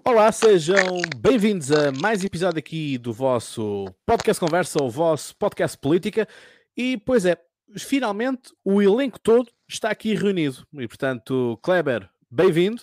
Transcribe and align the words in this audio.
Olá, 0.00 0.32
sejam 0.32 1.02
bem-vindos 1.18 1.70
a 1.70 1.92
mais 1.92 2.22
um 2.22 2.26
episódio 2.26 2.58
aqui 2.58 2.96
do 2.96 3.12
vosso 3.12 3.84
podcast 4.06 4.40
Conversa, 4.40 4.82
o 4.82 4.88
vosso 4.88 5.36
podcast 5.36 5.76
Política. 5.76 6.26
E, 6.74 6.96
pois 6.96 7.26
é, 7.26 7.36
finalmente 7.76 8.52
o 8.64 8.80
elenco 8.80 9.20
todo 9.20 9.50
está 9.68 9.90
aqui 9.90 10.14
reunido. 10.14 10.66
E, 10.72 10.88
portanto, 10.88 11.58
Kleber, 11.62 12.08
bem-vindo. 12.30 12.82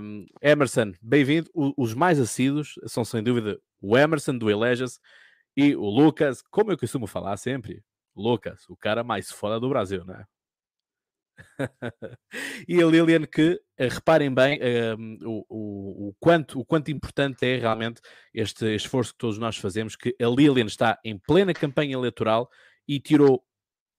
Um, 0.00 0.26
Emerson, 0.40 0.92
bem-vindo. 1.02 1.50
Os 1.54 1.92
mais 1.92 2.18
assíduos 2.18 2.74
são, 2.86 3.04
sem 3.04 3.22
dúvida, 3.22 3.60
o 3.80 3.96
Emerson 3.96 4.38
do 4.38 4.50
Elejas 4.50 4.98
e 5.56 5.76
o 5.76 5.84
Lucas, 5.84 6.42
como 6.50 6.72
eu 6.72 6.78
costumo 6.78 7.06
falar 7.06 7.36
sempre, 7.36 7.82
Lucas, 8.16 8.64
o 8.68 8.76
cara 8.76 9.04
mais 9.04 9.30
foda 9.30 9.60
do 9.60 9.68
Brasil, 9.68 10.04
né? 10.04 10.24
e 12.68 12.82
a 12.82 12.86
Lilian 12.86 13.26
que, 13.26 13.60
eh, 13.76 13.88
reparem 13.88 14.32
bem, 14.32 14.58
um, 14.98 15.18
o, 15.24 15.46
o, 15.48 16.08
o, 16.08 16.14
quanto, 16.18 16.58
o 16.58 16.64
quanto 16.64 16.90
importante 16.90 17.44
é 17.46 17.58
realmente 17.58 18.00
este 18.32 18.74
esforço 18.74 19.12
que 19.12 19.18
todos 19.18 19.38
nós 19.38 19.56
fazemos, 19.56 19.96
que 19.96 20.14
a 20.20 20.26
Lilian 20.26 20.66
está 20.66 20.98
em 21.04 21.18
plena 21.18 21.52
campanha 21.52 21.94
eleitoral 21.94 22.48
e 22.88 23.00
tirou 23.00 23.42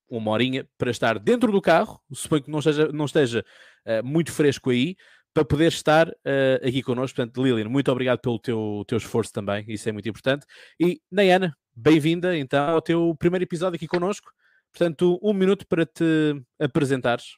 uma 0.10 0.32
horinha 0.32 0.68
para 0.78 0.92
estar 0.92 1.20
dentro 1.20 1.52
do 1.52 1.62
carro, 1.62 2.02
suponho 2.14 2.44
que 2.44 2.52
não 2.52 2.60
esteja, 2.60 2.88
não 2.92 3.06
esteja 3.06 3.46
uh, 3.86 4.06
muito 4.06 4.32
fresco 4.32 4.70
aí, 4.70 4.96
para 5.34 5.46
poder 5.46 5.68
estar 5.68 6.10
uh, 6.10 6.68
aqui 6.68 6.82
connosco. 6.82 7.18
Portanto, 7.18 7.44
Lilian, 7.44 7.70
muito 7.70 7.92
obrigado 7.92 8.20
pelo 8.20 8.40
teu, 8.40 8.84
teu 8.88 8.98
esforço 8.98 9.32
também, 9.32 9.66
isso 9.68 9.88
é 9.88 9.92
muito 9.92 10.10
importante. 10.10 10.46
E, 10.80 11.00
Nayana, 11.12 11.56
bem-vinda 11.76 12.36
então 12.38 12.70
ao 12.70 12.82
teu 12.82 13.16
primeiro 13.20 13.44
episódio 13.44 13.76
aqui 13.76 13.88
connosco. 13.88 14.32
Portanto, 14.78 15.20
um 15.24 15.34
minuto 15.34 15.66
para 15.66 15.88
te 15.88 16.40
apresentares. 16.60 17.36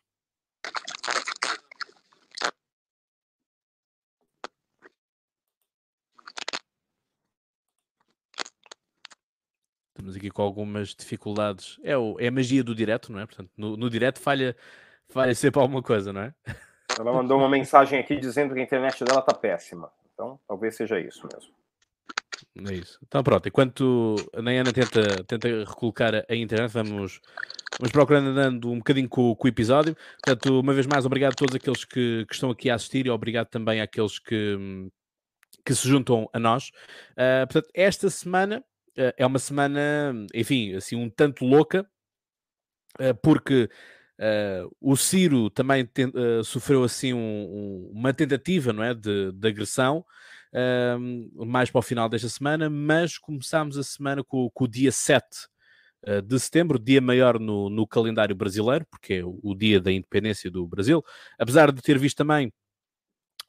Estamos 9.87 10.17
aqui 10.17 10.29
com 10.29 10.41
algumas 10.41 10.89
dificuldades. 10.89 11.79
É, 11.81 11.97
o, 11.97 12.17
é 12.19 12.27
a 12.27 12.31
magia 12.31 12.61
do 12.61 12.75
direto, 12.75 13.09
não 13.09 13.21
é? 13.21 13.25
Portanto, 13.25 13.49
no, 13.55 13.77
no 13.77 13.89
direto 13.89 14.19
falha, 14.19 14.53
falha 15.07 15.33
sempre 15.33 15.61
alguma 15.61 15.81
coisa, 15.81 16.11
não 16.11 16.23
é? 16.23 16.35
Ela 16.99 17.13
mandou 17.13 17.37
uma 17.37 17.47
mensagem 17.47 17.97
aqui 17.97 18.17
dizendo 18.17 18.53
que 18.53 18.59
a 18.59 18.63
internet 18.63 19.01
dela 19.05 19.21
está 19.21 19.33
péssima. 19.33 19.89
Então, 20.13 20.37
talvez 20.45 20.75
seja 20.75 20.99
isso 20.99 21.25
mesmo. 21.31 21.58
É 22.57 22.73
isso. 22.73 22.99
Então 23.05 23.23
pronto, 23.23 23.47
enquanto 23.47 24.15
a 24.33 24.41
Nayana 24.41 24.73
tenta, 24.73 25.23
tenta 25.23 25.47
recolocar 25.47 26.25
a 26.27 26.35
internet, 26.35 26.71
vamos, 26.71 27.21
vamos 27.79 27.91
procurando 27.91 28.29
andando 28.29 28.71
um 28.71 28.77
bocadinho 28.79 29.07
com, 29.07 29.35
com, 29.35 29.47
o 29.47 29.49
episódio. 29.49 29.95
Portanto, 30.23 30.59
uma 30.59 30.73
vez 30.73 30.87
mais, 30.87 31.05
obrigado 31.05 31.33
a 31.33 31.35
todos 31.35 31.55
aqueles 31.55 31.85
que, 31.85 32.25
que, 32.27 32.33
estão 32.33 32.49
aqui 32.49 32.69
a 32.69 32.75
assistir 32.75 33.05
e 33.05 33.09
obrigado 33.09 33.47
também 33.47 33.81
àqueles 33.81 34.19
que, 34.19 34.89
que 35.65 35.73
se 35.73 35.87
juntam 35.87 36.29
a 36.33 36.39
nós. 36.39 36.69
Uh, 37.13 37.45
portanto, 37.47 37.69
esta 37.73 38.09
semana 38.09 38.63
uh, 38.97 39.13
é 39.15 39.25
uma 39.25 39.39
semana, 39.39 40.13
enfim, 40.33 40.73
assim, 40.75 40.95
um 40.95 41.09
tanto 41.09 41.45
louca, 41.45 41.87
uh, 42.99 43.15
porque 43.21 43.69
o 44.81 44.97
Ciro 44.97 45.49
também 45.49 45.85
tem, 45.85 46.11
sofreu 46.43 46.83
assim 46.83 47.13
um, 47.13 47.19
um, 47.19 47.91
uma 47.93 48.13
tentativa 48.13 48.73
não 48.73 48.83
é, 48.83 48.93
de, 48.93 49.31
de 49.31 49.47
agressão 49.47 50.03
mais 51.35 51.69
para 51.69 51.79
o 51.79 51.83
final 51.83 52.09
desta 52.09 52.29
semana, 52.29 52.69
mas 52.69 53.17
começámos 53.17 53.77
a 53.77 53.83
semana 53.83 54.23
com, 54.23 54.49
com 54.49 54.63
o 54.63 54.67
dia 54.67 54.91
7 54.91 55.25
uh, 56.07 56.21
de 56.21 56.39
setembro, 56.39 56.79
dia 56.79 57.01
maior 57.01 57.39
no, 57.39 57.69
no 57.69 57.87
calendário 57.87 58.35
brasileiro, 58.35 58.85
porque 58.89 59.15
é 59.15 59.21
o, 59.23 59.53
dia 59.55 59.79
da 59.79 59.91
independência 59.91 60.49
do 60.49 60.65
Brasil, 60.67 61.03
apesar 61.37 61.71
de 61.71 61.81
ter 61.81 61.97
visto 61.97 62.17
também 62.17 62.51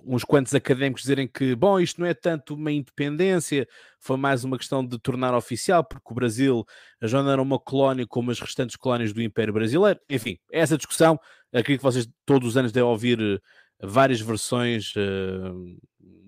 uns 0.02 0.24
quantos 0.24 0.54
académicos 0.54 1.02
dizerem 1.02 1.28
que, 1.28 1.54
bom, 1.54 1.78
isto 1.78 2.00
não 2.00 2.06
é 2.06 2.14
tanto 2.14 2.54
uma 2.54 2.72
independência, 2.72 3.68
foi 3.98 4.16
mais 4.16 4.44
uma 4.44 4.56
questão 4.56 4.86
de 4.86 4.98
tornar 4.98 5.34
oficial, 5.34 5.84
porque 5.84 6.10
o 6.10 6.14
Brasil 6.14 6.64
já 7.02 7.22
não 7.22 7.30
era 7.30 7.42
uma 7.42 7.58
colónia 7.58 8.06
como 8.06 8.30
as 8.30 8.40
restantes 8.40 8.76
colónias 8.76 9.12
do 9.12 9.20
Império 9.20 9.52
Brasileiro. 9.52 10.00
Enfim, 10.08 10.38
essa 10.50 10.78
discussão, 10.78 11.20
acredito 11.52 11.80
que 11.80 11.84
vocês 11.84 12.08
todos 12.24 12.48
os 12.48 12.56
anos 12.56 12.72
devem 12.72 12.88
ouvir 12.88 13.20
uh, 13.20 13.38
várias 13.82 14.20
versões 14.20 14.94
uh, 14.96 15.78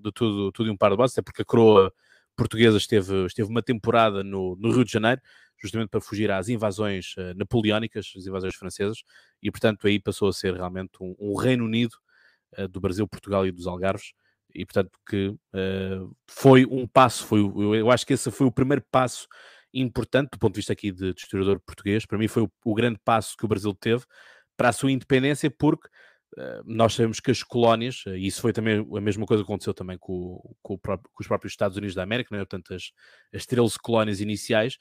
de 0.03 0.13
tudo, 0.13 0.53
tudo 0.53 0.69
e 0.69 0.71
um 0.71 0.77
par 0.77 0.91
de 0.91 0.97
botas, 0.97 1.13
até 1.13 1.23
porque 1.23 1.43
a 1.43 1.45
coroa 1.45 1.93
portuguesa 2.37 2.77
esteve, 2.77 3.27
esteve 3.27 3.49
uma 3.49 3.63
temporada 3.63 4.25
no, 4.25 4.57
no 4.57 4.73
Rio 4.73 4.85
de 4.85 4.93
Janeiro, 4.93 5.21
justamente 5.61 5.91
para 5.91 6.01
fugir 6.01 6.31
às 6.31 6.49
invasões 6.49 7.15
uh, 7.17 7.35
napoleónicas, 7.37 8.13
as 8.17 8.27
invasões 8.27 8.55
francesas, 8.55 9.03
e 9.43 9.51
portanto 9.51 9.87
aí 9.87 10.01
passou 10.01 10.29
a 10.29 10.33
ser 10.33 10.55
realmente 10.55 10.93
um, 11.01 11.15
um 11.19 11.37
Reino 11.37 11.65
Unido 11.65 11.95
uh, 12.59 12.67
do 12.69 12.81
Brasil, 12.81 13.07
Portugal 13.07 13.47
e 13.47 13.53
dos 13.53 13.67
Algarves, 13.67 14.13
e 14.55 14.67
portanto 14.67 14.91
que 15.09 15.29
uh, 15.29 16.17
foi 16.27 16.67
um 16.67 16.87
passo, 16.87 17.25
foi, 17.27 17.41
eu, 17.41 17.75
eu, 17.75 17.91
acho 17.91 18.07
que 18.07 18.13
esse 18.13 18.31
foi 18.31 18.47
o 18.47 18.53
primeiro 18.53 18.83
passo 18.91 19.27
importante 19.73 20.31
do 20.33 20.39
ponto 20.39 20.55
de 20.55 20.59
vista 20.59 20.73
aqui 20.73 20.91
de, 20.91 21.15
de 21.15 21.21
historiador 21.21 21.61
português, 21.61 22.05
para 22.05 22.19
mim 22.19 22.29
foi 22.29 22.43
o, 22.43 22.53
o 22.65 22.75
grande 22.75 22.99
passo 23.05 23.37
que 23.37 23.45
o 23.45 23.49
Brasil 23.49 23.73
teve 23.75 24.05
para 24.57 24.69
a 24.69 24.73
sua 24.73 24.93
independência, 24.93 25.51
porque 25.51 25.89
eh, 25.89 25.92
nós 26.65 26.95
sabemos 26.95 27.21
que 27.21 27.31
as 27.31 27.43
colónias, 27.43 28.05
eh, 28.07 28.17
e 28.17 28.27
isso 28.27 28.41
foi 28.41 28.53
também 28.53 28.87
a 28.97 29.01
mesma 29.01 29.27
coisa 29.27 29.43
que 29.43 29.47
aconteceu 29.47 29.75
também 29.75 29.99
com, 29.99 30.41
com, 30.63 30.79
próprio, 30.79 31.11
com 31.13 31.23
os 31.23 31.27
próprios 31.27 31.53
Estados 31.53 31.77
Unidos 31.77 31.95
da 31.95 32.03
América, 32.03 32.29
não 32.33 32.41
é? 32.41 32.45
portanto, 32.45 32.75
as, 32.75 32.91
as 33.35 33.45
13 33.45 33.79
colónias 33.79 34.21
iniciais, 34.21 34.79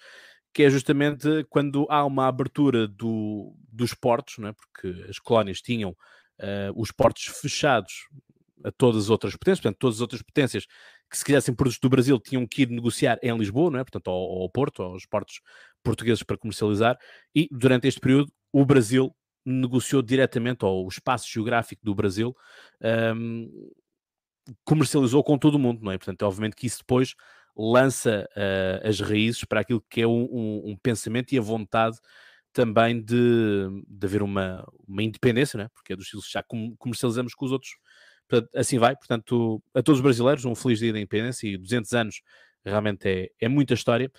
que 0.54 0.64
é 0.64 0.70
justamente 0.70 1.46
quando 1.50 1.86
há 1.90 2.06
uma 2.06 2.28
abertura 2.28 2.88
do, 2.88 3.54
dos 3.70 3.94
portos, 3.94 4.38
é? 4.40 4.54
porque 4.54 5.10
as 5.10 5.20
colónias 5.20 5.62
tinham 5.62 5.92
uh, 5.92 6.74
os 6.76 6.92
portos 6.92 7.24
fechados 7.26 8.08
a 8.64 8.72
todas 8.72 9.06
as 9.06 9.10
outras 9.10 9.36
potências, 9.36 9.62
portanto, 9.62 9.80
todas 9.80 9.98
as 9.98 10.02
outras 10.02 10.22
potências 10.22 10.66
que 11.10 11.18
se 11.18 11.26
quisessem 11.26 11.54
produtos 11.54 11.80
do 11.80 11.90
Brasil 11.90 12.20
tinham 12.20 12.48
que 12.48 12.62
ir 12.62 12.70
negociar 12.70 13.20
em 13.22 13.36
Lisboa, 13.38 13.80
é? 13.80 13.84
portanto, 13.84 14.10
ao, 14.10 14.44
ao 14.44 14.50
Porto, 14.50 14.84
aos 14.84 15.06
portos 15.06 15.42
portugueses 15.84 16.24
para 16.24 16.38
comercializar, 16.38 16.98
e 17.36 17.50
durante 17.52 17.88
este 17.88 18.00
período 18.00 18.32
o 18.54 18.66
Brasil 18.66 19.14
negociou 19.46 20.02
diretamente, 20.02 20.66
ou 20.66 20.86
o 20.86 20.90
espaço 20.90 21.28
geográfico 21.30 21.84
do 21.84 21.96
Brasil, 21.96 22.36
um, 23.16 23.72
comercializou 24.64 25.24
com 25.24 25.38
todo 25.38 25.56
o 25.56 25.60
mundo, 25.60 25.82
não 25.84 25.92
é? 25.92 25.98
Portanto, 25.98 26.24
obviamente 26.24 26.56
que 26.56 26.68
isso 26.68 26.80
depois 26.80 27.16
lança 27.56 28.28
uh, 28.36 28.88
as 28.88 29.00
raízes 29.00 29.44
para 29.44 29.62
aquilo 29.62 29.84
que 29.90 30.02
é 30.02 30.08
um, 30.08 30.24
um, 30.32 30.72
um 30.72 30.78
pensamento 30.78 31.34
e 31.34 31.38
a 31.38 31.42
vontade 31.42 31.98
também 32.54 33.02
de, 33.02 33.16
de 33.88 34.06
haver 34.06 34.22
uma, 34.22 34.66
uma 34.88 35.04
independência, 35.04 35.58
não 35.58 35.66
é? 35.66 35.70
porque 35.70 35.94
é 35.94 35.96
dos 35.96 36.10
que 36.10 36.18
já 36.32 36.44
comercializamos 36.78 37.34
com 37.34 37.46
os 37.46 37.52
outros. 37.52 37.72
Portanto, 38.28 38.50
assim 38.56 38.78
vai. 38.78 38.96
Portanto, 38.96 39.62
a 39.74 39.82
todos 39.82 40.00
os 40.00 40.04
brasileiros, 40.04 40.46
um 40.46 40.56
feliz 40.56 40.80
dia 40.80 40.94
da 40.94 41.00
independência 41.00 41.48
e 41.48 41.58
200 41.58 41.94
anos 41.94 42.22
realmente 42.66 43.08
é, 43.08 43.30
é 43.40 43.48
muita 43.48 43.74
história. 43.74 44.12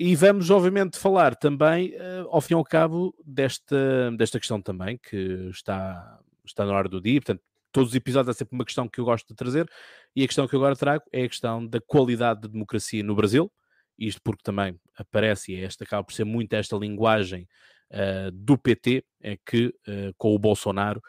E 0.00 0.14
vamos, 0.14 0.48
obviamente, 0.48 0.96
falar 0.96 1.34
também, 1.34 1.92
uh, 1.96 2.28
ao 2.30 2.40
fim 2.40 2.54
e 2.54 2.56
ao 2.56 2.62
cabo, 2.62 3.12
desta, 3.24 4.12
desta 4.16 4.38
questão 4.38 4.62
também, 4.62 4.96
que 4.96 5.48
está, 5.50 6.20
está 6.44 6.64
na 6.64 6.72
hora 6.72 6.88
do 6.88 7.00
dia. 7.00 7.20
Portanto, 7.20 7.42
todos 7.72 7.90
os 7.90 7.96
episódios 7.96 8.28
há 8.28 8.38
sempre 8.38 8.54
uma 8.54 8.64
questão 8.64 8.88
que 8.88 9.00
eu 9.00 9.04
gosto 9.04 9.26
de 9.26 9.34
trazer, 9.34 9.68
e 10.14 10.22
a 10.22 10.26
questão 10.26 10.46
que 10.46 10.54
eu 10.54 10.60
agora 10.60 10.76
trago 10.76 11.02
é 11.12 11.24
a 11.24 11.28
questão 11.28 11.66
da 11.66 11.80
qualidade 11.80 12.42
da 12.42 12.48
democracia 12.48 13.02
no 13.02 13.16
Brasil. 13.16 13.50
Isto 13.98 14.20
porque 14.22 14.44
também 14.44 14.78
aparece, 14.96 15.52
e 15.52 15.64
esta 15.64 15.82
acaba 15.82 16.04
por 16.04 16.12
ser 16.12 16.22
muito 16.22 16.52
esta 16.52 16.76
linguagem 16.76 17.48
uh, 17.90 18.30
do 18.30 18.56
PT, 18.56 19.04
é 19.20 19.36
que 19.44 19.66
uh, 19.66 20.14
com 20.16 20.32
o 20.32 20.38
Bolsonaro 20.38 21.02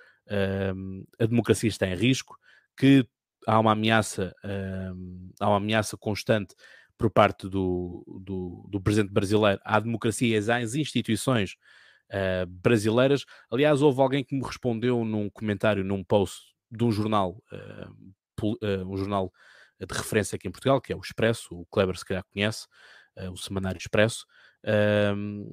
a 1.20 1.26
democracia 1.26 1.68
está 1.68 1.88
em 1.88 1.96
risco, 1.96 2.38
que 2.78 3.04
há 3.48 3.60
uma 3.60 3.72
ameaça, 3.72 4.32
há 5.40 5.48
uma 5.50 5.58
ameaça 5.58 5.98
constante 5.98 6.54
por 7.00 7.10
parte 7.10 7.48
do, 7.48 8.04
do, 8.22 8.68
do 8.70 8.82
presidente 8.82 9.14
brasileiro 9.14 9.62
à 9.64 9.80
democracia 9.80 10.38
e 10.38 10.52
às 10.52 10.76
instituições 10.76 11.56
uh, 12.12 12.46
brasileiras. 12.46 13.26
Aliás, 13.50 13.82
houve 13.82 14.02
alguém 14.02 14.22
que 14.22 14.36
me 14.36 14.46
respondeu 14.46 15.06
num 15.06 15.30
comentário, 15.30 15.82
num 15.82 16.04
post 16.04 16.54
de 16.70 16.84
um 16.84 16.92
jornal, 16.92 17.42
uh, 17.54 18.86
um 18.86 18.98
jornal 18.98 19.32
de 19.80 19.96
referência 19.96 20.36
aqui 20.36 20.50
em 20.50 20.52
Portugal, 20.52 20.82
que 20.82 20.92
é 20.92 20.96
o 20.96 21.00
Expresso, 21.00 21.48
o 21.56 21.66
Kleber 21.68 21.98
se 21.98 22.04
calhar 22.04 22.26
conhece, 22.34 22.68
o 23.32 23.38
Semanário 23.38 23.78
Expresso, 23.78 24.26
ehm, 24.62 25.46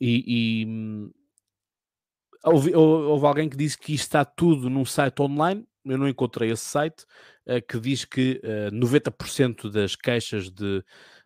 e, 0.00 0.62
e 0.64 1.10
houve, 2.42 2.74
houve, 2.74 3.26
alguém 3.26 3.46
que 3.46 3.58
disse 3.58 3.76
que 3.76 3.92
isto 3.92 4.04
está 4.04 4.24
tudo 4.24 4.70
num 4.70 4.86
site 4.86 5.20
online, 5.20 5.67
eu 5.84 5.98
não 5.98 6.08
encontrei 6.08 6.50
esse 6.50 6.64
site, 6.64 7.04
uh, 7.46 7.60
que 7.66 7.78
diz 7.78 8.04
que 8.04 8.40
uh, 8.44 8.68
eh, 8.68 8.70
90% 8.70 9.70
das 9.70 9.96
queixas 9.96 10.50
de, 10.50 10.84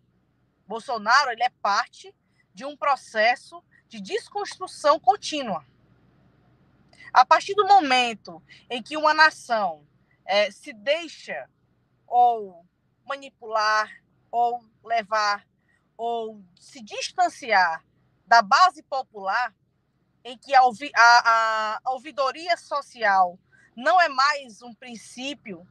Bolsonaro, 0.67 1.31
ele 1.31 1.43
é 1.43 1.49
parte 1.61 2.13
de 2.53 2.65
um 2.65 2.75
processo 2.75 3.63
de 3.87 3.99
desconstrução 3.99 4.99
contínua. 4.99 5.65
A 7.13 7.25
partir 7.25 7.53
do 7.55 7.67
momento 7.67 8.41
em 8.69 8.81
que 8.81 8.95
uma 8.95 9.13
nação 9.13 9.85
é, 10.25 10.49
se 10.49 10.71
deixa 10.71 11.49
ou 12.07 12.65
manipular 13.05 13.89
ou 14.29 14.63
levar 14.83 15.45
ou 15.97 16.41
se 16.57 16.81
distanciar 16.81 17.85
da 18.25 18.41
base 18.41 18.81
popular, 18.83 19.53
em 20.23 20.37
que 20.37 20.53
a, 20.53 20.61
a, 20.95 21.79
a 21.83 21.91
ouvidoria 21.91 22.55
social 22.57 23.39
não 23.75 23.99
é 23.99 24.09
mais 24.09 24.61
um 24.61 24.73
princípio 24.73 25.67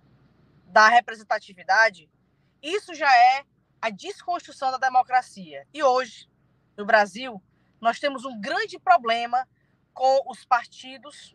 da 0.67 0.89
representatividade, 0.89 2.09
isso 2.63 2.95
já 2.95 3.15
é 3.17 3.45
a 3.81 3.91
desconstrução 3.91 4.71
da 4.71 4.79
democracia. 4.79 5.67
E 5.73 5.83
hoje, 5.83 6.29
no 6.77 6.85
Brasil, 6.85 7.43
nós 7.81 7.99
temos 7.99 8.25
um 8.25 8.41
grande 8.41 8.79
problema 8.79 9.49
com 9.93 10.23
os 10.31 10.45
partidos 10.45 11.35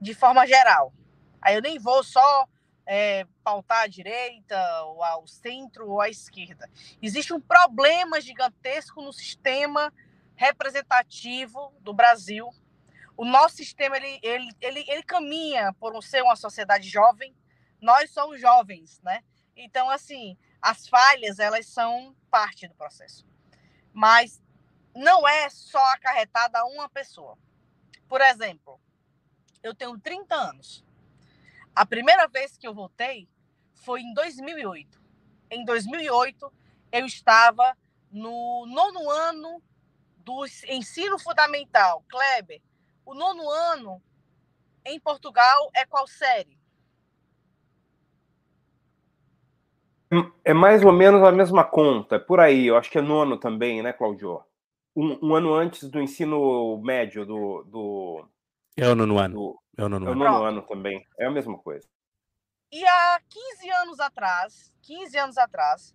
de 0.00 0.14
forma 0.14 0.46
geral. 0.46 0.92
Aí 1.40 1.54
eu 1.54 1.62
nem 1.62 1.78
vou 1.78 2.02
só 2.02 2.48
é, 2.86 3.26
pautar 3.42 3.82
à 3.82 3.86
direita, 3.86 4.82
ou 4.84 5.02
ao 5.02 5.26
centro, 5.26 5.90
ou 5.90 6.00
à 6.00 6.08
esquerda. 6.08 6.68
Existe 7.00 7.32
um 7.32 7.40
problema 7.40 8.20
gigantesco 8.20 9.02
no 9.02 9.12
sistema 9.12 9.92
representativo 10.36 11.72
do 11.80 11.92
Brasil. 11.92 12.50
O 13.16 13.24
nosso 13.24 13.56
sistema 13.56 13.96
ele, 13.96 14.18
ele, 14.22 14.48
ele, 14.60 14.84
ele 14.88 15.02
caminha 15.02 15.72
por 15.74 16.02
ser 16.02 16.22
uma 16.22 16.36
sociedade 16.36 16.88
jovem. 16.88 17.34
Nós 17.80 18.10
somos 18.10 18.40
jovens, 18.40 19.00
né? 19.02 19.22
Então, 19.56 19.88
assim, 19.88 20.36
as 20.60 20.88
falhas 20.88 21.38
elas 21.38 21.66
são 21.66 22.16
parte 22.30 22.66
do 22.66 22.74
processo. 22.74 23.26
Mas 23.92 24.42
não 24.94 25.26
é 25.26 25.48
só 25.50 25.84
acarretada 25.92 26.58
a 26.58 26.64
uma 26.64 26.88
pessoa. 26.88 27.38
Por 28.08 28.20
exemplo, 28.20 28.80
eu 29.62 29.74
tenho 29.74 29.98
30 29.98 30.34
anos. 30.34 30.84
A 31.74 31.84
primeira 31.84 32.26
vez 32.28 32.56
que 32.56 32.66
eu 32.66 32.74
voltei 32.74 33.28
foi 33.74 34.00
em 34.00 34.14
2008. 34.14 35.00
Em 35.50 35.64
2008, 35.64 36.52
eu 36.92 37.06
estava 37.06 37.76
no 38.10 38.66
nono 38.66 39.10
ano 39.10 39.62
do 40.24 40.44
ensino 40.68 41.18
fundamental. 41.18 42.04
Kleber, 42.08 42.60
o 43.04 43.14
nono 43.14 43.48
ano 43.50 44.02
em 44.84 44.98
Portugal 44.98 45.70
é 45.74 45.84
qual 45.84 46.06
série? 46.06 46.58
É 50.44 50.54
mais 50.54 50.84
ou 50.84 50.92
menos 50.92 51.22
a 51.22 51.32
mesma 51.32 51.64
conta, 51.64 52.16
é 52.16 52.18
por 52.18 52.40
aí. 52.40 52.66
Eu 52.66 52.76
acho 52.76 52.90
que 52.90 52.98
é 52.98 53.02
nono 53.02 53.38
também, 53.38 53.82
né, 53.82 53.92
Claudio? 53.92 54.42
Um, 54.94 55.18
um 55.28 55.34
ano 55.34 55.52
antes 55.52 55.88
do 55.90 56.00
ensino 56.00 56.80
médio 56.82 57.26
do, 57.26 57.64
do 57.64 58.28
é 58.76 58.88
o 58.88 58.94
nono 58.94 59.18
ano. 59.18 59.34
Do... 59.34 59.62
É 59.76 59.84
o 59.84 59.88
nono, 59.88 60.08
é 60.08 60.10
o 60.10 60.14
nono 60.14 60.44
ano 60.44 60.62
também. 60.62 61.04
É 61.18 61.26
a 61.26 61.30
mesma 61.30 61.58
coisa. 61.58 61.88
E 62.72 62.84
há 62.84 63.20
15 63.28 63.70
anos 63.70 64.00
atrás, 64.00 64.74
15 64.82 65.18
anos 65.18 65.38
atrás, 65.38 65.94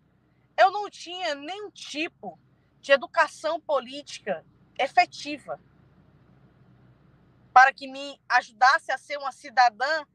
eu 0.57 0.71
não 0.71 0.89
tinha 0.89 1.35
nenhum 1.35 1.69
tipo 1.71 2.39
de 2.89 2.93
educação 2.93 3.61
política 3.61 4.43
efetiva 4.75 5.59
para 7.53 7.71
que 7.71 7.87
me 7.87 8.19
ajudasse 8.27 8.91
a 8.91 8.97
ser 8.97 9.17
uma 9.17 9.31
cidadã 9.31 10.05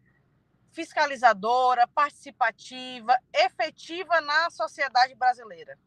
fiscalizadora, 0.73 1.87
participativa, 1.87 3.17
efetiva 3.33 4.21
na 4.21 4.51
sociedade 4.51 5.15
brasileira. 5.15 5.79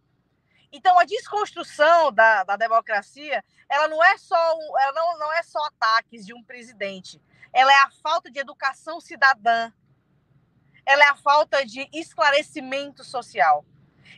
Então, 0.72 0.98
a 0.98 1.04
desconstrução 1.04 2.10
da, 2.10 2.46
da 2.46 2.56
democracia, 2.56 3.44
ela 3.68 3.90
não 3.90 4.02
é 4.02 4.18
só 4.18 4.38
ela 4.80 4.94
não, 4.94 5.20
não 5.20 5.34
é 5.34 5.44
só 5.44 5.60
ataques 5.66 6.26
de 6.26 6.34
um 6.34 6.42
presidente, 6.42 7.22
ela 7.52 7.74
é 7.74 7.84
a 7.84 7.92
falta 8.02 8.32
de 8.32 8.40
educação 8.40 9.02
cidadã, 9.02 9.74
ela 10.86 11.04
é 11.04 11.10
a 11.10 11.18
falta 11.18 11.66
de 11.66 11.90
esclarecimento 11.92 13.04
social. 13.04 13.66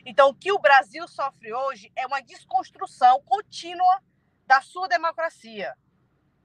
Então, 0.04 0.30
o 0.30 0.34
que 0.34 0.52
o 0.52 0.58
Brasil 0.58 1.06
sofre 1.08 1.52
hoje 1.52 1.92
é 1.96 2.06
uma 2.06 2.20
desconstrução 2.20 3.20
contínua 3.22 4.02
da 4.46 4.60
sua 4.60 4.88
democracia. 4.88 5.76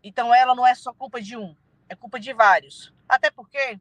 Então, 0.04 0.34
ela 0.34 0.54
não 0.54 0.66
é 0.66 0.76
só 0.76 0.94
culpa 0.94 1.22
de 1.22 1.36
um, 1.36 1.56
é 1.90 1.96
culpa 1.96 2.20
de 2.20 2.34
vários. 2.34 2.94
Até 3.08 3.32
porque 3.32 3.80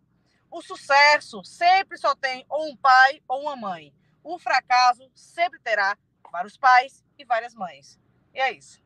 o 0.50 0.62
sucesso 0.62 1.42
sempre 1.44 1.99
só 1.99 2.14
tem 2.14 2.47
ou 2.49 2.71
um 2.71 2.76
pai 2.76 3.21
ou 3.28 3.42
uma 3.42 3.56
mãe. 3.56 3.92
O 4.23 4.38
fracasso 4.38 5.11
sempre 5.14 5.59
terá 5.61 5.99
vários 6.30 6.56
pais 6.56 7.04
e 7.18 7.25
várias 7.25 7.54
mães. 7.54 8.00
E 8.33 8.40
é 8.40 8.52
isso. 8.52 8.83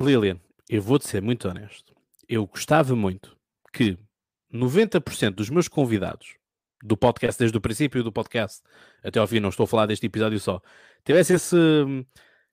Lilian, 0.00 0.40
eu 0.68 0.82
vou-te 0.82 1.06
ser 1.06 1.22
muito 1.22 1.48
honesto. 1.48 1.94
Eu 2.28 2.46
gostava 2.46 2.94
muito 2.96 3.38
que 3.72 3.98
90% 4.52 5.34
dos 5.34 5.50
meus 5.50 5.68
convidados 5.68 6.36
do 6.84 6.96
podcast 6.96 7.38
desde 7.38 7.56
o 7.56 7.60
princípio 7.60 8.04
do 8.04 8.12
podcast 8.12 8.62
até 9.02 9.18
ao 9.18 9.26
fim, 9.26 9.40
não 9.40 9.48
estou 9.48 9.64
a 9.64 9.66
falar 9.66 9.86
deste 9.86 10.06
episódio 10.06 10.38
só, 10.38 10.60
tivesse 11.02 11.34
esse, 11.34 11.56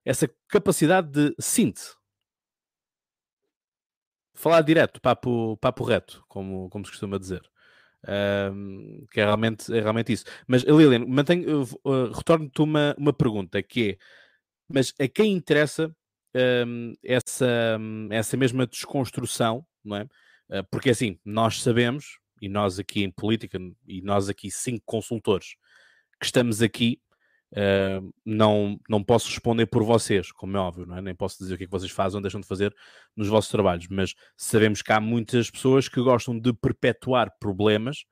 essa 0.06 0.30
capacidade 0.48 1.10
de 1.12 1.36
síntese. 1.38 1.94
Falar 4.34 4.62
direto, 4.62 5.02
papo, 5.02 5.58
papo 5.58 5.84
reto, 5.84 6.24
como, 6.28 6.70
como 6.70 6.86
se 6.86 6.92
costuma 6.92 7.20
dizer. 7.20 7.42
Um, 8.08 9.06
que 9.12 9.20
é 9.20 9.26
realmente, 9.26 9.72
é 9.72 9.80
realmente 9.80 10.14
isso. 10.14 10.26
Mas, 10.48 10.64
Lilian, 10.64 11.06
mantenho, 11.06 11.64
uh, 11.84 12.12
retorno-te 12.12 12.62
uma, 12.62 12.96
uma 12.98 13.14
pergunta 13.14 13.62
que 13.62 13.92
é: 13.92 13.98
mas 14.68 14.94
a 15.00 15.08
quem 15.08 15.34
interessa 15.34 15.96
um, 16.66 16.94
essa, 17.04 17.78
essa 18.10 18.38
mesma 18.38 18.66
desconstrução, 18.66 19.66
não 19.84 19.98
é? 19.98 20.04
Uh, 20.50 20.64
porque 20.72 20.90
assim, 20.90 21.20
nós 21.24 21.62
sabemos, 21.62 22.18
e 22.42 22.50
nós 22.50 22.80
aqui 22.80 23.04
em 23.04 23.12
política, 23.12 23.60
e 23.88 24.02
nós 24.02 24.30
aqui 24.30 24.50
cinco 24.50 24.84
consultores 24.86 25.56
que 26.20 26.26
estamos 26.26 26.62
aqui, 26.62 27.00
Uh, 27.54 28.14
não, 28.26 28.80
não 28.88 29.04
posso 29.04 29.28
responder 29.28 29.66
por 29.66 29.84
vocês, 29.84 30.32
como 30.32 30.56
é 30.56 30.60
óbvio, 30.62 30.86
não 30.86 30.96
é? 30.96 31.02
nem 31.02 31.14
posso 31.14 31.38
dizer 31.38 31.54
o 31.54 31.58
que 31.58 31.66
é 31.66 31.68
que 31.68 31.72
vocês 31.72 31.92
fazem 31.92 32.16
ou 32.16 32.22
deixam 32.22 32.40
de 32.40 32.48
fazer 32.48 32.74
nos 33.14 33.28
vossos 33.28 33.52
trabalhos, 33.52 33.90
mas 33.90 34.16
sabemos 34.38 34.82
que 34.82 34.90
há 34.94 35.02
muitas 35.02 35.52
pessoas 35.52 35.90
que 35.90 36.02
gostam 36.02 36.40
de 36.40 36.54
perpetuar 36.54 37.30
problemas 37.42 38.06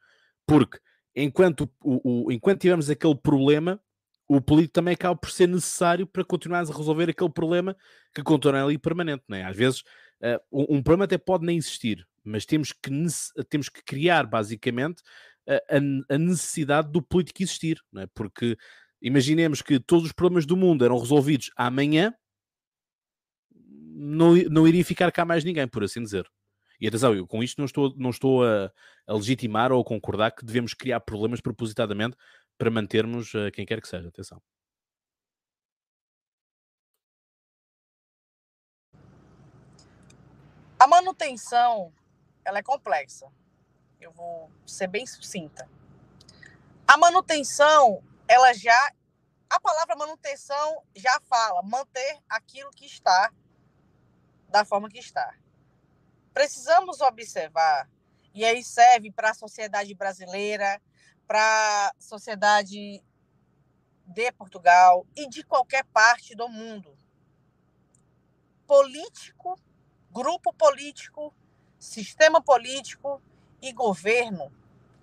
Porque 0.50 0.80
enquanto, 1.16 1.70
o, 1.84 2.26
o, 2.26 2.32
enquanto 2.32 2.62
tivermos 2.62 2.90
aquele 2.90 3.16
problema, 3.16 3.80
o 4.28 4.42
político 4.42 4.74
também 4.74 4.96
acaba 4.96 5.16
por 5.16 5.30
ser 5.30 5.48
necessário 5.48 6.08
para 6.08 6.26
continuarmos 6.26 6.72
a 6.72 6.76
resolver 6.76 7.08
aquele 7.08 7.30
problema 7.30 7.78
que 8.16 8.24
continua 8.24 8.64
ali 8.64 8.76
permanente. 8.76 9.24
Não 9.28 9.38
é? 9.38 9.44
Às 9.44 9.56
vezes, 9.56 9.82
uh, 10.24 10.42
um, 10.52 10.82
problema 10.82 11.06
até 11.06 11.20
pode 11.20 11.46
nem 11.46 11.56
existir, 11.56 12.04
mas 12.24 12.46
temos 12.46 12.72
que, 12.72 12.90
temos 13.50 13.70
que 13.70 13.84
criar, 13.84 14.26
basicamente, 14.26 15.02
a, 15.48 16.14
a 16.16 16.18
necessidade 16.18 16.92
do 16.92 17.02
político 17.02 17.42
existir. 17.42 17.82
É? 17.98 18.08
Porque 18.14 18.58
imaginemos 19.02 19.62
que 19.62 19.80
todos 19.80 20.06
os 20.06 20.12
problemas 20.12 20.46
do 20.46 20.58
mundo 20.58 20.86
eram 20.86 20.98
resolvidos 20.98 21.52
amanhã, 21.56 22.14
não, 23.52 24.36
não 24.36 24.68
iria 24.68 24.86
ficar 24.86 25.12
cá 25.12 25.26
mais 25.26 25.44
ninguém, 25.44 25.68
por 25.68 25.84
assim 25.84 26.02
dizer. 26.02 26.30
E 26.80 26.88
atenção, 26.88 27.14
eu 27.14 27.28
com 27.28 27.44
isto 27.44 27.58
não 27.58 27.66
estou, 27.66 27.94
não 27.98 28.10
estou 28.10 28.46
a, 28.46 28.72
a 29.06 29.14
legitimar 29.14 29.72
ou 29.72 29.82
a 29.82 29.86
concordar 29.86 30.32
que 30.32 30.46
devemos 30.46 30.74
criar 30.74 31.02
problemas 31.02 31.42
propositadamente 31.42 32.16
para 32.58 32.72
mantermos 32.72 33.34
uh, 33.34 33.52
quem 33.52 33.66
quer 33.66 33.82
que 33.82 33.88
seja. 33.88 34.08
Atenção. 34.08 34.42
A 40.80 40.88
manutenção 40.88 41.92
ela 42.44 42.60
é 42.60 42.64
complexa. 42.64 43.32
Eu 44.00 44.12
vou 44.12 44.52
ser 44.66 44.88
bem 44.88 45.06
sucinta. 45.06 45.70
A 46.88 46.98
manutenção, 46.98 48.04
ela 48.28 48.54
já 48.54 48.94
a 49.50 49.60
palavra 49.60 49.96
manutenção 49.96 50.84
já 50.96 51.20
fala 51.22 51.64
manter 51.64 52.20
aquilo 52.30 52.70
que 52.70 52.86
está 52.86 53.34
da 54.48 54.64
forma 54.64 54.90
que 54.90 55.00
está. 55.00 55.36
Precisamos 56.34 57.02
observar, 57.02 57.90
e 58.34 58.46
aí 58.46 58.64
serve 58.64 59.12
para 59.12 59.32
a 59.32 59.34
sociedade 59.34 59.94
brasileira, 59.96 60.80
para 61.28 61.42
a 61.88 61.94
sociedade 62.00 63.04
de 64.06 64.32
Portugal 64.34 65.06
e 65.16 65.28
de 65.28 65.44
qualquer 65.44 65.84
parte 65.86 66.36
do 66.36 66.48
mundo. 66.48 66.96
Político, 68.68 69.60
grupo 70.12 70.54
político, 70.54 71.34
sistema 71.80 72.42
político 72.42 73.22
e 73.62 73.72
governo 73.72 74.52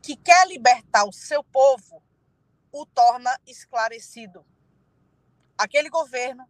que 0.02 0.14
quer 0.14 0.46
libertar 0.46 1.04
o 1.04 1.12
seu 1.12 1.42
povo 1.42 2.02
o 2.70 2.84
torna 2.84 3.36
esclarecido. 3.46 4.44
Aquele 5.56 5.88
governo 5.88 6.48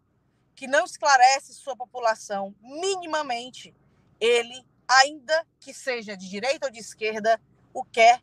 que 0.54 0.66
não 0.66 0.85
esclarece 0.85 1.54
sua 1.54 1.76
população 1.76 2.54
minimamente, 2.61 3.75
ele, 4.18 4.66
ainda 4.88 5.47
que 5.61 5.73
seja 5.73 6.16
de 6.16 6.28
direita 6.28 6.66
ou 6.66 6.73
de 6.73 6.80
esquerda, 6.80 7.40
o 7.73 7.85
quer 7.85 8.21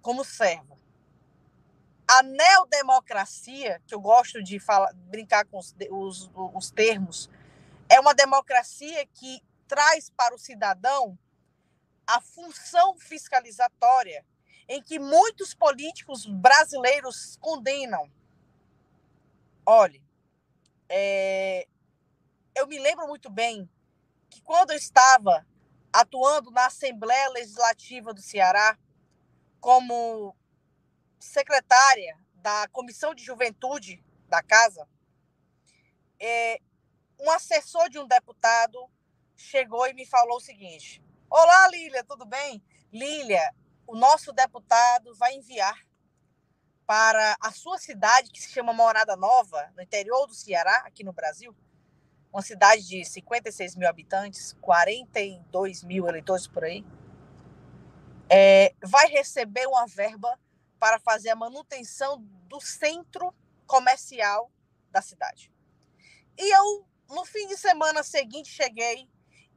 como 0.00 0.24
servo. 0.24 0.78
A 2.08 2.22
neodemocracia, 2.22 3.82
que 3.86 3.94
eu 3.94 4.00
gosto 4.00 4.42
de 4.42 4.58
falar, 4.58 4.94
brincar 4.94 5.44
com 5.44 5.58
os, 5.58 5.74
os, 5.90 6.30
os 6.54 6.70
termos, 6.70 7.28
é 7.88 8.00
uma 8.00 8.14
democracia 8.14 9.04
que 9.06 9.42
traz 9.66 10.08
para 10.10 10.34
o 10.34 10.38
cidadão 10.38 11.18
a 12.06 12.20
função 12.20 12.96
fiscalizatória, 12.98 14.24
em 14.68 14.82
que 14.82 14.98
muitos 14.98 15.54
políticos 15.54 16.26
brasileiros 16.26 17.36
condenam. 17.40 18.10
Olhe, 19.64 20.02
é, 20.88 21.66
eu 22.54 22.66
me 22.66 22.78
lembro 22.78 23.06
muito 23.08 23.28
bem 23.28 23.68
que 24.30 24.40
quando 24.42 24.70
eu 24.70 24.76
estava 24.76 25.46
atuando 25.92 26.50
na 26.50 26.66
Assembleia 26.66 27.28
Legislativa 27.30 28.12
do 28.14 28.20
Ceará, 28.20 28.78
como 29.60 30.36
secretária 31.18 32.18
da 32.34 32.68
Comissão 32.68 33.14
de 33.14 33.24
Juventude 33.24 34.04
da 34.28 34.42
Casa, 34.42 34.88
é, 36.20 36.60
um 37.20 37.30
assessor 37.30 37.88
de 37.88 37.98
um 37.98 38.06
deputado 38.06 38.78
chegou 39.34 39.86
e 39.86 39.94
me 39.94 40.06
falou 40.06 40.36
o 40.36 40.40
seguinte: 40.40 41.02
Olá, 41.38 41.68
Lília, 41.68 42.02
tudo 42.02 42.24
bem? 42.24 42.64
Lília, 42.90 43.54
o 43.86 43.94
nosso 43.94 44.32
deputado 44.32 45.14
vai 45.16 45.34
enviar 45.34 45.78
para 46.86 47.36
a 47.38 47.52
sua 47.52 47.76
cidade, 47.76 48.30
que 48.30 48.40
se 48.40 48.48
chama 48.48 48.72
Morada 48.72 49.14
Nova, 49.16 49.70
no 49.76 49.82
interior 49.82 50.26
do 50.26 50.32
Ceará, 50.32 50.76
aqui 50.86 51.04
no 51.04 51.12
Brasil, 51.12 51.54
uma 52.32 52.40
cidade 52.40 52.88
de 52.88 53.04
56 53.04 53.76
mil 53.76 53.86
habitantes, 53.86 54.54
42 54.62 55.84
mil 55.84 56.08
eleitores 56.08 56.46
por 56.46 56.64
aí, 56.64 56.82
é, 58.30 58.74
vai 58.82 59.06
receber 59.08 59.66
uma 59.66 59.86
verba 59.86 60.40
para 60.80 60.98
fazer 60.98 61.28
a 61.28 61.36
manutenção 61.36 62.18
do 62.48 62.62
centro 62.62 63.30
comercial 63.66 64.50
da 64.90 65.02
cidade. 65.02 65.52
E 66.38 66.56
eu, 66.56 66.88
no 67.10 67.26
fim 67.26 67.46
de 67.46 67.58
semana 67.58 68.02
seguinte, 68.02 68.48
cheguei 68.48 69.06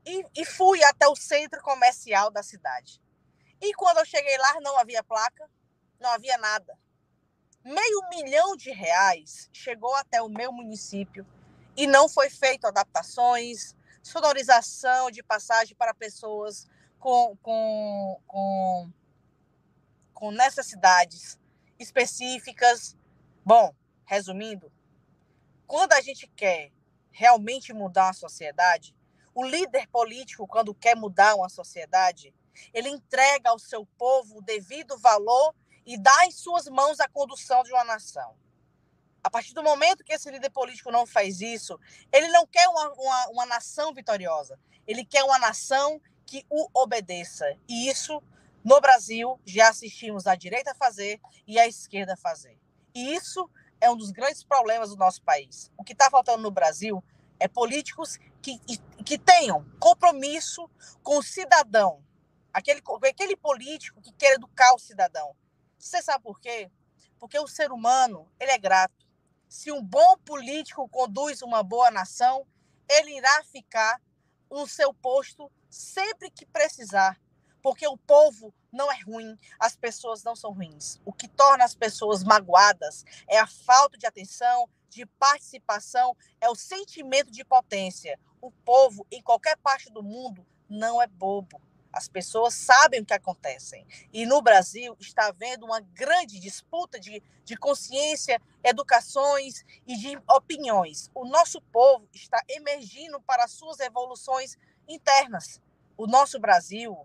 e, 0.05 0.25
e 0.35 0.45
fui 0.45 0.83
até 0.83 1.07
o 1.07 1.15
centro 1.15 1.61
comercial 1.61 2.31
da 2.31 2.43
cidade. 2.43 3.01
E 3.61 3.73
quando 3.73 3.97
eu 3.97 4.05
cheguei 4.05 4.37
lá, 4.37 4.59
não 4.61 4.77
havia 4.77 5.03
placa, 5.03 5.49
não 5.99 6.09
havia 6.11 6.37
nada 6.37 6.77
meio 7.63 8.09
milhão 8.09 8.55
de 8.55 8.71
reais 8.71 9.49
chegou 9.51 9.93
até 9.95 10.21
o 10.21 10.29
meu 10.29 10.51
município 10.51 11.25
e 11.75 11.85
não 11.85 12.09
foi 12.09 12.29
feito 12.29 12.65
adaptações, 12.65 13.75
sonorização 14.01 15.11
de 15.11 15.21
passagem 15.23 15.75
para 15.75 15.93
pessoas 15.93 16.67
com, 16.97 17.37
com, 17.41 18.21
com, 18.27 18.91
com 20.13 20.31
necessidades 20.31 21.37
específicas. 21.77 22.97
Bom, 23.45 23.73
resumindo, 24.05 24.71
quando 25.67 25.93
a 25.93 26.01
gente 26.01 26.27
quer 26.27 26.71
realmente 27.11 27.73
mudar 27.73 28.07
uma 28.07 28.13
sociedade, 28.13 28.95
o 29.39 29.45
líder 29.45 29.87
político, 29.87 30.45
quando 30.45 30.75
quer 30.75 30.97
mudar 30.97 31.33
uma 31.33 31.47
sociedade, 31.47 32.33
ele 32.73 32.89
entrega 32.89 33.49
ao 33.49 33.57
seu 33.57 33.85
povo 33.97 34.39
o 34.39 34.41
devido 34.41 34.97
valor 34.97 35.55
e 35.85 35.97
dá 35.97 36.25
em 36.25 36.31
suas 36.31 36.67
mãos 36.67 36.99
a 36.99 37.07
condução 37.07 37.63
de 37.63 37.71
uma 37.71 37.85
nação. 37.85 38.35
A 39.23 39.29
partir 39.29 39.53
do 39.53 39.63
momento 39.63 40.03
que 40.03 40.11
esse 40.11 40.29
líder 40.29 40.49
político 40.49 40.91
não 40.91 41.05
faz 41.05 41.39
isso, 41.39 41.79
ele 42.11 42.27
não 42.27 42.45
quer 42.45 42.67
uma, 42.67 42.91
uma, 42.91 43.27
uma 43.29 43.45
nação 43.45 43.93
vitoriosa, 43.93 44.59
ele 44.85 45.05
quer 45.05 45.23
uma 45.23 45.39
nação 45.39 46.01
que 46.25 46.45
o 46.49 46.67
obedeça. 46.73 47.45
E 47.65 47.89
isso, 47.89 48.21
no 48.61 48.81
Brasil, 48.81 49.39
já 49.45 49.69
assistimos 49.69 50.27
a 50.27 50.35
direita 50.35 50.75
fazer 50.75 51.17
e 51.47 51.57
a 51.57 51.65
esquerda 51.65 52.17
fazer. 52.17 52.59
E 52.93 53.15
isso 53.15 53.49
é 53.79 53.89
um 53.89 53.95
dos 53.95 54.11
grandes 54.11 54.43
problemas 54.43 54.89
do 54.89 54.97
nosso 54.97 55.21
país. 55.21 55.71
O 55.77 55.83
que 55.85 55.93
está 55.93 56.09
faltando 56.09 56.43
no 56.43 56.51
Brasil 56.51 57.01
é 57.39 57.47
políticos 57.47 58.17
que, 58.41 58.59
que 59.09 59.17
tenham 59.17 59.65
compromisso 59.79 60.69
com 61.01 61.17
o 61.17 61.23
cidadão, 61.23 62.05
aquele, 62.53 62.79
aquele 63.09 63.35
político 63.35 63.99
que 63.99 64.13
quer 64.13 64.33
educar 64.33 64.71
o 64.75 64.77
cidadão, 64.77 65.35
você 65.79 65.99
sabe 65.99 66.23
por 66.23 66.39
quê? 66.39 66.69
Porque 67.17 67.39
o 67.39 67.47
ser 67.47 67.71
humano, 67.71 68.31
ele 68.39 68.51
é 68.51 68.57
grato. 68.59 69.07
Se 69.47 69.71
um 69.71 69.83
bom 69.83 70.15
político 70.19 70.87
conduz 70.89 71.41
uma 71.41 71.63
boa 71.63 71.89
nação, 71.89 72.45
ele 72.87 73.17
irá 73.17 73.43
ficar 73.45 73.99
no 74.47 74.67
seu 74.67 74.93
posto 74.93 75.51
sempre 75.71 76.29
que 76.29 76.45
precisar. 76.45 77.19
Porque 77.63 77.87
o 77.87 77.97
povo 77.97 78.53
não 78.71 78.91
é 78.91 79.01
ruim, 79.01 79.35
as 79.59 79.75
pessoas 79.75 80.23
não 80.23 80.35
são 80.35 80.53
ruins. 80.53 81.01
O 81.03 81.11
que 81.11 81.27
torna 81.27 81.65
as 81.65 81.73
pessoas 81.73 82.23
magoadas 82.23 83.03
é 83.27 83.39
a 83.39 83.47
falta 83.47 83.97
de 83.97 84.05
atenção, 84.05 84.69
de 84.87 85.03
participação, 85.05 86.15
é 86.39 86.47
o 86.47 86.55
sentimento 86.55 87.31
de 87.31 87.43
potência. 87.43 88.19
O 88.41 88.51
povo, 88.51 89.05
em 89.11 89.21
qualquer 89.21 89.57
parte 89.57 89.91
do 89.91 90.01
mundo, 90.01 90.45
não 90.69 91.01
é 91.01 91.07
bobo. 91.07 91.61
As 91.91 92.07
pessoas 92.07 92.53
sabem 92.53 93.01
o 93.01 93.05
que 93.05 93.13
acontece. 93.13 93.85
E 94.13 94.25
no 94.25 94.41
Brasil 94.41 94.95
está 94.99 95.27
havendo 95.27 95.65
uma 95.65 95.81
grande 95.81 96.39
disputa 96.39 96.99
de, 96.99 97.21
de 97.43 97.57
consciência, 97.57 98.39
educações 98.63 99.65
e 99.87 99.97
de 99.97 100.21
opiniões. 100.29 101.09
O 101.15 101.25
nosso 101.25 101.59
povo 101.61 102.07
está 102.13 102.41
emergindo 102.47 103.19
para 103.21 103.47
suas 103.47 103.79
evoluções 103.79 104.55
internas. 104.87 105.59
O 105.97 106.05
nosso 106.05 106.39
Brasil, 106.39 106.95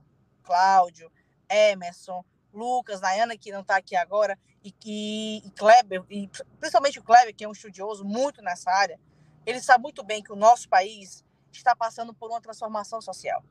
Cláudio, 0.42 1.10
Emerson, 1.48 2.24
Lucas, 2.52 3.00
Nayana, 3.00 3.36
que 3.36 3.50
não 3.50 3.62
está 3.62 3.76
aqui 3.76 3.96
agora, 3.96 4.38
e, 4.62 4.72
e, 4.84 5.42
e 5.44 5.50
Kleber, 5.50 6.04
e 6.08 6.30
principalmente 6.60 6.98
o 6.98 7.02
Kleber, 7.02 7.34
que 7.34 7.44
é 7.44 7.48
um 7.48 7.52
estudioso 7.52 8.04
muito 8.04 8.40
nessa 8.40 8.70
área, 8.70 9.00
ele 9.44 9.60
sabe 9.60 9.82
muito 9.82 10.02
bem 10.02 10.22
que 10.22 10.32
o 10.32 10.36
nosso 10.36 10.68
país 10.68 11.23
está 11.56 11.74
passando 11.74 12.14
por 12.14 12.30
uma 12.30 12.40
transformação 12.40 13.00
social 13.00 13.42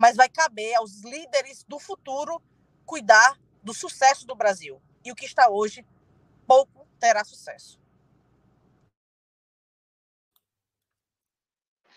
mas 0.00 0.16
vai 0.16 0.30
caber 0.30 0.74
aos 0.76 1.02
líderes 1.02 1.62
do 1.68 1.78
futuro 1.78 2.40
cuidar 2.86 3.36
do 3.62 3.74
sucesso 3.74 4.26
do 4.26 4.34
Brasil. 4.34 4.80
E 5.04 5.12
o 5.12 5.14
que 5.14 5.26
está 5.26 5.50
hoje, 5.50 5.84
pouco 6.46 6.86
terá 6.98 7.22
sucesso. 7.22 7.78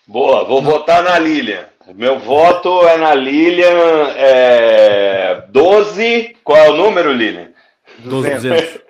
Boa, 0.06 0.44
vou 0.44 0.62
votar 0.62 1.02
na 1.02 1.18
Lilian. 1.18 1.70
Meu 1.96 2.20
voto 2.20 2.86
é 2.86 2.98
na 2.98 3.16
Lilian 3.16 4.10
é, 4.18 5.48
12. 5.50 6.38
Qual 6.44 6.58
é 6.58 6.70
o 6.70 6.76
número, 6.76 7.14
Lilian? 7.14 7.54
12,200. 8.00 8.82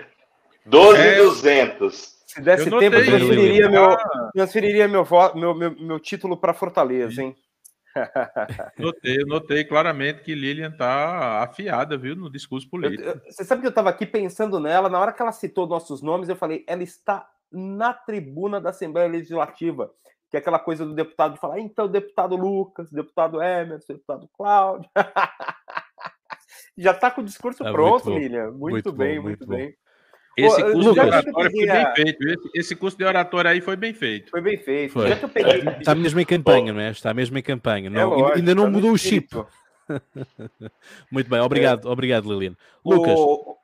12,200. 0.65 2.13
Se 2.33 2.41
desse 2.41 2.67
Eu 2.67 2.79
tempo, 2.79 2.95
eu 2.95 2.99
notei, 2.99 3.05
transferiria, 3.19 3.67
ah. 3.67 3.69
meu, 3.69 3.97
transferiria 4.33 4.87
meu, 4.87 5.05
meu, 5.35 5.53
meu, 5.55 5.71
meu 5.79 5.99
título 5.99 6.35
para 6.35 6.53
Fortaleza, 6.53 7.21
hein? 7.21 7.35
Notei, 8.79 9.21
eu 9.21 9.27
notei 9.27 9.63
claramente 9.63 10.23
que 10.23 10.33
Lilian 10.33 10.71
tá 10.71 11.43
afiada, 11.43 11.95
viu, 11.95 12.15
no 12.15 12.27
discurso 12.31 12.65
Eu- 12.65 12.71
político. 12.71 13.03
eu- 13.07 13.21
você 13.29 13.43
sabe 13.43 13.61
que 13.61 13.67
eu 13.67 13.69
estava 13.69 13.91
aqui 13.91 14.03
pensando 14.07 14.59
nela, 14.59 14.89
na 14.89 14.99
hora 14.99 15.13
que 15.13 15.21
ela 15.21 15.31
citou 15.31 15.67
nossos 15.67 16.01
nomes, 16.01 16.27
eu 16.27 16.35
falei, 16.35 16.63
ela 16.67 16.81
está 16.81 17.29
na 17.51 17.93
tribuna 17.93 18.59
da 18.59 18.71
Assembleia 18.71 19.07
Legislativa, 19.07 19.91
que 20.31 20.35
é 20.37 20.39
aquela 20.39 20.57
coisa 20.57 20.83
do 20.87 20.95
deputado 20.95 21.35
de 21.35 21.39
falar, 21.39 21.59
então, 21.59 21.87
deputado 21.87 22.35
Lucas, 22.35 22.89
deputado 22.91 23.39
Emerson, 23.43 23.93
deputado 23.93 24.27
Cláudio. 24.35 24.89
Já 26.75 26.91
está 26.93 27.11
com 27.11 27.21
o 27.21 27.25
discurso 27.25 27.61
Ah, 27.61 27.65
muito 27.67 27.75
pronto, 27.75 28.05
bom. 28.05 28.17
Lilian. 28.17 28.49
Muito, 28.49 28.71
Muito 28.71 28.91
bom, 28.91 28.97
bem, 28.97 29.19
muito 29.19 29.47
muito, 29.47 29.67
bom. 29.67 29.71
Esse 30.35 30.61
Ô, 30.63 30.71
curso 30.71 30.89
Lucas, 30.89 30.93
de 30.93 31.09
oratória 31.09 31.51
foi 31.51 31.65
bem 31.65 31.69
a- 31.69 31.93
feito. 31.93 32.23
Esse, 32.27 32.49
esse 32.55 32.75
curso 32.75 32.97
de 32.97 33.03
oratória 33.03 33.51
aí 33.51 33.61
foi 33.61 33.75
bem 33.75 33.93
feito. 33.93 34.31
Foi 34.31 34.41
bem 34.41 34.57
feito. 34.57 34.91
Foi. 34.93 35.07
Já 35.09 35.15
que 35.15 35.25
eu 35.25 35.29
peguei. 35.29 35.63
Está 35.79 35.93
mesmo 35.93 36.19
em 36.19 36.25
campanha, 36.25 36.73
não 36.73 36.81
é? 36.81 36.89
Está 36.89 37.13
mesmo 37.13 37.37
em 37.37 37.41
campanha. 37.43 37.87
É 37.87 37.89
Não, 37.89 38.09
lógico, 38.09 38.37
ainda 38.39 38.55
não 38.55 38.63
tá 38.63 38.69
no 38.69 38.75
mudou 38.75 38.91
o 38.91 38.97
chip. 38.97 39.27
Muito 41.11 41.29
bem, 41.29 41.39
obrigado, 41.39 41.85
obrigado, 41.89 42.31
Lilian. 42.31 42.55
Lucas, 42.83 43.19
O- 43.19 43.57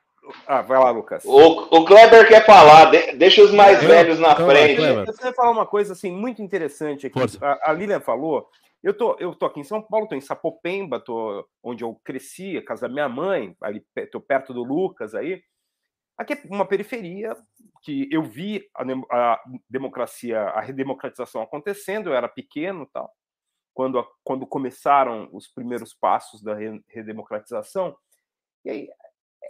Ah, 0.46 0.62
vai 0.62 0.78
lá, 0.78 0.90
Lucas. 0.90 1.24
O, 1.24 1.76
o 1.76 1.84
Kleber 1.84 2.28
quer 2.28 2.46
falar, 2.46 2.90
de- 2.92 3.16
deixa 3.16 3.42
os 3.42 3.52
mais 3.52 3.82
Eu? 3.82 3.88
velhos 3.88 4.20
na 4.20 4.36
frente. 4.36 4.80
Eu 4.80 5.04
queria 5.14 5.32
falar 5.32 5.50
uma 5.50 5.66
coisa 5.66 5.92
assim 5.92 6.12
muito 6.12 6.40
interessante 6.40 7.08
aqui. 7.08 7.18
Força. 7.18 7.38
A, 7.44 7.70
a 7.70 7.72
Lilian 7.72 7.98
falou. 8.00 8.48
Eu 8.82 8.94
tô, 8.94 9.14
eu 9.18 9.34
tô 9.34 9.44
aqui 9.44 9.60
em 9.60 9.64
São 9.64 9.82
Paulo, 9.82 10.06
tô 10.06 10.14
em 10.14 10.20
Sapopemba, 10.22 11.00
tô 11.00 11.44
onde 11.62 11.82
eu 11.84 12.00
cresci, 12.02 12.56
a 12.56 12.64
casa 12.64 12.82
da 12.88 12.88
minha 12.94 13.08
mãe, 13.08 13.54
ali 13.60 13.82
tô 14.10 14.20
perto 14.20 14.54
do 14.54 14.62
Lucas 14.62 15.14
aí. 15.14 15.42
Aqui 16.20 16.34
é 16.34 16.42
uma 16.50 16.66
periferia 16.66 17.34
que 17.82 18.06
eu 18.12 18.22
vi 18.22 18.68
a, 18.76 18.82
a 19.32 19.42
democracia, 19.70 20.38
a 20.38 20.60
redemocratização 20.60 21.40
acontecendo, 21.40 22.10
eu 22.10 22.14
era 22.14 22.28
pequeno, 22.28 22.86
tal. 22.92 23.10
Quando, 23.72 23.98
a- 23.98 24.06
quando 24.22 24.46
começaram 24.46 25.30
os 25.32 25.48
primeiros 25.48 25.94
passos 25.94 26.42
da 26.42 26.54
re- 26.54 26.84
redemocratização. 26.88 27.96
E 28.66 28.70
aí, 28.70 28.88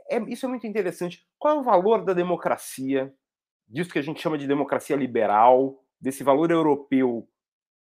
é, 0.09 0.21
isso 0.29 0.47
é 0.47 0.49
muito 0.49 0.65
interessante. 0.65 1.27
Qual 1.41 1.57
é 1.57 1.59
o 1.59 1.65
valor 1.65 2.05
da 2.05 2.13
democracia, 2.13 3.13
disso 3.67 3.91
que 3.91 3.99
a 3.99 4.03
gente 4.03 4.21
chama 4.23 4.39
de 4.39 4.47
democracia 4.47 4.95
liberal, 4.95 5.85
desse 6.01 6.23
valor 6.23 6.53
europeu 6.53 7.29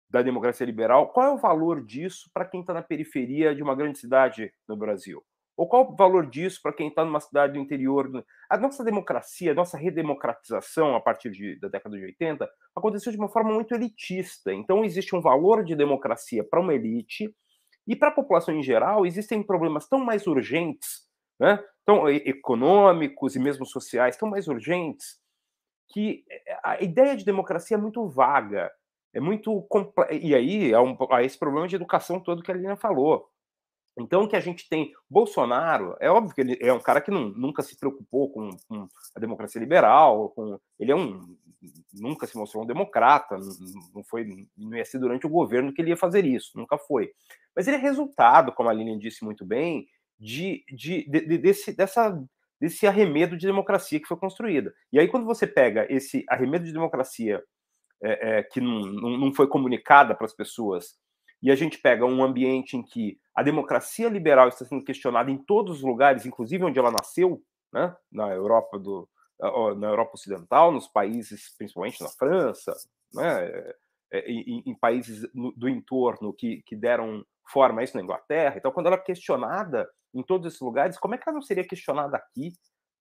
da 0.07 0.21
democracia 0.21 0.67
liberal? 0.67 1.09
Qual 1.13 1.25
é 1.25 1.31
o 1.31 1.37
valor 1.39 1.83
disso 1.83 2.29
para 2.31 2.45
quem 2.45 2.61
está 2.61 2.75
na 2.75 2.83
periferia 2.83 3.55
de 3.55 3.63
uma 3.63 3.73
grande 3.75 3.97
cidade 3.97 4.53
no 4.67 4.77
Brasil? 4.77 5.25
Ou 5.57 5.67
qual 5.67 5.91
o 5.91 5.95
valor 5.95 6.29
disso 6.29 6.61
para 6.61 6.73
quem 6.73 6.89
está 6.89 7.03
numa 7.03 7.19
cidade 7.19 7.53
do 7.53 7.59
interior? 7.59 8.23
A 8.49 8.57
nossa 8.57 8.83
democracia, 8.83 9.51
a 9.51 9.55
nossa 9.55 9.77
redemocratização 9.77 10.95
a 10.95 11.01
partir 11.01 11.31
de- 11.31 11.59
da 11.59 11.67
década 11.67 11.97
de 11.97 12.03
80 12.05 12.49
aconteceu 12.75 13.11
de 13.11 13.17
uma 13.17 13.29
forma 13.29 13.51
muito 13.53 13.73
elitista. 13.73 14.53
Então, 14.53 14.85
existe 14.85 15.15
um 15.15 15.21
valor 15.21 15.63
de 15.65 15.75
democracia 15.75 16.43
para 16.47 16.61
uma 16.61 16.75
elite 16.75 17.33
e 17.87 17.95
para 17.95 18.09
a 18.09 18.11
população 18.11 18.53
em 18.55 18.63
geral 18.63 19.05
existem 19.05 19.41
problemas 19.43 19.87
tão 19.87 19.99
mais 19.99 20.27
urgentes, 20.27 21.07
né? 21.39 21.63
tão 21.85 22.09
econômicos 22.09 23.35
e 23.35 23.39
mesmo 23.39 23.65
sociais, 23.65 24.17
tão 24.17 24.29
mais 24.29 24.47
urgentes, 24.47 25.17
que 25.89 26.23
eh, 26.29 26.59
a 26.63 26.81
ideia 26.83 27.15
de 27.15 27.25
democracia 27.25 27.77
é 27.77 27.79
muito 27.79 28.07
vaga, 28.07 28.71
é 29.13 29.19
muito 29.19 29.67
e 30.11 30.35
aí 30.35 30.73
há, 30.73 30.81
um, 30.81 30.97
há 31.11 31.23
esse 31.23 31.37
problema 31.39 31.67
de 31.67 31.75
educação 31.75 32.19
todo 32.19 32.43
que 32.43 32.51
a 32.51 32.55
Lina 32.55 32.75
falou. 32.77 33.27
Então, 33.99 34.27
que 34.27 34.35
a 34.35 34.39
gente 34.39 34.69
tem 34.69 34.93
Bolsonaro, 35.09 35.95
é 35.99 36.09
óbvio 36.09 36.33
que 36.35 36.41
ele 36.41 36.57
é 36.61 36.71
um 36.71 36.79
cara 36.79 37.01
que 37.01 37.09
não- 37.11 37.29
nunca 37.29 37.63
se 37.63 37.75
preocupou 37.77 38.29
com, 38.31 38.49
com 38.67 38.87
a 39.15 39.19
democracia 39.19 39.59
liberal, 39.59 40.29
com, 40.29 40.59
ele 40.79 40.91
é 40.91 40.95
um 40.95 41.35
nunca 41.93 42.27
se 42.27 42.37
mostrou 42.37 42.63
um 42.63 42.67
democrata, 42.67 43.37
não, 43.37 43.47
não 43.95 44.03
foi, 44.03 44.47
não 44.55 44.77
ia 44.77 44.85
ser 44.85 44.99
durante 44.99 45.25
o 45.25 45.29
governo 45.29 45.73
que 45.73 45.81
ele 45.81 45.89
ia 45.89 45.97
fazer 45.97 46.25
isso, 46.25 46.51
nunca 46.55 46.77
foi. 46.77 47.11
Mas 47.55 47.67
ele 47.67 47.77
é 47.77 47.79
resultado, 47.79 48.51
como 48.53 48.69
a 48.69 48.73
Lilian 48.73 48.97
disse 48.99 49.23
muito 49.25 49.43
bem, 49.43 49.87
de, 50.19 50.63
de- 50.69 51.03
de- 51.09 51.37
desse, 51.37 51.75
dessa, 51.75 52.23
desse 52.59 52.85
arremedo 52.87 53.35
de 53.37 53.45
democracia 53.47 53.99
que 53.99 54.07
foi 54.07 54.17
construída. 54.17 54.73
E 54.91 54.99
aí, 54.99 55.07
quando 55.07 55.25
você 55.25 55.45
pega 55.47 55.87
esse 55.91 56.23
arremedo 56.29 56.65
de 56.65 56.73
democracia 56.73 57.43
é, 58.01 58.39
é, 58.39 58.43
que 58.43 58.61
não, 58.61 58.79
não, 58.81 59.17
não 59.17 59.33
foi 59.33 59.47
comunicada 59.47 60.13
para 60.15 60.25
as 60.25 60.33
pessoas, 60.33 60.95
e 61.41 61.51
a 61.51 61.55
gente 61.55 61.77
pega 61.77 62.05
um 62.05 62.23
ambiente 62.23 62.75
em 62.75 62.83
que 62.83 63.19
a 63.35 63.43
democracia 63.43 64.09
liberal 64.09 64.47
está 64.47 64.65
sendo 64.65 64.83
questionada 64.83 65.29
em 65.29 65.37
todos 65.37 65.77
os 65.77 65.83
lugares, 65.83 66.25
inclusive 66.25 66.63
onde 66.63 66.79
ela 66.79 66.91
nasceu, 66.91 67.41
né? 67.71 67.95
na 68.11 68.33
Europa 68.33 68.79
do 68.79 69.07
na 69.39 69.87
Europa 69.87 70.13
Ocidental, 70.15 70.71
nos 70.71 70.87
países, 70.87 71.53
principalmente 71.55 72.01
na 72.01 72.09
França, 72.09 72.73
né? 73.13 73.73
é, 74.11 74.31
em, 74.31 74.63
em 74.65 74.73
países 74.73 75.29
no, 75.33 75.51
do 75.51 75.69
entorno 75.69 76.33
que, 76.33 76.63
que 76.65 76.75
deram 76.75 77.23
forma 77.51 77.81
a 77.81 77.83
isso 77.83 77.95
na 77.95 78.03
Inglaterra. 78.03 78.55
Então, 78.57 78.71
quando 78.71 78.87
ela 78.87 78.95
é 78.95 78.99
questionada 78.99 79.87
em 80.13 80.23
todos 80.23 80.47
esses 80.47 80.59
lugares, 80.59 80.97
como 80.97 81.15
é 81.15 81.17
que 81.17 81.29
ela 81.29 81.35
não 81.35 81.41
seria 81.41 81.67
questionada 81.67 82.17
aqui? 82.17 82.51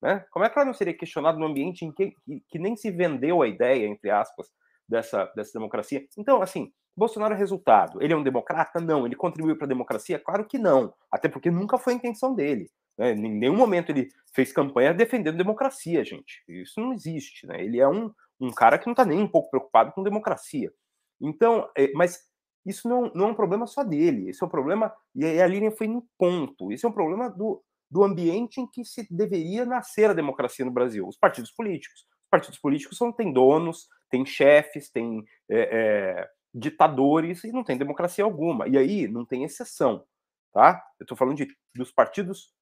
Né? 0.03 0.25
Como 0.31 0.45
é 0.45 0.51
que 0.51 0.59
ela 0.59 0.67
não 0.67 0.75
seria 0.75 0.97
questionada 0.97 1.39
num 1.39 1.47
ambiente 1.47 1.85
em 1.85 1.93
que, 1.93 2.13
que, 2.25 2.43
que 2.49 2.59
nem 2.59 2.77
se 2.77 2.91
vendeu 2.91 3.41
a 3.41 3.49
ideia, 3.49 3.87
entre 3.87 4.11
aspas, 4.11 4.49
dessa, 4.89 5.25
dessa 5.37 5.53
democracia? 5.53 6.07
Então, 6.17 6.43
assim, 6.43 6.73
Bolsonaro 6.97 7.35
é 7.35 7.37
resultado. 7.37 8.03
Ele 8.03 8.13
é 8.13 8.17
um 8.17 8.23
democrata? 8.23 8.81
Não. 8.81 9.05
Ele 9.05 9.15
contribuiu 9.15 9.57
para 9.57 9.67
a 9.67 9.69
democracia? 9.69 10.19
Claro 10.19 10.47
que 10.47 10.59
não. 10.59 10.95
Até 11.11 11.29
porque 11.29 11.51
nunca 11.51 11.79
foi 11.79 11.93
a 11.93 11.97
intenção 11.97 12.35
dele. 12.35 12.71
Né? 12.99 13.13
Em 13.13 13.39
nenhum 13.39 13.57
momento 13.57 13.91
ele 13.91 14.09
fez 14.35 14.53
campanha 14.53 14.95
defendendo 14.95 15.37
democracia, 15.37 16.03
gente. 16.05 16.43
Isso 16.49 16.81
não 16.81 16.93
existe. 16.93 17.47
Né? 17.47 17.63
Ele 17.63 17.79
é 17.79 17.89
um, 17.89 18.11
um 18.41 18.51
cara 18.51 18.79
que 18.79 18.87
não 18.87 18.93
está 18.93 19.05
nem 19.05 19.21
um 19.21 19.29
pouco 19.29 19.51
preocupado 19.51 19.93
com 19.93 20.03
democracia. 20.03 20.73
Então, 21.21 21.69
é, 21.77 21.93
mas 21.95 22.19
isso 22.65 22.89
não, 22.89 23.11
não 23.15 23.29
é 23.29 23.31
um 23.31 23.35
problema 23.35 23.67
só 23.67 23.85
dele. 23.85 24.29
Esse 24.29 24.43
é 24.43 24.47
um 24.47 24.51
problema, 24.51 24.93
e 25.15 25.25
a 25.25 25.47
linha 25.47 25.71
foi 25.71 25.87
no 25.87 26.07
ponto. 26.19 26.73
Esse 26.73 26.85
é 26.85 26.89
um 26.89 26.93
problema 26.93 27.31
do, 27.31 27.63
do 27.91 28.03
ambiente 28.03 28.61
em 28.61 28.67
que 28.67 28.85
se 28.85 29.07
deveria 29.11 29.65
nascer 29.65 30.11
a 30.11 30.15
democracia 30.15 30.65
no 30.65 30.73
Brasil. 30.73 31.07
Os 31.07 31.17
partidos 31.17 31.53
políticos. 31.53 32.01
Os 32.01 32.31
partidos 32.31 32.59
políticos 32.59 32.99
são, 32.99 33.13
têm 33.13 33.33
donos, 33.33 33.87
têm 34.11 34.25
chefes, 34.25 34.91
têm 34.91 35.25
é, 35.49 35.59
é, 35.59 36.31
ditadores 36.55 37.45
e 37.45 37.53
não 37.53 37.65
tem 37.65 37.77
democracia 37.77 38.25
alguma. 38.25 38.69
E 38.69 38.77
aí 38.77 39.09
não 39.09 39.25
tem 39.25 39.45
exceção. 39.45 40.05
Tá? 40.53 40.83
Eu 40.99 41.05
estou 41.05 41.17
falando 41.17 41.37
de, 41.37 41.49
dos 41.75 41.93
partidos 41.93 42.55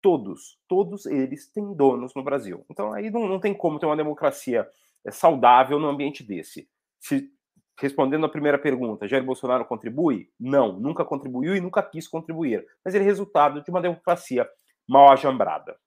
todos, 0.00 0.58
todos 0.68 1.06
eles 1.06 1.50
têm 1.50 1.74
donos 1.74 2.14
no 2.14 2.22
Brasil. 2.22 2.64
Então 2.70 2.92
aí 2.92 3.10
não, 3.10 3.28
não 3.28 3.40
tem 3.40 3.52
como 3.52 3.78
ter 3.78 3.86
uma 3.86 3.96
democracia 3.96 4.68
saudável 5.10 5.78
num 5.78 5.88
ambiente 5.88 6.22
desse. 6.22 6.68
Se, 6.98 7.30
respondendo 7.78 8.26
a 8.26 8.30
primeira 8.30 8.58
pergunta, 8.58 9.08
Jair 9.08 9.24
Bolsonaro 9.24 9.64
contribui? 9.64 10.30
Não, 10.38 10.78
nunca 10.78 11.04
contribuiu 11.04 11.56
e 11.56 11.60
nunca 11.60 11.82
quis 11.82 12.06
contribuir. 12.06 12.66
Mas 12.84 12.94
ele 12.94 13.04
é 13.04 13.06
resultado 13.06 13.62
de 13.62 13.70
uma 13.70 13.80
democracia 13.80 14.48
mal 14.88 15.12
ajambrada. 15.12 15.78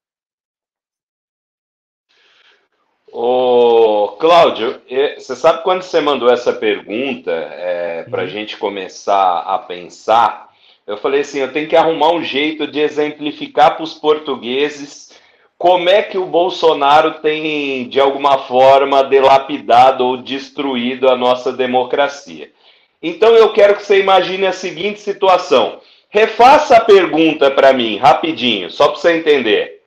Ô, 3.16 4.16
Cláudio, 4.20 4.82
você 5.20 5.36
sabe 5.36 5.62
quando 5.62 5.84
você 5.84 6.02
mandou 6.02 6.34
essa 6.34 6.52
pergunta 6.52 7.30
é, 7.30 8.08
para 8.10 8.24
a 8.24 8.26
gente 8.26 8.58
começar 8.58 9.42
a 9.42 9.60
pensar? 9.60 10.50
Eu 10.88 10.98
falei 10.98 11.22
assim: 11.22 11.38
eu 11.38 11.54
tenho 11.54 11.68
que 11.68 11.76
arrumar 11.76 12.12
um 12.12 12.24
jeito 12.24 12.66
de 12.66 12.80
exemplificar 12.80 13.76
para 13.76 13.84
os 13.84 13.94
portugueses 13.94 15.12
como 15.60 15.90
é 15.90 16.02
que 16.02 16.18
o 16.18 16.26
Bolsonaro 16.26 17.20
tem, 17.20 17.88
de 17.88 18.00
alguma 18.00 18.40
forma, 18.40 19.04
delapidado 19.04 20.04
ou 20.04 20.18
destruído 20.18 21.08
a 21.08 21.16
nossa 21.16 21.54
democracia. 21.54 22.52
Então 23.00 23.36
eu 23.36 23.54
quero 23.54 23.76
que 23.76 23.84
você 23.84 24.00
imagine 24.00 24.48
a 24.48 24.52
seguinte 24.52 25.00
situação. 25.00 25.80
Refaça 26.10 26.78
a 26.78 26.82
pergunta 26.82 27.52
para 27.52 27.74
mim, 27.74 27.96
rapidinho, 27.96 28.72
só 28.72 28.88
para 28.88 29.00
você 29.00 29.18
entender. 29.18 29.83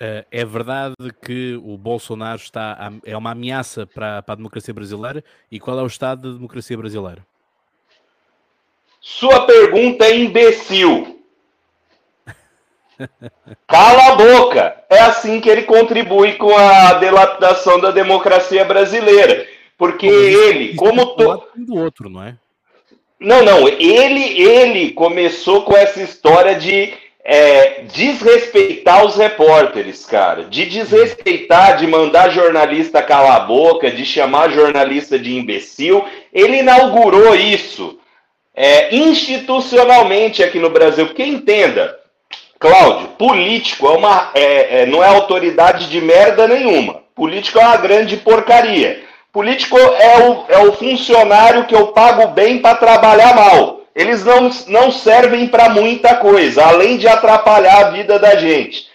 Uh, 0.00 0.24
é 0.30 0.46
verdade 0.46 0.94
que 1.22 1.60
o 1.62 1.76
Bolsonaro 1.76 2.40
está 2.40 2.72
a, 2.72 2.90
é 3.04 3.14
uma 3.14 3.32
ameaça 3.32 3.86
para, 3.86 4.22
para, 4.22 4.32
a 4.32 4.36
democracia 4.36 4.72
brasileira? 4.72 5.22
E 5.52 5.60
qual 5.60 5.78
é 5.78 5.82
o 5.82 5.86
estado 5.86 6.30
da 6.30 6.36
democracia 6.36 6.74
brasileira? 6.74 7.26
Sua 8.98 9.44
pergunta 9.44 10.06
é 10.06 10.16
imbecil. 10.16 11.22
Cala 13.68 14.12
a 14.12 14.16
boca! 14.16 14.84
É 14.88 15.00
assim 15.00 15.38
que 15.38 15.50
ele 15.50 15.64
contribui 15.64 16.34
com 16.34 16.56
a 16.56 16.94
delapidação 16.94 17.78
da 17.78 17.90
democracia 17.90 18.64
brasileira. 18.64 19.46
Porque 19.76 20.06
ele, 20.06 20.74
como 20.76 21.14
to... 21.14 21.46
do 21.56 21.76
outro, 21.76 22.08
não 22.08 22.22
é? 22.22 22.38
Não, 23.18 23.42
não. 23.42 23.68
Ele, 23.68 24.40
ele 24.40 24.92
começou 24.92 25.62
com 25.62 25.76
essa 25.76 26.02
história 26.02 26.54
de 26.54 26.94
é, 27.24 27.82
desrespeitar 27.92 29.04
os 29.04 29.16
repórteres, 29.16 30.04
cara. 30.04 30.44
De 30.44 30.66
desrespeitar, 30.66 31.76
de 31.76 31.86
mandar 31.86 32.30
jornalista 32.30 33.02
calar 33.02 33.36
a 33.36 33.40
boca, 33.40 33.90
de 33.90 34.04
chamar 34.04 34.50
jornalista 34.50 35.18
de 35.18 35.36
imbecil. 35.36 36.04
ele 36.32 36.58
inaugurou 36.58 37.34
isso 37.34 37.98
é, 38.54 38.94
institucionalmente 38.94 40.42
aqui 40.42 40.58
no 40.58 40.70
Brasil. 40.70 41.06
Porque 41.06 41.24
entenda, 41.24 41.98
Cláudio, 42.58 43.08
político 43.18 43.86
é 43.86 43.90
uma, 43.90 44.30
é, 44.34 44.82
é, 44.82 44.86
não 44.86 45.02
é 45.02 45.08
autoridade 45.08 45.88
de 45.88 46.00
merda 46.00 46.46
nenhuma. 46.46 47.02
Político 47.14 47.58
é 47.58 47.62
uma 47.62 47.76
grande 47.76 48.16
porcaria. 48.18 49.02
Político 49.32 49.78
é 49.78 50.18
o, 50.18 50.44
é 50.48 50.58
o 50.58 50.72
funcionário 50.72 51.64
que 51.64 51.74
eu 51.74 51.88
pago 51.88 52.28
bem 52.28 52.58
para 52.58 52.76
trabalhar 52.76 53.34
mal. 53.34 53.79
Eles 54.00 54.24
não, 54.24 54.50
não 54.68 54.90
servem 54.90 55.46
para 55.46 55.68
muita 55.68 56.14
coisa, 56.16 56.64
além 56.64 56.96
de 56.96 57.06
atrapalhar 57.06 57.86
a 57.86 57.90
vida 57.90 58.18
da 58.18 58.34
gente. 58.34 58.86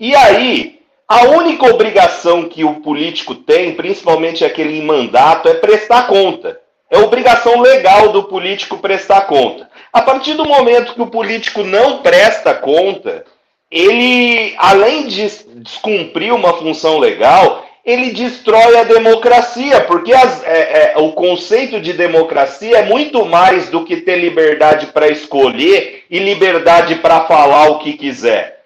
E 0.00 0.16
aí, 0.16 0.80
a 1.06 1.24
única 1.24 1.66
obrigação 1.66 2.48
que 2.48 2.64
o 2.64 2.76
político 2.76 3.34
tem, 3.34 3.74
principalmente 3.74 4.46
aquele 4.46 4.78
em 4.78 4.82
mandato, 4.82 5.46
é 5.46 5.54
prestar 5.54 6.06
conta. 6.06 6.58
É 6.90 6.96
obrigação 6.96 7.60
legal 7.60 8.08
do 8.12 8.24
político 8.24 8.78
prestar 8.78 9.26
conta. 9.26 9.68
A 9.92 10.00
partir 10.00 10.32
do 10.32 10.46
momento 10.46 10.94
que 10.94 11.02
o 11.02 11.08
político 11.08 11.62
não 11.62 11.98
presta 11.98 12.54
conta, 12.54 13.26
ele, 13.70 14.54
além 14.56 15.06
de 15.06 15.28
descumprir 15.56 16.34
uma 16.34 16.54
função 16.54 16.96
legal, 16.96 17.66
ele 17.86 18.10
destrói 18.10 18.76
a 18.78 18.82
democracia, 18.82 19.80
porque 19.82 20.12
as, 20.12 20.42
é, 20.42 20.94
é, 20.94 20.98
o 20.98 21.12
conceito 21.12 21.80
de 21.80 21.92
democracia 21.92 22.78
é 22.78 22.82
muito 22.84 23.24
mais 23.24 23.68
do 23.68 23.84
que 23.84 23.98
ter 23.98 24.16
liberdade 24.16 24.86
para 24.86 25.08
escolher 25.08 26.04
e 26.10 26.18
liberdade 26.18 26.96
para 26.96 27.26
falar 27.26 27.70
o 27.70 27.78
que 27.78 27.92
quiser. 27.92 28.64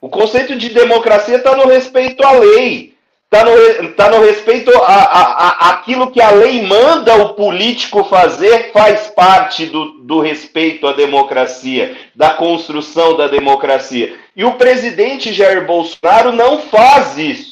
O 0.00 0.08
conceito 0.08 0.56
de 0.56 0.68
democracia 0.70 1.36
está 1.36 1.54
no 1.54 1.68
respeito 1.68 2.26
à 2.26 2.32
lei, 2.32 2.94
está 3.24 3.44
no, 3.44 3.92
tá 3.92 4.10
no 4.10 4.20
respeito 4.24 4.76
a, 4.82 4.94
a, 4.94 5.22
a, 5.22 5.70
aquilo 5.70 6.10
que 6.10 6.20
a 6.20 6.32
lei 6.32 6.66
manda 6.66 7.14
o 7.22 7.34
político 7.34 8.02
fazer, 8.02 8.72
faz 8.72 9.06
parte 9.14 9.66
do, 9.66 10.00
do 10.00 10.20
respeito 10.20 10.88
à 10.88 10.92
democracia, 10.92 11.96
da 12.16 12.30
construção 12.30 13.16
da 13.16 13.28
democracia. 13.28 14.18
E 14.34 14.44
o 14.44 14.54
presidente 14.54 15.32
Jair 15.32 15.64
Bolsonaro 15.66 16.32
não 16.32 16.58
faz 16.58 17.16
isso. 17.16 17.49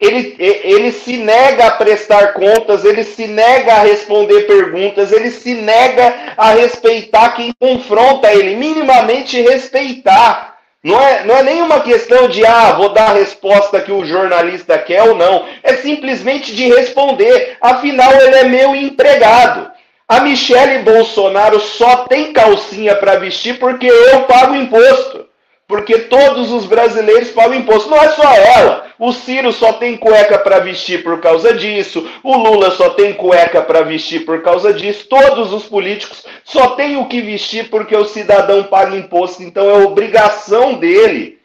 Ele, 0.00 0.34
ele 0.38 0.92
se 0.92 1.16
nega 1.16 1.66
a 1.66 1.70
prestar 1.70 2.34
contas, 2.34 2.84
ele 2.84 3.04
se 3.04 3.26
nega 3.26 3.74
a 3.74 3.82
responder 3.82 4.42
perguntas, 4.42 5.12
ele 5.12 5.30
se 5.30 5.54
nega 5.54 6.34
a 6.36 6.50
respeitar 6.50 7.30
quem 7.30 7.52
confronta 7.58 8.32
ele, 8.32 8.56
minimamente 8.56 9.40
respeitar. 9.40 10.54
Não 10.82 11.00
é, 11.00 11.24
não 11.24 11.34
é 11.34 11.42
nenhuma 11.42 11.80
questão 11.80 12.28
de, 12.28 12.44
ah, 12.44 12.72
vou 12.72 12.90
dar 12.90 13.10
a 13.10 13.14
resposta 13.14 13.80
que 13.80 13.90
o 13.90 14.04
jornalista 14.04 14.76
quer 14.76 15.02
ou 15.04 15.14
não. 15.14 15.46
É 15.62 15.76
simplesmente 15.76 16.54
de 16.54 16.68
responder. 16.68 17.56
Afinal, 17.58 18.12
ele 18.12 18.36
é 18.36 18.44
meu 18.44 18.76
empregado. 18.76 19.72
A 20.06 20.20
Michele 20.20 20.80
Bolsonaro 20.80 21.58
só 21.60 22.04
tem 22.04 22.34
calcinha 22.34 22.94
para 22.96 23.16
vestir 23.16 23.58
porque 23.58 23.86
eu 23.86 24.24
pago 24.24 24.54
imposto 24.54 25.26
porque 25.66 25.98
todos 26.00 26.52
os 26.52 26.66
brasileiros 26.66 27.30
pagam 27.30 27.54
imposto. 27.54 27.88
Não 27.88 27.98
é 27.98 28.10
só 28.10 28.32
ela. 28.32 28.86
O 28.98 29.12
Ciro 29.12 29.52
só 29.52 29.72
tem 29.72 29.96
cueca 29.96 30.38
para 30.38 30.58
vestir 30.60 31.02
por 31.02 31.20
causa 31.20 31.54
disso. 31.54 32.08
O 32.22 32.36
Lula 32.36 32.70
só 32.70 32.90
tem 32.90 33.14
cueca 33.14 33.62
para 33.62 33.82
vestir 33.82 34.24
por 34.24 34.42
causa 34.42 34.72
disso. 34.72 35.06
Todos 35.08 35.52
os 35.52 35.64
políticos 35.64 36.24
só 36.44 36.68
têm 36.70 36.96
o 36.96 37.06
que 37.06 37.20
vestir 37.20 37.70
porque 37.70 37.96
o 37.96 38.04
cidadão 38.04 38.64
paga 38.64 38.96
imposto. 38.96 39.42
Então 39.42 39.68
é 39.68 39.84
obrigação 39.84 40.74
dele 40.74 41.38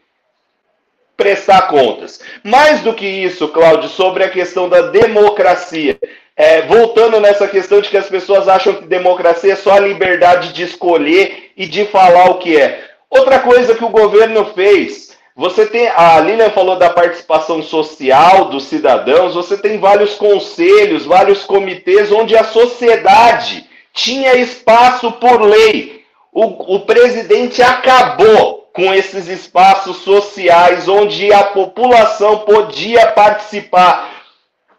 prestar 1.16 1.64
contas. 1.64 2.22
Mais 2.44 2.82
do 2.82 2.94
que 2.94 3.06
isso, 3.06 3.48
Cláudio, 3.50 3.90
sobre 3.90 4.24
a 4.24 4.30
questão 4.30 4.70
da 4.70 4.84
democracia. 4.84 5.98
É, 6.36 6.62
voltando 6.62 7.20
nessa 7.20 7.48
questão 7.50 7.82
de 7.82 7.90
que 7.90 7.98
as 7.98 8.08
pessoas 8.08 8.48
acham 8.48 8.76
que 8.76 8.86
democracia 8.86 9.52
é 9.52 9.56
só 9.58 9.74
a 9.74 9.80
liberdade 9.80 10.54
de 10.54 10.64
escolher 10.64 11.52
e 11.58 11.66
de 11.66 11.86
falar 11.86 12.30
o 12.30 12.38
que 12.38 12.56
é. 12.56 12.89
Outra 13.10 13.40
coisa 13.40 13.76
que 13.76 13.84
o 13.84 13.90
governo 13.90 14.46
fez, 14.54 15.18
você 15.36 15.66
tem, 15.66 15.88
a 15.88 16.20
Lilian 16.20 16.50
falou 16.50 16.76
da 16.76 16.90
participação 16.90 17.64
social 17.64 18.46
dos 18.46 18.66
cidadãos, 18.66 19.34
você 19.34 19.58
tem 19.58 19.80
vários 19.80 20.16
conselhos, 20.16 21.06
vários 21.06 21.44
comitês 21.44 22.12
onde 22.12 22.36
a 22.36 22.44
sociedade 22.44 23.68
tinha 23.94 24.36
espaço 24.36 25.12
por 25.14 25.42
lei. 25.42 26.04
O, 26.32 26.76
o 26.76 26.80
presidente 26.82 27.62
acabou 27.62 28.70
com 28.74 28.94
esses 28.94 29.28
espaços 29.28 29.98
sociais 29.98 30.88
onde 30.88 31.34
a 31.34 31.46
população 31.46 32.40
podia 32.40 33.08
participar. 33.08 34.10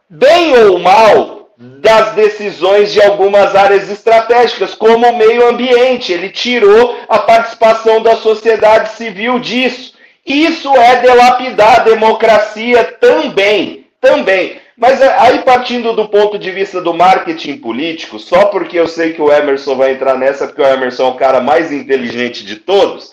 Bem 0.08 0.56
ou 0.56 0.78
mal, 0.78 1.39
das 1.60 2.14
decisões 2.14 2.90
de 2.90 3.02
algumas 3.02 3.54
áreas 3.54 3.90
estratégicas, 3.90 4.74
como 4.74 5.06
o 5.06 5.18
meio 5.18 5.46
ambiente. 5.46 6.10
Ele 6.10 6.30
tirou 6.30 6.96
a 7.06 7.18
participação 7.18 8.02
da 8.02 8.16
sociedade 8.16 8.92
civil 8.92 9.38
disso. 9.38 9.92
Isso 10.24 10.74
é 10.74 11.02
delapidar 11.02 11.80
a 11.80 11.84
democracia 11.84 12.82
também, 12.98 13.86
também. 14.00 14.58
Mas 14.74 15.02
é, 15.02 15.14
aí 15.18 15.40
partindo 15.40 15.92
do 15.92 16.08
ponto 16.08 16.38
de 16.38 16.50
vista 16.50 16.80
do 16.80 16.94
marketing 16.94 17.58
político, 17.58 18.18
só 18.18 18.46
porque 18.46 18.78
eu 18.78 18.88
sei 18.88 19.12
que 19.12 19.20
o 19.20 19.30
Emerson 19.30 19.76
vai 19.76 19.92
entrar 19.92 20.16
nessa, 20.16 20.46
porque 20.46 20.62
o 20.62 20.66
Emerson 20.66 21.04
é 21.04 21.08
o 21.08 21.14
cara 21.16 21.40
mais 21.42 21.70
inteligente 21.70 22.42
de 22.42 22.56
todos, 22.56 23.12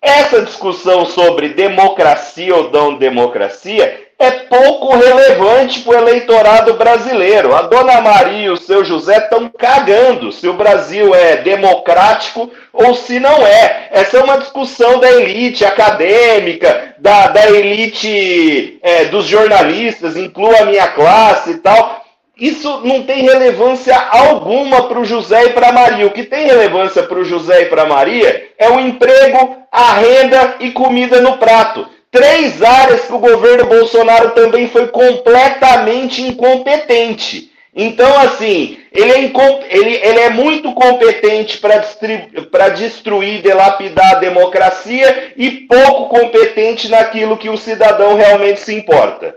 essa 0.00 0.40
discussão 0.40 1.04
sobre 1.04 1.50
democracia 1.50 2.54
ou 2.54 2.70
não 2.70 2.96
democracia 2.96 4.03
é 4.18 4.30
pouco 4.30 4.96
relevante 4.96 5.80
para 5.80 5.92
o 5.92 5.98
eleitorado 5.98 6.74
brasileiro. 6.74 7.54
A 7.54 7.62
dona 7.62 8.00
Maria 8.00 8.46
e 8.46 8.50
o 8.50 8.56
seu 8.56 8.84
José 8.84 9.18
estão 9.18 9.48
cagando 9.48 10.30
se 10.32 10.48
o 10.48 10.54
Brasil 10.54 11.14
é 11.14 11.38
democrático 11.38 12.50
ou 12.72 12.94
se 12.94 13.18
não 13.18 13.46
é. 13.46 13.88
Essa 13.90 14.18
é 14.18 14.22
uma 14.22 14.38
discussão 14.38 14.98
da 14.98 15.10
elite 15.10 15.64
acadêmica, 15.64 16.94
da, 16.98 17.28
da 17.28 17.50
elite 17.50 18.78
é, 18.82 19.06
dos 19.06 19.26
jornalistas, 19.26 20.16
inclua 20.16 20.60
a 20.60 20.64
minha 20.64 20.88
classe 20.88 21.50
e 21.50 21.58
tal. 21.58 22.04
Isso 22.36 22.80
não 22.82 23.04
tem 23.04 23.22
relevância 23.22 23.96
alguma 23.96 24.88
para 24.88 24.98
o 24.98 25.04
José 25.04 25.44
e 25.44 25.50
para 25.50 25.68
a 25.68 25.72
Maria. 25.72 26.06
O 26.06 26.10
que 26.10 26.24
tem 26.24 26.46
relevância 26.46 27.04
para 27.04 27.18
o 27.18 27.24
José 27.24 27.62
e 27.62 27.66
para 27.66 27.82
a 27.82 27.86
Maria 27.86 28.48
é 28.58 28.68
o 28.68 28.80
emprego, 28.80 29.56
a 29.70 29.94
renda 29.94 30.56
e 30.58 30.72
comida 30.72 31.20
no 31.20 31.38
prato. 31.38 31.86
Três 32.14 32.62
áreas 32.62 33.06
que 33.06 33.12
o 33.12 33.18
governo 33.18 33.66
Bolsonaro 33.66 34.30
também 34.36 34.68
foi 34.68 34.86
completamente 34.86 36.22
incompetente. 36.22 37.50
Então, 37.74 38.16
assim, 38.20 38.78
ele 38.92 39.10
é, 39.10 39.24
ele, 39.68 39.94
ele 39.96 40.20
é 40.20 40.30
muito 40.30 40.72
competente 40.74 41.58
para 41.58 42.68
destruir, 42.68 43.42
delapidar 43.42 44.12
a 44.12 44.20
democracia 44.20 45.32
e 45.36 45.66
pouco 45.66 46.08
competente 46.08 46.88
naquilo 46.88 47.36
que 47.36 47.50
o 47.50 47.56
cidadão 47.56 48.14
realmente 48.14 48.60
se 48.60 48.72
importa. 48.72 49.36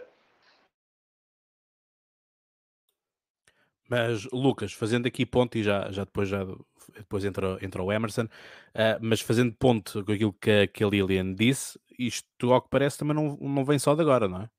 Mas, 3.89 4.25
Lucas, 4.31 4.71
fazendo 4.71 5.07
aqui 5.07 5.25
ponto, 5.25 5.57
e 5.57 5.63
já, 5.63 5.91
já 5.91 6.03
depois, 6.03 6.29
já, 6.29 6.45
depois 6.95 7.25
entra, 7.25 7.57
entra 7.59 7.81
o 7.81 7.91
Emerson, 7.91 8.25
uh, 8.25 8.99
mas 9.01 9.19
fazendo 9.19 9.51
ponto 9.55 10.05
com 10.05 10.11
aquilo 10.11 10.33
que, 10.33 10.67
que 10.67 10.83
a 10.83 10.87
Lilian 10.87 11.33
disse, 11.33 11.79
isto, 11.97 12.53
ao 12.53 12.61
que 12.61 12.69
parece, 12.69 12.97
também 12.97 13.15
não, 13.15 13.37
não 13.39 13.65
vem 13.65 13.79
só 13.79 13.95
de 13.95 14.01
agora, 14.01 14.27
não 14.27 14.41
é? 14.41 14.49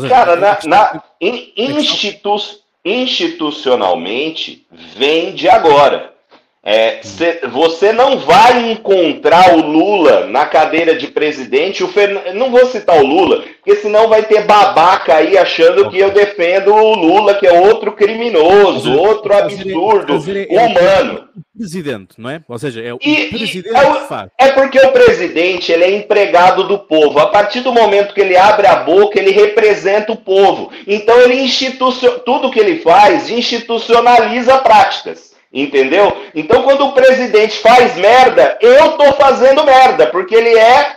Seja, 0.00 0.08
Cara, 0.08 0.36
na, 0.36 0.58
na 0.66 1.02
in, 1.20 1.52
institu, 1.56 2.36
institucionalmente, 2.84 4.66
vem 4.70 5.34
de 5.34 5.48
agora. 5.48 6.14
É, 6.70 6.98
cê, 7.02 7.40
você 7.50 7.94
não 7.94 8.18
vai 8.18 8.70
encontrar 8.72 9.54
o 9.56 9.62
Lula 9.62 10.26
na 10.26 10.44
cadeira 10.44 10.94
de 10.94 11.06
presidente. 11.06 11.82
O 11.82 11.88
Fern... 11.88 12.34
Não 12.34 12.50
vou 12.50 12.66
citar 12.66 13.02
o 13.02 13.06
Lula, 13.06 13.42
porque 13.64 13.76
senão 13.76 14.06
vai 14.06 14.24
ter 14.24 14.44
babaca 14.44 15.14
aí 15.14 15.38
achando 15.38 15.88
que 15.88 15.98
eu 15.98 16.10
defendo 16.10 16.74
o 16.74 16.94
Lula, 16.94 17.36
que 17.36 17.46
é 17.46 17.58
outro 17.58 17.92
criminoso, 17.92 18.92
outro 18.98 19.34
absurdo, 19.34 20.18
humano. 20.50 21.28
Presidente, 21.56 22.16
não 22.18 22.28
é? 22.28 22.42
Ou 22.46 22.58
seja, 22.58 22.82
é 22.82 22.92
o 22.92 22.98
e, 23.00 23.28
presidente 23.28 23.74
é, 23.74 23.90
o, 23.90 23.94
faz. 24.06 24.30
É 24.38 24.48
porque 24.48 24.78
o 24.78 24.92
presidente 24.92 25.72
ele 25.72 25.84
é 25.84 25.96
empregado 25.96 26.68
do 26.68 26.78
povo. 26.80 27.18
A 27.18 27.28
partir 27.28 27.60
do 27.60 27.72
momento 27.72 28.12
que 28.12 28.20
ele 28.20 28.36
abre 28.36 28.66
a 28.66 28.76
boca, 28.76 29.18
ele 29.18 29.30
representa 29.30 30.12
o 30.12 30.16
povo. 30.16 30.70
Então 30.86 31.18
ele 31.18 31.40
institucion... 31.40 32.18
tudo 32.26 32.50
que 32.50 32.60
ele 32.60 32.80
faz 32.80 33.30
institucionaliza 33.30 34.58
práticas. 34.58 35.28
Entendeu? 35.52 36.14
Então, 36.34 36.62
quando 36.62 36.86
o 36.86 36.92
presidente 36.92 37.58
faz 37.60 37.96
merda, 37.96 38.58
eu 38.60 38.92
tô 38.92 39.12
fazendo 39.14 39.64
merda, 39.64 40.06
porque 40.06 40.34
ele 40.34 40.56
é 40.56 40.96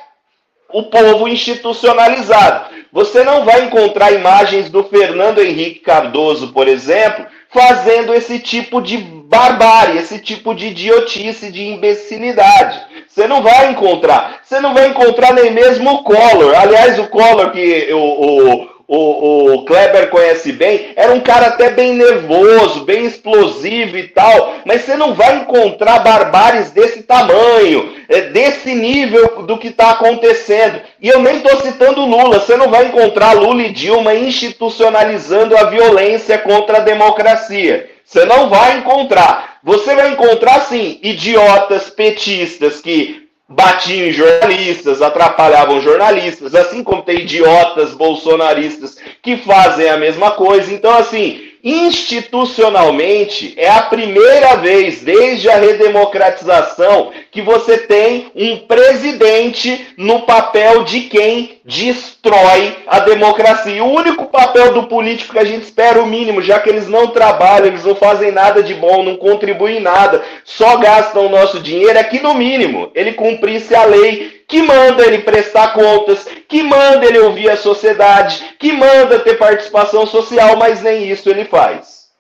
o 0.74 0.84
povo 0.84 1.28
institucionalizado. 1.28 2.72
Você 2.92 3.24
não 3.24 3.46
vai 3.46 3.64
encontrar 3.64 4.12
imagens 4.12 4.70
do 4.70 4.84
Fernando 4.84 5.42
Henrique 5.42 5.80
Cardoso, 5.80 6.52
por 6.52 6.68
exemplo, 6.68 7.26
fazendo 7.50 8.14
esse 8.14 8.40
tipo 8.40 8.82
de 8.82 8.98
barbárie, 8.98 9.98
esse 9.98 10.20
tipo 10.20 10.54
de 10.54 10.68
idiotice, 10.68 11.52
de 11.52 11.64
imbecilidade. 11.64 12.82
Você 13.08 13.28
não 13.28 13.42
vai 13.42 13.72
encontrar. 13.72 14.42
Você 14.44 14.60
não 14.60 14.74
vai 14.74 14.88
encontrar 14.88 15.34
nem 15.34 15.52
mesmo 15.52 15.90
o 15.92 16.04
Collor. 16.04 16.54
Aliás, 16.56 17.00
o 17.00 17.08
Collor, 17.08 17.52
que 17.52 17.94
o, 17.94 17.98
o, 17.98 18.70
o, 18.94 19.54
o 19.54 19.64
Kleber 19.64 20.10
conhece 20.10 20.52
bem, 20.52 20.90
era 20.98 21.14
um 21.14 21.22
cara 21.22 21.48
até 21.48 21.70
bem 21.70 21.94
nervoso, 21.94 22.84
bem 22.84 23.06
explosivo 23.06 23.98
e 23.98 24.10
tal, 24.10 24.56
mas 24.66 24.82
você 24.82 24.98
não 24.98 25.14
vai 25.14 25.38
encontrar 25.38 26.00
barbares 26.00 26.72
desse 26.72 27.04
tamanho, 27.04 27.96
é, 28.10 28.24
desse 28.24 28.76
nível 28.76 29.44
do 29.44 29.58
que 29.58 29.70
está 29.70 29.92
acontecendo. 29.92 30.82
E 31.00 31.08
eu 31.08 31.22
nem 31.22 31.38
estou 31.38 31.62
citando 31.62 32.06
Lula, 32.06 32.42
você 32.42 32.58
não 32.58 32.70
vai 32.70 32.88
encontrar 32.88 33.32
Lula 33.32 33.62
e 33.62 33.72
Dilma 33.72 34.14
institucionalizando 34.14 35.56
a 35.56 35.64
violência 35.70 36.38
contra 36.38 36.80
a 36.80 36.82
democracia. 36.82 37.90
Você 38.04 38.26
não 38.26 38.50
vai 38.50 38.80
encontrar. 38.80 39.60
Você 39.64 39.96
vai 39.96 40.10
encontrar, 40.12 40.60
sim, 40.64 41.00
idiotas 41.02 41.90
petistas 41.90 42.82
que 42.82 43.30
batiam 43.52 44.08
em 44.08 44.12
jornalistas, 44.12 45.02
atrapalhavam 45.02 45.82
jornalistas, 45.82 46.56
assim 46.56 46.84
como 46.84 47.02
tem 47.02 47.22
idiotas 47.22 47.94
bolsonaristas 47.94 48.98
que 49.22 49.38
fazem 49.38 49.90
a 49.90 49.98
mesma 49.98 50.32
coisa. 50.32 50.74
Então, 50.74 50.96
assim, 50.98 51.51
institucionalmente, 51.64 53.54
é 53.58 53.70
a 53.70 53.84
primeira 53.84 54.56
vez 54.56 55.02
desde 55.02 55.50
a 55.50 55.58
redemocratização 55.58 57.12
que 57.32 57.42
você 57.42 57.78
tem 57.78 58.32
um 58.36 58.58
presidente 58.58 59.88
no 59.98 60.22
papel 60.22 60.84
de 60.84 61.02
quem 61.02 61.62
destrói 61.64 62.78
a 62.88 63.00
democracia. 63.00 63.84
O 63.84 63.94
único 63.94 64.26
papel 64.26 64.74
do 64.74 64.84
político 64.84 65.34
que 65.34 65.40
a 65.40 65.46
gente 65.46 65.64
espera 65.64 66.02
o 66.02 66.06
mínimo, 66.06 66.42
já 66.42 66.60
que 66.60 66.70
eles 66.70 66.88
não 66.88 67.08
trabalham, 67.08 67.68
eles 67.68 67.86
não 67.86 67.96
fazem 67.96 68.32
nada 68.32 68.64
de 68.64 68.74
bom, 68.74 69.04
não 69.04 69.16
contribuem 69.16 69.78
em 69.78 69.82
nada, 69.82 70.24
só 70.44 70.78
gastam 70.78 71.28
o 71.28 71.30
nosso 71.30 71.60
dinheiro, 71.60 71.98
é 71.98 72.04
que 72.04 72.20
no 72.20 72.34
mínimo 72.34 72.92
ele 72.96 73.14
cumprisse 73.14 73.76
a 73.76 73.86
lei 73.86 74.41
que 74.52 74.62
manda 74.62 75.08
ele 75.08 75.24
prestar 75.24 75.74
contas, 75.74 76.26
que 76.26 76.62
manda 76.62 77.06
ele 77.06 77.20
ouvir 77.20 77.50
a 77.50 77.56
sociedade, 77.56 78.58
que 78.58 78.74
manda 78.74 79.24
ter 79.24 79.38
participação 79.38 80.06
social, 80.06 80.58
mas 80.58 80.84
nem 80.84 81.10
isso 81.10 81.30
ele 81.30 81.46
faz. 81.46 82.12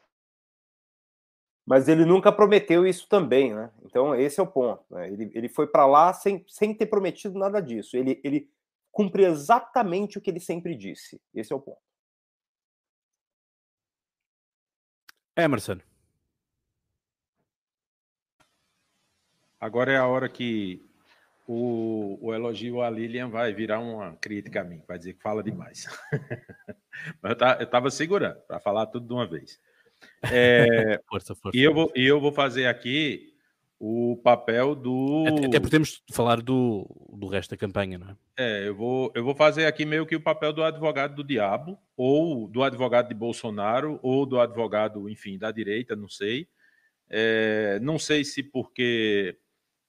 Mas 1.65 1.89
ele 1.89 2.05
nunca 2.05 2.31
prometeu 2.31 2.87
isso 2.87 3.05
também, 3.09 3.53
né? 3.53 3.69
Então, 3.83 4.15
esse 4.15 4.39
é 4.39 4.43
o 4.43 4.47
ponto. 4.47 4.81
Né? 4.89 5.11
Ele, 5.11 5.29
ele 5.33 5.49
foi 5.49 5.67
para 5.67 5.85
lá 5.85 6.13
sem, 6.13 6.45
sem 6.47 6.73
ter 6.73 6.85
prometido 6.85 7.37
nada 7.37 7.61
disso. 7.61 7.97
Ele, 7.97 8.21
ele 8.23 8.49
cumpre 8.93 9.25
exatamente 9.25 10.17
o 10.17 10.21
que 10.21 10.29
ele 10.29 10.39
sempre 10.39 10.73
disse. 10.73 11.21
Esse 11.35 11.51
é 11.51 11.55
o 11.55 11.59
ponto. 11.59 11.81
Emerson. 15.35 15.79
Agora 19.59 19.91
é 19.91 19.97
a 19.97 20.07
hora 20.07 20.29
que 20.29 20.89
o, 21.47 22.17
o, 22.21 22.33
elogio 22.33 22.81
a 22.81 22.89
Lilian 22.89 23.29
vai 23.29 23.53
virar 23.53 23.79
uma 23.79 24.15
crítica 24.15 24.61
a 24.61 24.63
mim, 24.63 24.81
vai 24.87 24.97
dizer 24.97 25.13
que 25.13 25.21
fala 25.21 25.43
demais. 25.43 25.87
Mas 27.21 27.35
eu 27.59 27.63
estava 27.63 27.89
segurando 27.89 28.39
para 28.47 28.59
falar 28.59 28.85
tudo 28.87 29.07
de 29.07 29.13
uma 29.13 29.27
vez. 29.27 29.59
É, 30.31 30.99
força, 31.09 31.35
força. 31.35 31.57
E 31.57 31.61
eu, 31.61 31.73
vou, 31.73 31.91
e 31.95 32.05
eu 32.05 32.19
vou 32.19 32.31
fazer 32.31 32.67
aqui 32.67 33.31
o 33.83 34.15
papel 34.23 34.75
do. 34.75 35.25
Até, 35.27 35.45
até 35.47 35.59
porque 35.59 35.71
temos 35.71 36.03
de 36.07 36.15
falar 36.15 36.39
do, 36.39 36.87
do 37.11 37.27
resto 37.27 37.49
da 37.49 37.57
campanha, 37.57 37.97
não 37.97 38.09
é? 38.09 38.15
É, 38.37 38.67
eu 38.67 38.75
vou, 38.75 39.11
eu 39.15 39.23
vou 39.23 39.33
fazer 39.33 39.65
aqui 39.65 39.85
meio 39.85 40.05
que 40.05 40.15
o 40.15 40.21
papel 40.21 40.53
do 40.53 40.63
advogado 40.63 41.15
do 41.15 41.23
diabo, 41.23 41.79
ou 41.97 42.47
do 42.47 42.63
advogado 42.63 43.09
de 43.09 43.15
Bolsonaro, 43.15 43.99
ou 44.03 44.25
do 44.25 44.39
advogado, 44.39 45.09
enfim, 45.09 45.37
da 45.37 45.51
direita, 45.51 45.95
não 45.95 46.07
sei. 46.07 46.47
É, 47.09 47.79
não 47.81 47.97
sei 47.97 48.23
se 48.23 48.43
porque 48.43 49.37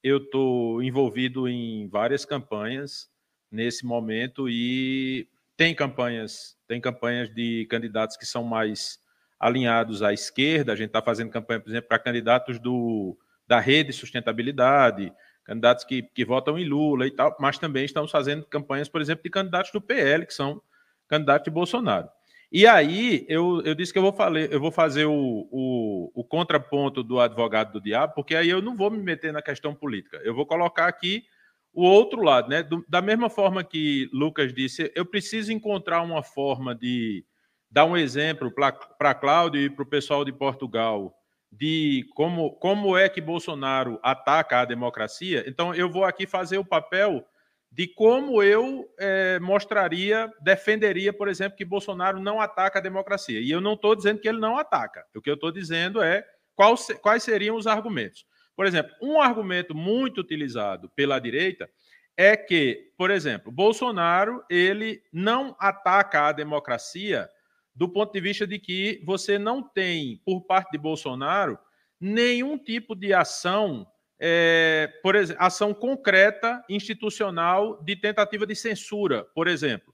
eu 0.03 0.19
estou 0.19 0.83
envolvido 0.83 1.49
em 1.49 1.89
várias 1.89 2.25
campanhas 2.25 3.09
nesse 3.51 3.87
momento 3.87 4.49
e 4.49 5.29
tem 5.57 5.75
campanhas, 5.75 6.57
tem 6.67 6.81
campanhas 6.81 7.33
de 7.33 7.67
candidatos 7.71 8.17
que 8.17 8.27
são 8.27 8.43
mais 8.43 8.99
alinhados 9.39 10.03
à 10.03 10.13
esquerda. 10.13 10.73
A 10.73 10.77
gente 10.77 10.89
está 10.89 11.03
fazendo 11.03 11.31
campanha, 11.31 11.61
por 11.61 11.69
exemplo, 11.69 11.89
para 11.89 11.99
candidatos 11.99 12.59
do, 12.59 13.17
da 13.47 13.61
rede 13.61 13.93
sustentabilidade, 13.93 15.13
candidatos 15.45 15.85
que, 15.85 16.03
que 16.03 16.25
votam 16.25 16.59
em 16.59 16.65
Lula 16.65 17.07
e 17.07 17.11
tal, 17.11 17.37
mas 17.39 17.59
também 17.59 17.85
estamos 17.85 18.11
fazendo 18.11 18.47
campanhas, 18.47 18.89
por 18.89 19.01
exemplo, 19.01 19.23
de 19.23 19.31
candidatos 19.31 19.71
do 19.71 19.81
PL, 19.81 20.27
que 20.27 20.35
são 20.35 20.61
candidatos 21.09 21.45
de 21.45 21.51
Bolsonaro. 21.51 22.09
E 22.53 22.67
aí 22.67 23.25
eu, 23.31 23.63
eu 23.65 23.75
disse 23.75 23.95
que 23.95 23.99
eu 23.99 24.03
vou, 24.03 24.13
fazer, 24.13 24.53
eu 24.53 24.61
vou 24.61 24.71
fazer 24.71 25.07
o, 25.07 25.49
o, 25.51 26.13
o, 26.15 26.23
contraponto 26.23 27.03
do 27.03 27.19
advogado 27.19 27.73
do 27.73 27.81
diabo, 27.81 28.13
porque 28.15 28.37
aí 28.37 28.51
eu 28.51 28.61
não 28.61 28.77
vou 28.77 28.91
me 28.91 28.99
meter 28.99 29.33
na 29.33 29.41
questão 29.41 29.75
política. 29.75 30.21
Eu 30.23 30.35
vou 30.35 30.45
colocar 30.45 30.87
aqui 30.87 31.25
o 31.73 31.83
outro 31.83 32.21
lado, 32.21 32.51
né? 32.51 32.63
Do, 32.63 32.85
da 32.87 33.01
mesma 33.01 33.31
forma 33.31 33.65
que 33.65 34.07
Lucas 34.13 34.53
disse, 34.53 34.93
eu 34.95 35.07
preciso 35.07 35.51
encontrar 35.51 36.03
uma 36.03 36.23
forma 36.23 36.75
de 36.75 37.25
dar 37.71 37.87
um 37.87 37.97
exemplo 37.97 38.53
para 38.53 39.15
Cláudio 39.15 39.63
e 39.63 39.71
para 39.71 39.83
o 39.83 39.89
pessoal 39.89 40.23
de 40.23 40.33
Portugal 40.33 41.15
de 41.51 42.07
como, 42.15 42.51
como 42.57 42.99
é 42.99 43.09
que 43.09 43.21
Bolsonaro 43.21 43.99
ataca 44.03 44.61
a 44.61 44.65
democracia. 44.67 45.43
Então 45.47 45.75
eu 45.75 45.91
vou 45.91 46.05
aqui 46.05 46.27
fazer 46.27 46.59
o 46.59 46.65
papel 46.65 47.25
de 47.73 47.87
como 47.87 48.43
eu 48.43 48.87
é, 48.99 49.41
mostraria, 49.41 50.31
defenderia, 50.43 51.11
por 51.11 51.27
exemplo, 51.27 51.57
que 51.57 51.65
Bolsonaro 51.65 52.21
não 52.21 52.39
ataca 52.39 52.79
a 52.79 52.83
democracia. 52.83 53.41
E 53.41 53.51
eu 53.51 53.63
não 53.63 53.73
estou 53.73 53.97
dizendo 53.97 54.21
que 54.21 54.29
ele 54.29 54.39
não 54.39 54.59
ataca. 54.59 55.07
O 55.17 55.23
que 55.23 55.31
eu 55.31 55.35
estou 55.35 55.51
dizendo 55.51 56.03
é 56.03 56.23
qual, 56.55 56.75
quais 57.01 57.23
seriam 57.23 57.57
os 57.57 57.67
argumentos. 57.67 58.27
Por 58.55 58.67
exemplo, 58.67 58.95
um 59.01 59.19
argumento 59.23 59.75
muito 59.75 60.21
utilizado 60.21 60.91
pela 60.95 61.19
direita 61.19 61.69
é 62.15 62.37
que, 62.37 62.93
por 62.99 63.11
exemplo, 63.11 63.51
Bolsonaro 63.51 64.45
ele 64.51 65.03
não 65.11 65.57
ataca 65.59 66.29
a 66.29 66.33
democracia 66.33 67.27
do 67.75 67.89
ponto 67.89 68.13
de 68.13 68.21
vista 68.21 68.47
de 68.47 68.59
que 68.59 69.03
você 69.03 69.39
não 69.39 69.63
tem, 69.63 70.21
por 70.27 70.43
parte 70.43 70.73
de 70.73 70.79
Bolsonaro, 70.79 71.59
nenhum 71.99 72.59
tipo 72.59 72.95
de 72.95 73.15
ação 73.15 73.87
é, 74.25 74.87
por 75.03 75.17
exemplo, 75.17 75.43
ação 75.43 75.75
concreta 75.75 76.65
institucional 76.69 77.83
de 77.83 77.97
tentativa 77.97 78.47
de 78.47 78.55
censura, 78.55 79.25
por 79.35 79.49
exemplo. 79.49 79.93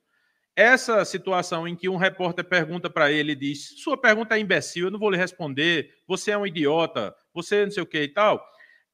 Essa 0.54 1.02
situação 1.06 1.66
em 1.66 1.74
que 1.74 1.88
um 1.88 1.96
repórter 1.96 2.44
pergunta 2.44 2.90
para 2.90 3.10
ele 3.10 3.32
e 3.32 3.36
diz: 3.36 3.80
Sua 3.82 3.96
pergunta 3.96 4.36
é 4.36 4.40
imbecil, 4.40 4.86
eu 4.86 4.90
não 4.90 4.98
vou 4.98 5.10
lhe 5.10 5.16
responder, 5.16 5.94
você 6.06 6.32
é 6.32 6.36
um 6.38 6.46
idiota, 6.46 7.14
você 7.32 7.64
não 7.64 7.70
sei 7.70 7.82
o 7.82 7.86
que 7.86 8.02
e 8.02 8.08
tal. 8.08 8.44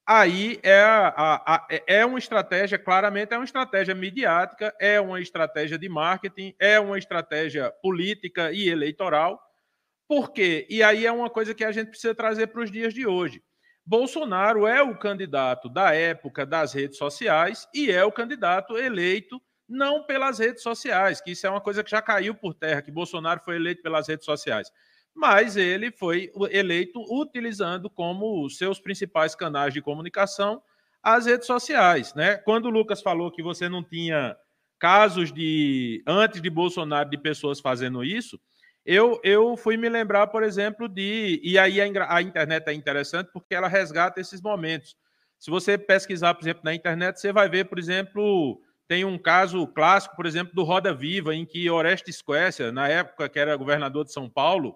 Aí 0.07 0.61
é, 0.63 0.81
a, 0.83 1.09
a, 1.09 1.55
a, 1.57 1.67
é 1.87 2.07
uma 2.07 2.19
estratégia, 2.19 2.79
claramente 2.79 3.33
é 3.35 3.37
uma 3.37 3.45
estratégia 3.45 3.95
midiática, 3.95 4.73
é 4.79 5.01
uma 5.01 5.21
estratégia 5.21 5.79
de 5.79 5.89
marketing, 5.89 6.55
é 6.61 6.79
uma 6.79 6.97
estratégia 6.97 7.73
política 7.83 8.53
e 8.53 8.69
eleitoral. 8.69 9.41
Por 10.07 10.33
quê? 10.33 10.65
E 10.71 10.81
aí 10.83 11.07
é 11.07 11.11
uma 11.11 11.31
coisa 11.31 11.55
que 11.55 11.65
a 11.65 11.73
gente 11.73 11.89
precisa 11.89 12.15
trazer 12.15 12.49
para 12.49 12.63
os 12.63 12.71
dias 12.71 12.95
de 12.95 13.05
hoje. 13.05 13.43
Bolsonaro 13.87 14.67
é 14.67 14.83
o 14.83 14.97
candidato 14.97 15.69
da 15.69 15.95
época 15.95 16.47
das 16.47 16.73
redes 16.73 16.97
sociais 16.97 17.69
e 17.75 17.91
é 17.91 18.03
o 18.05 18.13
candidato 18.13 18.79
eleito 18.79 19.41
não 19.69 20.05
pelas 20.05 20.39
redes 20.39 20.63
sociais, 20.63 21.21
que 21.21 21.33
isso 21.33 21.47
é 21.47 21.51
uma 21.51 21.61
coisa 21.61 21.83
que 21.83 21.91
já 21.91 22.01
caiu 22.01 22.35
por 22.35 22.55
terra, 22.55 22.83
que 22.83 22.91
Bolsonaro 22.91 23.41
foi 23.45 23.57
eleito 23.57 23.83
pelas 23.83 24.09
redes 24.09 24.25
sociais. 24.25 24.71
Mas 25.15 25.57
ele 25.57 25.91
foi 25.91 26.31
eleito 26.51 27.01
utilizando 27.11 27.89
como 27.89 28.49
seus 28.51 28.81
principais 28.81 29.35
canais 29.35 29.73
de 29.73 29.81
comunicação 29.81 30.63
as 31.03 31.27
redes 31.27 31.47
sociais, 31.47 32.15
né? 32.15 32.37
Quando 32.39 32.67
o 32.67 32.71
Lucas 32.71 33.03
falou 33.03 33.31
que 33.31 33.43
você 33.43 33.69
não 33.69 33.83
tinha 33.85 34.37
casos 34.79 35.33
de 35.33 36.03
antes 36.07 36.41
de 36.41 36.51
Bolsonaro 36.51 37.11
de 37.11 37.19
pessoas 37.19 37.61
fazendo 37.61 38.03
isso, 38.03 38.41
eu, 38.85 39.19
eu 39.25 39.57
fui 39.57 39.77
me 39.77 39.89
lembrar, 39.89 40.27
por 40.27 40.43
exemplo, 40.43 40.89
de. 40.89 41.41
E 41.43 41.59
aí 41.59 41.81
a, 41.81 42.15
a 42.15 42.23
internet 42.23 42.69
é 42.69 42.73
interessante 42.73 43.31
porque 43.33 43.55
ela 43.55 43.69
resgata 43.69 44.21
esses 44.21 44.41
momentos. 44.43 44.97
Se 45.39 45.51
você 45.51 45.77
pesquisar, 45.79 46.35
por 46.35 46.43
exemplo, 46.43 46.63
na 46.65 46.75
internet, 46.75 47.21
você 47.21 47.33
vai 47.33 47.49
ver, 47.49 47.65
por 47.67 47.79
exemplo, 47.79 48.61
tem 48.87 49.05
um 49.05 49.19
caso 49.19 49.67
clássico, 49.69 50.17
por 50.17 50.27
exemplo, 50.27 50.55
do 50.55 50.63
Roda 50.63 50.93
Viva, 50.95 51.35
em 51.35 51.45
que 51.45 51.69
Orestes 51.71 52.21
Quécia, 52.23 52.71
na 52.71 52.89
época 52.89 53.29
que 53.29 53.39
era 53.39 53.57
governador 53.57 54.05
de 54.05 54.13
São 54.13 54.29
Paulo, 54.29 54.75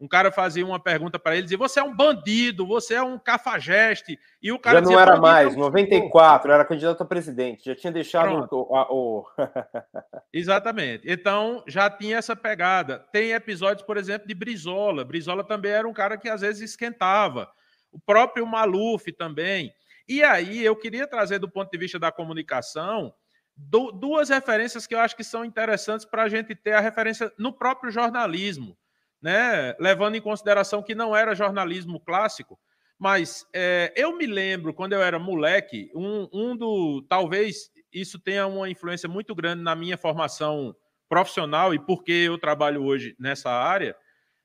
um 0.00 0.06
cara 0.06 0.30
fazia 0.30 0.64
uma 0.64 0.78
pergunta 0.78 1.18
para 1.18 1.34
ele, 1.34 1.42
dizia, 1.42 1.58
você 1.58 1.80
é 1.80 1.82
um 1.82 1.94
bandido, 1.94 2.64
você 2.64 2.94
é 2.94 3.02
um 3.02 3.18
cafajeste. 3.18 4.18
E 4.40 4.52
o 4.52 4.58
cara 4.58 4.76
já 4.76 4.80
não 4.82 4.90
dizia, 4.90 5.02
era 5.02 5.16
mais, 5.16 5.56
94, 5.56 6.52
era 6.52 6.64
candidato 6.64 7.02
a 7.02 7.06
presidente, 7.06 7.64
já 7.64 7.74
tinha 7.74 7.92
deixado 7.92 8.46
o, 8.52 8.66
o... 8.90 9.26
Exatamente. 10.32 11.10
Então, 11.10 11.64
já 11.66 11.90
tinha 11.90 12.18
essa 12.18 12.36
pegada. 12.36 13.04
Tem 13.12 13.32
episódios, 13.32 13.84
por 13.84 13.96
exemplo, 13.96 14.28
de 14.28 14.34
Brizola. 14.34 15.04
Brizola 15.04 15.42
também 15.42 15.72
era 15.72 15.88
um 15.88 15.92
cara 15.92 16.16
que 16.16 16.28
às 16.28 16.42
vezes 16.42 16.70
esquentava. 16.70 17.50
O 17.90 17.98
próprio 17.98 18.46
Maluf 18.46 19.10
também. 19.12 19.72
E 20.08 20.22
aí, 20.22 20.64
eu 20.64 20.76
queria 20.76 21.08
trazer 21.08 21.40
do 21.40 21.50
ponto 21.50 21.70
de 21.70 21.78
vista 21.78 21.98
da 21.98 22.12
comunicação 22.12 23.12
duas 23.56 24.28
referências 24.28 24.86
que 24.86 24.94
eu 24.94 25.00
acho 25.00 25.16
que 25.16 25.24
são 25.24 25.44
interessantes 25.44 26.06
para 26.06 26.22
a 26.22 26.28
gente 26.28 26.54
ter 26.54 26.74
a 26.74 26.80
referência 26.80 27.32
no 27.36 27.52
próprio 27.52 27.90
jornalismo 27.90 28.78
né? 29.20 29.74
levando 29.78 30.14
em 30.14 30.20
consideração 30.20 30.82
que 30.82 30.94
não 30.94 31.14
era 31.14 31.34
jornalismo 31.34 32.00
clássico, 32.00 32.58
mas 32.98 33.46
é, 33.54 33.92
eu 33.96 34.16
me 34.16 34.26
lembro, 34.26 34.74
quando 34.74 34.92
eu 34.92 35.02
era 35.02 35.18
moleque, 35.18 35.90
um, 35.94 36.28
um 36.32 36.56
do. 36.56 37.02
Talvez 37.08 37.70
isso 37.92 38.18
tenha 38.18 38.46
uma 38.46 38.68
influência 38.68 39.08
muito 39.08 39.34
grande 39.34 39.62
na 39.62 39.76
minha 39.76 39.96
formação 39.96 40.74
profissional 41.08 41.72
e 41.72 41.78
porque 41.78 42.12
eu 42.12 42.36
trabalho 42.36 42.82
hoje 42.82 43.14
nessa 43.18 43.50
área, 43.50 43.96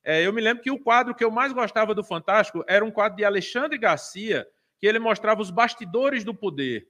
é, 0.03 0.25
eu 0.25 0.31
me 0.31 0.41
lembro 0.41 0.61
que 0.61 0.71
o 0.71 0.79
quadro 0.79 1.15
que 1.15 1.23
eu 1.23 1.31
mais 1.31 1.51
gostava 1.51 1.95
do 1.95 2.03
Fantástico 2.03 2.63
era 2.67 2.85
um 2.85 2.91
quadro 2.91 3.17
de 3.17 3.25
Alexandre 3.25 3.77
Garcia, 3.77 4.45
que 4.79 4.85
ele 4.85 4.99
mostrava 4.99 5.41
os 5.41 5.49
bastidores 5.49 6.23
do 6.23 6.33
poder. 6.33 6.87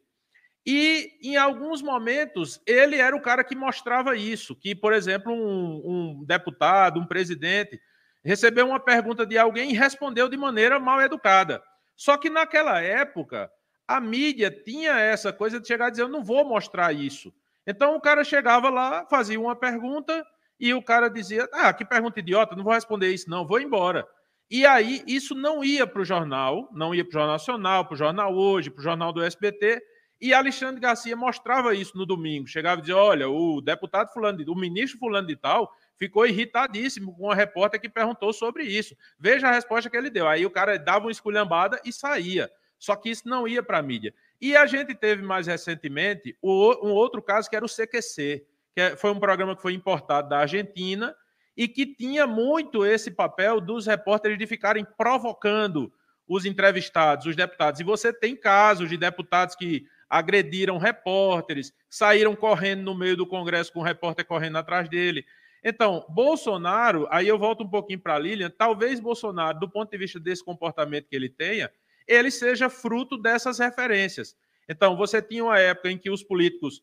E, 0.65 1.17
em 1.21 1.35
alguns 1.35 1.81
momentos, 1.81 2.61
ele 2.65 2.95
era 2.95 3.15
o 3.15 3.21
cara 3.21 3.43
que 3.43 3.55
mostrava 3.55 4.15
isso, 4.15 4.55
que, 4.55 4.73
por 4.73 4.93
exemplo, 4.93 5.33
um, 5.33 5.81
um 6.19 6.23
deputado, 6.25 6.99
um 6.99 7.05
presidente, 7.05 7.81
recebeu 8.23 8.67
uma 8.67 8.79
pergunta 8.79 9.25
de 9.25 9.37
alguém 9.37 9.71
e 9.71 9.77
respondeu 9.77 10.29
de 10.29 10.37
maneira 10.37 10.79
mal 10.79 11.01
educada. 11.01 11.61
Só 11.95 12.17
que 12.17 12.29
naquela 12.29 12.81
época, 12.81 13.51
a 13.87 13.99
mídia 13.99 14.49
tinha 14.49 14.97
essa 14.99 15.33
coisa 15.33 15.59
de 15.59 15.67
chegar 15.67 15.89
dizer: 15.89 16.03
Eu 16.03 16.09
não 16.09 16.23
vou 16.23 16.45
mostrar 16.47 16.93
isso. 16.93 17.33
Então 17.67 17.95
o 17.95 18.01
cara 18.01 18.23
chegava 18.23 18.69
lá, 18.69 19.05
fazia 19.09 19.39
uma 19.39 19.55
pergunta 19.55 20.25
e 20.59 20.73
o 20.73 20.81
cara 20.81 21.09
dizia: 21.09 21.47
Ah, 21.51 21.73
que 21.73 21.85
pergunta 21.85 22.19
idiota, 22.19 22.55
não 22.55 22.63
vou 22.63 22.73
responder 22.73 23.13
isso, 23.13 23.29
não, 23.29 23.45
vou 23.45 23.59
embora. 23.59 24.07
E 24.49 24.65
aí 24.65 25.03
isso 25.07 25.35
não 25.35 25.63
ia 25.63 25.85
para 25.85 26.01
o 26.01 26.05
jornal, 26.05 26.69
não 26.71 26.93
ia 26.93 27.03
para 27.03 27.09
o 27.09 27.13
Jornal 27.13 27.33
Nacional, 27.33 27.85
para 27.85 27.93
o 27.93 27.97
Jornal 27.97 28.35
Hoje, 28.35 28.69
para 28.69 28.81
o 28.81 28.83
Jornal 28.83 29.11
do 29.11 29.23
SBT. 29.23 29.81
E 30.23 30.33
Alexandre 30.33 30.79
Garcia 30.79 31.17
mostrava 31.17 31.75
isso 31.75 31.97
no 31.97 32.05
domingo. 32.05 32.47
Chegava 32.47 32.79
e 32.79 32.81
dizia: 32.83 32.95
Olha, 32.95 33.27
o 33.27 33.59
deputado 33.59 34.07
Fulano, 34.13 34.37
de, 34.37 34.49
o 34.49 34.55
ministro 34.55 34.97
Fulano 34.97 35.27
de 35.27 35.35
Tal 35.35 35.69
ficou 35.97 36.25
irritadíssimo 36.25 37.13
com 37.13 37.23
uma 37.23 37.35
repórter 37.35 37.77
que 37.77 37.89
perguntou 37.89 38.31
sobre 38.31 38.63
isso. 38.63 38.95
Veja 39.19 39.49
a 39.49 39.51
resposta 39.51 39.89
que 39.89 39.97
ele 39.97 40.09
deu. 40.09 40.25
Aí 40.25 40.45
o 40.45 40.49
cara 40.49 40.79
dava 40.79 41.07
uma 41.07 41.11
esculhambada 41.11 41.77
e 41.83 41.91
saía. 41.91 42.49
Só 42.79 42.95
que 42.95 43.09
isso 43.09 43.27
não 43.27 43.45
ia 43.45 43.61
para 43.61 43.79
a 43.79 43.81
mídia. 43.81 44.13
E 44.39 44.55
a 44.55 44.65
gente 44.65 44.95
teve 44.95 45.21
mais 45.21 45.45
recentemente 45.45 46.37
um 46.41 46.91
outro 46.91 47.21
caso 47.21 47.49
que 47.49 47.57
era 47.57 47.65
o 47.65 47.69
CQC, 47.69 48.45
que 48.73 48.79
é, 48.79 48.95
foi 48.95 49.11
um 49.11 49.19
programa 49.19 49.57
que 49.57 49.61
foi 49.61 49.73
importado 49.73 50.29
da 50.29 50.37
Argentina 50.37 51.13
e 51.55 51.67
que 51.67 51.85
tinha 51.85 52.25
muito 52.25 52.85
esse 52.85 53.11
papel 53.11 53.59
dos 53.59 53.87
repórteres 53.87 54.37
de 54.37 54.47
ficarem 54.47 54.87
provocando 54.97 55.91
os 56.25 56.45
entrevistados, 56.45 57.25
os 57.25 57.35
deputados. 57.35 57.81
E 57.81 57.83
você 57.83 58.13
tem 58.13 58.37
casos 58.37 58.87
de 58.87 58.95
deputados 58.95 59.53
que 59.53 59.85
agrediram 60.09 60.77
repórteres, 60.77 61.73
saíram 61.89 62.35
correndo 62.35 62.83
no 62.83 62.95
meio 62.95 63.17
do 63.17 63.27
Congresso 63.27 63.71
com 63.71 63.79
o 63.79 63.83
repórter 63.83 64.25
correndo 64.25 64.57
atrás 64.57 64.89
dele. 64.89 65.25
Então, 65.63 66.05
Bolsonaro, 66.09 67.07
aí 67.09 67.27
eu 67.27 67.39
volto 67.39 67.63
um 67.63 67.69
pouquinho 67.69 67.99
para 67.99 68.15
a 68.15 68.19
Lilian, 68.19 68.49
talvez 68.49 68.99
Bolsonaro, 68.99 69.59
do 69.59 69.69
ponto 69.69 69.89
de 69.89 69.97
vista 69.97 70.19
desse 70.19 70.43
comportamento 70.43 71.07
que 71.07 71.15
ele 71.15 71.29
tenha, 71.29 71.71
ele 72.07 72.29
seja 72.29 72.69
fruto 72.69 73.17
dessas 73.17 73.59
referências. 73.59 74.35
Então, 74.67 74.97
você 74.97 75.21
tinha 75.21 75.43
uma 75.43 75.59
época 75.59 75.89
em 75.89 75.97
que 75.97 76.09
os 76.09 76.21
políticos 76.21 76.81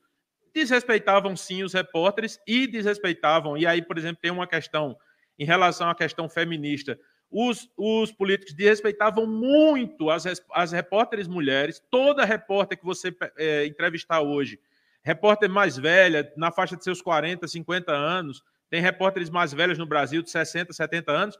desrespeitavam 0.54 1.36
sim 1.36 1.62
os 1.62 1.74
repórteres 1.74 2.38
e 2.46 2.66
desrespeitavam, 2.66 3.56
e 3.56 3.66
aí, 3.66 3.82
por 3.82 3.98
exemplo, 3.98 4.20
tem 4.20 4.30
uma 4.30 4.46
questão 4.46 4.96
em 5.38 5.44
relação 5.44 5.88
à 5.88 5.94
questão 5.94 6.28
feminista. 6.28 6.98
Os, 7.30 7.68
os 7.76 8.10
políticos 8.10 8.54
desrespeitavam 8.54 9.26
muito 9.26 10.10
as, 10.10 10.24
as 10.52 10.72
repórteres 10.72 11.28
mulheres, 11.28 11.80
toda 11.90 12.24
repórter 12.24 12.78
que 12.78 12.84
você 12.84 13.14
é, 13.38 13.66
entrevistar 13.66 14.20
hoje, 14.20 14.58
repórter 15.02 15.48
mais 15.48 15.76
velha, 15.76 16.32
na 16.36 16.50
faixa 16.50 16.76
de 16.76 16.82
seus 16.82 17.00
40, 17.00 17.46
50 17.46 17.92
anos, 17.92 18.42
tem 18.68 18.80
repórteres 18.80 19.30
mais 19.30 19.52
velhas 19.52 19.78
no 19.78 19.86
Brasil, 19.86 20.22
de 20.22 20.30
60, 20.30 20.72
70 20.72 21.12
anos, 21.12 21.38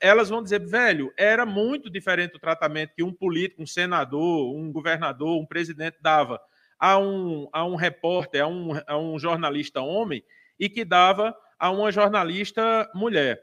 elas 0.00 0.28
vão 0.28 0.42
dizer, 0.42 0.60
velho, 0.60 1.12
era 1.16 1.46
muito 1.46 1.88
diferente 1.88 2.36
o 2.36 2.40
tratamento 2.40 2.94
que 2.94 3.02
um 3.02 3.12
político, 3.12 3.62
um 3.62 3.66
senador, 3.66 4.54
um 4.54 4.72
governador, 4.72 5.40
um 5.40 5.46
presidente 5.46 5.96
dava 6.00 6.40
a 6.78 6.98
um, 6.98 7.48
a 7.52 7.64
um 7.64 7.76
repórter, 7.76 8.42
a 8.42 8.46
um, 8.46 8.70
a 8.86 8.98
um 8.98 9.18
jornalista 9.18 9.80
homem 9.80 10.24
e 10.58 10.68
que 10.68 10.84
dava 10.84 11.36
a 11.58 11.70
uma 11.70 11.92
jornalista 11.92 12.90
mulher. 12.94 13.40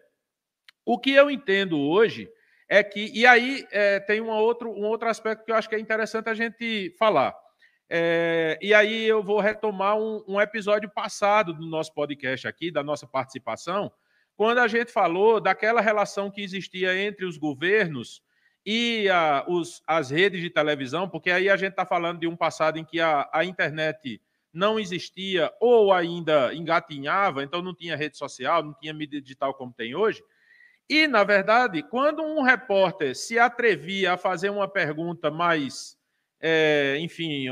O 0.85 0.99
que 0.99 1.11
eu 1.11 1.29
entendo 1.29 1.79
hoje 1.79 2.29
é 2.69 2.83
que, 2.83 3.11
e 3.13 3.25
aí 3.25 3.65
é, 3.71 3.99
tem 3.99 4.21
um 4.21 4.29
outro, 4.29 4.71
um 4.71 4.85
outro 4.85 5.07
aspecto 5.07 5.45
que 5.45 5.51
eu 5.51 5.55
acho 5.55 5.69
que 5.69 5.75
é 5.75 5.79
interessante 5.79 6.29
a 6.29 6.33
gente 6.33 6.93
falar. 6.97 7.35
É, 7.89 8.57
e 8.61 8.73
aí 8.73 9.05
eu 9.05 9.21
vou 9.21 9.39
retomar 9.39 9.97
um, 9.97 10.23
um 10.27 10.41
episódio 10.41 10.89
passado 10.89 11.53
do 11.53 11.65
nosso 11.67 11.93
podcast 11.93 12.47
aqui, 12.47 12.71
da 12.71 12.83
nossa 12.83 13.05
participação, 13.05 13.91
quando 14.35 14.57
a 14.59 14.67
gente 14.67 14.91
falou 14.91 15.39
daquela 15.39 15.81
relação 15.81 16.31
que 16.31 16.41
existia 16.41 16.97
entre 16.97 17.25
os 17.25 17.37
governos 17.37 18.21
e 18.65 19.09
a, 19.09 19.45
os, 19.47 19.83
as 19.85 20.09
redes 20.09 20.41
de 20.41 20.49
televisão, 20.49 21.07
porque 21.07 21.29
aí 21.29 21.49
a 21.49 21.57
gente 21.57 21.71
está 21.71 21.85
falando 21.85 22.19
de 22.19 22.27
um 22.27 22.35
passado 22.35 22.79
em 22.79 22.85
que 22.85 22.99
a, 22.99 23.29
a 23.31 23.45
internet 23.45 24.19
não 24.51 24.79
existia 24.79 25.51
ou 25.59 25.91
ainda 25.91 26.53
engatinhava, 26.53 27.43
então 27.43 27.61
não 27.61 27.75
tinha 27.75 27.95
rede 27.95 28.17
social, 28.17 28.63
não 28.63 28.73
tinha 28.73 28.93
mídia 28.93 29.21
digital 29.21 29.53
como 29.53 29.73
tem 29.73 29.95
hoje. 29.95 30.23
E, 30.93 31.07
na 31.07 31.23
verdade, 31.23 31.81
quando 31.81 32.21
um 32.21 32.43
repórter 32.43 33.15
se 33.15 33.39
atrevia 33.39 34.13
a 34.13 34.17
fazer 34.17 34.51
uma 34.51 34.67
pergunta 34.67 35.31
mais, 35.31 35.97
é, 36.39 36.97
enfim, 36.99 37.47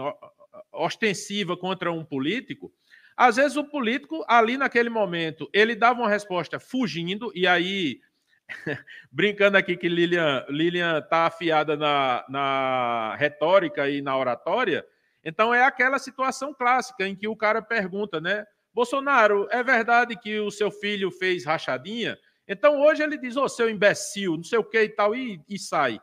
ostensiva 0.72 1.58
contra 1.58 1.92
um 1.92 2.06
político, 2.06 2.72
às 3.18 3.38
vezes 3.38 3.58
o 3.58 3.64
político, 3.64 4.24
ali 4.28 4.60
naquele 4.60 4.92
momento, 4.92 5.50
ele 5.52 5.74
dava 5.74 6.02
uma 6.02 6.08
resposta 6.08 6.60
fugindo, 6.60 7.32
e 7.34 7.48
aí, 7.48 8.00
brincando 9.12 9.58
aqui 9.58 9.76
que 9.76 9.90
Lilian, 9.90 10.46
Lilian 10.48 11.02
tá 11.02 11.26
afiada 11.26 11.76
na, 11.76 12.24
na 12.30 13.16
retórica 13.16 13.90
e 13.90 14.04
na 14.04 14.16
oratória, 14.16 14.86
então 15.26 15.52
é 15.52 15.64
aquela 15.64 15.98
situação 15.98 16.54
clássica 16.54 17.08
em 17.08 17.16
que 17.16 17.28
o 17.28 17.36
cara 17.36 17.60
pergunta, 17.60 18.22
né? 18.22 18.46
Bolsonaro, 18.72 19.48
é 19.50 19.64
verdade 19.64 20.16
que 20.16 20.40
o 20.40 20.52
seu 20.52 20.70
filho 20.70 21.10
fez 21.10 21.44
rachadinha? 21.44 22.20
Então 22.48 22.82
hoje 22.82 23.04
ele 23.04 23.18
diz, 23.18 23.38
ô 23.38 23.44
oh, 23.44 23.50
seu 23.50 23.70
imbecil, 23.70 24.36
não 24.36 24.44
sei 24.44 24.60
o 24.60 24.64
que 24.64 24.82
e 24.82 24.90
tal, 24.90 25.16
e, 25.16 25.42
e 25.48 25.58
sai. 25.58 26.00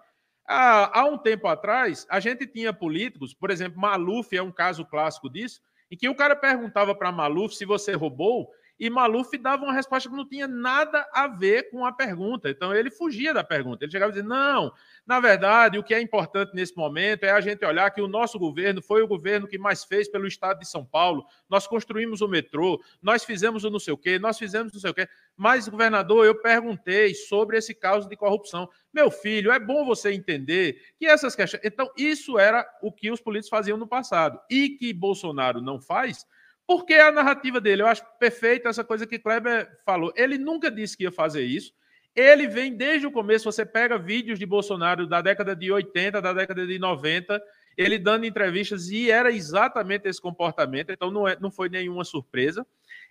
Há, 0.46 1.00
há 1.00 1.04
um 1.04 1.18
tempo 1.18 1.46
atrás, 1.46 2.06
a 2.08 2.20
gente 2.20 2.46
tinha 2.46 2.72
políticos, 2.72 3.34
por 3.34 3.50
exemplo, 3.50 3.80
Maluf 3.80 4.34
é 4.34 4.42
um 4.42 4.52
caso 4.52 4.84
clássico 4.84 5.28
disso, 5.28 5.60
em 5.90 5.96
que 5.96 6.08
o 6.08 6.14
cara 6.14 6.34
perguntava 6.34 6.94
para 6.94 7.12
Maluf 7.12 7.54
se 7.54 7.64
você 7.64 7.92
roubou, 7.92 8.50
e 8.78 8.88
Maluf 8.88 9.36
dava 9.38 9.64
uma 9.64 9.72
resposta 9.72 10.08
que 10.08 10.14
não 10.14 10.28
tinha 10.28 10.46
nada 10.46 11.06
a 11.12 11.26
ver 11.26 11.70
com 11.70 11.84
a 11.84 11.92
pergunta. 11.92 12.48
Então 12.48 12.74
ele 12.74 12.90
fugia 12.90 13.34
da 13.34 13.42
pergunta. 13.42 13.84
Ele 13.84 13.90
chegava 13.90 14.10
e 14.10 14.14
dizia: 14.14 14.28
não, 14.28 14.72
na 15.06 15.18
verdade, 15.18 15.78
o 15.78 15.82
que 15.82 15.92
é 15.92 16.00
importante 16.00 16.54
nesse 16.54 16.76
momento 16.76 17.24
é 17.24 17.30
a 17.30 17.40
gente 17.40 17.64
olhar 17.64 17.90
que 17.90 18.00
o 18.00 18.06
nosso 18.06 18.38
governo 18.38 18.80
foi 18.80 19.02
o 19.02 19.08
governo 19.08 19.48
que 19.48 19.58
mais 19.58 19.84
fez 19.84 20.08
pelo 20.08 20.26
estado 20.26 20.60
de 20.60 20.68
São 20.68 20.84
Paulo. 20.84 21.24
Nós 21.48 21.66
construímos 21.66 22.20
o 22.20 22.28
metrô, 22.28 22.80
nós 23.02 23.24
fizemos 23.24 23.64
o 23.64 23.70
não 23.70 23.80
sei 23.80 23.94
o 23.94 23.98
quê, 23.98 24.18
nós 24.18 24.38
fizemos 24.38 24.72
não 24.72 24.80
sei 24.80 24.90
o 24.90 24.94
quê. 24.94 25.08
Mas, 25.36 25.66
governador, 25.66 26.24
eu 26.24 26.40
perguntei 26.40 27.14
sobre 27.14 27.58
esse 27.58 27.74
caso 27.74 28.08
de 28.08 28.16
corrupção. 28.16 28.68
Meu 28.92 29.10
filho, 29.10 29.50
é 29.50 29.58
bom 29.58 29.84
você 29.84 30.12
entender 30.12 30.80
que 30.98 31.06
essas 31.06 31.34
questões. 31.34 31.62
Então, 31.64 31.90
isso 31.96 32.38
era 32.38 32.68
o 32.82 32.92
que 32.92 33.10
os 33.10 33.20
políticos 33.20 33.50
faziam 33.50 33.76
no 33.76 33.86
passado. 33.86 34.40
E 34.50 34.70
que 34.70 34.92
Bolsonaro 34.92 35.60
não 35.60 35.80
faz 35.80 36.26
porque 36.68 36.92
a 36.92 37.10
narrativa 37.10 37.62
dele, 37.62 37.80
eu 37.80 37.86
acho 37.86 38.04
perfeita 38.20 38.68
essa 38.68 38.84
coisa 38.84 39.06
que 39.06 39.18
Kleber 39.18 39.66
falou. 39.86 40.12
Ele 40.14 40.36
nunca 40.36 40.70
disse 40.70 40.94
que 40.94 41.04
ia 41.04 41.10
fazer 41.10 41.42
isso. 41.42 41.72
Ele 42.14 42.46
vem 42.46 42.76
desde 42.76 43.06
o 43.06 43.10
começo, 43.10 43.50
você 43.50 43.64
pega 43.64 43.96
vídeos 43.96 44.38
de 44.38 44.44
Bolsonaro 44.44 45.06
da 45.06 45.22
década 45.22 45.56
de 45.56 45.72
80, 45.72 46.20
da 46.20 46.34
década 46.34 46.66
de 46.66 46.78
90, 46.78 47.42
ele 47.74 47.98
dando 47.98 48.26
entrevistas 48.26 48.90
e 48.90 49.10
era 49.10 49.32
exatamente 49.32 50.06
esse 50.06 50.20
comportamento, 50.20 50.90
então 50.90 51.10
não, 51.10 51.26
é, 51.26 51.38
não 51.40 51.50
foi 51.50 51.70
nenhuma 51.70 52.04
surpresa. 52.04 52.66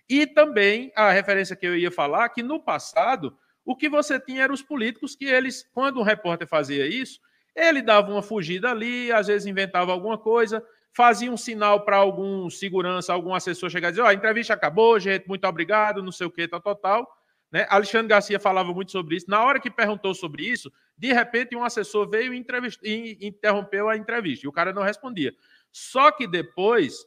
E 0.08 0.24
também 0.24 0.92
a 0.94 1.10
referência 1.10 1.56
que 1.56 1.66
eu 1.66 1.76
ia 1.76 1.90
falar, 1.90 2.28
que 2.28 2.44
no 2.44 2.60
passado, 2.60 3.36
o 3.64 3.74
que 3.74 3.88
você 3.88 4.20
tinha 4.20 4.44
eram 4.44 4.54
os 4.54 4.62
políticos 4.62 5.16
que 5.16 5.24
eles, 5.24 5.68
quando 5.74 5.98
um 5.98 6.04
repórter 6.04 6.46
fazia 6.46 6.86
isso, 6.86 7.18
ele 7.56 7.82
dava 7.82 8.12
uma 8.12 8.22
fugida 8.22 8.70
ali, 8.70 9.10
às 9.10 9.26
vezes 9.26 9.46
inventava 9.48 9.90
alguma 9.90 10.16
coisa, 10.16 10.64
fazia 10.98 11.30
um 11.30 11.36
sinal 11.36 11.84
para 11.84 11.96
algum 11.96 12.50
segurança, 12.50 13.12
algum 13.12 13.32
assessor 13.32 13.70
chegar 13.70 13.90
e 13.90 13.92
dizer: 13.92 14.02
Ó, 14.02 14.06
oh, 14.06 14.08
a 14.08 14.14
entrevista 14.14 14.52
acabou, 14.52 14.98
gente, 14.98 15.28
muito 15.28 15.46
obrigado, 15.46 16.02
não 16.02 16.10
sei 16.10 16.26
o 16.26 16.30
que, 16.30 16.48
tal, 16.48 16.60
tal, 16.60 16.74
tal. 16.74 17.18
Né? 17.52 17.68
Alexandre 17.70 18.08
Garcia 18.08 18.40
falava 18.40 18.74
muito 18.74 18.90
sobre 18.90 19.14
isso. 19.14 19.30
Na 19.30 19.44
hora 19.44 19.60
que 19.60 19.70
perguntou 19.70 20.12
sobre 20.12 20.44
isso, 20.44 20.72
de 20.96 21.12
repente 21.12 21.54
um 21.54 21.62
assessor 21.62 22.10
veio 22.10 22.34
e, 22.34 23.18
interrompeu 23.20 23.88
a 23.88 23.96
entrevista 23.96 24.44
e 24.44 24.48
o 24.48 24.52
cara 24.52 24.72
não 24.72 24.82
respondia. 24.82 25.32
Só 25.70 26.10
que 26.10 26.26
depois 26.26 27.06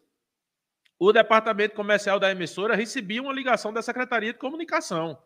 o 0.97 1.11
departamento 1.11 1.75
comercial 1.75 2.17
da 2.17 2.31
emissora 2.31 2.77
recebia 2.77 3.21
uma 3.21 3.33
ligação 3.33 3.73
da 3.73 3.81
Secretaria 3.81 4.31
de 4.31 4.39
Comunicação 4.39 5.17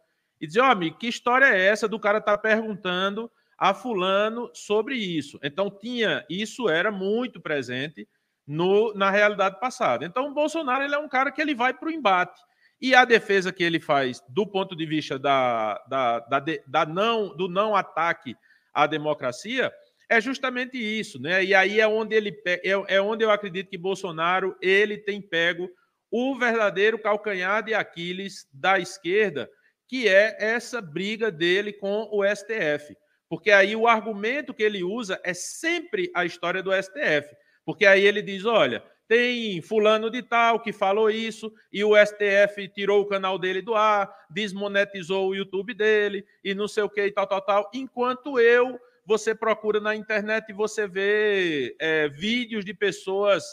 e 0.41 0.47
dizia: 0.47 0.63
Ó, 0.63 0.70
oh, 0.70 0.72
amigo, 0.72 0.97
que 0.97 1.07
história 1.07 1.45
é 1.45 1.68
essa 1.68 1.88
do 1.88 1.99
cara 1.99 2.18
estar 2.18 2.36
tá 2.36 2.41
perguntando 2.41 3.32
a 3.59 3.76
fulano 3.76 4.49
sobre 4.55 4.95
isso? 4.95 5.38
Então 5.43 5.70
tinha, 5.70 6.26
isso 6.28 6.68
era 6.68 6.91
muito 6.91 7.39
presente 7.39 8.07
no, 8.48 8.93
na 8.93 9.10
realidade 9.10 9.60
passada. 9.60 10.06
Então, 10.06 10.28
o 10.28 10.34
Bolsonaro 10.34 10.84
ele 10.84 10.96
é 10.96 11.00
um 11.00 11.10
cara 11.10 11.32
que 11.32 11.41
ele 11.41 11.56
vai 11.56 11.74
para 11.74 11.88
o 11.88 11.91
embate. 11.91 12.39
E 12.82 12.93
a 12.93 13.06
defesa 13.06 13.52
que 13.52 13.64
ele 13.64 13.80
faz 13.80 14.22
do 14.30 14.46
ponto 14.46 14.76
de 14.76 14.86
vista 14.86 15.18
da, 15.18 15.82
da, 15.88 16.20
da, 16.20 16.43
da, 16.68 16.86
não, 16.86 17.36
do 17.36 17.48
não 17.48 17.76
ataque 17.76 18.36
à 18.74 18.86
democracia 18.86 19.74
é 20.10 20.22
justamente 20.22 20.78
isso, 20.78 21.20
né? 21.20 21.43
E 21.43 21.56
aí 21.56 21.80
é 21.80 21.88
onde 21.88 22.16
ele 22.16 22.38
é, 22.46 22.60
é 22.88 23.02
onde 23.02 23.24
eu 23.24 23.32
acredito 23.32 23.70
que 23.70 23.78
Bolsonaro 23.78 24.56
ele 24.62 24.98
tem 24.98 25.22
pego 25.22 25.70
o 26.12 26.38
verdadeiro 26.38 27.00
calcanhar 27.00 27.64
de 27.64 27.74
Aquiles 27.74 28.48
da 28.54 28.78
esquerda, 28.78 29.50
que 29.88 30.08
é 30.08 30.36
essa 30.39 30.82
briga 30.82 31.32
dele 31.32 31.74
com 31.74 32.08
o 32.12 32.24
STF. 32.24 32.96
Porque 33.28 33.52
aí 33.52 33.76
o 33.76 33.88
argumento 33.88 34.54
que 34.54 34.64
ele 34.64 34.84
usa 34.84 35.20
é 35.24 35.34
sempre 35.34 36.12
a 36.14 36.24
história 36.24 36.62
do 36.62 36.72
STF. 36.72 37.36
Porque 37.66 37.86
aí 37.86 38.05
ele 38.05 38.22
diz: 38.22 38.45
olha, 38.45 38.84
tem 39.07 39.61
fulano 39.61 40.09
de 40.09 40.22
tal 40.24 40.59
que 40.59 40.74
falou 40.74 41.09
isso 41.09 41.53
e 41.72 41.84
o 41.84 41.93
STF 41.95 42.68
tirou 42.70 43.01
o 43.01 43.07
canal 43.07 43.38
dele 43.38 43.61
do 43.61 43.76
ar, 43.76 44.11
desmonetizou 44.30 45.30
o 45.30 45.36
YouTube 45.36 45.74
dele 45.74 46.26
e 46.43 46.55
não 46.55 46.68
sei 46.68 46.84
o 46.84 46.89
que 46.89 47.05
e 47.05 47.11
tal, 47.11 47.28
tal, 47.28 47.41
tal. 47.41 47.70
Enquanto 47.74 48.39
eu, 48.39 48.80
você 49.05 49.36
procura 49.36 49.80
na 49.80 49.95
internet 49.95 50.49
e 50.49 50.53
você 50.53 50.88
vê 50.88 51.76
é, 51.80 52.07
vídeos 52.09 52.66
de 52.66 52.74
pessoas 52.74 53.43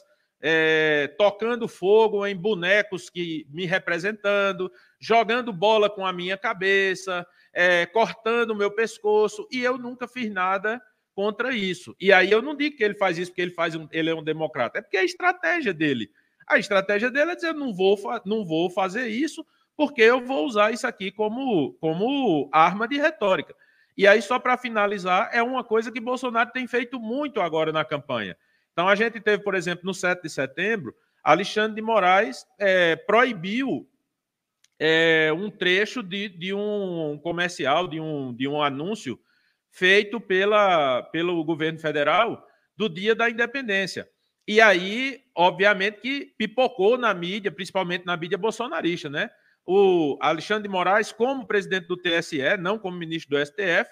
é, 0.41 1.15
tocando 1.19 1.69
fogo 1.69 2.27
em 2.27 2.35
bonecos 2.35 3.11
que 3.11 3.47
me 3.51 3.67
representando, 3.67 4.73
jogando 4.99 5.53
bola 5.53 5.89
com 5.89 6.05
a 6.05 6.13
minha 6.13 6.37
cabeça, 6.39 7.27
é, 7.53 7.85
cortando 7.87 8.51
o 8.53 8.57
meu 8.57 8.71
pescoço 8.71 9.47
e 9.53 9.63
eu 9.63 9.77
nunca 9.77 10.09
fiz 10.09 10.33
nada 10.33 10.83
contra 11.15 11.55
isso. 11.55 11.95
E 12.01 12.13
aí 12.13 12.31
eu 12.31 12.43
não 12.43 12.57
digo 12.57 12.77
que 12.77 12.85
ele 12.85 12.95
faz 12.95 13.19
isso 13.19 13.31
porque 13.31 13.43
ele 13.43 13.51
faz 13.53 13.75
um, 13.75 13.89
ele 13.91 14.11
é 14.11 14.15
um 14.15 14.23
democrata, 14.23 14.79
é 14.79 14.83
porque 14.83 14.97
é 14.97 15.01
a 15.01 15.05
estratégia 15.05 15.73
dele. 15.73 16.11
A 16.47 16.59
estratégia 16.59 17.11
dele 17.11 17.33
é 17.33 17.35
dizer 17.35 17.55
não 17.55 17.73
vou 17.73 17.99
não 18.25 18.45
vou 18.45 18.71
fazer 18.71 19.09
isso 19.09 19.47
porque 19.77 20.03
eu 20.03 20.25
vou 20.25 20.47
usar 20.47 20.73
isso 20.73 20.87
aqui 20.87 21.11
como 21.11 21.75
como 21.75 22.49
arma 22.53 22.89
de 22.89 22.97
retórica. 22.97 23.55
E 23.97 24.07
aí 24.07 24.23
só 24.23 24.39
para 24.39 24.57
finalizar, 24.57 25.31
é 25.33 25.43
uma 25.43 25.63
coisa 25.63 25.93
que 25.93 26.01
Bolsonaro 26.01 26.51
tem 26.51 26.67
feito 26.67 26.99
muito 26.99 27.41
agora 27.41 27.73
na 27.73 27.85
campanha. 27.85 28.37
Então 28.73 28.89
a 28.89 28.95
gente 28.95 29.21
teve, 29.21 29.43
por 29.43 29.55
exemplo, 29.55 29.85
no 29.85 29.93
7 29.93 30.23
de 30.23 30.31
setembro, 30.31 30.95
Alexandre 31.23 31.77
de 31.77 31.83
Moraes 31.83 32.47
é, 32.59 32.97
proibiu 32.97 33.87
é, 34.79 35.33
um 35.33 35.51
trecho 35.51 36.03
de, 36.03 36.29
de 36.29 36.53
um 36.53 37.19
comercial, 37.23 37.87
de 37.87 38.01
um, 38.01 38.35
de 38.35 38.49
um 38.49 38.61
anúncio 38.61 39.21
feito 39.73 40.21
pela, 40.21 41.03
pelo 41.05 41.43
governo 41.43 41.79
federal 41.79 42.47
do 42.77 42.89
dia 42.89 43.15
da 43.15 43.29
independência. 43.29 44.09
E 44.47 44.61
aí, 44.61 45.21
obviamente, 45.35 46.01
que 46.01 46.35
pipocou 46.37 46.99
na 46.99 47.15
mídia, 47.15 47.51
principalmente 47.51 48.05
na 48.05 48.17
mídia 48.17 48.37
bolsonarista, 48.37 49.09
né? 49.09 49.31
O 49.65 50.19
Alexandre 50.21 50.65
de 50.65 50.69
Moraes, 50.69 51.11
como 51.11 51.47
presidente 51.47 51.87
do 51.87 51.97
TSE, 51.97 52.57
não 52.59 52.79
como 52.79 52.97
ministro 52.97 53.37
do 53.37 53.47
STF, 53.47 53.89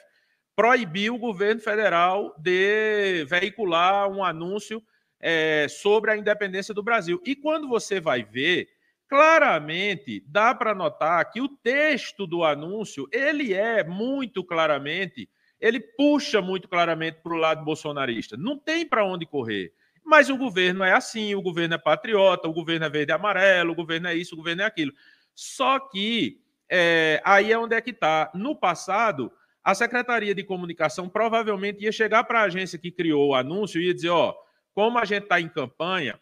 proibiu 0.54 1.14
o 1.14 1.18
governo 1.18 1.60
federal 1.60 2.34
de 2.38 3.24
veicular 3.24 4.10
um 4.10 4.22
anúncio 4.22 4.82
é, 5.20 5.66
sobre 5.68 6.10
a 6.10 6.16
independência 6.16 6.74
do 6.74 6.82
Brasil. 6.82 7.22
E 7.24 7.36
quando 7.36 7.68
você 7.68 8.00
vai 8.00 8.24
ver, 8.24 8.68
claramente 9.08 10.22
dá 10.26 10.54
para 10.54 10.74
notar 10.74 11.30
que 11.30 11.40
o 11.40 11.48
texto 11.48 12.26
do 12.26 12.44
anúncio 12.44 13.08
ele 13.12 13.54
é 13.54 13.84
muito 13.84 14.44
claramente 14.44 15.28
ele 15.61 15.78
puxa 15.78 16.40
muito 16.40 16.68
claramente 16.68 17.18
para 17.22 17.34
o 17.34 17.36
lado 17.36 17.64
bolsonarista. 17.64 18.36
Não 18.36 18.58
tem 18.58 18.86
para 18.86 19.04
onde 19.04 19.26
correr. 19.26 19.72
Mas 20.02 20.30
o 20.30 20.36
governo 20.36 20.82
é 20.82 20.92
assim, 20.92 21.34
o 21.34 21.42
governo 21.42 21.74
é 21.74 21.78
patriota, 21.78 22.48
o 22.48 22.52
governo 22.52 22.86
é 22.86 22.88
verde 22.90 23.12
e 23.12 23.14
amarelo, 23.14 23.72
o 23.72 23.74
governo 23.74 24.08
é 24.08 24.14
isso, 24.14 24.34
o 24.34 24.38
governo 24.38 24.62
é 24.62 24.64
aquilo. 24.64 24.92
Só 25.34 25.78
que 25.78 26.40
é, 26.68 27.20
aí 27.24 27.52
é 27.52 27.58
onde 27.58 27.76
é 27.76 27.80
que 27.80 27.90
está. 27.90 28.30
No 28.34 28.56
passado, 28.56 29.30
a 29.62 29.74
Secretaria 29.74 30.34
de 30.34 30.42
Comunicação 30.42 31.08
provavelmente 31.08 31.84
ia 31.84 31.92
chegar 31.92 32.24
para 32.24 32.40
a 32.40 32.44
agência 32.44 32.78
que 32.78 32.90
criou 32.90 33.28
o 33.28 33.34
anúncio 33.34 33.80
e 33.80 33.88
ia 33.88 33.94
dizer: 33.94 34.08
ó, 34.08 34.34
como 34.72 34.98
a 34.98 35.04
gente 35.04 35.24
está 35.24 35.38
em 35.38 35.48
campanha, 35.48 36.18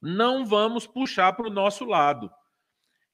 não 0.00 0.46
vamos 0.46 0.86
puxar 0.86 1.34
para 1.34 1.46
o 1.46 1.52
nosso 1.52 1.84
lado. 1.84 2.30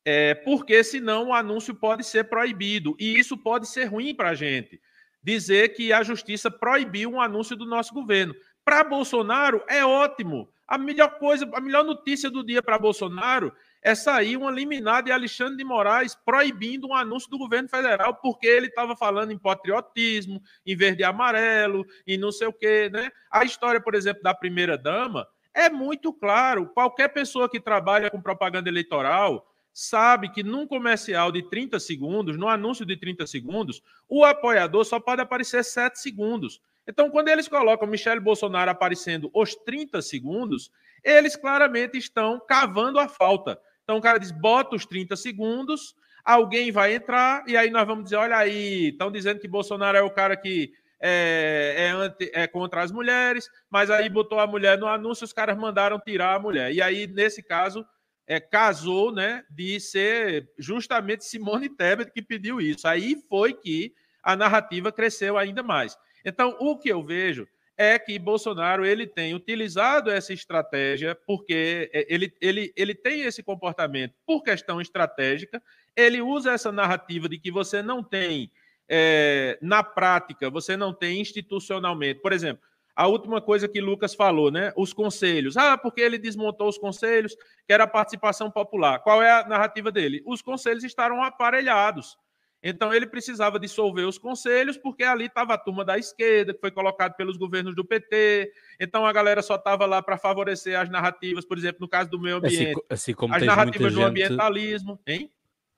É, 0.05 0.35
porque 0.35 0.83
senão 0.83 1.29
o 1.29 1.35
anúncio 1.35 1.75
pode 1.75 2.05
ser 2.05 2.25
proibido 2.25 2.97
e 2.99 3.19
isso 3.19 3.37
pode 3.37 3.69
ser 3.69 3.85
ruim 3.85 4.15
para 4.15 4.31
a 4.31 4.35
gente 4.35 4.81
dizer 5.23 5.71
que 5.71 5.93
a 5.93 6.03
justiça 6.03 6.51
proibiu 6.51 7.11
um 7.11 7.21
anúncio 7.21 7.57
do 7.57 7.65
nosso 7.65 7.95
governo. 7.95 8.35
Para 8.65 8.85
Bolsonaro 8.85 9.63
é 9.69 9.85
ótimo. 9.85 10.49
A 10.67 10.79
melhor 10.79 11.19
coisa, 11.19 11.49
a 11.53 11.61
melhor 11.61 11.85
notícia 11.85 12.31
do 12.31 12.45
dia 12.45 12.63
para 12.63 12.79
Bolsonaro 12.79 13.53
é 13.83 13.95
sair 13.95 14.37
uma 14.37 14.51
liminar 14.51 15.03
de 15.03 15.13
Alexandre 15.13 15.57
de 15.57 15.65
Moraes 15.65 16.15
proibindo 16.15 16.89
um 16.89 16.95
anúncio 16.95 17.29
do 17.29 17.37
governo 17.37 17.69
federal, 17.69 18.15
porque 18.15 18.47
ele 18.47 18.69
estava 18.69 18.97
falando 18.97 19.33
em 19.33 19.39
patriotismo, 19.39 20.41
em 20.65 20.77
verde 20.77 21.03
e 21.03 21.05
amarelo, 21.05 21.85
e 22.07 22.17
não 22.17 22.33
sei 22.33 22.47
o 22.47 22.53
quê, 22.53 22.89
né? 22.91 23.11
A 23.31 23.45
história, 23.45 23.81
por 23.81 23.95
exemplo, 23.95 24.23
da 24.23 24.33
primeira 24.33 24.79
dama 24.79 25.27
é 25.53 25.69
muito 25.69 26.13
claro. 26.13 26.67
Qualquer 26.69 27.09
pessoa 27.09 27.51
que 27.51 27.61
trabalha 27.61 28.11
com 28.11 28.23
propaganda 28.23 28.69
eleitoral 28.69 29.52
sabe 29.73 30.29
que 30.29 30.43
num 30.43 30.67
comercial 30.67 31.33
de 31.33 31.43
30 31.49 31.81
segundos, 31.81 32.37
no 32.37 32.49
anúncio 32.49 32.85
de 32.85 32.97
30 32.97 33.27
segundos, 33.27 33.83
o 34.09 34.25
apoiador 34.25 34.85
só 34.85 35.01
pode 35.01 35.23
aparecer 35.23 35.65
7 35.65 35.99
segundos. 35.99 36.61
Então, 36.87 37.11
quando 37.11 37.29
eles 37.29 37.49
colocam 37.49 37.89
Michele 37.89 38.21
Bolsonaro 38.21 38.71
aparecendo 38.71 39.31
os 39.33 39.55
30 39.55 40.03
segundos, 40.03 40.71
eles 41.03 41.37
claramente 41.37 41.97
estão 41.97 42.41
cavando 42.41 42.99
a 42.99 43.09
falta. 43.09 43.59
Então, 43.85 43.97
o 43.97 44.01
cara 44.01 44.19
diz: 44.19 44.31
bota 44.31 44.77
os 44.77 44.85
30 44.85 45.17
segundos, 45.17 45.95
alguém 46.25 46.71
vai 46.71 46.95
entrar, 46.95 47.45
e 47.47 47.57
aí 47.57 47.71
nós 47.71 47.87
vamos 47.87 48.05
dizer: 48.05 48.17
olha 48.17 48.37
aí, 48.37 48.89
estão 48.89 49.11
dizendo 49.11 49.41
que 49.41 49.49
Bolsonaro 49.49 49.97
é 49.97 50.03
o 50.03 50.11
cara 50.11 50.37
que 50.37 50.73
é, 51.01 51.75
é, 51.79 51.91
anti, 51.91 52.31
é, 52.33 52.47
contra 52.47 52.83
as 52.83 52.93
mulheres, 52.93 53.49
mas 53.69 53.91
aí 53.91 54.09
botou 54.09 54.39
a 54.39 54.47
mulher 54.47 54.79
no 54.79 54.87
anúncio, 54.87 55.25
os 55.25 55.33
caras 55.33 55.57
mandaram 55.57 55.99
tirar 55.99 56.37
a 56.37 56.39
mulher. 56.39 56.73
E 56.73 56.81
aí, 56.81 57.07
nesse 57.07 57.43
caso, 57.43 57.85
é, 58.33 58.41
casou 58.41 59.13
né, 59.13 59.45
de 59.51 59.79
ser 59.79 60.49
justamente 60.59 61.23
Simone 61.23 61.69
Tebet 61.69 62.11
que 62.11 62.23
pediu 62.23 62.63
isso. 62.63 62.89
Aí 62.89 63.15
foi 63.29 63.53
que 63.53 63.93
a 64.23 64.35
narrativa 64.35 64.91
cresceu 64.91 65.37
ainda 65.37 65.63
mais. 65.63 65.99
Então, 66.25 66.57
o 66.59 66.79
que 66.79 66.89
eu 66.89 67.05
vejo 67.05 67.47
é 67.77 67.99
que 67.99 68.19
Bolsonaro 68.19 68.87
ele 68.87 69.07
tem 69.07 69.35
utilizado 69.35 70.11
essa 70.11 70.33
estratégia 70.33 71.15
porque 71.27 71.91
é, 71.93 72.07
ele, 72.09 72.33
ele, 72.41 72.73
ele 72.75 72.95
tem 72.95 73.21
esse 73.23 73.43
comportamento 73.43 74.15
por 74.25 74.43
questão 74.43 74.81
estratégica, 74.81 75.63
ele 75.95 76.23
usa 76.23 76.53
essa 76.53 76.73
narrativa 76.73 77.29
de 77.29 77.39
que 77.39 77.51
você 77.51 77.83
não 77.83 78.03
tem, 78.03 78.51
é, 78.89 79.59
na 79.61 79.83
prática, 79.83 80.49
você 80.49 80.75
não 80.75 80.95
tem 80.95 81.21
institucionalmente. 81.21 82.23
Por 82.23 82.33
exemplo, 82.33 82.63
a 82.95 83.07
última 83.07 83.41
coisa 83.41 83.69
que 83.69 83.81
Lucas 83.81 84.15
falou, 84.15 84.51
né? 84.51 84.73
Os 84.77 84.93
conselhos. 84.93 85.57
Ah, 85.57 85.79
porque 85.79 86.01
ele 86.01 86.19
desmontou 86.19 86.69
os 86.69 86.79
conselhos, 86.79 87.35
que 87.67 87.73
era 87.73 87.85
a 87.85 87.89
participação 87.89 88.51
popular. 88.51 89.01
Qual 89.01 89.23
é 89.23 89.31
a 89.31 89.49
narrativa 89.49 89.91
dele? 89.91 90.23
Os 90.27 90.43
conselhos 90.43 90.85
estavam 90.85 91.23
aparelhados. 91.23 92.17
Então 92.63 92.95
ele 92.95 93.07
precisava 93.07 93.59
dissolver 93.59 94.07
os 94.07 94.19
conselhos, 94.19 94.77
porque 94.77 95.03
ali 95.03 95.27
estava 95.27 95.55
a 95.55 95.59
turma 95.59 95.85
da 95.85 95.99
esquerda, 95.99 96.55
que 96.55 96.61
foi 96.61 96.71
colocado 96.71 97.17
pelos 97.17 97.37
governos 97.37 97.75
do 97.75 97.85
PT. 97.85 98.53
Então 98.79 99.05
a 99.05 99.13
galera 99.13 99.43
só 99.43 99.57
estava 99.57 99.85
lá 99.85 100.01
para 100.01 100.17
favorecer 100.17 100.79
as 100.79 100.89
narrativas, 100.89 101.45
por 101.45 101.59
exemplo, 101.59 101.79
no 101.81 101.89
caso 101.89 102.09
do 102.09 102.21
meio 102.21 102.37
assim 102.37 102.47
ambiente. 102.47 102.85
Assim, 102.89 103.13
assim 103.19 103.35
as 103.35 103.43
narrativas 103.43 103.93
do 103.93 103.99
gente... 103.99 104.09
ambientalismo, 104.09 105.01
hein? 105.05 105.31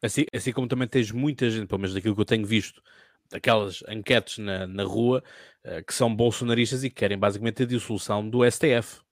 Assim, 0.03 0.27
assim 0.35 0.53
como 0.53 0.69
também 0.69 0.87
tens 0.87 1.11
muita 1.11 1.49
gente, 1.49 1.67
pelo 1.67 1.81
menos 1.81 1.95
daquilo 1.95 2.15
que 2.15 2.21
eu 2.21 2.27
tenho 2.27 2.45
visto, 2.45 2.83
aquelas 3.33 3.83
enquetes 3.89 4.39
na, 4.39 4.66
na 4.66 4.85
rua 4.85 5.22
uh, 5.64 5.85
que 5.85 5.95
são 5.95 6.14
bolsonaristas 6.14 6.85
e 6.85 6.91
que 6.91 6.97
querem 6.97 7.18
basicamente 7.18 7.62
a 7.62 7.66
dissolução 7.66 8.29
do 8.29 8.49
STF. 8.51 9.03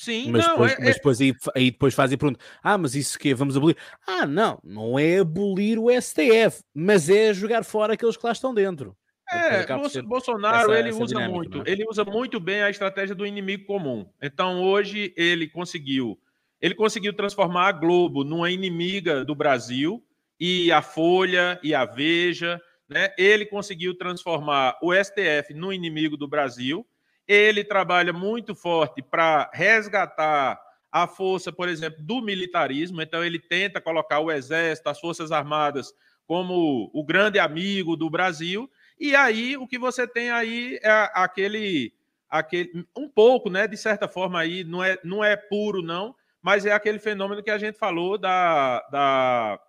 Sim, 0.00 0.30
mas 0.30 0.46
não, 0.46 0.52
depois, 0.52 0.72
é, 0.72 0.78
mas 0.78 0.88
é 0.88 0.92
depois 0.94 1.20
aí, 1.20 1.34
aí 1.54 1.70
depois 1.70 1.94
fazem 1.94 2.16
pergunta: 2.16 2.40
ah, 2.62 2.78
mas 2.78 2.94
isso 2.94 3.18
que 3.18 3.34
vamos 3.34 3.54
abolir? 3.56 3.76
Ah, 4.06 4.26
não, 4.26 4.58
não 4.64 4.98
é 4.98 5.18
abolir 5.18 5.78
o 5.78 5.90
STF, 5.90 6.62
mas 6.74 7.10
é 7.10 7.34
jogar 7.34 7.64
fora 7.64 7.92
aqueles 7.92 8.16
que 8.16 8.24
lá 8.24 8.32
estão 8.32 8.54
dentro. 8.54 8.96
É, 9.30 9.64
Bolsonaro 10.02 10.72
essa, 10.72 10.80
ele 10.80 10.88
essa 10.88 11.02
usa 11.02 11.14
dinâmica, 11.14 11.34
muito, 11.34 11.68
é? 11.68 11.70
ele 11.70 11.84
usa 11.88 12.04
muito 12.04 12.40
bem 12.40 12.62
a 12.62 12.70
estratégia 12.70 13.14
do 13.14 13.26
inimigo 13.26 13.66
comum. 13.66 14.10
Então 14.20 14.62
hoje 14.62 15.14
ele 15.16 15.46
conseguiu, 15.46 16.18
ele 16.60 16.74
conseguiu 16.74 17.12
transformar 17.12 17.68
a 17.68 17.72
Globo 17.72 18.24
numa 18.24 18.50
inimiga 18.50 19.24
do 19.24 19.34
Brasil 19.34 20.02
e 20.38 20.72
a 20.72 20.82
Folha 20.82 21.60
e 21.62 21.74
a 21.74 21.84
Veja 21.84 22.60
né? 22.90 23.14
Ele 23.16 23.46
conseguiu 23.46 23.96
transformar 23.96 24.76
o 24.82 24.92
STF 24.92 25.54
no 25.54 25.72
inimigo 25.72 26.16
do 26.16 26.26
Brasil. 26.26 26.84
Ele 27.26 27.62
trabalha 27.62 28.12
muito 28.12 28.54
forte 28.54 29.00
para 29.00 29.48
resgatar 29.54 30.60
a 30.90 31.06
força, 31.06 31.52
por 31.52 31.68
exemplo, 31.68 32.02
do 32.02 32.20
militarismo. 32.20 33.00
Então, 33.00 33.24
ele 33.24 33.38
tenta 33.38 33.80
colocar 33.80 34.18
o 34.18 34.30
Exército, 34.30 34.88
as 34.88 34.98
Forças 34.98 35.30
Armadas, 35.30 35.94
como 36.26 36.90
o 36.92 37.04
grande 37.04 37.38
amigo 37.38 37.96
do 37.96 38.10
Brasil. 38.10 38.68
E 38.98 39.14
aí, 39.14 39.56
o 39.56 39.68
que 39.68 39.78
você 39.78 40.06
tem 40.06 40.30
aí 40.30 40.80
é 40.82 41.10
aquele. 41.14 41.94
aquele 42.28 42.84
um 42.96 43.08
pouco, 43.08 43.48
né, 43.48 43.68
de 43.68 43.76
certa 43.76 44.08
forma, 44.08 44.40
aí, 44.40 44.64
não 44.64 44.82
é, 44.82 44.98
não 45.04 45.22
é 45.22 45.36
puro, 45.36 45.80
não, 45.80 46.14
mas 46.42 46.66
é 46.66 46.72
aquele 46.72 46.98
fenômeno 46.98 47.42
que 47.42 47.50
a 47.50 47.58
gente 47.58 47.78
falou 47.78 48.18
da, 48.18 48.80
da 48.90 49.60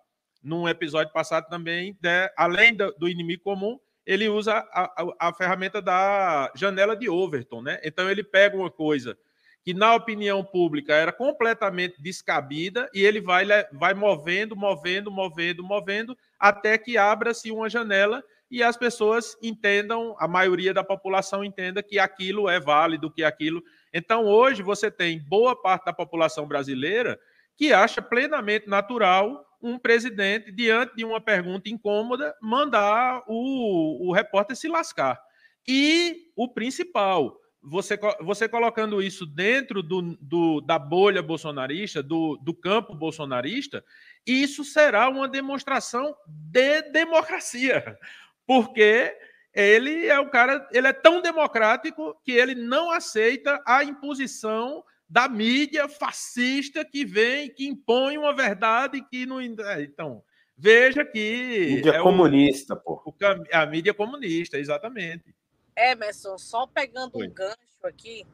num 0.43 0.67
episódio 0.67 1.13
passado 1.13 1.47
também, 1.49 1.97
né, 2.01 2.29
além 2.37 2.73
do, 2.73 2.91
do, 2.97 3.07
inimigo 3.07 3.43
comum, 3.43 3.79
ele 4.05 4.27
usa 4.27 4.53
a, 4.53 4.83
a, 4.83 5.29
a, 5.29 5.33
ferramenta 5.33 5.81
da 5.81 6.51
janela 6.55 6.95
de 6.95 7.07
Overton, 7.07 7.61
né? 7.61 7.79
Então 7.83 8.09
ele 8.09 8.23
pega 8.23 8.57
uma 8.57 8.71
coisa 8.71 9.15
que 9.63 9.73
na 9.73 9.93
opinião 9.93 10.43
pública 10.43 10.93
era 10.93 11.11
completamente 11.11 12.01
descabida, 12.01 12.89
e 12.93 13.03
ele 13.03 13.21
vai, 13.21 13.45
vai 13.71 13.93
movendo, 13.93 14.55
movendo, 14.55 15.11
movendo, 15.11 15.63
movendo, 15.63 16.17
até 16.39 16.77
que 16.77 16.97
abra-se 16.97 17.51
uma 17.51 17.69
janela 17.69 18.23
e 18.49 18.61
as 18.61 18.75
pessoas 18.75 19.37
entendam, 19.41 20.15
a 20.19 20.27
maioria 20.27 20.73
da 20.73 20.83
população 20.83 21.43
entenda 21.43 21.81
que 21.81 21.99
aquilo 21.99 22.49
é 22.49 22.59
válido, 22.59 23.11
que 23.11 23.23
aquilo. 23.23 23.63
Então, 23.93 24.25
hoje, 24.25 24.61
você 24.61 24.91
tem 24.91 25.23
boa 25.23 25.55
parte 25.55 25.85
da 25.85 25.93
população 25.93 26.47
brasileira 26.47 27.19
que 27.55 27.71
acha 27.71 28.01
plenamente 28.01 28.67
natural 28.67 29.45
um 29.61 29.77
presidente, 29.77 30.51
diante 30.51 30.95
de 30.95 31.05
uma 31.05 31.21
pergunta 31.21 31.69
incômoda, 31.69 32.35
mandar 32.41 33.23
o, 33.27 34.07
o 34.07 34.13
repórter 34.13 34.55
se 34.55 34.67
lascar. 34.67 35.21
E 35.67 36.31
o 36.35 36.47
principal, 36.47 37.39
você, 37.61 37.97
você 38.21 38.49
colocando 38.49 39.01
isso 39.01 39.25
dentro 39.25 39.83
do, 39.83 40.17
do, 40.19 40.61
da 40.61 40.79
bolha 40.79 41.21
bolsonarista, 41.21 42.01
do, 42.01 42.37
do 42.37 42.53
campo 42.53 42.95
bolsonarista, 42.95 43.83
isso 44.25 44.63
será 44.63 45.07
uma 45.09 45.27
demonstração 45.27 46.15
de 46.27 46.81
democracia, 46.91 47.97
porque 48.47 49.15
ele 49.53 50.07
é 50.07 50.19
o 50.19 50.29
cara, 50.29 50.67
ele 50.71 50.87
é 50.87 50.93
tão 50.93 51.21
democrático 51.21 52.19
que 52.23 52.31
ele 52.31 52.55
não 52.55 52.89
aceita 52.89 53.61
a 53.65 53.83
imposição 53.83 54.83
da 55.11 55.27
mídia 55.27 55.89
fascista 55.89 56.85
que 56.85 57.03
vem, 57.03 57.53
que 57.53 57.67
impõe 57.67 58.17
uma 58.17 58.33
verdade 58.33 59.01
que 59.09 59.25
não. 59.25 59.41
É, 59.41 59.81
então, 59.81 60.23
veja 60.57 61.03
que. 61.03 61.73
Mídia 61.75 61.95
é 61.95 62.01
comunista, 62.01 62.75
o, 62.75 62.77
pô. 62.77 63.01
O, 63.05 63.13
a 63.51 63.65
mídia 63.65 63.93
comunista, 63.93 64.57
exatamente. 64.57 65.35
Emerson, 65.75 66.37
só 66.37 66.65
pegando 66.65 67.17
Oi. 67.17 67.27
um 67.27 67.29
gancho 67.29 67.57
aqui, 67.83 68.25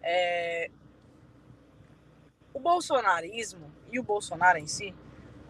é... 0.00 0.70
o 2.52 2.60
bolsonarismo 2.60 3.72
e 3.90 3.98
o 3.98 4.02
Bolsonaro 4.04 4.58
em 4.58 4.68
si, 4.68 4.94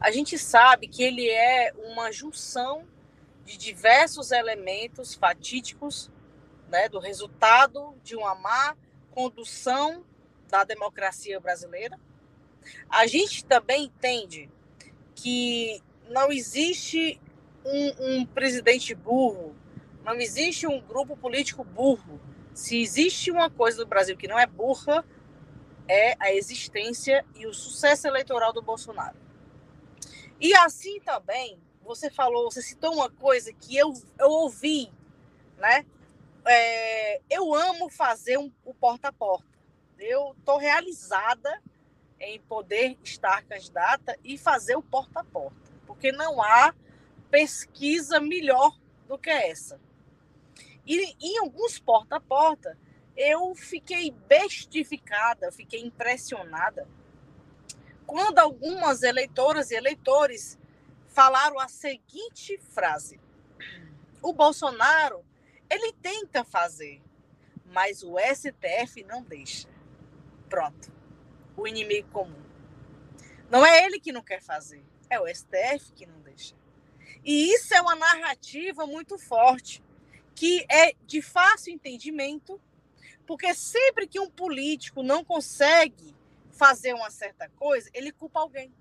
a 0.01 0.11
gente 0.11 0.39
sabe 0.39 0.89
que 0.89 1.03
ele 1.03 1.29
é 1.29 1.75
uma 1.77 2.11
junção 2.11 2.89
de 3.45 3.59
diversos 3.59 4.33
elementos 4.33 5.15
fatídicos 5.15 6.11
né, 6.71 6.89
do 6.89 6.99
resultado 6.99 7.95
de 8.03 8.17
uma 8.17 8.35
má 8.35 8.75
condução 9.11 10.03
da 10.59 10.65
democracia 10.65 11.41
brasileira. 11.41 11.99
A 12.89 13.07
gente 13.07 13.45
também 13.45 13.85
entende 13.85 14.51
que 15.15 15.83
não 16.09 16.31
existe 16.31 17.21
um, 17.65 18.21
um 18.21 18.27
presidente 18.27 18.95
burro 18.95 19.55
não 20.05 20.15
existe 20.21 20.67
um 20.67 20.81
grupo 20.81 21.17
político 21.17 21.65
burro. 21.65 22.21
Se 22.53 22.81
existe 22.81 23.31
uma 23.31 23.49
coisa 23.49 23.79
do 23.79 23.87
Brasil 23.87 24.17
que 24.17 24.29
não 24.29 24.39
é 24.39 24.47
burra, 24.47 25.05
é 25.89 26.15
a 26.21 26.33
existência 26.33 27.25
e 27.35 27.47
o 27.47 27.55
sucesso 27.55 28.07
eleitoral 28.07 28.53
do 28.53 28.61
Bolsonaro. 28.61 29.17
E 30.39 30.55
assim 30.57 31.01
também, 31.01 31.59
você 31.83 32.11
falou, 32.11 32.51
você 32.51 32.61
citou 32.61 32.93
uma 32.93 33.11
coisa 33.11 33.51
que 33.53 33.77
eu, 33.77 33.95
eu 34.19 34.29
ouvi, 34.29 34.93
né? 35.57 35.87
É, 36.47 37.23
eu 37.31 37.55
amo 37.55 37.89
fazer 37.89 38.39
um, 38.39 38.53
o 38.63 38.75
porta 38.75 39.09
a 39.09 39.13
porta. 39.13 39.54
Eu 40.07 40.35
estou 40.39 40.59
realizada 40.59 41.63
em 42.21 42.39
poder 42.39 42.99
estar 43.03 43.43
candidata 43.45 44.15
e 44.23 44.37
fazer 44.37 44.77
o 44.77 44.83
porta 44.83 45.21
a 45.21 45.25
porta, 45.25 45.73
porque 45.87 46.13
não 46.13 46.43
há 46.43 46.75
pesquisa 47.31 48.21
melhor 48.21 48.79
do 49.09 49.17
que 49.17 49.31
essa. 49.31 49.81
E 50.87 51.17
em 51.19 51.39
alguns 51.39 51.79
porta 51.79 52.17
a 52.17 52.21
porta, 52.21 52.77
eu 53.17 53.55
fiquei 53.55 54.11
bestificada, 54.11 55.51
fiquei 55.51 55.81
impressionada 55.81 56.87
quando 58.07 58.39
algumas 58.41 59.03
eleitoras 59.03 59.71
e 59.71 59.75
eleitores 59.75 60.59
falaram 61.09 61.59
a 61.59 61.67
seguinte 61.67 62.59
frase: 62.59 63.19
O 64.21 64.35
Bolsonaro, 64.35 65.25
ele 65.71 65.95
tenta 65.95 66.45
fazer, 66.45 67.01
mas 67.65 68.03
o 68.03 68.17
STF 68.19 69.03
não 69.05 69.23
deixa. 69.23 69.73
Pronto. 70.55 70.93
O 71.57 71.67
inimigo 71.67 72.09
comum. 72.13 72.41
Não 73.51 73.67
é 73.67 73.85
ele 73.85 73.99
que 73.99 74.13
não 74.13 74.23
quer 74.23 74.41
fazer, 74.41 74.85
é 75.11 75.19
o 75.19 75.27
STF 75.27 75.93
que 75.97 76.07
não 76.07 76.21
deixa. 76.21 76.55
E 77.25 77.53
isso 77.53 77.75
é 77.75 77.81
uma 77.81 77.97
narrativa 77.97 78.87
muito 78.87 79.19
forte 79.19 79.83
que 80.33 80.65
é 80.71 80.95
de 81.05 81.21
fácil 81.21 81.73
entendimento, 81.73 82.61
porque 83.27 83.53
sempre 83.53 84.07
que 84.07 84.21
um 84.21 84.31
político 84.31 85.03
não 85.03 85.25
consegue 85.25 86.15
fazer 86.53 86.95
uma 86.95 87.11
certa 87.11 87.49
coisa, 87.49 87.91
ele 87.93 88.13
culpa 88.13 88.39
alguém. 88.39 88.73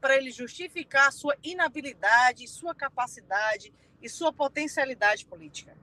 Para 0.00 0.16
ele 0.16 0.30
justificar 0.30 1.12
sua 1.12 1.36
inabilidade, 1.42 2.46
sua 2.46 2.72
capacidade 2.72 3.74
e 4.00 4.08
sua 4.08 4.32
potencialidade 4.32 5.26
política. 5.26 5.76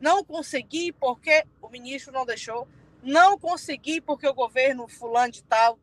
Não 0.00 0.24
consegui 0.24 0.90
porque 0.90 1.44
o 1.60 1.68
ministro 1.68 2.12
não 2.12 2.26
deixou, 2.26 2.66
não 3.02 3.38
consegui 3.38 4.00
porque 4.00 4.26
o 4.26 4.34
governo 4.34 4.86
fulano 4.88 5.32
de 5.32 5.42
tal 5.42 5.78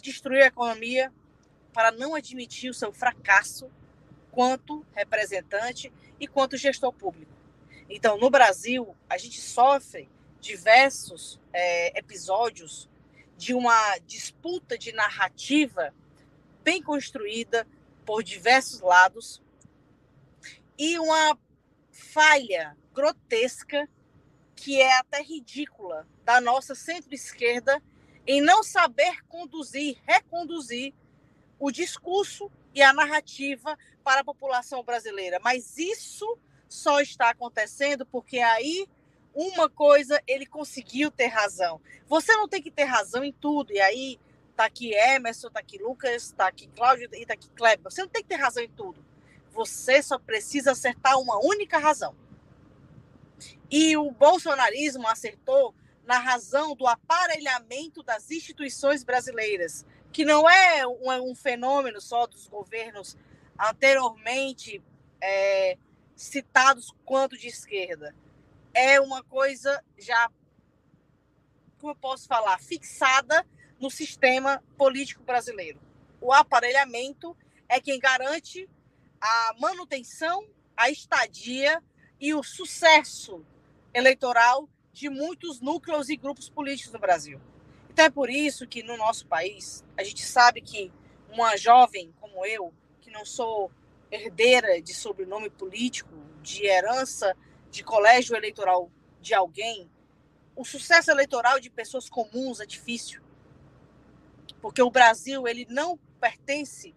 destruiu 0.00 0.42
a 0.42 0.46
economia, 0.46 1.12
para 1.72 1.92
não 1.92 2.14
admitir 2.14 2.70
o 2.70 2.74
seu 2.74 2.92
fracasso 2.92 3.70
quanto 4.30 4.84
representante 4.92 5.92
e 6.18 6.26
quanto 6.26 6.56
gestor 6.56 6.92
público. 6.92 7.32
Então, 7.88 8.18
no 8.18 8.30
Brasil, 8.30 8.96
a 9.08 9.16
gente 9.16 9.40
sofre 9.40 10.08
diversos 10.40 11.40
é, 11.52 11.98
episódios 11.98 12.88
de 13.36 13.54
uma 13.54 13.98
disputa 13.98 14.76
de 14.76 14.92
narrativa 14.92 15.94
bem 16.62 16.82
construída 16.82 17.66
por 18.04 18.22
diversos 18.22 18.80
lados 18.80 19.42
e 20.78 20.98
uma 20.98 21.38
falha 21.90 22.76
grotesca 22.92 23.88
que 24.60 24.78
é 24.78 24.98
até 24.98 25.22
ridícula 25.22 26.06
da 26.22 26.38
nossa 26.38 26.74
centro-esquerda 26.74 27.82
em 28.26 28.42
não 28.42 28.62
saber 28.62 29.24
conduzir, 29.26 29.96
reconduzir 30.06 30.92
o 31.58 31.70
discurso 31.70 32.52
e 32.74 32.82
a 32.82 32.92
narrativa 32.92 33.78
para 34.04 34.20
a 34.20 34.24
população 34.24 34.84
brasileira. 34.84 35.40
Mas 35.42 35.78
isso 35.78 36.38
só 36.68 37.00
está 37.00 37.30
acontecendo 37.30 38.04
porque 38.04 38.38
aí 38.38 38.86
uma 39.34 39.70
coisa 39.70 40.22
ele 40.26 40.44
conseguiu 40.44 41.10
ter 41.10 41.28
razão. 41.28 41.80
Você 42.06 42.36
não 42.36 42.46
tem 42.46 42.60
que 42.60 42.70
ter 42.70 42.84
razão 42.84 43.24
em 43.24 43.32
tudo. 43.32 43.72
E 43.72 43.80
aí 43.80 44.20
tá 44.54 44.66
aqui 44.66 44.92
Emerson, 44.92 45.48
tá 45.48 45.60
aqui 45.60 45.78
Lucas, 45.78 46.32
tá 46.32 46.48
aqui 46.48 46.66
Cláudio 46.68 47.08
e 47.14 47.24
tá 47.24 47.32
aqui 47.32 47.48
Kleber. 47.56 47.90
Você 47.90 48.02
não 48.02 48.10
tem 48.10 48.22
que 48.22 48.28
ter 48.28 48.36
razão 48.36 48.62
em 48.62 48.70
tudo. 48.70 49.02
Você 49.52 50.02
só 50.02 50.18
precisa 50.18 50.72
acertar 50.72 51.18
uma 51.18 51.38
única 51.42 51.78
razão. 51.78 52.14
E 53.70 53.96
o 53.96 54.10
bolsonarismo 54.10 55.06
acertou 55.06 55.74
na 56.04 56.18
razão 56.18 56.74
do 56.74 56.86
aparelhamento 56.86 58.02
das 58.02 58.30
instituições 58.30 59.04
brasileiras 59.04 59.84
que 60.12 60.24
não 60.24 60.48
é 60.50 60.86
um, 60.86 61.30
um 61.30 61.34
fenômeno 61.34 62.00
só 62.00 62.26
dos 62.26 62.48
governos 62.48 63.16
anteriormente 63.58 64.82
é, 65.20 65.78
citados 66.16 66.92
quanto 67.04 67.36
de 67.36 67.46
esquerda. 67.46 68.14
É 68.74 69.00
uma 69.00 69.22
coisa 69.22 69.82
já, 69.98 70.30
como 71.78 71.92
eu 71.92 71.96
posso 71.96 72.26
falar, 72.26 72.58
fixada 72.58 73.46
no 73.78 73.90
sistema 73.90 74.62
político 74.76 75.22
brasileiro. 75.22 75.80
O 76.20 76.32
aparelhamento 76.32 77.36
é 77.68 77.80
quem 77.80 77.98
garante 77.98 78.68
a 79.20 79.54
manutenção, 79.58 80.46
a 80.76 80.90
estadia 80.90 81.82
e 82.18 82.34
o 82.34 82.42
sucesso 82.42 83.44
eleitoral 83.92 84.68
de 84.92 85.08
muitos 85.08 85.60
núcleos 85.60 86.08
e 86.08 86.16
grupos 86.16 86.48
políticos 86.48 86.92
no 86.92 86.98
Brasil. 86.98 87.40
Então 87.92 88.04
é 88.04 88.10
por 88.10 88.30
isso 88.30 88.66
que 88.66 88.82
no 88.82 88.96
nosso 88.96 89.26
país, 89.26 89.84
a 89.96 90.02
gente 90.02 90.24
sabe 90.24 90.60
que 90.60 90.92
uma 91.30 91.56
jovem 91.56 92.12
como 92.20 92.44
eu, 92.44 92.72
que 93.00 93.10
não 93.10 93.24
sou 93.24 93.70
herdeira 94.10 94.80
de 94.80 94.94
sobrenome 94.94 95.50
político, 95.50 96.14
de 96.42 96.66
herança 96.66 97.36
de 97.70 97.84
colégio 97.84 98.36
eleitoral 98.36 98.90
de 99.20 99.34
alguém, 99.34 99.90
o 100.56 100.64
sucesso 100.64 101.10
eleitoral 101.10 101.60
de 101.60 101.70
pessoas 101.70 102.08
comuns 102.08 102.60
é 102.60 102.66
difícil. 102.66 103.22
Porque 104.60 104.82
o 104.82 104.90
Brasil, 104.90 105.46
ele 105.46 105.66
não 105.70 105.98
pertence 106.20 106.94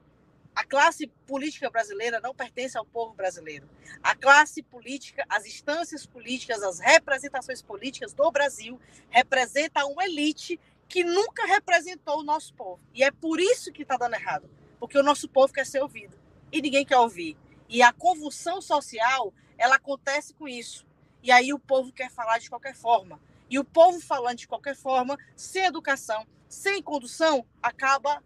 a 0.56 0.64
classe 0.64 1.08
política 1.26 1.70
brasileira 1.70 2.20
não 2.20 2.34
pertence 2.34 2.78
ao 2.78 2.86
povo 2.86 3.14
brasileiro. 3.14 3.68
A 4.04 4.16
classe 4.16 4.62
política, 4.62 5.26
as 5.28 5.45
instâncias 5.45 6.06
políticas, 6.06 6.62
as 6.62 6.80
representações 6.80 7.62
políticas 7.62 8.14
do 8.14 8.32
Brasil 8.32 8.80
representam 9.10 9.91
uma 9.91 10.06
elite 10.06 10.60
que 10.88 11.04
nunca 11.04 11.45
representou 11.47 12.20
o 12.20 12.24
nosso 12.24 12.54
povo. 12.54 12.80
E 12.93 13.04
é 13.04 13.10
por 13.10 13.39
isso 13.39 13.72
que 13.72 13.82
está 13.82 13.97
dando 13.97 14.14
errado. 14.14 14.49
Porque 14.80 14.97
o 14.97 15.04
nosso 15.04 15.28
povo 15.28 15.51
quer 15.51 15.66
ser 15.66 15.82
ouvido. 15.82 16.16
E 16.51 16.62
ninguém 16.62 16.86
quer 16.86 16.97
ouvir. 16.97 17.36
E 17.68 17.82
a 17.82 17.91
convulsão 17.91 18.62
social, 18.62 19.34
ela 19.58 19.76
acontece 19.76 20.34
com 20.36 20.47
isso. 20.47 20.86
E 21.24 21.32
aí 21.32 21.51
o 21.51 21.58
povo 21.58 21.91
quer 21.91 22.12
falar 22.12 22.38
de 22.38 22.49
qualquer 22.49 22.76
forma. 22.76 23.20
E 23.49 23.58
o 23.58 23.64
povo 23.64 23.99
falante, 23.99 24.41
de 24.41 24.47
qualquer 24.47 24.76
forma, 24.76 25.18
sem 25.36 25.66
educação, 25.66 26.28
sem 26.47 26.84
condução, 26.84 27.45
acaba 27.62 28.22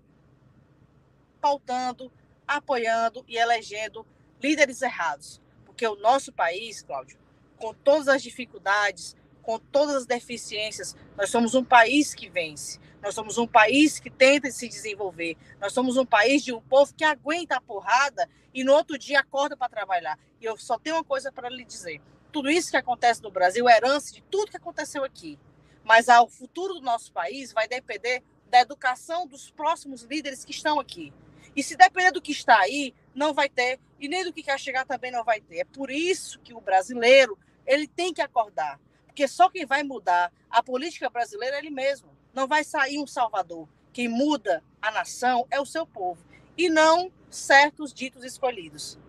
pautando, 1.38 2.12
apoiando 2.48 3.24
e 3.28 3.38
elegendo 3.38 4.06
líderes 4.42 4.82
errados. 4.82 5.42
Porque 5.66 5.88
o 5.88 5.96
nosso 5.96 6.32
país, 6.32 6.82
Cláudio, 6.82 7.20
com 7.58 7.74
todas 7.74 8.08
as 8.08 8.22
dificuldades, 8.22 9.16
com 9.42 9.60
todas 9.60 9.96
as 9.96 10.06
deficiências, 10.06 10.96
nós 11.16 11.30
somos 11.30 11.56
um 11.56 11.64
país 11.64 12.14
que 12.14 12.30
vence. 12.30 12.80
Nós 13.02 13.16
somos 13.16 13.38
um 13.38 13.48
país 13.48 14.00
que 14.00 14.10
tenta 14.10 14.52
se 14.52 14.68
desenvolver. 14.68 15.38
Nós 15.60 15.72
somos 15.72 15.96
um 15.96 16.06
país 16.06 16.44
de 16.44 16.54
um 16.54 16.60
povo 16.60 16.94
que 16.94 17.06
aguenta 17.06 17.56
a 17.56 17.62
porrada 17.62 18.30
e 18.54 18.64
no 18.64 18.74
outro 18.74 18.98
dia 18.98 19.20
acorda 19.20 19.56
para 19.56 19.70
trabalhar. 19.70 20.20
E 20.42 20.46
eu 20.46 20.58
só 20.58 20.78
tenho 20.78 20.98
uma 20.98 21.04
coisa 21.04 21.32
para 21.32 21.48
lhe 21.48 21.64
dizer: 21.64 22.02
tudo 22.32 22.50
isso 22.50 22.72
que 22.72 22.78
acontece 22.78 23.22
no 23.24 23.32
Brasil 23.32 23.70
é 23.70 23.78
herança 23.78 24.14
de 24.14 24.22
tudo 24.24 24.52
que 24.52 24.58
aconteceu 24.58 25.04
aqui. 25.04 25.40
Mas 25.84 26.08
o 26.10 26.28
futuro 26.28 26.74
do 26.74 26.82
nosso 26.82 27.12
país 27.14 27.54
vai 27.54 27.68
depender 27.68 28.22
da 28.50 28.60
educação 28.60 29.26
dos 29.26 29.50
próximos 29.50 30.04
líderes 30.04 30.44
que 30.44 30.52
estão 30.52 30.80
aqui. 30.80 31.14
E 31.58 31.64
se 31.64 31.76
depender 31.76 32.12
do 32.12 32.22
que 32.22 32.32
está 32.32 32.60
aí, 32.60 32.94
não 33.16 33.34
vai 33.34 33.50
ter, 33.50 33.80
e 34.00 34.08
nem 34.08 34.24
do 34.24 34.32
que 34.32 34.44
quer 34.44 34.60
chegar 34.60 34.86
também 34.86 35.12
não 35.12 35.24
vai 35.24 35.42
ter. 35.42 35.58
É 35.58 35.66
por 35.66 35.90
isso 35.90 36.40
que 36.42 36.54
o 36.54 36.62
brasileiro 36.62 37.36
ele 37.66 37.88
tem 37.88 38.14
que 38.14 38.22
acordar. 38.22 38.80
Porque 39.08 39.28
só 39.28 39.50
quem 39.50 39.66
vai 39.66 39.82
mudar 39.82 40.32
a 40.52 40.62
política 40.62 41.10
brasileira 41.10 41.56
é 41.56 41.60
ele 41.60 41.72
mesmo. 41.72 42.16
Não 42.32 42.48
vai 42.48 42.64
sair 42.64 43.00
um 43.00 43.08
salvador. 43.08 43.68
Quem 43.92 44.08
muda 44.08 44.64
a 44.80 44.92
nação 44.92 45.48
é 45.50 45.60
o 45.60 45.66
seu 45.66 45.88
povo. 45.88 46.24
E 46.56 46.70
não 46.70 47.12
certos 47.28 47.92
ditos 47.92 48.24
escolhidos. 48.24 49.00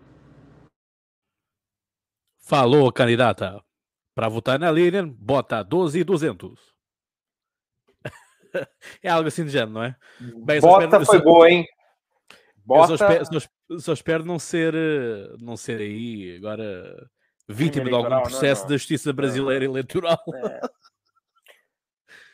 Falou, 2.39 2.91
candidata. 2.91 3.63
Para 4.15 4.27
votar 4.27 4.57
na 4.57 4.71
Lilian, 4.71 5.07
bota 5.07 5.61
12,200. 5.61 6.59
é 9.03 9.09
algo 9.09 9.27
assim 9.27 9.45
de 9.45 9.51
género, 9.51 9.71
não 9.71 9.83
é? 9.83 9.95
Bem, 10.19 10.59
bota 10.59 10.85
espero, 10.85 11.05
foi 11.05 11.21
boa, 11.21 11.47
hein? 11.47 11.67
Bota... 12.69 12.93
Eu 12.93 12.97
só 12.97 13.07
espero, 13.07 13.25
só, 13.25 13.79
só 13.79 13.93
espero, 13.93 14.25
não 14.25 14.37
ser, 14.37 14.75
eh, 14.75 15.35
não 15.39 15.57
ser 15.57 15.81
aí 15.81 16.35
agora 16.37 17.09
vítima 17.47 17.85
de 17.85 17.95
algum 17.95 18.21
processo 18.21 18.61
não, 18.61 18.67
não. 18.67 18.69
da 18.69 18.77
justiça 18.77 19.11
brasileira 19.11 19.65
não. 19.65 19.71
eleitoral. 19.71 20.19
É. 20.35 20.61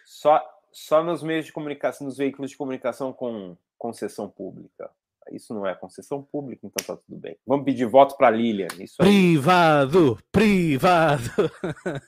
Só, 0.05 0.43
só 0.73 1.01
nos 1.01 1.23
meios 1.23 1.45
de 1.45 1.53
comunicação, 1.53 2.05
nos 2.05 2.17
veículos 2.17 2.51
de 2.51 2.57
comunicação 2.57 3.13
com 3.13 3.55
concessão 3.77 4.29
pública. 4.29 4.91
Isso 5.31 5.53
não 5.53 5.65
é 5.65 5.73
concessão 5.73 6.21
pública, 6.21 6.67
então 6.67 6.85
tá 6.85 7.01
tudo 7.01 7.17
bem. 7.17 7.37
Vamos 7.47 7.63
pedir 7.63 7.85
voto 7.85 8.17
para 8.17 8.29
Lilian. 8.29 8.67
Isso 8.77 8.97
privado, 8.97 10.19
privado. 10.33 11.31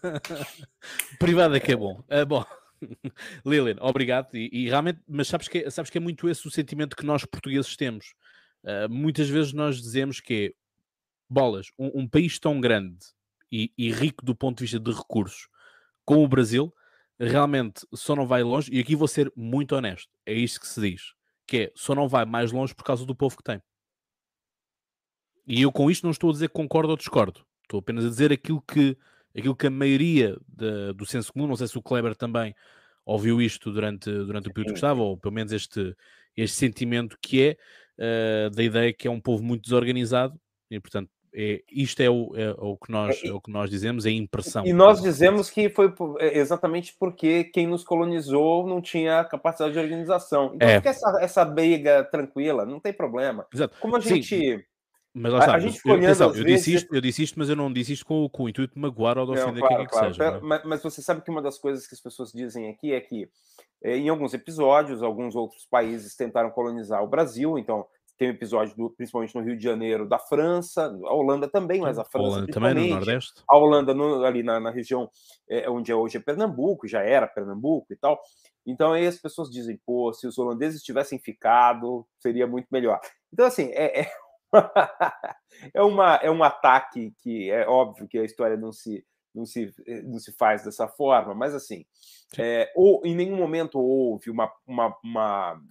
privado 1.17 1.55
é 1.55 1.59
que 1.61 1.71
é 1.71 1.75
bom. 1.77 2.03
É 2.09 2.25
bom. 2.25 2.43
Lilian, 3.45 3.77
obrigado. 3.79 4.35
E, 4.35 4.49
e, 4.51 4.69
realmente, 4.69 4.99
mas 5.07 5.27
sabes 5.27 5.47
que, 5.47 5.69
sabes 5.69 5.89
que 5.89 5.97
é 5.97 6.01
muito 6.01 6.29
esse 6.29 6.47
o 6.47 6.51
sentimento 6.51 6.95
que 6.95 7.05
nós 7.05 7.25
portugueses 7.25 7.75
temos. 7.75 8.13
Uh, 8.63 8.89
muitas 8.89 9.29
vezes 9.29 9.53
nós 9.53 9.81
dizemos 9.81 10.19
que 10.19 10.47
é 10.47 10.67
bolas, 11.29 11.71
um, 11.77 12.01
um 12.01 12.07
país 12.07 12.39
tão 12.39 12.59
grande 12.59 13.05
e, 13.51 13.71
e, 13.77 13.91
rico 13.91 14.25
do 14.25 14.35
ponto 14.35 14.57
de 14.57 14.63
vista 14.63 14.79
de 14.79 14.91
recursos 14.91 15.47
como 16.07 16.23
o 16.23 16.27
Brasil, 16.27 16.73
realmente 17.19 17.85
só 17.93 18.15
não 18.15 18.25
vai 18.25 18.41
longe, 18.41 18.73
e 18.73 18.79
aqui 18.79 18.95
vou 18.95 19.09
ser 19.09 19.31
muito 19.35 19.75
honesto, 19.75 20.09
é 20.25 20.33
isto 20.33 20.61
que 20.61 20.67
se 20.67 20.79
diz, 20.79 21.13
que 21.45 21.57
é, 21.57 21.71
só 21.75 21.93
não 21.93 22.07
vai 22.07 22.23
mais 22.23 22.53
longe 22.53 22.73
por 22.73 22.85
causa 22.85 23.05
do 23.05 23.13
povo 23.13 23.35
que 23.35 23.43
tem. 23.43 23.61
E 25.45 25.61
eu 25.61 25.71
com 25.71 25.91
isto 25.91 26.05
não 26.05 26.11
estou 26.11 26.29
a 26.29 26.33
dizer 26.33 26.47
que 26.47 26.53
concordo 26.53 26.91
ou 26.91 26.97
discordo, 26.97 27.45
estou 27.63 27.81
apenas 27.81 28.05
a 28.05 28.09
dizer 28.09 28.31
aquilo 28.31 28.61
que, 28.61 28.97
aquilo 29.37 29.55
que 29.55 29.67
a 29.67 29.71
maioria 29.71 30.37
de, 30.47 30.93
do 30.93 31.05
senso 31.05 31.31
comum, 31.31 31.47
não 31.47 31.55
sei 31.55 31.67
se 31.67 31.77
o 31.77 31.81
Kleber 31.81 32.15
também 32.15 32.55
ouviu 33.05 33.41
isto 33.41 33.71
durante, 33.71 34.11
durante 34.11 34.49
o 34.49 34.53
período 34.53 34.73
que 34.73 34.79
estava, 34.79 35.01
ou 35.01 35.17
pelo 35.17 35.33
menos 35.33 35.51
este, 35.51 35.95
este 36.35 36.57
sentimento 36.57 37.17
que 37.21 37.41
é 37.41 38.47
uh, 38.47 38.49
da 38.49 38.63
ideia 38.63 38.93
que 38.93 39.07
é 39.07 39.11
um 39.11 39.21
povo 39.21 39.43
muito 39.43 39.63
desorganizado, 39.63 40.37
e 40.69 40.79
portanto 40.79 41.09
é, 41.39 41.61
isto 41.71 42.01
é 42.01 42.09
o, 42.09 42.31
é, 42.35 42.49
o 42.57 42.75
que 42.75 42.91
nós, 42.91 43.23
é, 43.23 43.27
é, 43.27 43.33
o 43.33 43.39
que 43.39 43.51
nós 43.51 43.69
dizemos, 43.69 44.05
é 44.07 44.09
a 44.09 44.13
impressão. 44.13 44.65
E 44.65 44.73
nós 44.73 45.01
dizemos 45.01 45.51
que 45.51 45.69
foi 45.69 45.93
é, 46.19 46.39
exatamente 46.39 46.95
porque 46.99 47.43
quem 47.45 47.67
nos 47.67 47.83
colonizou 47.83 48.65
não 48.65 48.81
tinha 48.81 49.23
capacidade 49.23 49.73
de 49.73 49.79
organização. 49.79 50.53
Então, 50.55 50.67
é. 50.67 50.81
essa, 50.83 51.17
essa 51.21 51.45
briga 51.45 52.03
tranquila, 52.05 52.65
não 52.65 52.79
tem 52.79 52.91
problema. 52.91 53.45
Exato. 53.53 53.75
Como 53.79 53.95
a 53.95 53.99
gente. 53.99 54.25
Sim. 54.25 54.63
Mas 55.19 55.33
lá 55.33 55.39
está, 55.39 55.55
a, 55.55 55.59
gente 55.59 55.81
eu, 55.83 55.95
atenção, 55.95 56.35
eu, 56.35 56.43
disse 56.43 56.75
isto, 56.75 56.95
eu 56.95 57.01
disse 57.01 57.23
isto, 57.23 57.39
mas 57.39 57.49
eu 57.49 57.55
não 57.55 57.73
disse 57.73 57.93
isto 57.93 58.05
com, 58.05 58.29
com 58.29 58.43
o 58.43 58.49
intuito 58.49 58.75
de 58.75 58.79
magoar 58.79 59.17
ou 59.17 59.25
de 59.25 59.31
ofender 59.31 59.61
claro, 59.61 59.75
quem 59.75 59.83
é 59.83 59.87
que 59.87 59.91
claro. 59.91 60.13
seja. 60.13 60.39
Mas, 60.41 60.63
mas, 60.63 60.83
você 60.83 61.01
sabe 61.01 61.21
que 61.21 61.31
uma 61.31 61.41
das 61.41 61.57
coisas 61.57 61.87
que 61.87 61.95
as 61.95 62.01
pessoas 62.01 62.31
dizem 62.31 62.69
aqui 62.69 62.93
é 62.93 63.01
que, 63.01 63.27
eh, 63.83 63.97
em 63.97 64.09
alguns 64.09 64.35
episódios, 64.35 65.01
alguns 65.01 65.35
outros 65.35 65.65
países 65.65 66.15
tentaram 66.15 66.51
colonizar 66.51 67.03
o 67.03 67.07
Brasil, 67.07 67.57
então 67.57 67.85
tem 68.17 68.29
um 68.29 68.31
episódio, 68.31 68.75
do, 68.75 68.89
principalmente 68.89 69.35
no 69.35 69.41
Rio 69.41 69.57
de 69.57 69.63
Janeiro, 69.63 70.07
da 70.07 70.17
França, 70.19 70.85
a 70.85 71.13
Holanda 71.13 71.47
também, 71.47 71.81
mas 71.81 71.97
a 71.97 72.03
França. 72.03 72.27
Holanda 72.27 72.51
também 72.51 72.73
no 72.73 72.95
Nordeste. 72.95 73.43
A 73.47 73.57
Holanda 73.57 73.93
no, 73.93 74.23
ali 74.23 74.43
na, 74.43 74.59
na 74.59 74.71
região 74.71 75.09
é, 75.49 75.69
onde 75.69 75.91
é 75.91 75.95
hoje 75.95 76.17
é 76.17 76.19
Pernambuco, 76.19 76.87
já 76.87 77.01
era 77.01 77.27
Pernambuco 77.27 77.93
e 77.93 77.95
tal. 77.95 78.19
Então 78.65 78.93
aí 78.93 79.07
as 79.07 79.17
pessoas 79.17 79.49
dizem, 79.49 79.79
pô, 79.85 80.11
se 80.13 80.27
os 80.27 80.37
holandeses 80.37 80.81
tivessem 80.81 81.19
ficado, 81.19 82.05
seria 82.19 82.47
muito 82.47 82.67
melhor. 82.71 82.99
Então, 83.31 83.45
assim, 83.45 83.69
é, 83.71 84.01
é, 84.01 84.11
é, 85.73 85.81
uma, 85.81 86.15
é 86.15 86.31
um 86.31 86.43
ataque 86.43 87.13
que 87.19 87.49
é 87.49 87.67
óbvio 87.67 88.07
que 88.07 88.17
a 88.17 88.23
história 88.23 88.57
não 88.57 88.71
se, 88.71 89.05
não 89.33 89.45
se, 89.45 89.73
não 90.05 90.19
se 90.19 90.31
faz 90.33 90.63
dessa 90.63 90.87
forma, 90.87 91.33
mas 91.33 91.53
assim, 91.53 91.85
é, 92.37 92.71
ou, 92.75 93.01
em 93.05 93.15
nenhum 93.15 93.37
momento 93.37 93.79
houve 93.79 94.29
uma, 94.29 94.51
uma, 94.65 94.97
uma 95.03 95.61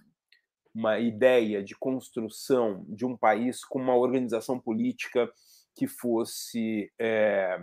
uma 0.77 0.99
ideia 0.99 1.63
de 1.63 1.75
construção 1.75 2.85
de 2.87 3.03
um 3.03 3.17
país 3.17 3.65
com 3.65 3.79
uma 3.79 3.95
organização 3.95 4.59
política 4.59 5.27
que 5.75 5.87
fosse 5.87 6.91
é, 6.99 7.59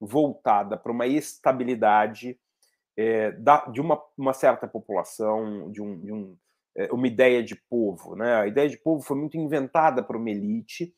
voltada 0.00 0.76
para 0.76 0.90
uma 0.90 1.06
estabilidade 1.06 2.36
é, 2.96 3.30
da, 3.30 3.64
de 3.66 3.80
uma, 3.80 4.02
uma, 4.16 4.32
certa 4.32 4.66
população, 4.66 5.70
de, 5.70 5.80
um, 5.80 6.00
de 6.00 6.12
um, 6.12 6.36
uma 6.92 7.06
ideia 7.06 7.42
de 7.42 7.56
povo. 7.68 8.14
Né? 8.14 8.34
A 8.34 8.46
ideia 8.46 8.68
de 8.68 8.78
povo 8.78 9.02
foi 9.02 9.16
muito 9.16 9.36
inventada 9.36 10.02
por 10.02 10.16
uma 10.16 10.30
elite. 10.30 10.94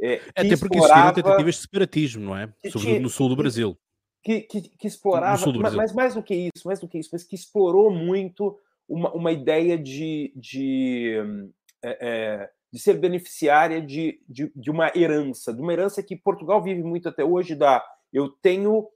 É, 0.00 0.20
Até 0.36 0.56
porque 0.56 0.78
explorava... 0.78 1.12
tentativas 1.12 1.54
de 1.56 1.60
separatismo, 1.60 2.24
não 2.24 2.36
é? 2.36 2.52
Sobretudo 2.70 3.00
no 3.00 3.08
sul 3.08 3.28
do 3.28 3.36
Brasil. 3.36 3.76
Que, 4.22 4.42
que, 4.42 4.60
que 4.60 4.86
explorava, 4.86 5.52
mas, 5.54 5.74
mas 5.74 5.92
mais 5.92 6.14
do 6.14 6.22
que 6.22 6.48
isso, 6.54 6.66
mais 6.66 6.78
do 6.78 6.86
que 6.86 6.96
isso, 6.96 7.10
mas 7.12 7.24
que 7.24 7.34
explorou 7.34 7.90
muito 7.90 8.56
uma, 8.88 9.12
uma 9.12 9.32
ideia 9.32 9.76
de, 9.76 10.32
de, 10.36 11.16
é, 11.82 11.98
é, 12.00 12.50
de 12.72 12.78
ser 12.78 12.94
beneficiária 12.98 13.82
de, 13.82 14.20
de, 14.28 14.52
de, 14.54 14.70
uma 14.70 14.92
herança, 14.94 15.52
de 15.52 15.60
uma 15.60 15.72
herança 15.72 16.04
que 16.04 16.14
Portugal 16.14 16.62
vive 16.62 16.84
muito 16.84 17.08
até 17.08 17.24
hoje, 17.24 17.56
da 17.56 17.84
eu 18.12 18.28
tenho 18.28 18.86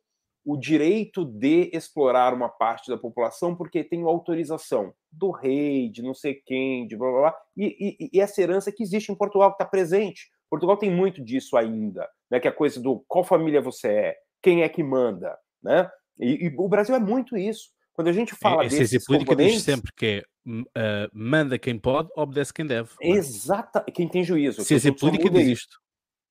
o 0.47 0.57
direito 0.57 1.25
de 1.25 1.69
explorar 1.73 2.33
uma 2.33 2.49
parte 2.49 2.89
da 2.89 2.97
população 2.97 3.57
porque 3.57 3.83
tenho 3.83 4.09
autorização 4.09 4.95
do 5.11 5.33
rei, 5.33 5.91
de 5.91 6.03
não 6.03 6.15
sei 6.15 6.35
quem, 6.35 6.87
de 6.87 6.97
blá 6.97 7.11
blá 7.11 7.21
blá, 7.21 7.37
e, 7.57 7.99
e, 7.99 8.11
e 8.13 8.21
essa 8.21 8.41
herança 8.41 8.71
que 8.71 8.81
existe 8.81 9.11
em 9.11 9.17
Portugal, 9.17 9.51
que 9.51 9.57
está 9.57 9.65
presente. 9.65 10.31
Portugal 10.49 10.77
tem 10.77 10.89
muito 10.89 11.21
disso 11.21 11.57
ainda, 11.57 12.09
né? 12.31 12.39
que 12.39 12.47
é 12.47 12.51
a 12.51 12.55
coisa 12.55 12.81
do 12.81 13.05
qual 13.09 13.25
família 13.25 13.61
você 13.61 13.89
é, 13.89 14.17
quem 14.41 14.63
é 14.63 14.69
que 14.69 14.85
manda, 14.85 15.37
né? 15.61 15.91
E, 16.17 16.47
e, 16.47 16.55
o 16.57 16.69
Brasil 16.69 16.95
é 16.95 17.01
muito 17.01 17.37
isso. 17.37 17.71
Quando 17.93 18.09
a 18.09 18.13
gente 18.13 18.35
fala 18.37 18.65
é, 18.65 18.69
desses 18.69 19.05
política 19.05 19.35
diz 19.35 19.63
sempre 19.63 19.91
que 19.97 20.07
é 20.07 20.23
uh, 20.47 21.11
manda 21.13 21.59
quem 21.59 21.79
pode, 21.79 22.09
obedece 22.15 22.53
quem 22.53 22.67
deve. 22.67 22.91
É? 23.03 23.11
Exata, 23.11 23.85
quem 23.93 24.09
tem 24.09 24.23
juízo. 24.23 24.63
Ciência 24.63 24.95
política 24.95 25.29
diz 25.29 25.49
isto. 25.49 25.77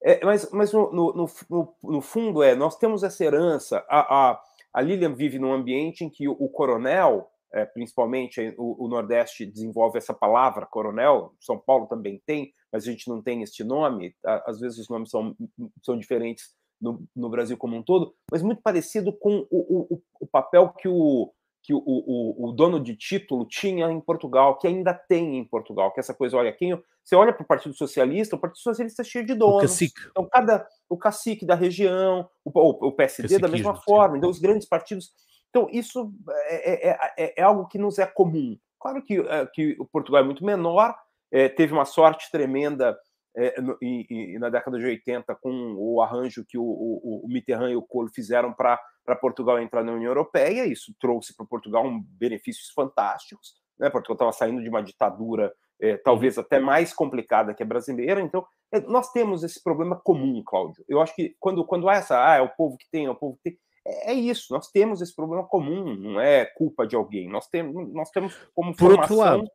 É, 0.06 0.24
mas 0.24 0.51
mas 0.51 0.72
no, 0.72 0.91
no, 0.91 1.28
no, 1.49 1.76
no, 1.84 2.01
fundo 2.01 2.43
é, 2.43 2.56
nós 2.56 2.78
temos 2.78 3.01
essa 3.01 3.26
herança. 3.26 3.84
A, 3.89 4.30
a, 4.30 4.41
a 4.72 4.82
Lilian 4.82 5.16
vive 5.16 5.39
num 5.39 5.51
ambiente 5.51 6.03
em 6.03 6.10
que 6.12 6.28
o, 6.28 6.34
o 6.34 6.47
coronel, 6.47 7.28
é, 7.51 7.66
principalmente 7.66 8.53
o, 8.56 8.86
o, 8.86 8.88
Nordeste 8.88 9.47
desenvolve 9.47 9.97
essa 9.97 10.14
palavra 10.14 10.68
coronel, 10.68 11.34
São 11.41 11.58
Paulo 11.58 11.88
também 11.88 12.22
tem, 12.24 12.53
mas 12.72 12.88
a 12.88 12.91
gente 12.91 13.10
não 13.10 13.20
tem 13.20 13.41
este 13.41 13.64
nome. 13.64 14.16
Às 14.24 14.60
vezes 14.60 14.78
os 14.78 14.89
nomes 14.89 15.10
são, 15.10 15.36
são 15.82 15.97
diferentes 15.97 16.53
no, 16.80 17.03
no 17.16 17.28
Brasil 17.28 17.58
como 17.58 17.76
um 17.76 17.82
todo, 17.82 18.14
mas 18.32 18.43
muito 18.43 18.62
parecido 18.62 19.12
com 19.12 19.47
o, 19.49 19.95
o, 19.95 20.01
o 20.20 20.28
papel 20.28 20.70
que 20.70 20.88
o, 20.88 21.34
que 21.66 21.74
o, 21.74 21.82
o, 21.84 22.47
o, 22.47 22.51
dono 22.51 22.80
de 22.80 22.95
título 22.95 23.43
tinha 23.43 23.89
em 23.89 23.99
Portugal, 23.99 24.57
que 24.59 24.68
ainda 24.68 24.93
tem 24.93 25.39
em 25.39 25.43
Portugal, 25.43 25.91
que 25.91 25.99
é 25.99 26.01
essa 26.01 26.13
coisa, 26.13 26.38
olha, 26.38 26.53
quem 26.53 26.80
você 27.03 27.16
olha 27.16 27.34
para 27.34 27.43
o 27.43 27.47
Partido 27.47 27.74
Socialista, 27.76 28.36
o 28.36 28.39
Partido 28.39 28.59
Socialista 28.59 29.01
é 29.01 29.05
cheio 29.05 29.26
de 29.26 29.34
donos. 29.34 29.57
O 29.57 29.61
cacique. 29.61 30.01
Então, 30.11 30.30
cada, 30.32 30.68
o 30.88 30.95
cacique 30.95 31.43
da 31.43 31.55
região, 31.55 32.30
o, 32.43 32.88
o 32.88 32.91
PSD 32.91 33.39
da 33.39 33.47
mesma 33.47 33.76
forma, 33.76 34.18
então 34.18 34.30
os 34.30 34.39
grandes 34.39 34.68
partidos. 34.68 35.11
Então, 35.49 35.68
isso 35.72 36.13
é, 36.47 36.89
é, 36.89 36.97
é, 37.18 37.34
é, 37.39 37.41
algo 37.41 37.68
que 37.68 37.80
nos 37.80 37.97
é 37.97 38.05
comum. 38.05 38.55
Claro 38.80 39.01
que, 39.01 39.20
é, 39.20 39.45
que 39.47 39.76
o 39.80 39.86
Portugal 39.86 40.22
é 40.22 40.26
muito 40.26 40.45
menor, 40.45 40.95
é, 41.32 41.49
teve 41.49 41.74
uma 41.74 41.86
sorte 41.86 42.30
tremenda 42.32 42.95
é, 43.36 43.62
no, 43.62 43.78
e, 43.82 44.06
e, 44.10 44.40
na 44.40 44.50
década 44.50 44.80
de 44.80 44.86
80 44.86 45.36
com 45.36 45.76
o 45.78 46.02
arranjo 46.02 46.46
que 46.48 46.58
o, 46.58 46.64
o, 46.64 47.26
o 47.26 47.28
Mitterrand 47.28 47.72
e 47.72 47.76
o 47.76 47.82
Kohl 47.82 48.08
fizeram 48.08 48.54
para 48.54 48.80
Portugal 49.20 49.60
entrar 49.60 49.84
na 49.84 49.94
União 49.94 50.10
Europeia. 50.10 50.66
Isso 50.66 50.94
trouxe 51.00 51.36
para 51.36 51.46
Portugal 51.46 51.86
um 51.86 52.02
benefícios 52.02 52.72
fantásticos. 52.72 53.56
Né? 53.78 53.90
Portugal 53.90 54.16
estava 54.16 54.32
saindo 54.32 54.62
de 54.62 54.70
uma 54.70 54.82
ditadura 54.82 55.54
é, 55.80 55.98
talvez 55.98 56.38
até 56.38 56.60
mais 56.60 56.94
complicada 56.94 57.54
que 57.54 57.64
a 57.64 57.66
brasileira. 57.66 58.22
Então, 58.22 58.46
é, 58.72 58.80
nós 58.82 59.12
temos 59.12 59.44
esse 59.44 59.62
problema 59.62 60.00
comum, 60.04 60.42
Cláudio. 60.46 60.84
Eu 60.88 61.02
acho 61.02 61.16
que 61.16 61.36
quando, 61.40 61.66
quando 61.66 61.90
há 61.90 61.96
essa, 61.96 62.32
ah, 62.32 62.38
é 62.38 62.42
o 62.42 62.50
povo 62.50 62.78
que 62.78 62.90
tem, 62.90 63.06
é 63.06 63.10
o 63.10 63.16
povo 63.16 63.38
que 63.38 63.52
tem, 63.52 63.60
é, 63.86 64.12
é 64.12 64.14
isso, 64.14 64.54
nós 64.54 64.70
temos 64.72 65.02
esse 65.02 65.16
problema 65.16 65.46
comum, 65.46 65.96
não 65.96 66.20
é 66.20 66.46
culpa 66.46 66.88
de 66.88 66.96
alguém. 66.96 67.30
Nós 67.30 67.48
temos, 67.48 67.94
nós 67.94 68.10
temos 68.10 68.36
como 68.54 68.76
Por 68.76 68.92
formação 68.92 69.18
lado, 69.18 69.52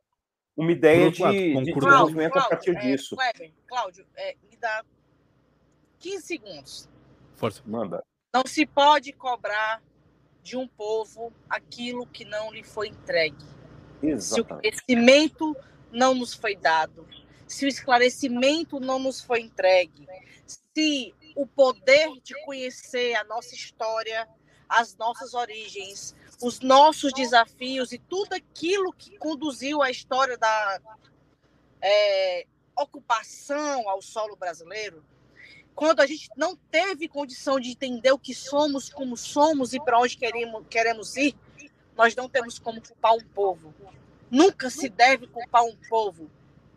uma 0.55 0.71
ideia 0.71 1.11
de, 1.11 1.17
de 1.17 1.73
desenvolvimento 1.73 2.33
Cláudio, 2.33 2.39
a 2.39 2.49
partir 2.49 2.75
é, 2.75 2.79
disso. 2.79 3.15
Cláudio, 3.67 4.05
é, 4.15 4.35
me 4.49 4.57
dá 4.57 4.83
15 5.99 6.25
segundos. 6.25 6.89
Força. 7.35 7.61
Manda. 7.65 8.03
Não 8.33 8.43
se 8.45 8.65
pode 8.65 9.11
cobrar 9.13 9.81
de 10.43 10.57
um 10.57 10.67
povo 10.67 11.31
aquilo 11.49 12.05
que 12.07 12.25
não 12.25 12.51
lhe 12.51 12.63
foi 12.63 12.87
entregue. 12.87 13.45
Exatamente. 14.01 14.23
Se 14.23 14.41
o 14.41 14.45
conhecimento 14.45 15.57
não 15.91 16.15
nos 16.15 16.33
foi 16.33 16.55
dado, 16.55 17.07
se 17.47 17.65
o 17.65 17.67
esclarecimento 17.67 18.79
não 18.79 18.97
nos 18.97 19.21
foi 19.21 19.41
entregue, 19.41 20.07
se 20.45 21.13
o 21.35 21.45
poder 21.45 22.09
de 22.23 22.33
conhecer 22.45 23.15
a 23.15 23.23
nossa 23.23 23.53
história, 23.53 24.27
as 24.67 24.95
nossas 24.95 25.33
origens, 25.33 26.15
os 26.41 26.59
nossos 26.59 27.13
desafios 27.13 27.91
e 27.91 27.97
tudo 27.97 28.33
aquilo 28.33 28.91
que 28.93 29.17
conduziu 29.17 29.81
a 29.81 29.91
história 29.91 30.37
da 30.37 30.81
é, 31.81 32.45
ocupação 32.75 33.87
ao 33.87 34.01
solo 34.01 34.35
brasileiro, 34.35 35.03
quando 35.75 36.01
a 36.01 36.07
gente 36.07 36.29
não 36.35 36.55
teve 36.55 37.07
condição 37.07 37.59
de 37.59 37.71
entender 37.71 38.11
o 38.11 38.19
que 38.19 38.33
somos, 38.33 38.89
como 38.89 39.15
somos 39.15 39.73
e 39.73 39.79
para 39.79 39.99
onde 39.99 40.17
queremos, 40.17 40.65
queremos 40.69 41.15
ir, 41.15 41.35
nós 41.95 42.15
não 42.15 42.27
temos 42.27 42.59
como 42.59 42.81
culpar 42.81 43.13
um 43.13 43.27
povo. 43.29 43.73
Nunca 44.29 44.69
se 44.69 44.89
deve 44.89 45.27
culpar 45.27 45.63
um 45.63 45.75
povo. 45.89 46.29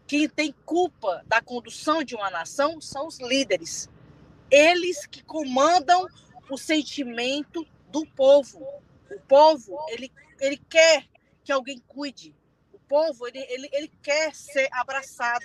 Quem 0.06 0.28
tem 0.28 0.54
culpa 0.66 1.24
da 1.26 1.40
condução 1.40 2.02
de 2.02 2.14
uma 2.14 2.30
nação 2.30 2.80
são 2.80 3.06
os 3.06 3.18
líderes. 3.20 3.88
Eles 4.50 5.06
que 5.06 5.22
comandam 5.22 6.06
o 6.50 6.58
sentimento 6.58 7.66
do 7.88 8.06
povo. 8.06 8.66
O 9.10 9.20
povo, 9.20 9.78
ele, 9.88 10.12
ele 10.40 10.56
quer 10.56 11.06
que 11.42 11.52
alguém 11.52 11.78
cuide. 11.86 12.34
O 12.72 12.78
povo, 12.78 13.26
ele, 13.26 13.38
ele, 13.38 13.68
ele 13.72 13.92
quer 14.02 14.34
ser 14.34 14.68
abraçado. 14.72 15.44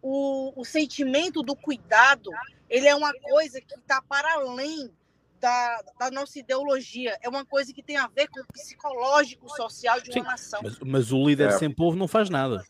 O, 0.00 0.52
o 0.60 0.64
sentimento 0.64 1.42
do 1.42 1.56
cuidado, 1.56 2.30
ele 2.68 2.86
é 2.86 2.94
uma 2.94 3.12
coisa 3.12 3.60
que 3.60 3.74
está 3.74 4.00
para 4.00 4.34
além 4.34 4.92
da, 5.40 5.82
da, 5.98 6.10
nossa 6.10 6.38
ideologia. 6.38 7.18
É 7.20 7.28
uma 7.28 7.44
coisa 7.44 7.72
que 7.72 7.82
tem 7.82 7.96
a 7.96 8.06
ver 8.06 8.28
com 8.28 8.40
o 8.40 8.46
psicológico 8.52 9.48
social 9.48 10.00
de 10.00 10.10
uma 10.10 10.20
Sim, 10.20 10.22
nação. 10.22 10.60
Mas, 10.62 10.78
mas, 10.78 11.12
o 11.12 11.26
líder 11.26 11.48
é. 11.48 11.58
sem 11.58 11.70
povo 11.70 11.96
não 11.96 12.08
faz 12.08 12.30
nada. 12.30 12.64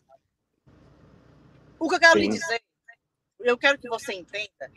O 1.79 1.87
que 1.87 1.95
eu 1.95 1.99
quero 1.99 2.19
Sim. 2.19 2.19
lhe 2.19 2.27
dizer, 2.29 2.61
eu 3.39 3.57
quero 3.57 3.77
que 3.77 3.87
você 3.87 4.13
entenda, 4.13 4.71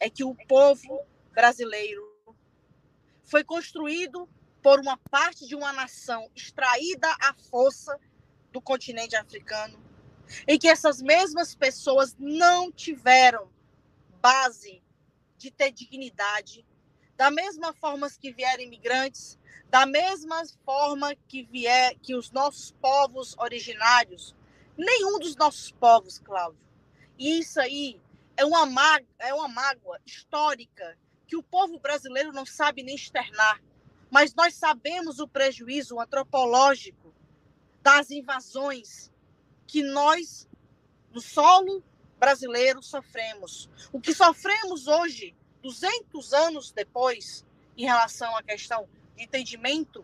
é 0.00 0.08
que 0.08 0.24
o 0.24 0.34
povo 0.46 1.00
brasileiro 1.32 2.02
foi 3.24 3.44
construído 3.44 4.28
por 4.66 4.80
uma 4.80 4.96
parte 4.96 5.46
de 5.46 5.54
uma 5.54 5.72
nação 5.72 6.28
extraída 6.34 7.06
à 7.20 7.32
força 7.34 7.96
do 8.50 8.60
continente 8.60 9.14
africano, 9.14 9.80
e 10.44 10.58
que 10.58 10.66
essas 10.66 11.00
mesmas 11.00 11.54
pessoas 11.54 12.16
não 12.18 12.72
tiveram 12.72 13.48
base 14.20 14.82
de 15.38 15.52
ter 15.52 15.70
dignidade, 15.70 16.66
da 17.16 17.30
mesma 17.30 17.72
forma 17.74 18.10
que 18.10 18.32
vieram 18.32 18.64
imigrantes, 18.64 19.38
da 19.70 19.86
mesma 19.86 20.42
forma 20.64 21.14
que 21.28 21.44
vier 21.44 21.94
que 22.00 22.16
os 22.16 22.32
nossos 22.32 22.72
povos 22.72 23.36
originários, 23.38 24.34
nenhum 24.76 25.20
dos 25.20 25.36
nossos 25.36 25.70
povos, 25.70 26.18
Cláudio. 26.18 26.66
E 27.16 27.38
isso 27.38 27.60
aí 27.60 28.00
é 28.36 28.44
uma 28.44 29.00
é 29.20 29.32
uma 29.32 29.46
mágoa 29.46 30.00
histórica 30.04 30.98
que 31.24 31.36
o 31.36 31.42
povo 31.44 31.78
brasileiro 31.78 32.32
não 32.32 32.44
sabe 32.44 32.82
nem 32.82 32.96
externar 32.96 33.60
mas 34.16 34.34
nós 34.34 34.54
sabemos 34.54 35.18
o 35.18 35.28
prejuízo 35.28 36.00
antropológico 36.00 37.12
das 37.82 38.10
invasões 38.10 39.12
que 39.66 39.82
nós, 39.82 40.48
no 41.12 41.20
solo 41.20 41.84
brasileiro, 42.18 42.82
sofremos. 42.82 43.68
O 43.92 44.00
que 44.00 44.14
sofremos 44.14 44.86
hoje, 44.86 45.36
200 45.62 46.32
anos 46.32 46.72
depois, 46.72 47.44
em 47.76 47.84
relação 47.84 48.34
à 48.34 48.42
questão 48.42 48.88
de 49.14 49.24
entendimento 49.24 50.02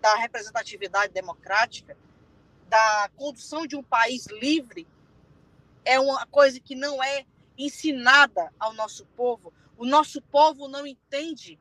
da 0.00 0.14
representatividade 0.14 1.12
democrática, 1.12 1.98
da 2.68 3.10
condução 3.16 3.66
de 3.66 3.74
um 3.74 3.82
país 3.82 4.26
livre, 4.26 4.86
é 5.84 5.98
uma 5.98 6.24
coisa 6.28 6.60
que 6.60 6.76
não 6.76 7.02
é 7.02 7.26
ensinada 7.58 8.52
ao 8.56 8.72
nosso 8.72 9.04
povo. 9.16 9.52
O 9.76 9.84
nosso 9.84 10.22
povo 10.22 10.68
não 10.68 10.86
entende 10.86 11.58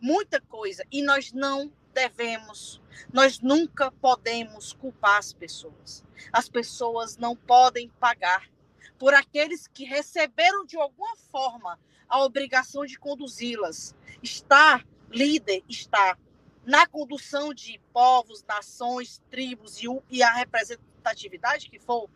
muita 0.00 0.40
coisa 0.40 0.84
e 0.90 1.02
nós 1.02 1.32
não 1.32 1.72
devemos, 1.92 2.80
nós 3.12 3.40
nunca 3.40 3.90
podemos 3.90 4.72
culpar 4.74 5.18
as 5.18 5.32
pessoas. 5.32 6.04
As 6.32 6.48
pessoas 6.48 7.16
não 7.16 7.34
podem 7.34 7.88
pagar 8.00 8.50
por 8.98 9.14
aqueles 9.14 9.66
que 9.66 9.84
receberam 9.84 10.64
de 10.64 10.76
alguma 10.76 11.16
forma 11.16 11.78
a 12.08 12.22
obrigação 12.22 12.84
de 12.84 12.98
conduzi-las. 12.98 13.94
Estar 14.22 14.86
líder 15.10 15.62
está 15.68 16.18
na 16.64 16.86
condução 16.86 17.54
de 17.54 17.80
povos, 17.92 18.44
nações, 18.46 19.22
tribos 19.30 19.80
e, 19.80 19.86
e 20.10 20.22
a 20.22 20.32
representatividade 20.32 21.70
que 21.70 21.78
for, 21.78 22.10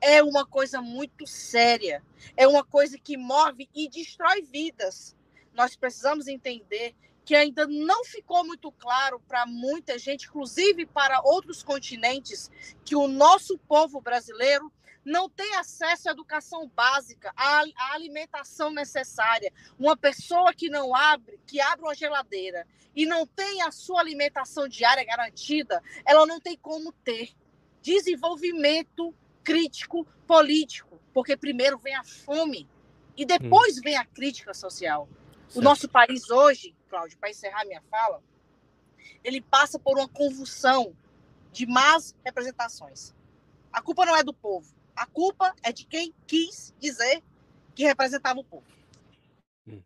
é 0.00 0.22
uma 0.22 0.46
coisa 0.46 0.80
muito 0.80 1.26
séria. 1.26 2.02
É 2.36 2.48
uma 2.48 2.64
coisa 2.64 2.98
que 2.98 3.16
move 3.16 3.68
e 3.74 3.88
destrói 3.88 4.42
vidas. 4.42 5.16
Nós 5.54 5.76
precisamos 5.76 6.26
entender 6.26 6.94
que 7.30 7.36
ainda 7.36 7.64
não 7.64 8.04
ficou 8.04 8.44
muito 8.44 8.72
claro 8.72 9.20
para 9.20 9.46
muita 9.46 9.96
gente, 9.96 10.26
inclusive 10.26 10.84
para 10.84 11.20
outros 11.22 11.62
continentes, 11.62 12.50
que 12.84 12.96
o 12.96 13.06
nosso 13.06 13.56
povo 13.56 14.00
brasileiro 14.00 14.68
não 15.04 15.30
tem 15.30 15.54
acesso 15.54 16.08
à 16.08 16.12
educação 16.12 16.68
básica, 16.74 17.32
à, 17.36 17.60
à, 17.60 17.94
alimentação 17.94 18.72
necessária. 18.72 19.52
Uma 19.78 19.96
pessoa 19.96 20.52
que 20.52 20.68
não 20.68 20.92
abre, 20.92 21.38
que 21.46 21.60
abre 21.60 21.84
uma 21.84 21.94
geladeira 21.94 22.66
e 22.96 23.06
não 23.06 23.24
tem 23.24 23.62
a 23.62 23.70
sua 23.70 24.00
alimentação 24.00 24.66
diária 24.66 25.04
garantida, 25.04 25.80
ela 26.04 26.26
não 26.26 26.40
tem 26.40 26.56
como 26.56 26.92
ter 26.92 27.30
desenvolvimento 27.80 29.14
crítico 29.44 30.04
político, 30.26 31.00
porque 31.14 31.36
primeiro 31.36 31.78
vem 31.78 31.94
a 31.94 32.02
fome 32.02 32.68
e 33.16 33.24
depois 33.24 33.78
hum. 33.78 33.82
vem 33.84 33.96
a 33.96 34.04
crítica 34.04 34.52
social. 34.52 35.08
Certo. 35.46 35.58
O 35.60 35.62
nosso 35.62 35.88
país 35.88 36.28
hoje 36.28 36.74
Cláudio, 36.90 37.16
para 37.18 37.30
encerrar 37.30 37.64
minha 37.64 37.80
fala, 37.82 38.20
ele 39.22 39.40
passa 39.40 39.78
por 39.78 39.96
uma 39.96 40.08
convulsão 40.08 40.94
de 41.52 41.66
más 41.66 42.14
representações. 42.24 43.14
A 43.72 43.80
culpa 43.80 44.04
não 44.04 44.16
é 44.16 44.22
do 44.22 44.34
povo. 44.34 44.74
A 44.94 45.06
culpa 45.06 45.54
é 45.62 45.72
de 45.72 45.86
quem 45.86 46.12
quis 46.26 46.74
dizer 46.78 47.22
que 47.74 47.84
representava 47.84 48.40
o 48.40 48.44
povo. 48.44 48.66
Hum. 49.66 49.82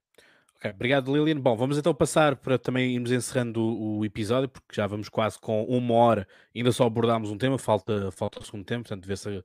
Ok, 0.56 0.70
obrigado 0.70 1.14
Lilian. 1.14 1.40
Bom, 1.40 1.56
vamos 1.56 1.76
então 1.76 1.94
passar 1.94 2.36
para 2.36 2.58
também 2.58 2.94
irmos 2.94 3.12
encerrando 3.12 3.60
o, 3.60 3.98
o, 3.98 4.04
episódio, 4.04 4.48
porque 4.48 4.74
já 4.74 4.86
vamos 4.86 5.08
quase 5.08 5.38
com 5.38 5.62
uma 5.64 5.94
hora, 5.94 6.26
ainda 6.54 6.72
só 6.72 6.86
abordámos 6.86 7.30
um 7.30 7.38
tema, 7.38 7.58
falta, 7.58 8.10
falta 8.10 8.40
o 8.40 8.44
segundo 8.44 8.64
tempo, 8.64 8.88
portanto, 8.88 9.06
ver 9.06 9.18
se, 9.18 9.44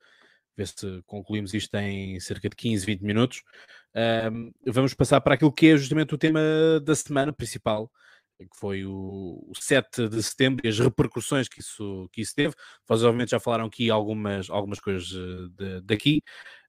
ver 0.56 0.68
se 0.68 1.04
concluímos 1.06 1.54
isto 1.54 1.76
em 1.76 2.20
cerca 2.20 2.50
de 2.50 2.56
15, 2.56 2.86
20 2.86 3.02
minutos. 3.02 3.44
Um, 3.96 4.52
vamos 4.66 4.94
passar 4.94 5.20
para 5.22 5.36
aquilo 5.36 5.52
que 5.52 5.68
é 5.68 5.78
justamente 5.78 6.14
o 6.14 6.18
tema 6.18 6.40
da 6.84 6.96
semana 6.96 7.34
principal, 7.34 7.92
que 8.38 8.58
foi 8.58 8.86
o, 8.86 9.46
o 9.50 9.52
7 9.56 10.08
de 10.08 10.24
setembro 10.24 10.66
e 10.66 10.70
as 10.70 10.80
repercussões 10.80 11.50
que 11.50 11.60
isso, 11.60 12.10
que 12.12 12.22
isso 12.22 12.34
teve. 12.36 12.54
Vocês, 12.88 13.04
obviamente, 13.04 13.32
já 13.32 13.40
falaram 13.40 13.66
aqui 13.66 13.90
algumas, 13.90 14.50
algumas 14.50 14.80
coisas 14.80 15.12
eh, 15.14 15.50
de, 15.58 15.82
daqui, 15.82 16.24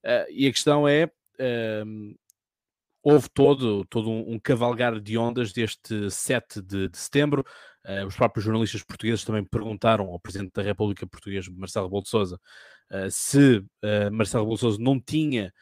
uh, 0.04 0.26
e 0.30 0.46
a 0.46 0.52
questão 0.52 0.88
é. 0.88 1.10
Um, 1.86 2.14
houve 3.02 3.28
todo, 3.30 3.84
todo 3.86 4.10
um, 4.10 4.34
um, 4.34 4.38
cavalgar 4.38 5.00
de 5.00 5.16
ondas 5.16 5.52
deste 5.52 6.10
7 6.10 6.60
de, 6.60 6.88
de 6.88 6.98
setembro. 6.98 7.44
Uh, 7.84 8.06
os 8.06 8.14
próprios 8.14 8.44
jornalistas 8.44 8.82
portugueses 8.82 9.24
também 9.24 9.44
perguntaram 9.44 10.06
ao 10.08 10.20
Presidente 10.20 10.52
da 10.52 10.62
República 10.62 11.06
Portuguesa, 11.06 11.50
Marcelo 11.50 11.86
Rebelo 11.86 12.02
uh, 12.04 13.10
se 13.10 13.56
uh, 13.58 14.12
Marcelo 14.12 14.54
Rebelo 14.54 14.78
não 14.78 15.00
tinha 15.00 15.52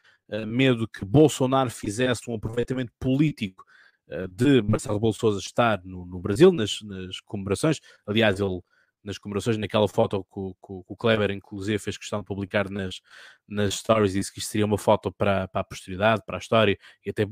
medo 0.46 0.88
que 0.88 1.04
Bolsonaro 1.04 1.70
fizesse 1.70 2.28
um 2.28 2.34
aproveitamento 2.34 2.92
político 2.98 3.64
uh, 4.08 4.28
de 4.28 4.62
Marcelo 4.62 4.96
Rebelo 4.96 5.12
Sousa 5.12 5.38
estar 5.38 5.82
no, 5.84 6.04
no 6.04 6.20
Brasil, 6.20 6.52
nas, 6.52 6.80
nas, 6.82 7.20
comemorações. 7.20 7.80
Aliás, 8.06 8.40
ele 8.40 8.60
nas 9.02 9.16
comemorações, 9.16 9.56
naquela 9.56 9.88
foto 9.88 10.22
que 10.24 10.38
o, 10.38 10.84
que 10.84 10.96
Kleber, 10.96 11.30
inclusive, 11.30 11.78
fez 11.78 11.96
questão 11.96 12.20
de 12.20 12.26
publicar 12.26 12.68
nas, 12.68 13.00
nas 13.46 13.74
stories, 13.74 14.12
disse 14.12 14.32
que 14.32 14.38
isto 14.38 14.50
seria 14.50 14.66
uma 14.66 14.76
foto 14.76 15.10
para, 15.12 15.48
para 15.48 15.60
a 15.60 15.64
posteridade, 15.64 16.22
para 16.26 16.36
a 16.36 16.40
história, 16.40 16.76
e 17.06 17.10
até, 17.10 17.26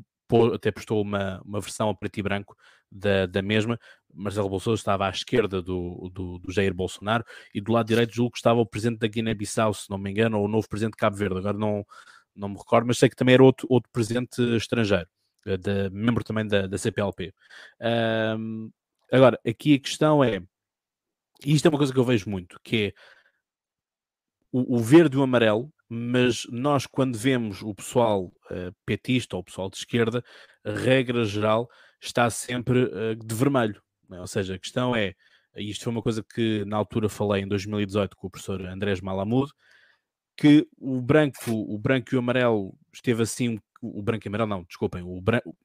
até 0.54 0.70
postou 0.70 1.02
uma, 1.02 1.42
uma 1.44 1.60
versão 1.60 1.90
a 1.90 1.94
preto 1.94 2.18
e 2.18 2.22
branco 2.22 2.56
da, 2.90 3.26
da 3.26 3.42
mesma. 3.42 3.78
Marcelo 4.12 4.48
Bolsonaro 4.48 4.78
estava 4.78 5.06
à 5.06 5.10
esquerda 5.10 5.60
do, 5.60 6.10
do, 6.12 6.38
do, 6.38 6.52
Jair 6.52 6.72
Bolsonaro 6.72 7.24
e 7.54 7.60
do 7.60 7.72
lado 7.72 7.86
direito 7.86 8.14
julgo 8.14 8.32
que 8.32 8.38
estava 8.38 8.60
o 8.60 8.66
presidente 8.66 9.00
da 9.00 9.08
Guiné-Bissau, 9.08 9.74
se 9.74 9.90
não 9.90 9.98
me 9.98 10.10
engano, 10.10 10.38
ou 10.38 10.46
o 10.46 10.48
novo 10.48 10.68
presidente 10.68 10.92
de 10.92 10.98
Cabo 10.98 11.16
Verde, 11.16 11.38
agora 11.38 11.58
não, 11.58 11.84
não 12.36 12.48
me 12.48 12.58
recordo, 12.58 12.86
mas 12.86 12.98
sei 12.98 13.08
que 13.08 13.16
também 13.16 13.34
era 13.34 13.42
outro, 13.42 13.66
outro 13.70 13.90
presidente 13.90 14.40
estrangeiro, 14.56 15.08
eh, 15.46 15.56
de, 15.56 15.90
membro 15.90 16.22
também 16.22 16.46
da, 16.46 16.66
da 16.66 16.78
CPLP. 16.78 17.32
Um, 18.38 18.70
agora, 19.10 19.40
aqui 19.46 19.74
a 19.74 19.80
questão 19.80 20.22
é, 20.22 20.42
e 21.44 21.54
isto 21.54 21.66
é 21.66 21.68
uma 21.68 21.78
coisa 21.78 21.92
que 21.92 21.98
eu 21.98 22.04
vejo 22.04 22.28
muito, 22.28 22.60
que 22.62 22.86
é 22.86 22.92
o, 24.52 24.76
o 24.76 24.78
verde 24.78 25.16
e 25.16 25.20
o 25.20 25.22
amarelo, 25.22 25.72
mas 25.88 26.46
nós 26.50 26.86
quando 26.86 27.16
vemos 27.16 27.62
o 27.62 27.74
pessoal 27.74 28.24
uh, 28.50 28.74
petista 28.84 29.36
ou 29.36 29.42
o 29.42 29.44
pessoal 29.44 29.70
de 29.70 29.76
esquerda, 29.76 30.24
a 30.64 30.72
regra 30.72 31.24
geral 31.24 31.68
está 32.00 32.28
sempre 32.30 32.84
uh, 32.84 33.14
de 33.14 33.34
vermelho. 33.34 33.80
Né? 34.08 34.20
Ou 34.20 34.26
seja, 34.26 34.54
a 34.54 34.58
questão 34.58 34.96
é, 34.96 35.14
isto 35.56 35.84
foi 35.84 35.92
uma 35.92 36.02
coisa 36.02 36.22
que 36.22 36.64
na 36.64 36.76
altura 36.76 37.08
falei 37.08 37.42
em 37.42 37.48
2018 37.48 38.16
com 38.16 38.26
o 38.26 38.30
professor 38.30 38.64
Andrés 38.66 39.00
Malamud, 39.00 39.52
que 40.36 40.68
o 40.78 41.00
branco, 41.00 41.50
o 41.50 41.78
branco 41.78 42.08
e 42.12 42.16
o 42.16 42.18
amarelo 42.18 42.74
esteve 42.92 43.22
assim, 43.22 43.58
o 43.80 44.02
branco 44.02 44.26
e 44.26 44.28
amarelo 44.28 44.50
não, 44.50 44.64
desculpem, 44.64 45.02
o, 45.02 45.20
branco, 45.20 45.56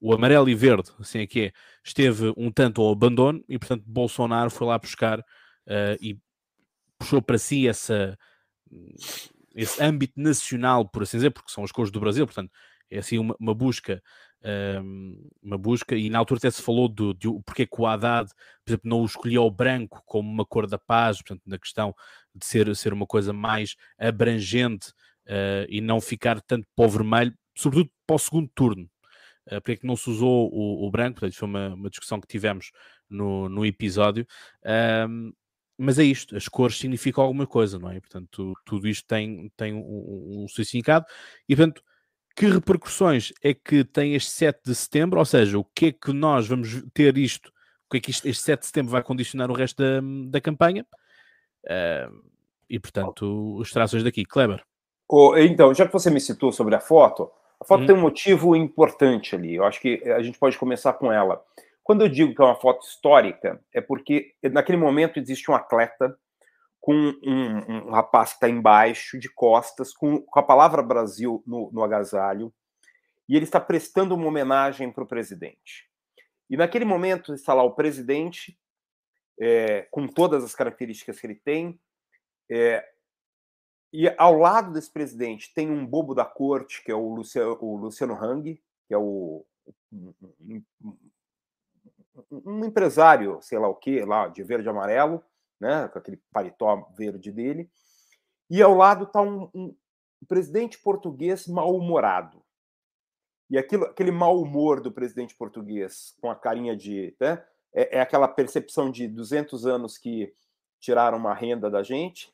o 0.00 0.12
amarelo 0.12 0.48
e 0.48 0.54
verde, 0.54 0.90
assim 0.98 1.20
é 1.20 1.26
que 1.26 1.40
é, 1.40 1.52
esteve 1.84 2.32
um 2.36 2.50
tanto 2.50 2.82
ao 2.82 2.92
abandono 2.92 3.42
e 3.48 3.58
portanto 3.58 3.84
Bolsonaro 3.86 4.50
foi 4.50 4.66
lá 4.66 4.78
buscar 4.78 5.20
uh, 5.20 5.96
e 6.00 6.18
puxou 6.98 7.22
para 7.22 7.38
si 7.38 7.68
essa, 7.68 8.18
esse 9.54 9.82
âmbito 9.82 10.14
nacional, 10.20 10.88
por 10.88 11.04
assim 11.04 11.18
dizer, 11.18 11.30
porque 11.30 11.52
são 11.52 11.62
as 11.62 11.70
cores 11.70 11.92
do 11.92 12.00
Brasil, 12.00 12.26
portanto 12.26 12.50
é 12.90 12.98
assim 12.98 13.18
uma, 13.18 13.36
uma 13.38 13.54
busca 13.54 14.02
uma 15.42 15.58
busca, 15.58 15.96
e 15.96 16.08
na 16.08 16.18
altura 16.18 16.38
até 16.38 16.50
se 16.50 16.62
falou 16.62 16.88
do, 16.88 17.12
de 17.12 17.28
porque 17.44 17.66
que 17.66 17.80
o 17.80 17.86
Haddad, 17.86 18.30
por 18.64 18.70
exemplo, 18.70 18.88
não 18.88 19.04
escolheu 19.04 19.42
o 19.42 19.50
branco 19.50 20.02
como 20.06 20.30
uma 20.30 20.44
cor 20.44 20.66
da 20.66 20.78
paz, 20.78 21.18
portanto, 21.18 21.42
na 21.46 21.58
questão 21.58 21.94
de 22.38 22.46
ser, 22.46 22.74
ser 22.76 22.92
uma 22.92 23.06
coisa 23.06 23.32
mais 23.32 23.74
abrangente 23.98 24.88
uh, 25.26 25.66
e 25.68 25.80
não 25.80 26.00
ficar 26.00 26.40
tanto 26.42 26.66
para 26.74 26.84
o 26.86 26.88
vermelho, 26.88 27.34
sobretudo 27.56 27.90
para 28.06 28.16
o 28.16 28.18
segundo 28.18 28.50
turno. 28.54 28.88
Uh, 29.46 29.60
porque 29.60 29.72
é 29.72 29.76
que 29.76 29.86
não 29.86 29.96
se 29.96 30.08
usou 30.10 30.50
o, 30.52 30.86
o 30.86 30.90
branco? 30.90 31.20
Portanto, 31.20 31.36
foi 31.36 31.48
uma, 31.48 31.74
uma, 31.74 31.90
discussão 31.90 32.20
que 32.20 32.26
tivemos 32.26 32.70
no, 33.08 33.48
no 33.48 33.66
episódio. 33.66 34.26
Mas 35.80 35.96
é 35.98 36.02
isto, 36.02 36.36
as 36.36 36.48
cores 36.48 36.76
significam 36.76 37.22
alguma 37.22 37.46
coisa, 37.46 37.78
não 37.78 37.88
é? 37.88 38.00
Portanto, 38.00 38.52
tudo 38.64 38.88
isto 38.88 39.06
tem, 39.06 39.48
tem 39.56 39.72
um, 39.72 40.42
um, 40.42 40.48
significado 40.48 41.06
e, 41.48 41.54
portanto, 41.54 41.80
que 42.34 42.46
repercussões 42.46 43.32
é 43.42 43.54
que 43.54 43.84
tem 43.84 44.14
este 44.14 44.30
7 44.32 44.60
de 44.64 44.74
setembro? 44.74 45.20
Ou 45.20 45.24
seja, 45.24 45.56
o 45.56 45.64
que 45.64 45.86
é 45.86 45.92
que 45.92 46.12
nós 46.12 46.48
vamos 46.48 46.82
ter 46.92 47.16
isto? 47.16 47.48
O 47.86 47.90
que 47.90 47.98
é 47.98 48.00
que 48.00 48.10
isto, 48.10 48.26
este 48.26 48.42
7 48.42 48.60
de 48.60 48.66
setembro 48.66 48.90
vai 48.90 49.02
condicionar 49.04 49.50
o 49.50 49.54
resto 49.54 49.80
da, 49.80 50.00
da 50.30 50.40
campanha? 50.40 50.84
Uh, 51.64 52.22
e, 52.68 52.78
portanto, 52.78 53.56
os 53.56 53.72
traços 53.72 54.02
daqui. 54.02 54.24
Kleber. 54.24 54.62
Oh, 55.08 55.36
então, 55.36 55.72
já 55.74 55.86
que 55.86 55.92
você 55.92 56.10
me 56.10 56.20
citou 56.20 56.52
sobre 56.52 56.74
a 56.74 56.80
foto, 56.80 57.30
a 57.60 57.64
foto 57.64 57.82
hum. 57.82 57.86
tem 57.86 57.96
um 57.96 58.00
motivo 58.00 58.54
importante 58.54 59.34
ali. 59.34 59.54
Eu 59.54 59.64
acho 59.64 59.80
que 59.80 60.02
a 60.10 60.22
gente 60.22 60.38
pode 60.38 60.58
começar 60.58 60.92
com 60.94 61.10
ela. 61.10 61.42
Quando 61.82 62.02
eu 62.02 62.08
digo 62.08 62.34
que 62.34 62.42
é 62.42 62.44
uma 62.44 62.54
foto 62.54 62.86
histórica, 62.86 63.60
é 63.72 63.80
porque 63.80 64.34
naquele 64.42 64.76
momento 64.76 65.18
existe 65.18 65.50
um 65.50 65.54
atleta 65.54 66.18
com 66.80 66.94
um, 66.94 67.88
um 67.88 67.90
rapaz 67.90 68.30
que 68.30 68.36
está 68.36 68.48
embaixo, 68.48 69.18
de 69.18 69.28
costas, 69.28 69.92
com, 69.92 70.20
com, 70.20 70.38
a 70.38 70.42
palavra 70.42 70.82
Brasil 70.82 71.42
no, 71.46 71.70
no 71.72 71.82
agasalho, 71.82 72.52
e 73.28 73.36
ele 73.36 73.44
está 73.44 73.58
prestando 73.58 74.14
uma 74.14 74.26
homenagem 74.26 74.90
para 74.92 75.02
o 75.02 75.06
presidente. 75.06 75.88
E 76.48 76.56
naquele 76.56 76.84
momento 76.84 77.34
está 77.34 77.52
lá 77.52 77.62
o 77.62 77.72
presidente, 77.72 78.58
é, 79.40 79.82
com 79.90 80.06
todas 80.06 80.44
as 80.44 80.54
características 80.54 81.20
que 81.20 81.26
ele 81.26 81.34
tem, 81.34 81.80
é, 82.50 82.86
e 83.92 84.08
ao 84.18 84.36
lado 84.36 84.72
desse 84.72 84.90
presidente 84.90 85.52
tem 85.54 85.70
um 85.70 85.86
bobo 85.86 86.14
da 86.14 86.24
corte, 86.24 86.82
que 86.84 86.90
é 86.90 86.94
o 86.94 87.14
Luciano, 87.14 87.56
o 87.60 87.76
Luciano 87.76 88.14
Hang, 88.14 88.62
que 88.86 88.94
é 88.94 88.98
o, 88.98 89.44
um, 89.92 90.62
um, 92.30 92.64
empresário, 92.64 93.38
sei 93.40 93.58
lá 93.58 93.68
o 93.68 93.74
que, 93.74 94.04
lá, 94.04 94.28
de 94.28 94.42
verde 94.42 94.68
e 94.68 94.70
amarelo, 94.70 95.22
né, 95.58 95.88
com 95.88 95.98
aquele 95.98 96.18
paletó 96.30 96.88
verde 96.96 97.32
dele, 97.32 97.70
e 98.50 98.62
ao 98.62 98.74
lado 98.74 99.04
está 99.04 99.20
um, 99.20 99.50
um, 99.54 99.76
presidente 100.26 100.78
português 100.78 101.46
mal-humorado. 101.46 102.42
E 103.50 103.56
aquilo, 103.56 103.84
aquele 103.84 104.10
mau 104.10 104.40
humor 104.40 104.80
do 104.80 104.92
presidente 104.92 105.34
português, 105.34 106.14
com 106.20 106.30
a 106.30 106.36
carinha 106.36 106.76
de. 106.76 107.16
Né, 107.18 107.42
é, 107.74 107.98
é 107.98 108.00
aquela 108.00 108.28
percepção 108.28 108.90
de 108.90 109.06
200 109.08 109.66
anos 109.66 109.98
que 109.98 110.32
tiraram 110.80 111.18
uma 111.18 111.34
renda 111.34 111.70
da 111.70 111.82
gente. 111.82 112.32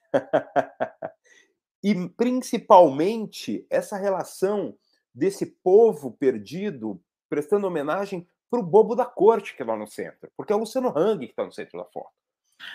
e 1.83 1.95
principalmente 2.11 3.67
essa 3.71 3.97
relação 3.97 4.75
desse 5.15 5.47
povo 5.63 6.13
perdido 6.13 7.01
prestando 7.29 7.67
homenagem 7.67 8.27
para 8.51 8.61
o 8.61 8.63
bobo 8.63 8.95
da 8.95 9.05
corte 9.05 9.57
que 9.57 9.63
é 9.63 9.67
lá 9.67 9.77
no 9.77 9.87
centro, 9.87 10.31
porque 10.37 10.53
é 10.53 10.57
o 10.57 10.61
Luciano 10.61 10.93
Hang 10.97 11.27
que 11.27 11.33
está 11.33 11.45
no 11.45 11.53
centro 11.53 11.79
da 11.79 11.85
foto. 11.87 12.11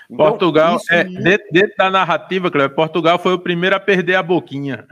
Então, 0.10 0.30
Portugal, 0.30 0.78
é, 0.92 1.04
dentro, 1.04 1.48
dentro, 1.52 1.76
da 1.78 1.90
narrativa, 1.90 2.52
Cleber, 2.52 2.76
Portugal 2.76 3.18
foi 3.18 3.34
o 3.34 3.40
primeiro 3.40 3.76
a 3.76 3.80
perder 3.80 4.16
a 4.16 4.24
boquinha. 4.24 4.88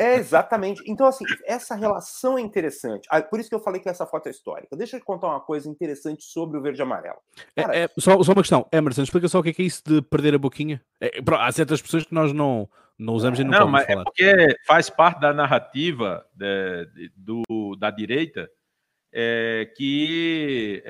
É, 0.00 0.16
exatamente. 0.16 0.82
Então, 0.86 1.06
assim, 1.06 1.24
essa 1.44 1.74
relação 1.74 2.38
é 2.38 2.40
interessante. 2.40 3.06
Ah, 3.10 3.20
por 3.20 3.38
isso 3.38 3.50
que 3.50 3.54
eu 3.54 3.60
falei 3.60 3.80
que 3.80 3.88
essa 3.88 4.06
foto 4.06 4.28
é 4.28 4.30
histórica. 4.30 4.74
Deixa 4.74 4.96
eu 4.96 5.00
te 5.00 5.04
contar 5.04 5.28
uma 5.28 5.40
coisa 5.40 5.68
interessante 5.68 6.24
sobre 6.24 6.58
o 6.58 6.62
verde 6.62 6.80
e 6.80 6.82
amarelo. 6.82 7.18
É, 7.54 7.62
Cara, 7.62 7.76
é, 7.76 7.82
é, 7.82 7.88
só, 7.98 8.22
só, 8.22 8.32
uma 8.32 8.42
questão. 8.42 8.66
Emerson, 8.72 9.02
explica 9.02 9.28
só 9.28 9.40
o 9.40 9.42
que 9.42 9.50
é, 9.50 9.52
que 9.52 9.60
é 9.60 9.66
isso 9.66 9.82
de 9.84 10.00
perder 10.00 10.34
a 10.34 10.38
boquinha. 10.38 10.82
É, 11.00 11.20
há 11.38 11.52
certas 11.52 11.82
pessoas 11.82 12.04
que 12.04 12.14
nós 12.14 12.32
não, 12.32 12.66
não 12.98 13.12
usamos 13.12 13.38
e 13.40 13.44
não, 13.44 13.60
não 13.60 13.68
mas 13.68 13.84
é 13.84 13.86
falar. 13.88 14.00
É 14.00 14.04
porque 14.04 14.56
faz 14.66 14.88
parte 14.88 15.20
da 15.20 15.34
narrativa 15.34 16.24
de, 16.34 16.86
de, 16.86 17.12
do, 17.14 17.76
da 17.76 17.90
direita 17.90 18.50
é, 19.12 19.70
que 19.76 20.82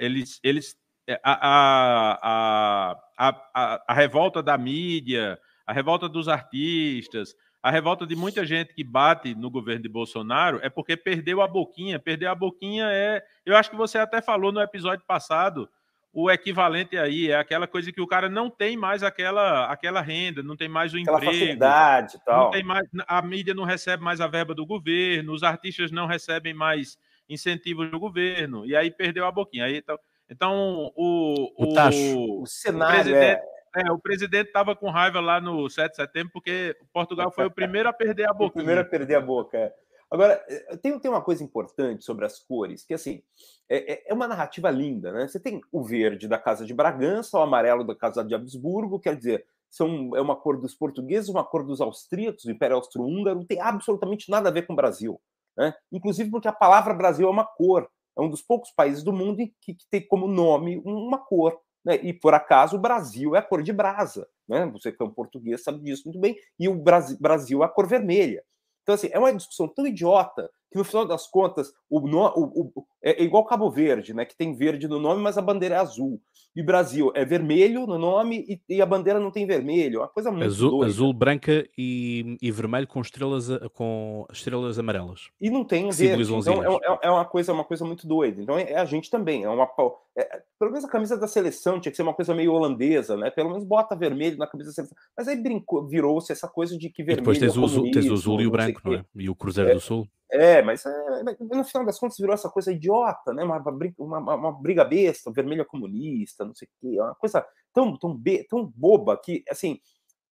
eles, 0.00 0.40
eles 0.42 0.76
é, 1.08 1.20
a, 1.22 2.18
a, 2.20 3.32
a, 3.54 3.82
a, 3.86 3.94
revolta 3.94 4.42
da 4.42 4.58
mídia, 4.58 5.38
a 5.64 5.72
revolta 5.72 6.08
dos 6.08 6.26
artistas, 6.26 7.36
a 7.66 7.70
revolta 7.70 8.06
de 8.06 8.14
muita 8.14 8.46
gente 8.46 8.72
que 8.72 8.84
bate 8.84 9.34
no 9.34 9.50
governo 9.50 9.82
de 9.82 9.88
Bolsonaro 9.88 10.60
é 10.62 10.70
porque 10.70 10.96
perdeu 10.96 11.42
a 11.42 11.48
boquinha. 11.48 11.98
Perder 11.98 12.26
a 12.26 12.34
boquinha 12.34 12.86
é. 12.92 13.20
Eu 13.44 13.56
acho 13.56 13.68
que 13.68 13.76
você 13.76 13.98
até 13.98 14.22
falou 14.22 14.52
no 14.52 14.60
episódio 14.60 15.04
passado. 15.04 15.68
O 16.12 16.30
equivalente 16.30 16.96
aí 16.96 17.28
é 17.28 17.34
aquela 17.34 17.66
coisa 17.66 17.90
que 17.90 18.00
o 18.00 18.06
cara 18.06 18.28
não 18.28 18.48
tem 18.48 18.76
mais 18.76 19.02
aquela, 19.02 19.66
aquela 19.66 20.00
renda, 20.00 20.44
não 20.44 20.56
tem 20.56 20.68
mais 20.68 20.94
o 20.94 20.96
aquela 20.96 21.16
emprego, 21.16 21.32
facilidade, 21.32 22.20
tal. 22.24 22.44
Não 22.44 22.50
tem 22.52 22.62
mais, 22.62 22.88
a 23.04 23.20
mídia 23.20 23.52
não 23.52 23.64
recebe 23.64 24.00
mais 24.00 24.20
a 24.20 24.28
verba 24.28 24.54
do 24.54 24.64
governo, 24.64 25.32
os 25.32 25.42
artistas 25.42 25.90
não 25.90 26.06
recebem 26.06 26.54
mais 26.54 26.96
incentivos 27.28 27.90
do 27.90 27.98
governo, 27.98 28.64
e 28.64 28.76
aí 28.76 28.92
perdeu 28.92 29.26
a 29.26 29.32
boquinha. 29.32 29.64
Aí, 29.64 29.78
então, 29.78 29.98
então, 30.30 30.92
o, 30.94 31.52
o, 31.56 31.74
o, 31.74 32.42
o 32.42 32.46
cenário. 32.46 33.00
O 33.00 33.02
presidente, 33.02 33.40
é... 33.42 33.55
é 33.76 33.92
o 33.92 33.98
presidente 33.98 34.48
estava 34.48 34.74
com 34.74 34.90
raiva 34.90 35.20
lá 35.20 35.40
no 35.40 35.68
7 35.68 35.90
de 35.90 35.96
setembro, 35.96 36.32
porque 36.32 36.76
Portugal 36.92 37.30
foi 37.30 37.46
o 37.46 37.50
primeiro 37.50 37.88
a 37.88 37.92
perder 37.92 38.28
a 38.28 38.32
boca. 38.34 38.46
o 38.46 38.52
primeiro 38.52 38.80
a 38.80 38.84
perder 38.84 39.16
a 39.16 39.20
boca. 39.20 39.58
É. 39.58 39.74
Agora, 40.10 40.42
eh, 40.48 40.76
tem, 40.76 40.98
tem 40.98 41.10
uma 41.10 41.22
coisa 41.22 41.42
importante 41.42 42.04
sobre 42.04 42.24
as 42.24 42.38
cores, 42.38 42.84
que 42.84 42.94
assim, 42.94 43.22
é, 43.68 43.92
é, 43.92 44.10
é 44.10 44.14
uma 44.14 44.28
narrativa 44.28 44.70
linda, 44.70 45.12
né? 45.12 45.26
Você 45.26 45.40
tem 45.40 45.60
o 45.70 45.82
verde 45.82 46.28
da 46.28 46.38
Casa 46.38 46.64
de 46.64 46.72
Bragança, 46.72 47.38
o 47.38 47.42
amarelo 47.42 47.84
da 47.84 47.94
Casa 47.94 48.24
de 48.24 48.34
Habsburgo, 48.34 49.00
quer 49.00 49.16
dizer, 49.16 49.44
são, 49.68 50.10
é 50.14 50.20
uma 50.20 50.36
cor 50.36 50.60
dos 50.60 50.74
portugueses, 50.74 51.28
uma 51.28 51.44
cor 51.44 51.64
dos 51.64 51.80
austríacos, 51.80 52.44
do 52.44 52.52
Império 52.52 52.76
Austro-Húngaro, 52.76 53.38
não 53.40 53.46
tem 53.46 53.60
absolutamente 53.60 54.30
nada 54.30 54.48
a 54.48 54.52
ver 54.52 54.66
com 54.66 54.72
o 54.72 54.76
Brasil. 54.76 55.20
Né? 55.56 55.74
Inclusive 55.90 56.30
porque 56.30 56.48
a 56.48 56.52
palavra 56.52 56.94
Brasil 56.94 57.26
é 57.26 57.30
uma 57.30 57.44
cor 57.44 57.88
é 58.16 58.22
um 58.22 58.30
dos 58.30 58.42
poucos 58.42 58.70
países 58.70 59.02
do 59.02 59.12
mundo 59.12 59.36
que, 59.60 59.74
que 59.74 59.86
tem 59.90 60.06
como 60.06 60.26
nome 60.26 60.80
uma 60.84 61.18
cor. 61.18 61.60
Né? 61.86 62.00
E 62.02 62.12
por 62.12 62.34
acaso 62.34 62.76
o 62.76 62.80
Brasil 62.80 63.36
é 63.36 63.38
a 63.38 63.42
cor 63.42 63.62
de 63.62 63.72
brasa. 63.72 64.28
Né? 64.48 64.66
Você 64.72 64.90
que 64.90 65.00
é 65.00 65.06
um 65.06 65.10
português 65.10 65.62
sabe 65.62 65.78
disso 65.78 66.02
muito 66.06 66.18
bem. 66.18 66.36
E 66.58 66.68
o 66.68 66.74
Brasil 66.74 67.62
é 67.62 67.66
a 67.66 67.68
cor 67.68 67.86
vermelha. 67.86 68.42
Então, 68.82 68.96
assim, 68.96 69.08
é 69.12 69.18
uma 69.18 69.32
discussão 69.32 69.68
tão 69.68 69.86
idiota 69.86 70.50
que 70.70 70.78
no 70.78 70.84
final 70.84 71.06
das 71.06 71.26
contas 71.26 71.72
o, 71.88 71.98
o, 71.98 72.72
o, 72.76 72.86
é 73.02 73.22
igual 73.22 73.44
Cabo 73.44 73.70
Verde, 73.70 74.12
né? 74.12 74.24
Que 74.24 74.36
tem 74.36 74.54
verde 74.54 74.88
no 74.88 74.98
nome, 74.98 75.22
mas 75.22 75.38
a 75.38 75.42
bandeira 75.42 75.76
é 75.76 75.78
azul. 75.78 76.20
E 76.56 76.62
Brasil 76.62 77.12
é 77.14 77.24
vermelho 77.24 77.86
no 77.86 77.98
nome 77.98 78.44
e, 78.48 78.76
e 78.76 78.82
a 78.82 78.86
bandeira 78.86 79.20
não 79.20 79.30
tem 79.30 79.46
vermelho. 79.46 79.98
É 79.98 80.02
uma 80.02 80.08
coisa 80.08 80.30
muito 80.30 80.46
azul, 80.46 80.70
doida. 80.70 80.86
azul 80.86 81.12
branca 81.12 81.68
e, 81.76 82.36
e, 82.40 82.50
vermelho 82.50 82.86
com 82.86 83.00
estrelas 83.00 83.48
com 83.74 84.26
estrelas 84.32 84.78
amarelas. 84.78 85.28
E 85.40 85.50
não 85.50 85.64
tem 85.64 85.88
verde. 85.90 86.32
Então 86.32 86.64
é, 86.64 86.76
é, 86.76 86.98
é, 87.02 87.10
uma 87.10 87.24
coisa 87.24 87.52
uma 87.52 87.64
coisa 87.64 87.84
muito 87.84 88.08
doida. 88.08 88.42
Então 88.42 88.56
é, 88.58 88.72
é, 88.72 88.78
a 88.78 88.84
gente 88.86 89.10
também 89.10 89.44
é 89.44 89.48
uma 89.48 89.68
é, 90.16 90.42
pelo 90.58 90.72
menos 90.72 90.84
a 90.84 90.88
camisa 90.88 91.16
da 91.16 91.28
seleção 91.28 91.78
tinha 91.78 91.90
que 91.90 91.96
ser 91.96 92.02
uma 92.02 92.14
coisa 92.14 92.34
meio 92.34 92.52
holandesa, 92.52 93.16
né? 93.16 93.30
Pelo 93.30 93.50
menos 93.50 93.64
bota 93.64 93.94
vermelho 93.94 94.38
na 94.38 94.46
camisa 94.46 94.70
da 94.70 94.74
seleção. 94.74 94.96
Mas 95.16 95.28
aí 95.28 95.36
brincou, 95.36 95.86
virou-se 95.86 96.32
essa 96.32 96.48
coisa 96.48 96.76
de 96.76 96.88
que 96.88 97.04
vermelho. 97.04 97.18
E 97.18 97.20
depois 97.20 97.38
tens, 97.38 97.54
é 97.54 97.60
o, 97.60 97.64
azul, 97.64 97.90
tens 97.90 98.10
o 98.10 98.14
azul 98.14 98.40
e 98.40 98.46
o 98.46 98.50
branco, 98.50 98.80
não 98.82 98.94
é? 98.94 99.04
E 99.14 99.28
o 99.28 99.34
Cruzeiro 99.34 99.70
é, 99.70 99.74
do 99.74 99.80
Sul. 99.80 100.08
É, 100.30 100.60
mas 100.60 100.84
é, 100.84 101.22
no 101.40 101.64
final 101.64 101.86
das 101.86 101.98
contas 101.98 102.18
virou 102.18 102.34
essa 102.34 102.50
coisa 102.50 102.72
idiota, 102.72 103.32
né? 103.32 103.44
Uma, 103.44 103.62
uma, 103.98 104.34
uma 104.34 104.52
briga 104.52 104.84
besta, 104.84 105.30
vermelho 105.30 105.62
é 105.62 105.64
comunista, 105.64 106.44
não 106.44 106.54
sei 106.54 106.66
o 106.66 106.70
quê. 106.80 106.98
É 106.98 107.02
uma 107.02 107.14
coisa 107.14 107.46
tão, 107.72 107.96
tão, 107.96 108.20
tão 108.48 108.66
boba 108.74 109.16
que, 109.16 109.44
assim, 109.48 109.80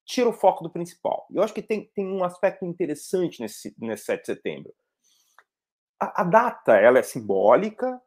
tira 0.04 0.28
o 0.28 0.32
foco 0.32 0.62
do 0.62 0.70
principal. 0.70 1.26
Eu 1.30 1.42
acho 1.42 1.54
que 1.54 1.62
tem, 1.62 1.90
tem 1.94 2.06
um 2.06 2.24
aspecto 2.24 2.64
interessante 2.64 3.40
nesse, 3.40 3.74
nesse 3.78 4.04
7 4.04 4.20
de 4.20 4.26
setembro. 4.26 4.72
A, 5.98 6.22
a 6.22 6.24
data, 6.24 6.76
ela 6.76 6.98
é 6.98 7.02
simbólica, 7.02 8.00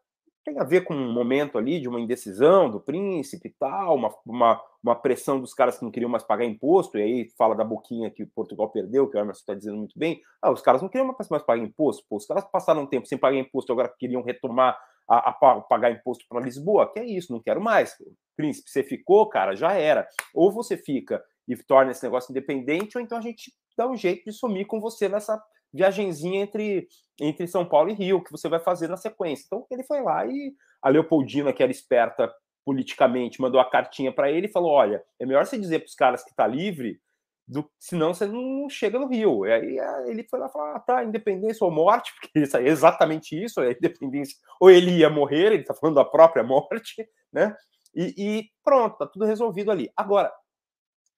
tem 0.44 0.60
a 0.60 0.64
ver 0.64 0.84
com 0.84 0.94
um 0.94 1.12
momento 1.12 1.58
ali 1.58 1.80
de 1.80 1.88
uma 1.88 2.00
indecisão 2.00 2.70
do 2.70 2.80
príncipe 2.80 3.48
e 3.48 3.52
tal, 3.52 3.96
uma, 3.96 4.14
uma, 4.26 4.62
uma, 4.84 4.96
pressão 4.96 5.40
dos 5.40 5.54
caras 5.54 5.78
que 5.78 5.84
não 5.84 5.92
queriam 5.92 6.10
mais 6.10 6.24
pagar 6.24 6.46
imposto, 6.46 6.98
e 6.98 7.02
aí 7.02 7.30
fala 7.38 7.56
da 7.56 7.64
boquinha 7.64 8.12
que 8.12 8.26
Portugal 8.26 8.70
perdeu, 8.70 9.10
que 9.10 9.18
o 9.18 9.20
Emerson 9.20 9.40
está 9.40 9.54
dizendo 9.54 9.78
muito 9.78 9.98
bem. 9.98 10.22
Ah, 10.42 10.52
os 10.52 10.62
caras 10.62 10.82
não 10.82 10.90
queriam 10.90 11.08
mais, 11.08 11.44
pagar 11.44 11.64
imposto, 11.64 12.06
pô, 12.10 12.18
os 12.18 12.26
caras 12.26 12.44
passaram 12.46 12.82
um 12.82 12.88
tempo 12.88 13.08
sem 13.08 13.18
pagar 13.18 13.38
imposto, 13.38 13.72
agora 13.72 13.94
queriam 13.98 14.22
retomar 14.22 14.78
a, 15.08 15.30
a 15.30 15.62
pagar 15.62 15.92
imposto 15.92 16.26
para 16.28 16.42
Lisboa, 16.42 16.92
que 16.92 17.00
é 17.00 17.06
isso, 17.06 17.32
não 17.32 17.42
quero 17.42 17.62
mais. 17.62 17.96
Príncipe, 18.36 18.70
você 18.70 18.84
ficou, 18.84 19.28
cara, 19.30 19.56
já 19.56 19.74
era. 19.74 20.08
Ou 20.34 20.52
você 20.52 20.78
fica 20.78 21.24
e 21.48 21.56
torna 21.58 21.92
esse 21.92 22.04
negócio 22.04 22.32
independente, 22.32 22.98
ou 22.98 23.04
então 23.04 23.18
a 23.18 23.22
gente 23.22 23.54
dá 23.78 23.88
um 23.88 23.96
jeito 23.96 24.26
de 24.26 24.32
sumir 24.32 24.66
com 24.66 24.80
você 24.80 25.10
nessa 25.10 25.42
viagenzinha 25.74 26.42
entre, 26.42 26.88
entre 27.20 27.48
São 27.48 27.66
Paulo 27.66 27.90
e 27.90 27.94
Rio, 27.94 28.24
que 28.24 28.32
você 28.32 28.48
vai 28.48 28.60
fazer 28.60 28.88
na 28.88 28.98
sequência. 28.98 29.46
Então 29.46 29.66
ele 29.72 29.84
foi 29.84 30.02
lá 30.02 30.26
e 30.26 30.54
a 30.82 30.90
Leopoldina, 30.90 31.52
que 31.52 31.64
era 31.64 31.72
esperta 31.72 32.32
politicamente, 32.66 33.42
mandou 33.42 33.60
a 33.60 33.70
cartinha 33.70 34.12
para 34.12 34.32
ele 34.32 34.48
e 34.48 34.52
falou: 34.52 34.72
olha, 34.72 35.04
é 35.20 35.26
melhor 35.26 35.46
você 35.46 35.58
dizer 35.58 35.80
para 35.80 35.88
os 35.88 35.96
caras 35.96 36.24
que 36.24 36.30
está 36.30 36.46
livre, 36.46 37.00
do, 37.48 37.70
senão 37.80 38.14
você 38.14 38.26
não 38.26 38.70
chega 38.70 39.00
no 39.00 39.08
Rio. 39.08 39.46
E 39.46 39.52
aí 39.52 39.78
ele 40.08 40.26
foi 40.30 40.40
lá 40.40 40.50
falar: 40.50 40.76
ah, 40.76 40.80
tá, 40.80 41.04
independência 41.04 41.66
ou 41.66 41.72
morte, 41.72 42.14
porque 42.20 42.40
isso 42.40 42.58
é 42.58 42.68
exatamente 42.68 43.42
isso, 43.42 43.62
é 43.62 43.72
independência, 43.72 44.38
ou 44.60 44.70
ele 44.70 44.92
ia 44.98 45.10
morrer, 45.10 45.48
ele 45.48 45.62
está 45.62 45.74
falando 45.74 45.96
da 45.96 46.06
própria 46.06 46.44
morte, 46.44 47.08
né? 47.32 47.56
E, 47.96 48.14
e 48.18 48.50
pronto, 48.64 48.98
tá 48.98 49.06
tudo 49.06 49.26
resolvido 49.26 49.72
ali. 49.72 49.90
Agora, 49.96 50.32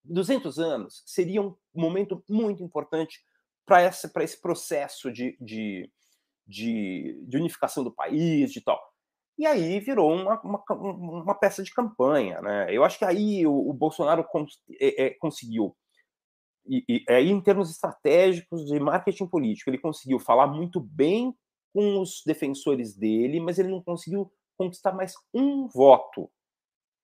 200 0.04 0.60
anos 0.60 1.04
seria 1.06 1.42
um 1.42 1.56
momento 1.74 2.24
muito 2.30 2.64
importante 2.64 3.20
para 3.66 4.24
esse 4.24 4.42
processo 4.42 5.12
de, 5.12 5.38
de, 5.40 5.90
de, 6.48 7.24
de, 7.28 7.38
unificação 7.38 7.84
do 7.84 7.94
país, 7.94 8.52
de 8.52 8.62
tal. 8.62 8.80
E 9.38 9.46
aí 9.46 9.80
virou 9.80 10.14
uma, 10.14 10.40
uma, 10.42 10.64
uma 10.70 11.36
peça 11.36 11.64
de 11.64 11.74
campanha. 11.74 12.40
Né? 12.42 12.68
Eu 12.70 12.84
acho 12.84 12.98
que 12.98 13.06
aí 13.06 13.46
o, 13.46 13.70
o 13.70 13.74
Bolsonaro 13.74 14.24
cons, 14.24 14.62
é, 14.80 15.06
é, 15.06 15.10
conseguiu, 15.16 15.76
e, 16.68 16.84
e, 16.88 17.06
aí 17.10 17.30
em 17.30 17.42
termos 17.42 17.70
estratégicos 17.70 18.66
de 18.66 18.80
marketing 18.80 19.28
político, 19.28 19.70
ele 19.70 19.78
conseguiu 19.78 20.20
falar 20.20 20.48
muito 20.48 20.80
bem 20.80 21.36
com 21.74 22.02
os 22.02 22.22
defensores 22.26 22.96
dele, 22.96 23.40
mas 23.40 23.60
ele 23.60 23.70
não 23.70 23.84
conseguiu 23.84 24.32
conquistar 24.58 24.94
mais 24.94 25.14
um 25.34 25.68
voto 25.68 26.32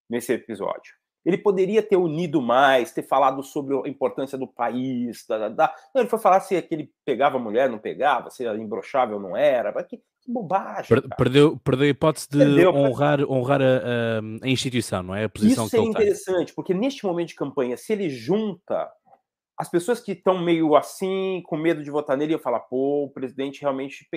nesse 0.09 0.31
episódio. 0.33 1.00
Ele 1.23 1.37
poderia 1.37 1.83
ter 1.83 1.97
unido 1.97 2.41
mais, 2.41 2.91
ter 2.91 3.03
falado 3.03 3.43
sobre 3.43 3.75
a 3.75 3.87
importância 3.87 4.37
do 4.37 4.47
país. 4.47 5.23
Da, 5.27 5.49
da, 5.49 5.75
Não, 5.93 6.01
ele 6.01 6.09
foi 6.09 6.17
falar 6.17 6.39
se 6.39 6.55
ele 6.55 6.91
pegava 7.05 7.37
mulher, 7.37 7.69
não 7.69 7.77
pegava, 7.77 8.31
se 8.31 8.43
era 8.43 8.57
imbrochável, 8.57 9.19
não 9.19 9.37
era. 9.37 9.71
Que, 9.83 9.97
que 9.97 10.31
bobagem. 10.31 10.87
Per, 10.87 11.15
perdeu, 11.15 11.57
perdeu 11.63 11.85
a 11.85 11.89
hipótese 11.89 12.27
de 12.27 12.39
perdeu, 12.39 12.73
honrar, 12.73 13.21
honrar 13.21 13.61
a, 13.61 14.19
a, 14.43 14.47
instituição, 14.47 15.03
não 15.03 15.15
é? 15.15 15.25
A 15.25 15.29
posição 15.29 15.65
Isso 15.65 15.77
que 15.77 15.81
é 15.81 15.85
interessante, 15.85 16.53
porque 16.55 16.73
neste 16.73 17.05
momento 17.05 17.29
de 17.29 17.35
campanha, 17.35 17.77
se 17.77 17.93
ele 17.93 18.09
junta 18.09 18.91
as 19.55 19.69
pessoas 19.69 19.99
que 19.99 20.13
estão 20.13 20.39
meio 20.39 20.75
assim, 20.75 21.43
com 21.45 21.55
medo 21.55 21.83
de 21.83 21.91
votar 21.91 22.17
nele, 22.17 22.33
eu 22.33 22.39
falar, 22.39 22.61
pô, 22.61 23.03
o 23.03 23.11
presidente 23.11 23.61
realmente 23.61 24.07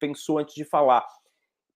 pensou 0.00 0.38
antes 0.38 0.56
de 0.56 0.64
falar. 0.64 1.06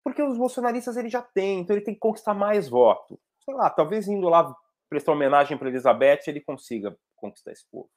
Porque 0.03 0.21
os 0.21 0.37
bolsonaristas 0.37 0.97
ele 0.97 1.09
já 1.09 1.23
tem, 1.23 1.61
então 1.61 1.77
ele 1.77 1.85
tem 1.85 1.95
que 1.95 2.01
conquistar 2.01 2.35
mais 2.35 2.69
voto 2.69 3.17
sei 3.47 3.55
lá, 3.55 3.71
talvez 3.71 4.09
indo 4.09 4.29
lá 4.29 4.53
prestar 4.91 5.13
homenagem 5.13 5.57
para 5.57 5.69
Elizabeth, 5.69 6.23
ele 6.27 6.41
consiga 6.41 6.97
conquistar 7.15 7.53
esse 7.53 7.65
povo. 7.71 7.89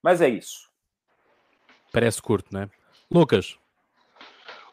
Mas 0.00 0.20
é 0.20 0.28
isso. 0.28 0.70
Parece 1.92 2.22
curto, 2.22 2.54
né? 2.54 2.70
Lucas. 3.10 3.58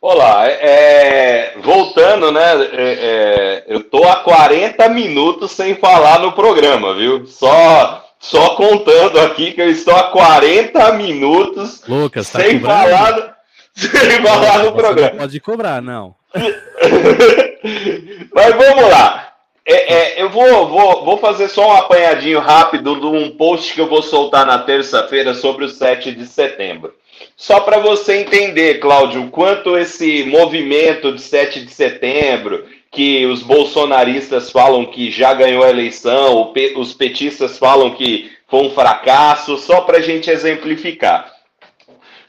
Olá, 0.01 0.47
é, 0.47 1.57
voltando, 1.57 2.31
né? 2.31 2.53
É, 2.71 2.93
é, 2.93 3.65
eu 3.67 3.83
tô 3.83 4.07
há 4.07 4.17
40 4.17 4.87
minutos 4.89 5.51
sem 5.51 5.75
falar 5.75 6.19
no 6.19 6.31
programa, 6.31 6.95
viu? 6.95 7.25
Só, 7.25 8.07
só 8.17 8.55
contando 8.55 9.19
aqui 9.19 9.51
que 9.51 9.61
eu 9.61 9.69
estou 9.69 9.93
há 9.93 10.11
40 10.11 10.93
minutos 10.93 11.85
Lucas, 11.85 12.29
tá 12.29 12.39
sem, 12.39 12.61
falar, 12.61 13.37
sem 13.73 14.21
falar 14.21 14.63
no 14.63 14.73
programa. 14.73 15.17
pode 15.17 15.39
cobrar, 15.41 15.81
não. 15.81 16.15
Mas 18.33 18.55
vamos 18.55 18.89
lá. 18.89 19.29
É, 19.65 19.93
é, 19.93 20.21
eu 20.21 20.29
vou, 20.29 20.67
vou, 20.67 21.05
vou 21.05 21.17
fazer 21.17 21.47
só 21.47 21.67
um 21.67 21.75
apanhadinho 21.75 22.39
rápido 22.39 22.99
de 22.99 23.05
um 23.05 23.31
post 23.31 23.73
que 23.73 23.81
eu 23.81 23.87
vou 23.87 24.01
soltar 24.01 24.45
na 24.45 24.59
terça-feira 24.59 25.33
sobre 25.33 25.65
o 25.65 25.69
7 25.69 26.11
de 26.11 26.25
setembro. 26.25 26.93
Só 27.35 27.59
para 27.59 27.79
você 27.79 28.17
entender, 28.17 28.79
Cláudio, 28.79 29.23
o 29.23 29.29
quanto 29.29 29.77
esse 29.77 30.23
movimento 30.23 31.13
de 31.13 31.21
7 31.21 31.65
de 31.65 31.71
setembro, 31.71 32.65
que 32.91 33.25
os 33.25 33.43
bolsonaristas 33.43 34.51
falam 34.51 34.85
que 34.85 35.11
já 35.11 35.33
ganhou 35.33 35.63
a 35.63 35.69
eleição, 35.69 36.51
os 36.75 36.93
petistas 36.93 37.57
falam 37.57 37.91
que 37.91 38.31
foi 38.47 38.61
um 38.61 38.71
fracasso, 38.71 39.57
só 39.57 39.81
para 39.81 39.97
a 39.97 40.01
gente 40.01 40.29
exemplificar. 40.29 41.31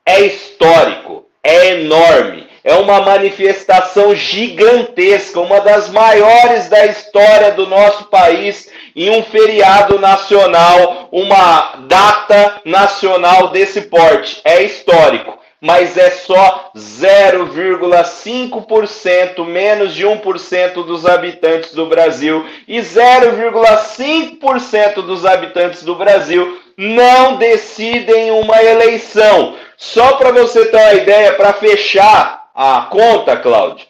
É 0.07 0.21
histórico 0.21 1.29
é 1.43 1.81
enorme. 1.81 2.51
É 2.63 2.75
uma 2.75 3.01
manifestação 3.01 4.15
gigantesca, 4.15 5.41
uma 5.41 5.61
das 5.61 5.89
maiores 5.89 6.69
da 6.69 6.85
história 6.85 7.53
do 7.53 7.67
nosso 7.67 8.05
país, 8.05 8.71
em 8.95 9.09
um 9.09 9.23
feriado 9.23 9.99
nacional, 9.99 11.09
uma 11.11 11.87
data 11.89 12.61
nacional 12.67 13.49
desse 13.49 13.81
porte. 13.83 14.43
É 14.45 14.63
histórico, 14.63 15.39
mas 15.59 15.97
é 15.97 16.11
só 16.11 16.71
0,5%, 16.77 19.43
menos 19.47 19.95
de 19.95 20.07
1% 20.07 20.85
dos 20.85 21.07
habitantes 21.07 21.73
do 21.73 21.87
Brasil, 21.87 22.45
e 22.69 22.79
0,5% 22.79 24.97
dos 24.97 25.25
habitantes 25.25 25.83
do 25.83 25.95
Brasil 25.95 26.61
não 26.77 27.37
decidem 27.37 28.31
uma 28.31 28.63
eleição. 28.63 29.57
Só 29.81 30.13
para 30.19 30.31
você 30.31 30.67
ter 30.67 30.77
uma 30.77 30.93
ideia, 30.93 31.33
para 31.33 31.55
fechar 31.55 32.51
a 32.55 32.83
conta, 32.91 33.39
Cláudio, 33.39 33.87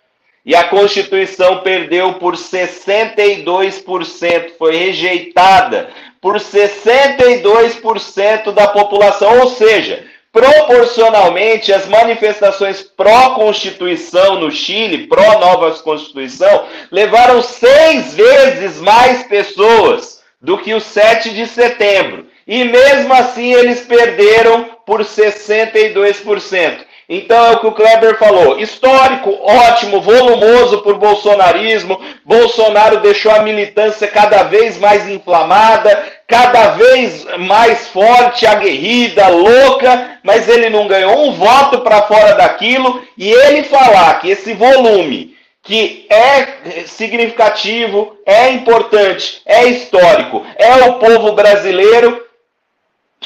E 0.47 0.55
a 0.55 0.65
Constituição 0.65 1.61
perdeu 1.61 2.13
por 2.15 2.35
62%, 2.35 4.53
foi 4.59 4.77
rejeitada 4.77 5.89
por 6.21 6.37
62% 6.37 8.53
da 8.53 8.69
população, 8.69 9.41
ou 9.41 9.49
seja, 9.51 10.05
proporcionalmente 10.33 11.73
as 11.73 11.87
manifestações 11.87 12.83
pró-Constituição 12.83 14.41
no 14.41 14.51
Chile, 14.51 15.07
pró-Nova 15.07 15.71
Constituição, 15.79 16.65
levaram 16.91 17.43
seis 17.43 18.15
vezes 18.15 18.81
mais 18.81 19.23
pessoas 19.25 20.14
do 20.45 20.59
que 20.59 20.75
o 20.75 20.81
7 20.81 21.31
de 21.31 21.47
setembro. 21.47 22.27
E 22.47 22.63
mesmo 22.65 23.13
assim 23.15 23.55
eles 23.55 23.81
perderam 23.81 24.69
por 24.85 25.01
62%. 25.01 26.85
Então 27.09 27.47
é 27.47 27.51
o 27.53 27.59
que 27.59 27.67
o 27.67 27.73
Kleber 27.73 28.19
falou. 28.19 28.59
Histórico, 28.59 29.31
ótimo, 29.43 30.03
volumoso 30.03 30.83
por 30.83 30.99
bolsonarismo. 30.99 31.99
Bolsonaro 32.25 33.01
deixou 33.01 33.33
a 33.33 33.43
militância 33.43 34.07
cada 34.07 34.43
vez 34.43 34.79
mais 34.79 35.09
inflamada, 35.09 36.07
cada 36.27 36.69
vez 36.71 37.25
mais 37.39 37.89
forte, 37.89 38.47
aguerrida, 38.47 39.29
louca, 39.29 40.19
mas 40.23 40.49
ele 40.49 40.69
não 40.69 40.87
ganhou 40.87 41.27
um 41.27 41.33
voto 41.33 41.81
para 41.81 42.03
fora 42.03 42.35
daquilo. 42.35 43.03
E 43.17 43.31
ele 43.31 43.63
falar 43.65 44.21
que 44.21 44.29
esse 44.31 44.53
volume 44.53 45.35
que 45.65 46.07
é 46.11 46.85
significativo, 46.87 48.19
é 48.27 48.51
importante, 48.51 49.41
é 49.47 49.65
histórico, 49.65 50.45
é 50.57 50.75
o 50.85 50.99
povo 50.99 51.33
brasileiro, 51.33 52.23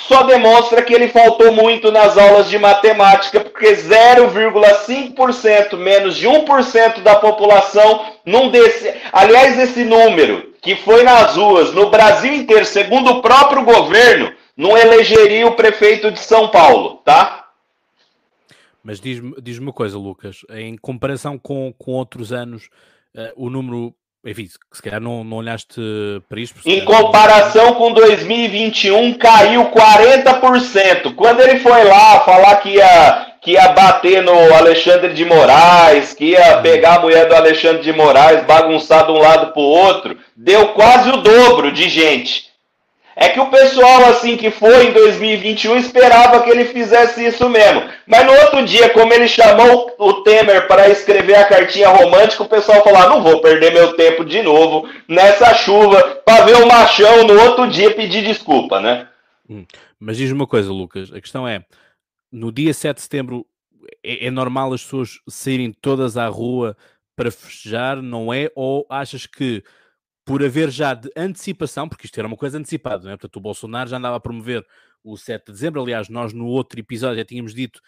só 0.07 0.23
demonstra 0.23 0.83
que 0.83 0.95
ele 0.95 1.09
faltou 1.09 1.51
muito 1.51 1.91
nas 1.91 2.17
aulas 2.17 2.49
de 2.49 2.57
matemática, 2.57 3.41
porque 3.41 3.73
0,5% 3.73 5.77
menos 5.77 6.17
de 6.17 6.29
1% 6.29 7.01
da 7.01 7.17
população 7.17 8.05
não 8.25 8.49
desse. 8.49 8.95
Aliás, 9.13 9.59
esse 9.59 9.85
número 9.85 10.53
que 10.63 10.77
foi 10.77 11.03
nas 11.03 11.35
ruas 11.37 11.75
no 11.75 11.91
Brasil 11.91 12.33
inteiro, 12.33 12.65
segundo 12.65 13.15
o 13.15 13.21
próprio 13.21 13.65
governo, 13.65 14.33
não 14.57 14.79
elegeria 14.79 15.45
o 15.47 15.57
prefeito 15.57 16.13
de 16.13 16.21
São 16.21 16.47
Paulo, 16.49 17.03
tá? 17.05 17.48
Mas 18.89 19.01
diz-me 19.03 19.35
diz 19.43 19.59
uma 19.59 19.71
coisa, 19.71 19.99
Lucas, 19.99 20.47
em 20.49 20.75
comparação 20.79 21.39
com, 21.39 21.75
com 21.77 21.93
outros 21.93 22.33
anos, 22.33 22.71
uh, 23.15 23.31
o 23.37 23.51
número 23.51 23.95
enfim, 24.25 24.49
se 24.73 24.83
calhar 24.83 24.99
não, 24.99 25.23
não 25.23 25.37
olhaste 25.37 25.79
para 26.27 26.41
isto. 26.41 26.59
Em 26.65 26.83
comparação 26.87 27.75
com 27.75 27.93
2021, 27.93 29.13
caiu 29.19 29.67
40%. 29.67 31.15
Quando 31.15 31.41
ele 31.41 31.61
foi 31.61 31.85
lá 31.85 32.21
falar 32.21 32.57
que 32.57 32.71
ia, 32.71 33.37
que 33.43 33.53
ia 33.53 33.69
bater 33.69 34.23
no 34.23 34.55
Alexandre 34.55 35.13
de 35.13 35.25
Moraes, 35.27 36.15
que 36.15 36.31
ia 36.31 36.57
uhum. 36.57 36.63
pegar 36.63 36.97
a 36.97 37.01
mulher 37.01 37.29
do 37.29 37.37
Alexandre 37.37 37.83
de 37.83 37.93
Moraes, 37.93 38.45
bagunçar 38.47 39.05
de 39.05 39.13
um 39.13 39.19
lado 39.19 39.53
para 39.53 39.63
o 39.63 39.67
outro, 39.67 40.19
deu 40.35 40.69
quase 40.69 41.11
o 41.11 41.19
dobro 41.19 41.71
de 41.71 41.91
gente. 41.91 42.48
É 43.21 43.31
que 43.31 43.41
o 43.41 43.51
pessoal, 43.51 44.05
assim, 44.11 44.37
que 44.37 44.49
foi 44.49 44.87
em 44.87 44.93
2021, 44.93 45.77
esperava 45.79 46.41
que 46.41 46.51
ele 46.51 46.67
fizesse 46.67 47.27
isso 47.27 47.49
mesmo. 47.51 47.83
Mas 48.07 48.25
no 48.25 48.31
outro 48.31 48.65
dia, 48.65 48.91
como 48.91 49.13
ele 49.13 49.27
chamou 49.27 49.93
o 49.99 50.23
Temer 50.23 50.69
para 50.69 50.89
escrever 50.89 51.35
a 51.35 51.49
cartinha 51.49 51.89
romântica, 51.89 52.45
o 52.45 52.49
pessoal 52.49 52.81
falou: 52.85 53.01
ah, 53.01 53.09
não 53.09 53.21
vou 53.21 53.41
perder 53.41 53.73
meu 53.73 53.95
tempo 53.95 54.25
de 54.25 54.41
novo 54.41 54.89
nessa 55.09 55.53
chuva 55.55 56.23
para 56.25 56.45
ver 56.45 56.63
o 56.63 56.69
machão 56.69 57.25
no 57.25 57.41
outro 57.43 57.69
dia 57.69 57.91
pedir 57.93 58.23
desculpa, 58.23 58.81
né? 58.81 59.09
Hum. 59.51 59.67
Mas 59.99 60.17
diz 60.17 60.31
uma 60.31 60.47
coisa, 60.47 60.71
Lucas: 60.71 61.13
a 61.13 61.21
questão 61.21 61.47
é, 61.47 61.65
no 62.31 62.53
dia 62.53 62.73
7 62.73 62.95
de 62.95 63.03
setembro, 63.03 63.45
é, 64.01 64.27
é 64.27 64.31
normal 64.31 64.73
as 64.73 64.85
pessoas 64.85 65.19
saírem 65.29 65.73
todas 65.73 66.17
à 66.17 66.29
rua 66.29 66.77
para 67.17 67.33
festejar, 67.33 68.01
não 68.01 68.33
é? 68.33 68.49
Ou 68.55 68.87
achas 68.89 69.27
que 69.27 69.65
por 70.29 70.45
haver 70.45 70.71
já 70.71 70.93
de 70.93 71.11
antecipação, 71.17 71.89
porque 71.89 72.05
isto 72.05 72.19
era 72.19 72.29
uma 72.29 72.37
coisa 72.37 72.59
antecipada, 72.59 73.03
não 73.03 73.13
é? 73.13 73.17
Portanto, 73.17 73.37
o 73.37 73.41
Bolsonaro 73.41 73.89
já 73.89 73.97
andava 73.97 74.17
a 74.17 74.21
promover 74.21 74.63
o 75.03 75.17
7 75.17 75.47
de 75.47 75.53
dezembro. 75.53 75.81
Aliás, 75.81 76.11
nós 76.11 76.35
no 76.35 76.45
outro 76.45 76.79
episódio 76.79 77.17
já 77.17 77.25
tínhamos 77.25 77.55
dito, 77.55 77.81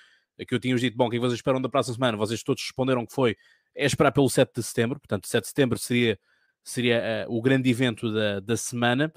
que 0.49 0.55
eu 0.55 0.59
tínhamos 0.59 0.81
dito, 0.81 0.97
bom, 0.97 1.07
o 1.07 1.11
que 1.11 1.19
é 1.19 1.21
vocês 1.21 1.35
esperam 1.35 1.61
da 1.61 1.69
próxima 1.69 1.97
semana? 1.97 2.17
Vocês 2.17 2.43
todos 2.43 2.63
responderam 2.63 3.05
que 3.05 3.13
foi, 3.13 3.37
é 3.75 3.85
esperar 3.85 4.11
pelo 4.11 4.31
7 4.31 4.55
de 4.55 4.63
setembro, 4.63 4.99
portanto, 4.99 5.29
7 5.29 5.43
de 5.43 5.49
setembro 5.49 5.79
seria, 5.79 6.19
seria 6.65 7.27
uh, 7.29 7.37
o 7.37 7.43
grande 7.43 7.69
evento 7.69 8.11
da, 8.11 8.41
da 8.41 8.57
semana. 8.57 9.13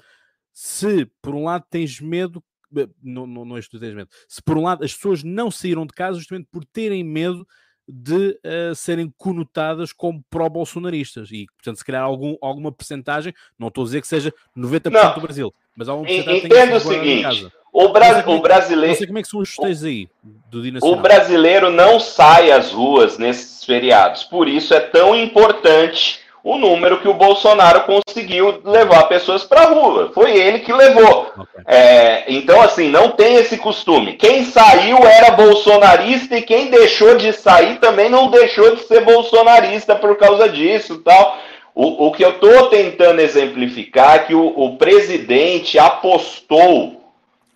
Se, 0.52 1.06
por 1.22 1.34
um 1.34 1.44
lado, 1.44 1.64
tens 1.70 1.98
medo, 2.00 2.44
eh, 2.76 2.86
não, 3.02 3.26
não, 3.26 3.46
não 3.46 3.56
é 3.56 3.62
que 3.62 3.78
medo, 3.78 4.10
se 4.28 4.42
por 4.42 4.58
um 4.58 4.64
lado 4.64 4.84
as 4.84 4.92
pessoas 4.92 5.22
não 5.22 5.50
saíram 5.50 5.86
de 5.86 5.94
casa 5.94 6.18
justamente 6.18 6.46
por 6.52 6.62
terem 6.62 7.02
medo 7.02 7.48
de 7.88 8.38
uh, 8.44 8.74
serem 8.74 9.12
conotadas 9.16 9.92
como 9.92 10.24
pró-bolsonaristas 10.30 11.30
e, 11.30 11.46
portanto, 11.56 11.76
se 11.76 11.84
calhar 11.84 12.02
algum, 12.02 12.36
alguma 12.40 12.72
percentagem, 12.72 13.34
não 13.58 13.68
estou 13.68 13.82
a 13.82 13.84
dizer 13.84 14.00
que 14.00 14.08
seja 14.08 14.32
90% 14.56 14.90
não. 14.90 15.14
do 15.14 15.20
Brasil, 15.20 15.54
mas 15.76 15.88
alguma 15.88 16.10
Entendo 16.10 16.76
o 16.76 16.80
seguinte, 16.80 17.48
o, 17.72 17.88
bra 17.88 18.24
o 18.26 18.40
brasileiro... 18.40 18.92
Não 18.92 18.98
sei 18.98 19.06
como 19.06 19.18
é 19.18 19.22
que 19.22 19.28
são 19.28 19.40
os 19.40 19.50
festejos 19.50 19.84
aí 19.84 20.08
do 20.50 20.62
Dia 20.62 20.78
O 20.82 20.96
brasileiro 20.96 21.70
não 21.70 22.00
sai 22.00 22.50
às 22.50 22.70
ruas 22.70 23.18
nesses 23.18 23.64
feriados, 23.64 24.24
por 24.24 24.48
isso 24.48 24.72
é 24.72 24.80
tão 24.80 25.14
importante 25.14 26.23
o 26.44 26.58
número 26.58 27.00
que 27.00 27.08
o 27.08 27.14
Bolsonaro 27.14 27.84
conseguiu 27.84 28.60
levar 28.62 29.04
pessoas 29.04 29.44
para 29.44 29.62
a 29.62 29.70
rua. 29.70 30.10
Foi 30.12 30.36
ele 30.36 30.58
que 30.58 30.74
levou. 30.74 31.32
Okay. 31.38 31.62
É, 31.66 32.24
então, 32.28 32.60
assim, 32.60 32.90
não 32.90 33.12
tem 33.12 33.36
esse 33.36 33.56
costume. 33.56 34.12
Quem 34.12 34.44
saiu 34.44 34.98
era 34.98 35.30
bolsonarista 35.30 36.36
e 36.36 36.42
quem 36.42 36.70
deixou 36.70 37.16
de 37.16 37.32
sair 37.32 37.78
também 37.78 38.10
não 38.10 38.30
deixou 38.30 38.76
de 38.76 38.82
ser 38.82 39.00
bolsonarista 39.00 39.96
por 39.96 40.18
causa 40.18 40.46
disso 40.46 40.98
tal. 40.98 41.38
O, 41.74 42.08
o 42.08 42.12
que 42.12 42.22
eu 42.22 42.32
estou 42.32 42.68
tentando 42.68 43.20
exemplificar 43.20 44.16
é 44.16 44.18
que 44.20 44.34
o, 44.34 44.46
o 44.46 44.76
presidente 44.76 45.78
apostou 45.78 47.00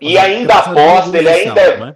e 0.00 0.16
ainda 0.16 0.54
aposta, 0.54 1.18
ele 1.18 1.28
ainda. 1.28 1.60
É? 1.60 1.94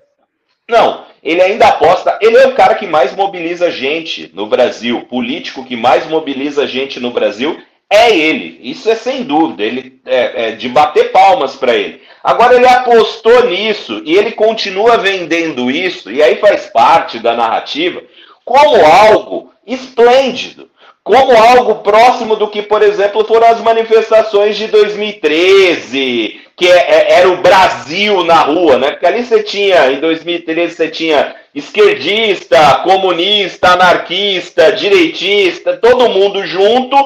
não, 0.68 1.04
ele 1.22 1.40
ainda 1.40 1.68
aposta. 1.68 2.18
Ele 2.20 2.36
é 2.36 2.46
o 2.46 2.54
cara 2.54 2.74
que 2.74 2.86
mais 2.86 3.14
mobiliza 3.14 3.70
gente 3.70 4.30
no 4.34 4.46
Brasil. 4.46 5.02
Político 5.02 5.64
que 5.64 5.76
mais 5.76 6.06
mobiliza 6.06 6.66
gente 6.66 6.98
no 6.98 7.10
Brasil 7.10 7.60
é 7.88 8.16
ele. 8.16 8.58
Isso 8.62 8.90
é 8.90 8.94
sem 8.94 9.22
dúvida. 9.22 9.62
Ele 9.62 10.00
é, 10.04 10.48
é 10.48 10.52
de 10.52 10.68
bater 10.68 11.12
palmas 11.12 11.54
para 11.54 11.74
ele. 11.74 12.02
Agora 12.22 12.54
ele 12.54 12.66
apostou 12.66 13.46
nisso 13.46 14.02
e 14.04 14.14
ele 14.14 14.32
continua 14.32 14.96
vendendo 14.96 15.70
isso, 15.70 16.10
e 16.10 16.22
aí 16.22 16.36
faz 16.36 16.66
parte 16.66 17.18
da 17.18 17.34
narrativa, 17.34 18.00
como 18.44 18.76
algo 18.84 19.52
esplêndido 19.66 20.70
como 21.04 21.36
algo 21.36 21.76
próximo 21.76 22.36
do 22.36 22.48
que, 22.48 22.62
por 22.62 22.82
exemplo, 22.82 23.24
foram 23.24 23.48
as 23.48 23.60
manifestações 23.60 24.56
de 24.56 24.68
2013, 24.68 26.40
que 26.56 26.68
é, 26.68 26.76
é, 26.76 27.12
era 27.14 27.28
o 27.28 27.38
Brasil 27.38 28.22
na 28.24 28.42
rua, 28.42 28.78
né? 28.78 28.92
Porque 28.92 29.06
ali 29.06 29.24
você 29.24 29.42
tinha, 29.42 29.90
em 29.90 29.98
2013, 29.98 30.74
você 30.74 30.88
tinha 30.88 31.34
esquerdista, 31.54 32.76
comunista, 32.84 33.72
anarquista, 33.72 34.72
direitista, 34.72 35.76
todo 35.76 36.08
mundo 36.08 36.46
junto 36.46 36.96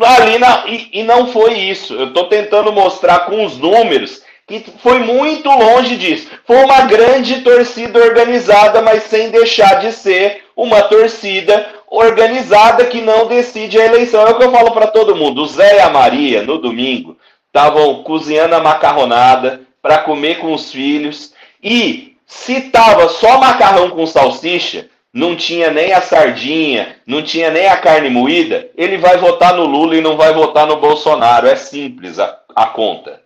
ali 0.00 0.38
na, 0.38 0.64
e, 0.66 0.88
e 0.92 1.02
não 1.02 1.26
foi 1.26 1.54
isso. 1.54 1.94
Eu 1.94 2.08
estou 2.08 2.28
tentando 2.28 2.72
mostrar 2.72 3.20
com 3.20 3.44
os 3.44 3.56
números 3.56 4.22
que 4.46 4.64
foi 4.82 4.98
muito 4.98 5.48
longe 5.48 5.96
disso. 5.96 6.28
Foi 6.46 6.56
uma 6.56 6.82
grande 6.82 7.40
torcida 7.40 7.98
organizada, 7.98 8.82
mas 8.82 9.04
sem 9.04 9.30
deixar 9.30 9.80
de 9.80 9.92
ser 9.92 10.44
uma 10.54 10.82
torcida 10.82 11.66
organizada 11.92 12.86
que 12.86 13.02
não 13.02 13.28
decide 13.28 13.78
a 13.78 13.84
eleição. 13.84 14.26
É 14.26 14.30
o 14.30 14.38
que 14.38 14.44
eu 14.44 14.50
falo 14.50 14.72
para 14.72 14.86
todo 14.86 15.14
mundo. 15.14 15.42
O 15.42 15.46
Zé 15.46 15.76
e 15.76 15.80
a 15.80 15.90
Maria, 15.90 16.42
no 16.42 16.58
domingo, 16.58 17.18
estavam 17.46 18.02
cozinhando 18.02 18.54
a 18.54 18.62
macarronada 18.62 19.60
para 19.82 19.98
comer 19.98 20.38
com 20.38 20.54
os 20.54 20.72
filhos. 20.72 21.34
E 21.62 22.16
se 22.26 22.70
tava 22.70 23.10
só 23.10 23.38
macarrão 23.38 23.90
com 23.90 24.06
salsicha, 24.06 24.88
não 25.12 25.36
tinha 25.36 25.70
nem 25.70 25.92
a 25.92 26.00
sardinha, 26.00 26.98
não 27.06 27.22
tinha 27.22 27.50
nem 27.50 27.68
a 27.68 27.78
carne 27.78 28.08
moída, 28.08 28.70
ele 28.74 28.96
vai 28.96 29.18
votar 29.18 29.54
no 29.54 29.66
Lula 29.66 29.94
e 29.94 30.00
não 30.00 30.16
vai 30.16 30.32
votar 30.32 30.66
no 30.66 30.80
Bolsonaro. 30.80 31.46
É 31.46 31.56
simples 31.56 32.18
a, 32.18 32.42
a 32.56 32.66
conta. 32.66 33.22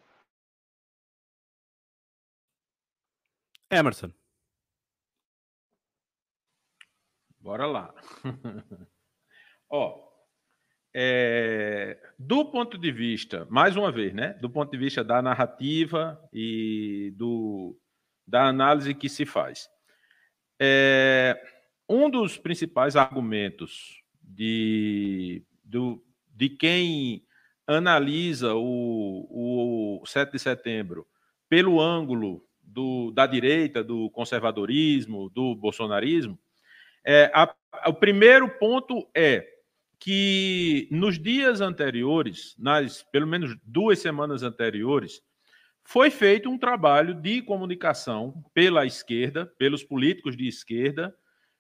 Emerson. 3.71 4.11
Bora 7.39 7.65
lá. 7.67 7.96
Ó, 9.71 10.07
é, 10.95 11.99
do 12.19 12.45
ponto 12.47 12.79
de 12.79 12.91
vista, 12.91 13.47
mais 13.51 13.77
uma 13.77 13.93
vez, 13.93 14.15
né? 14.15 14.33
Do 14.41 14.49
ponto 14.49 14.71
de 14.71 14.79
vista 14.79 15.05
da 15.05 15.21
narrativa 15.21 16.19
e 16.33 17.13
do, 17.17 17.77
da 18.27 18.49
análise 18.49 18.95
que 18.95 19.09
se 19.09 19.27
faz. 19.27 19.69
É, 20.61 21.39
um 21.89 22.09
dos 22.09 22.39
principais 22.39 22.97
argumentos 22.97 24.03
de, 24.23 25.45
do, 25.63 26.03
de 26.35 26.49
quem 26.49 27.27
analisa 27.67 28.55
o, 28.55 30.01
o 30.01 30.07
7 30.07 30.33
de 30.33 30.39
setembro 30.39 31.07
pelo 31.49 31.81
ângulo 31.81 32.43
do, 32.63 33.11
da 33.13 33.27
direita, 33.27 33.85
do 33.85 34.11
conservadorismo, 34.11 35.31
do 35.31 35.55
bolsonarismo, 35.55 36.39
é, 37.07 37.31
a, 37.33 37.55
o 37.87 37.95
primeiro 37.95 38.49
ponto 38.59 39.09
é 39.15 39.47
que 39.99 40.89
nos 40.91 41.19
dias 41.19 41.61
anteriores, 41.61 42.55
nas 42.59 43.03
pelo 43.05 43.27
menos 43.27 43.57
duas 43.63 44.01
semanas 44.01 44.43
anteriores, 44.43 45.23
foi 45.85 46.11
feito 46.11 46.51
um 46.51 46.59
trabalho 46.59 47.15
de 47.15 47.41
comunicação 47.43 48.43
pela 48.53 48.85
esquerda, 48.85 49.47
pelos 49.57 49.85
políticos 49.85 50.37
de 50.37 50.49
esquerda, 50.49 51.15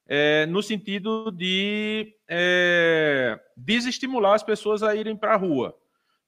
é, 0.08 0.46
no 0.46 0.62
sentido 0.62 1.30
de 1.30 2.12
é, 2.28 3.38
desestimular 3.56 4.34
as 4.34 4.42
pessoas 4.42 4.82
a 4.82 4.96
irem 4.96 5.16
para 5.16 5.34
a 5.34 5.36
rua. 5.36 5.76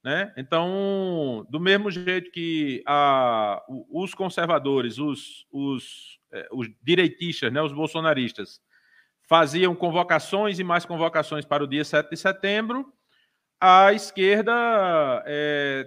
Né? 0.03 0.33
Então, 0.37 1.45
do 1.51 1.59
mesmo 1.59 1.91
jeito 1.91 2.31
que 2.31 2.83
a, 2.87 3.61
os 3.91 4.15
conservadores, 4.15 4.99
os, 4.99 5.45
os, 5.51 6.21
é, 6.33 6.49
os 6.53 6.71
direitistas, 6.81 7.53
né, 7.53 7.61
os 7.61 7.73
bolsonaristas, 7.73 8.61
faziam 9.29 9.75
convocações 9.75 10.59
e 10.59 10.65
mais 10.65 10.87
convocações 10.87 11.45
para 11.45 11.63
o 11.63 11.67
dia 11.67 11.85
7 11.85 12.09
de 12.09 12.17
setembro, 12.17 12.91
a 13.61 13.93
esquerda 13.93 14.53
é, 15.27 15.87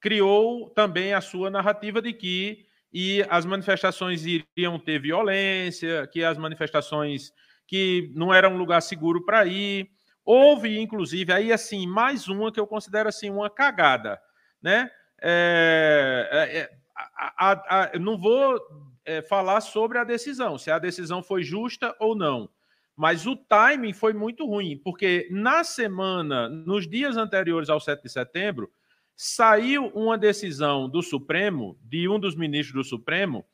criou 0.00 0.70
também 0.70 1.12
a 1.12 1.20
sua 1.20 1.50
narrativa 1.50 2.00
de 2.00 2.12
que 2.12 2.64
e 2.92 3.22
as 3.28 3.44
manifestações 3.44 4.24
iriam 4.24 4.78
ter 4.78 4.98
violência, 4.98 6.06
que 6.06 6.24
as 6.24 6.38
manifestações 6.38 7.30
que 7.66 8.10
não 8.14 8.32
era 8.32 8.48
um 8.48 8.56
lugar 8.56 8.80
seguro 8.80 9.22
para 9.24 9.44
ir. 9.44 9.90
Houve, 10.24 10.80
inclusive, 10.80 11.30
aí 11.32 11.52
assim, 11.52 11.86
mais 11.86 12.26
uma 12.26 12.50
que 12.50 12.58
eu 12.58 12.66
considero 12.66 13.08
assim 13.08 13.28
uma 13.28 13.50
cagada, 13.50 14.18
né? 14.62 14.90
É, 15.20 16.28
é, 16.32 16.58
é 16.58 16.70
a, 16.96 17.52
a, 17.52 17.82
a, 17.82 17.98
não 17.98 18.16
vou 18.16 18.58
é, 19.06 19.22
falar 19.22 19.60
sobre 19.60 19.96
a 19.96 20.04
decisão, 20.04 20.58
se 20.58 20.70
a 20.70 20.78
decisão 20.78 21.22
foi 21.22 21.42
justa 21.42 21.94
ou 21.98 22.14
não. 22.14 22.50
Mas 22.96 23.26
o 23.26 23.36
timing 23.36 23.92
foi 23.92 24.12
muito 24.12 24.46
ruim, 24.46 24.78
porque 24.82 25.28
na 25.30 25.62
semana, 25.62 26.48
nos 26.48 26.88
dias 26.88 27.16
anteriores 27.16 27.68
ao 27.70 27.78
7 27.78 28.02
de 28.02 28.08
setembro, 28.08 28.70
saiu 29.14 29.86
uma 29.94 30.18
decisão 30.18 30.88
do 30.88 31.02
Supremo, 31.02 31.78
de 31.82 32.08
um 32.08 32.18
dos 32.18 32.34
ministros 32.34 32.74
do 32.74 32.88
Supremo, 32.88 33.44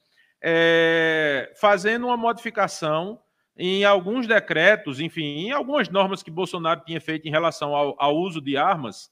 é, 0.42 1.52
fazendo 1.60 2.06
uma 2.06 2.16
modificação 2.16 3.20
em 3.56 3.84
alguns 3.84 4.26
decretos, 4.26 4.98
enfim, 4.98 5.46
em 5.46 5.50
algumas 5.52 5.88
normas 5.88 6.22
que 6.22 6.30
Bolsonaro 6.30 6.82
tinha 6.84 7.00
feito 7.00 7.28
em 7.28 7.30
relação 7.30 7.74
ao, 7.74 7.94
ao 7.98 8.16
uso 8.16 8.40
de 8.40 8.56
armas, 8.56 9.10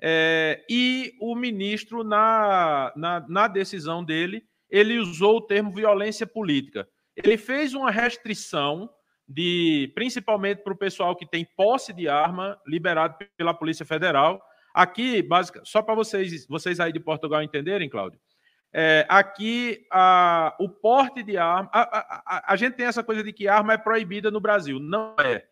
é, 0.00 0.64
e 0.68 1.14
o 1.20 1.34
ministro, 1.34 2.02
na, 2.04 2.92
na, 2.96 3.24
na 3.28 3.48
decisão 3.48 4.04
dele, 4.04 4.44
ele 4.70 4.98
usou 4.98 5.36
o 5.36 5.40
termo 5.40 5.72
violência 5.72 6.26
política. 6.26 6.88
Ele 7.16 7.36
fez 7.36 7.74
uma 7.74 7.90
restrição 7.90 8.90
de, 9.28 9.90
principalmente 9.94 10.62
para 10.62 10.72
o 10.72 10.78
pessoal 10.78 11.16
que 11.16 11.26
tem 11.26 11.46
posse 11.56 11.92
de 11.92 12.08
arma 12.08 12.60
liberado 12.66 13.16
pela 13.36 13.54
Polícia 13.54 13.84
Federal, 13.84 14.40
Aqui, 14.76 15.22
basic, 15.22 15.58
só 15.64 15.80
para 15.80 15.94
vocês, 15.94 16.46
vocês 16.46 16.78
aí 16.78 16.92
de 16.92 17.00
Portugal 17.00 17.42
entenderem, 17.42 17.88
Cláudio, 17.88 18.20
é, 18.74 19.06
aqui 19.08 19.86
a, 19.90 20.54
o 20.60 20.68
porte 20.68 21.22
de 21.22 21.38
arma. 21.38 21.70
A, 21.72 21.80
a, 21.80 22.22
a, 22.26 22.52
a, 22.52 22.56
gente 22.56 22.74
tem 22.74 22.84
essa 22.84 23.02
coisa 23.02 23.24
de 23.24 23.32
que 23.32 23.48
arma 23.48 23.72
é 23.72 23.78
proibida 23.78 24.30
no 24.30 24.38
Brasil. 24.38 24.78
Não 24.78 25.16
é. 25.18 25.46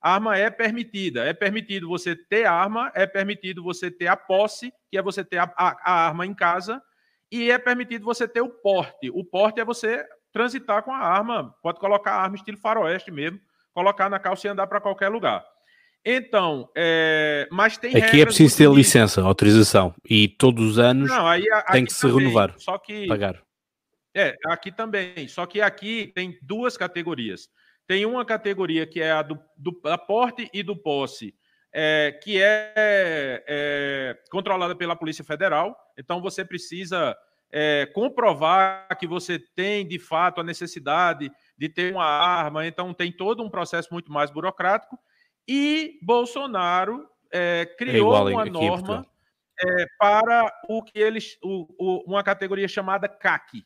Arma 0.00 0.38
é 0.38 0.48
permitida. 0.48 1.22
É 1.22 1.34
permitido 1.34 1.86
você 1.86 2.16
ter 2.16 2.46
arma, 2.46 2.90
é 2.94 3.06
permitido 3.06 3.62
você 3.62 3.90
ter 3.90 4.06
a 4.06 4.16
posse, 4.16 4.72
que 4.90 4.96
é 4.96 5.02
você 5.02 5.22
ter 5.22 5.36
a, 5.36 5.52
a 5.54 6.06
arma 6.06 6.24
em 6.24 6.32
casa, 6.32 6.82
e 7.32 7.50
é 7.50 7.58
permitido 7.58 8.04
você 8.04 8.28
ter 8.28 8.42
o 8.42 8.50
porte. 8.50 9.10
O 9.10 9.24
porte 9.24 9.58
é 9.58 9.64
você 9.64 10.04
transitar 10.30 10.82
com 10.82 10.92
a 10.92 10.98
arma, 10.98 11.54
pode 11.62 11.80
colocar 11.80 12.12
a 12.12 12.22
arma 12.22 12.36
estilo 12.36 12.58
faroeste 12.58 13.10
mesmo, 13.10 13.40
colocar 13.72 14.10
na 14.10 14.18
calça 14.18 14.46
e 14.46 14.50
andar 14.50 14.66
para 14.66 14.82
qualquer 14.82 15.08
lugar. 15.08 15.42
Então, 16.04 16.68
é... 16.76 17.48
mas 17.50 17.78
tem 17.78 17.96
Aqui 17.96 18.20
é 18.20 18.26
preciso 18.26 18.56
ter 18.56 18.70
licença, 18.70 19.22
autorização, 19.22 19.94
e 20.04 20.28
todos 20.28 20.72
os 20.72 20.78
anos 20.78 21.08
Não, 21.08 21.26
aí, 21.26 21.44
tem 21.70 21.84
que 21.86 21.92
se 21.92 22.02
também, 22.02 22.18
renovar, 22.18 22.54
só 22.58 22.76
que, 22.76 23.06
pagar. 23.06 23.40
É, 24.14 24.36
aqui 24.46 24.70
também, 24.70 25.26
só 25.26 25.46
que 25.46 25.60
aqui 25.60 26.12
tem 26.14 26.36
duas 26.42 26.76
categorias. 26.76 27.48
Tem 27.86 28.04
uma 28.04 28.24
categoria 28.24 28.86
que 28.86 29.00
é 29.00 29.10
a 29.10 29.22
do, 29.22 29.38
do 29.56 29.80
aporte 29.84 30.50
e 30.52 30.62
do 30.62 30.76
posse, 30.76 31.34
é, 31.72 32.18
que 32.22 32.40
é, 32.40 32.72
é, 33.46 34.18
controlada 34.30 34.76
pela 34.76 34.94
Polícia 34.94 35.24
Federal. 35.24 35.76
Então 35.96 36.20
você 36.20 36.44
precisa 36.44 37.16
é, 37.50 37.86
comprovar 37.86 38.86
que 38.98 39.06
você 39.06 39.38
tem 39.38 39.86
de 39.86 39.98
fato 39.98 40.40
a 40.40 40.44
necessidade 40.44 41.30
de 41.56 41.68
ter 41.68 41.92
uma 41.92 42.04
arma. 42.04 42.66
Então 42.66 42.92
tem 42.92 43.10
todo 43.10 43.42
um 43.42 43.50
processo 43.50 43.88
muito 43.92 44.12
mais 44.12 44.30
burocrático. 44.30 44.98
E 45.48 45.98
Bolsonaro 46.02 47.08
é, 47.32 47.66
criou 47.78 48.28
é 48.28 48.34
uma 48.34 48.44
norma 48.44 49.06
é, 49.58 49.86
para 49.98 50.52
o 50.68 50.82
que 50.82 50.98
eles. 50.98 51.38
O, 51.42 51.66
o, 51.78 52.04
uma 52.06 52.22
categoria 52.22 52.68
chamada 52.68 53.08
CAC. 53.08 53.64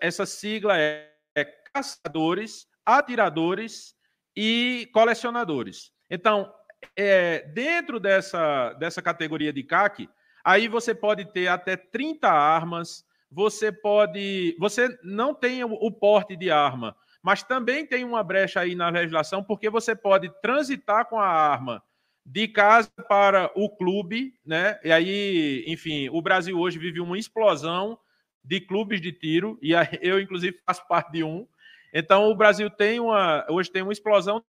Essa 0.00 0.24
sigla 0.24 0.78
é, 0.78 1.12
é 1.34 1.44
caçadores, 1.44 2.66
atiradores 2.86 3.94
e 4.34 4.88
colecionadores. 4.94 5.92
Então, 6.08 6.50
é, 6.96 7.40
dentro 7.48 8.00
dessa, 8.00 8.72
dessa 8.74 9.02
categoria 9.02 9.52
de 9.52 9.62
CAC, 9.62 10.08
aí 10.44 10.68
você 10.68 10.94
pode 10.94 11.24
ter 11.32 11.48
até 11.48 11.76
30 11.76 12.28
armas, 12.28 13.04
você 13.30 13.70
pode. 13.70 14.56
Você 14.58 14.98
não 15.02 15.34
tem 15.34 15.62
o, 15.64 15.72
o 15.72 15.92
porte 15.92 16.36
de 16.36 16.50
arma, 16.50 16.96
mas 17.22 17.42
também 17.42 17.86
tem 17.86 18.04
uma 18.04 18.22
brecha 18.22 18.60
aí 18.60 18.74
na 18.74 18.88
legislação, 18.88 19.42
porque 19.42 19.70
você 19.70 19.94
pode 19.94 20.30
transitar 20.40 21.06
com 21.06 21.18
a 21.18 21.26
arma 21.26 21.82
de 22.24 22.48
casa 22.48 22.90
para 23.08 23.50
o 23.54 23.68
clube, 23.68 24.34
né? 24.44 24.78
E 24.84 24.92
aí, 24.92 25.64
enfim, 25.66 26.08
o 26.10 26.20
Brasil 26.20 26.58
hoje 26.58 26.78
vive 26.78 27.00
uma 27.00 27.18
explosão 27.18 27.98
de 28.44 28.60
clubes 28.60 29.00
de 29.00 29.12
tiro, 29.12 29.58
e 29.62 29.72
eu, 30.00 30.20
inclusive, 30.20 30.58
faço 30.66 30.86
parte 30.86 31.12
de 31.12 31.24
um. 31.24 31.46
Então, 31.92 32.30
o 32.30 32.34
Brasil 32.34 32.70
tem 32.70 33.00
uma. 33.00 33.46
Hoje 33.50 33.70
tem 33.70 33.82
uma 33.82 33.92
explosão 33.92 34.42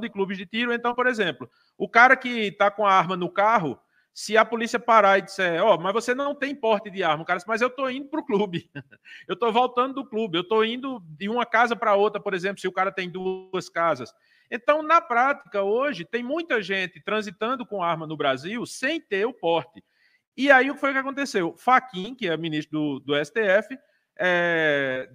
de 0.00 0.08
clubes 0.08 0.36
de 0.36 0.46
tiro. 0.46 0.72
Então, 0.72 0.94
por 0.94 1.06
exemplo, 1.06 1.48
o 1.76 1.88
cara 1.88 2.16
que 2.16 2.28
está 2.28 2.70
com 2.70 2.86
a 2.86 2.92
arma 2.92 3.16
no 3.16 3.30
carro, 3.30 3.78
se 4.12 4.36
a 4.36 4.44
polícia 4.44 4.78
parar 4.78 5.18
e 5.18 5.22
disser, 5.22 5.62
ó, 5.62 5.74
oh, 5.74 5.78
mas 5.78 5.92
você 5.92 6.14
não 6.14 6.34
tem 6.34 6.54
porte 6.54 6.90
de 6.90 7.02
arma, 7.02 7.22
o 7.22 7.26
cara 7.26 7.38
diz, 7.38 7.46
mas 7.46 7.60
eu 7.60 7.68
estou 7.68 7.90
indo 7.90 8.08
para 8.08 8.20
o 8.20 8.24
clube, 8.24 8.70
eu 9.28 9.34
estou 9.34 9.52
voltando 9.52 9.94
do 9.94 10.06
clube, 10.06 10.38
eu 10.38 10.42
estou 10.42 10.64
indo 10.64 11.02
de 11.06 11.28
uma 11.28 11.44
casa 11.44 11.76
para 11.76 11.94
outra, 11.94 12.20
por 12.20 12.34
exemplo, 12.34 12.60
se 12.60 12.68
o 12.68 12.72
cara 12.72 12.92
tem 12.92 13.10
duas 13.10 13.68
casas. 13.68 14.14
Então, 14.50 14.82
na 14.82 15.00
prática, 15.00 15.62
hoje, 15.62 16.04
tem 16.04 16.22
muita 16.22 16.62
gente 16.62 17.00
transitando 17.00 17.66
com 17.66 17.82
arma 17.82 18.06
no 18.06 18.16
Brasil 18.16 18.64
sem 18.64 19.00
ter 19.00 19.26
o 19.26 19.32
porte. 19.32 19.82
E 20.36 20.50
aí, 20.50 20.70
o 20.70 20.74
que 20.74 20.80
foi 20.80 20.92
que 20.92 20.98
aconteceu? 20.98 21.54
Faquim, 21.56 22.14
que 22.14 22.28
é 22.28 22.36
ministro 22.36 23.00
do, 23.00 23.00
do 23.00 23.24
STF, 23.24 23.76
é, 24.18 25.10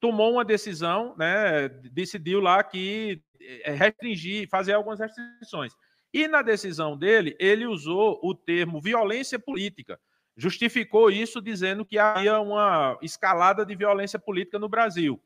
tomou 0.00 0.32
uma 0.32 0.44
decisão, 0.44 1.14
né, 1.16 1.68
decidiu 1.68 2.40
lá 2.40 2.62
que 2.62 3.22
é, 3.40 3.72
restringir, 3.72 4.48
fazer 4.48 4.72
algumas 4.72 5.00
restrições. 5.00 5.72
E 6.12 6.28
na 6.28 6.42
decisão 6.42 6.96
dele, 6.96 7.36
ele 7.40 7.66
usou 7.66 8.20
o 8.22 8.34
termo 8.34 8.80
violência 8.80 9.38
política. 9.38 9.98
Justificou 10.36 11.10
isso 11.10 11.40
dizendo 11.40 11.84
que 11.84 11.98
havia 11.98 12.40
uma 12.40 12.98
escalada 13.02 13.64
de 13.64 13.74
violência 13.74 14.18
política 14.18 14.58
no 14.58 14.68
Brasil. 14.68 15.20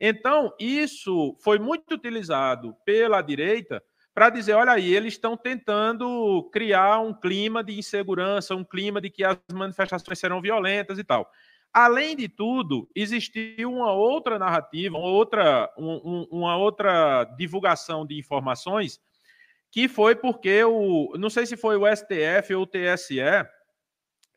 Então, 0.00 0.54
isso 0.58 1.36
foi 1.42 1.58
muito 1.58 1.94
utilizado 1.94 2.74
pela 2.84 3.20
direita 3.20 3.82
para 4.14 4.30
dizer: 4.30 4.54
olha 4.54 4.72
aí, 4.72 4.94
eles 4.94 5.14
estão 5.14 5.36
tentando 5.36 6.48
criar 6.52 7.00
um 7.00 7.12
clima 7.12 7.62
de 7.62 7.78
insegurança, 7.78 8.54
um 8.54 8.64
clima 8.64 9.00
de 9.00 9.10
que 9.10 9.24
as 9.24 9.38
manifestações 9.52 10.18
serão 10.18 10.40
violentas 10.40 10.98
e 10.98 11.04
tal. 11.04 11.30
Além 11.72 12.16
de 12.16 12.28
tudo, 12.28 12.88
existiu 12.94 13.72
uma 13.72 13.92
outra 13.92 14.38
narrativa, 14.38 14.98
uma 14.98 15.08
outra, 15.08 15.72
um, 15.78 16.26
uma 16.30 16.56
outra 16.56 17.24
divulgação 17.36 18.04
de 18.04 18.18
informações 18.18 19.00
que 19.70 19.88
foi 19.88 20.16
porque 20.16 20.64
o. 20.64 21.14
Não 21.16 21.30
sei 21.30 21.46
se 21.46 21.56
foi 21.56 21.76
o 21.76 21.86
STF 21.86 22.54
ou 22.54 22.62
o 22.62 22.66
TSE, 22.66 23.20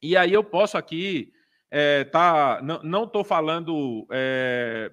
e 0.01 0.15
aí 0.15 0.31
eu 0.31 0.43
posso 0.43 0.77
aqui. 0.77 1.31
É, 1.75 2.03
tá, 2.03 2.61
não 2.61 3.05
estou 3.05 3.23
falando 3.23 4.05
é, 4.11 4.91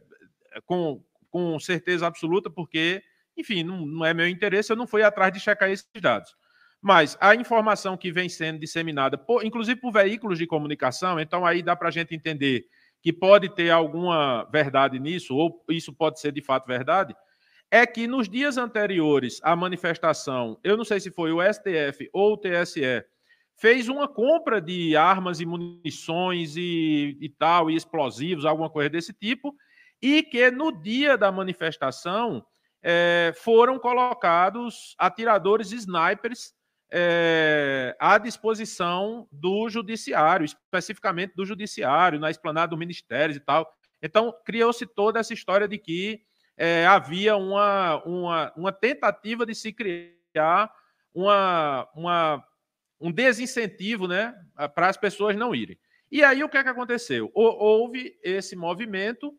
com, 0.65 1.05
com 1.29 1.61
certeza 1.61 2.07
absoluta, 2.07 2.49
porque, 2.49 3.03
enfim, 3.37 3.63
não, 3.63 3.85
não 3.85 4.07
é 4.07 4.15
meu 4.15 4.27
interesse, 4.27 4.73
eu 4.73 4.77
não 4.77 4.87
fui 4.87 5.03
atrás 5.03 5.31
de 5.31 5.41
checar 5.41 5.71
esses 5.71 5.87
dados. 6.01 6.35
Mas 6.83 7.17
a 7.21 7.35
informação 7.35 7.97
que 7.97 8.11
vem 8.11 8.29
sendo 8.29 8.59
disseminada, 8.59 9.19
por, 9.19 9.45
inclusive 9.45 9.79
por 9.81 9.93
veículos 9.93 10.39
de 10.39 10.47
comunicação, 10.47 11.21
então 11.21 11.45
aí 11.45 11.63
dá 11.63 11.77
para 11.77 11.89
a 11.89 11.91
gente 11.93 12.15
entender 12.15 12.67
que 13.03 13.13
pode 13.13 13.55
ter 13.55 13.71
alguma 13.71 14.45
verdade 14.45 14.99
nisso, 14.99 15.35
ou 15.37 15.65
isso 15.69 15.93
pode 15.93 16.21
ser 16.21 16.33
de 16.33 16.43
fato 16.43 16.67
verdade, 16.67 17.15
é 17.71 17.87
que 17.87 18.07
nos 18.07 18.29
dias 18.29 18.57
anteriores 18.57 19.41
à 19.43 19.55
manifestação, 19.55 20.59
eu 20.65 20.77
não 20.77 20.85
sei 20.85 21.01
se 21.01 21.11
foi 21.11 21.33
o 21.33 21.41
STF 21.41 22.09
ou 22.13 22.33
o 22.33 22.37
TSE, 22.37 23.05
fez 23.57 23.89
uma 23.89 24.09
compra 24.09 24.61
de 24.61 24.97
armas 24.97 25.39
e 25.39 25.47
munições 25.47 26.57
e, 26.57 27.17
e 27.21 27.29
tal, 27.29 27.71
e 27.71 27.77
explosivos, 27.77 28.47
alguma 28.47 28.71
coisa 28.71 28.89
desse 28.89 29.13
tipo, 29.13 29.55
e 30.01 30.23
que 30.23 30.51
no 30.51 30.73
dia 30.73 31.17
da 31.17 31.31
manifestação 31.31 32.45
é, 32.83 33.33
foram 33.37 33.79
colocados 33.79 34.95
atiradores 34.99 35.73
snipers 35.73 36.55
é, 36.93 37.97
à 37.99 38.19
disposição 38.19 39.29
do 39.31 39.69
judiciário, 39.69 40.45
especificamente 40.45 41.35
do 41.35 41.45
judiciário, 41.45 42.19
na 42.19 42.31
esplanada 42.31 42.71
do 42.71 42.77
ministério 42.77 43.35
e 43.35 43.41
tal. 43.41 43.71
Então, 44.03 44.35
criou-se 44.45 44.85
toda 44.87 45.21
essa 45.21 45.33
história 45.33 45.69
de 45.69 45.79
que 45.79 46.23
é, 46.57 46.87
havia 46.87 47.37
uma, 47.37 48.03
uma, 48.05 48.53
uma 48.57 48.73
tentativa 48.73 49.47
de 49.47 49.55
se 49.55 49.73
criar 49.73 50.73
uma, 51.15 51.89
uma, 51.95 52.45
um 53.01 53.13
desincentivo 53.13 54.07
né, 54.07 54.35
para 54.75 54.89
as 54.89 54.97
pessoas 54.97 55.37
não 55.37 55.55
irem. 55.55 55.79
E 56.11 56.25
aí 56.25 56.43
o 56.43 56.49
que 56.49 56.57
é 56.57 56.63
que 56.63 56.69
aconteceu? 56.69 57.31
Houve 57.35 58.19
esse 58.23 58.57
movimento 58.57 59.33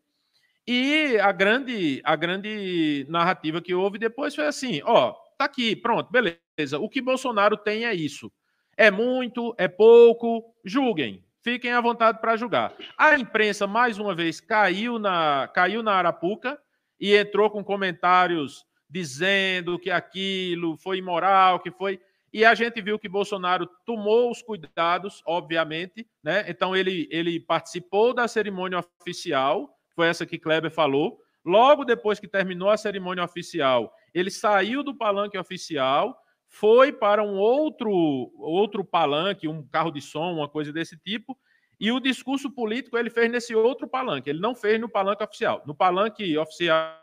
e 0.66 1.18
a 1.20 1.32
grande, 1.32 2.00
a 2.04 2.16
grande 2.16 3.06
narrativa 3.08 3.60
que 3.60 3.74
houve 3.74 3.98
depois 3.98 4.34
foi 4.34 4.46
assim: 4.46 4.80
ó, 4.84 5.14
tá 5.42 5.44
aqui, 5.44 5.74
pronto, 5.76 6.10
beleza. 6.10 6.78
O 6.78 6.88
que 6.88 7.00
Bolsonaro 7.00 7.56
tem 7.56 7.84
é 7.84 7.94
isso. 7.94 8.30
É 8.76 8.90
muito, 8.90 9.54
é 9.58 9.68
pouco, 9.68 10.54
julguem. 10.64 11.24
Fiquem 11.42 11.72
à 11.72 11.80
vontade 11.80 12.20
para 12.20 12.36
julgar. 12.36 12.72
A 12.96 13.18
imprensa, 13.18 13.66
mais 13.66 13.98
uma 13.98 14.14
vez, 14.14 14.40
caiu 14.40 14.98
na, 14.98 15.50
caiu 15.52 15.82
na 15.82 15.92
Arapuca 15.92 16.58
e 17.00 17.16
entrou 17.16 17.50
com 17.50 17.64
comentários 17.64 18.64
dizendo 18.88 19.78
que 19.78 19.90
aquilo 19.90 20.76
foi 20.76 20.98
imoral, 20.98 21.58
que 21.58 21.70
foi. 21.70 22.00
E 22.32 22.44
a 22.44 22.54
gente 22.54 22.80
viu 22.80 22.98
que 22.98 23.08
Bolsonaro 23.08 23.68
tomou 23.84 24.30
os 24.30 24.40
cuidados, 24.40 25.22
obviamente, 25.26 26.06
né? 26.22 26.44
Então 26.46 26.76
ele, 26.76 27.08
ele 27.10 27.40
participou 27.40 28.14
da 28.14 28.28
cerimônia 28.28 28.78
oficial, 29.00 29.68
foi 29.94 30.08
essa 30.08 30.24
que 30.24 30.38
Kleber 30.38 30.70
falou. 30.70 31.18
Logo 31.44 31.84
depois 31.84 32.20
que 32.20 32.28
terminou 32.28 32.70
a 32.70 32.76
cerimônia 32.76 33.24
oficial, 33.24 33.92
ele 34.14 34.30
saiu 34.30 34.82
do 34.82 34.94
palanque 34.94 35.38
oficial, 35.38 36.16
foi 36.48 36.92
para 36.92 37.22
um 37.22 37.38
outro 37.38 37.90
outro 38.38 38.84
palanque, 38.84 39.48
um 39.48 39.66
carro 39.66 39.90
de 39.90 40.00
som, 40.00 40.34
uma 40.34 40.48
coisa 40.48 40.72
desse 40.72 40.96
tipo, 40.98 41.36
e 41.80 41.90
o 41.90 41.98
discurso 41.98 42.50
político 42.50 42.96
ele 42.96 43.10
fez 43.10 43.30
nesse 43.30 43.54
outro 43.54 43.88
palanque, 43.88 44.30
ele 44.30 44.40
não 44.40 44.54
fez 44.54 44.80
no 44.80 44.88
palanque 44.88 45.24
oficial. 45.24 45.62
No 45.66 45.74
palanque 45.74 46.36
oficial, 46.36 46.94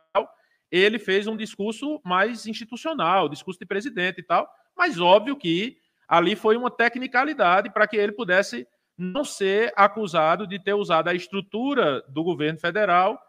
ele 0.71 0.99
fez 0.99 1.27
um 1.27 1.35
discurso 1.35 1.99
mais 2.05 2.45
institucional, 2.45 3.27
discurso 3.27 3.59
de 3.59 3.65
presidente 3.65 4.19
e 4.19 4.23
tal, 4.23 4.47
mas 4.77 4.99
óbvio 4.99 5.35
que 5.35 5.77
ali 6.07 6.35
foi 6.35 6.55
uma 6.55 6.71
tecnicalidade 6.71 7.71
para 7.71 7.87
que 7.87 7.97
ele 7.97 8.11
pudesse 8.11 8.67
não 8.97 9.23
ser 9.23 9.73
acusado 9.75 10.45
de 10.45 10.61
ter 10.61 10.73
usado 10.73 11.07
a 11.07 11.13
estrutura 11.13 12.01
do 12.09 12.23
governo 12.23 12.59
federal 12.59 13.19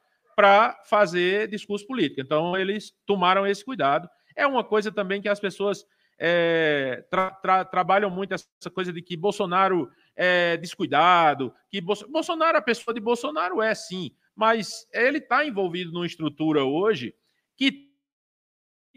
para 0.40 0.74
fazer 0.86 1.48
discurso 1.48 1.86
político. 1.86 2.22
Então, 2.22 2.56
eles 2.56 2.94
tomaram 3.04 3.46
esse 3.46 3.62
cuidado. 3.62 4.08
É 4.34 4.46
uma 4.46 4.64
coisa 4.64 4.90
também 4.90 5.20
que 5.20 5.28
as 5.28 5.38
pessoas 5.38 5.84
é, 6.18 7.04
tra 7.10 7.30
tra 7.30 7.62
trabalham 7.62 8.08
muito 8.08 8.32
essa 8.32 8.70
coisa 8.72 8.90
de 8.90 9.02
que 9.02 9.18
Bolsonaro 9.18 9.90
é 10.16 10.56
descuidado, 10.56 11.52
que 11.70 11.78
Bolsonaro, 11.82 12.56
a 12.56 12.62
pessoa 12.62 12.94
de 12.94 13.00
Bolsonaro 13.02 13.60
é 13.60 13.74
sim, 13.74 14.12
mas 14.34 14.88
ele 14.94 15.18
está 15.18 15.44
envolvido 15.44 15.92
numa 15.92 16.06
estrutura 16.06 16.64
hoje 16.64 17.14
que 17.54 17.89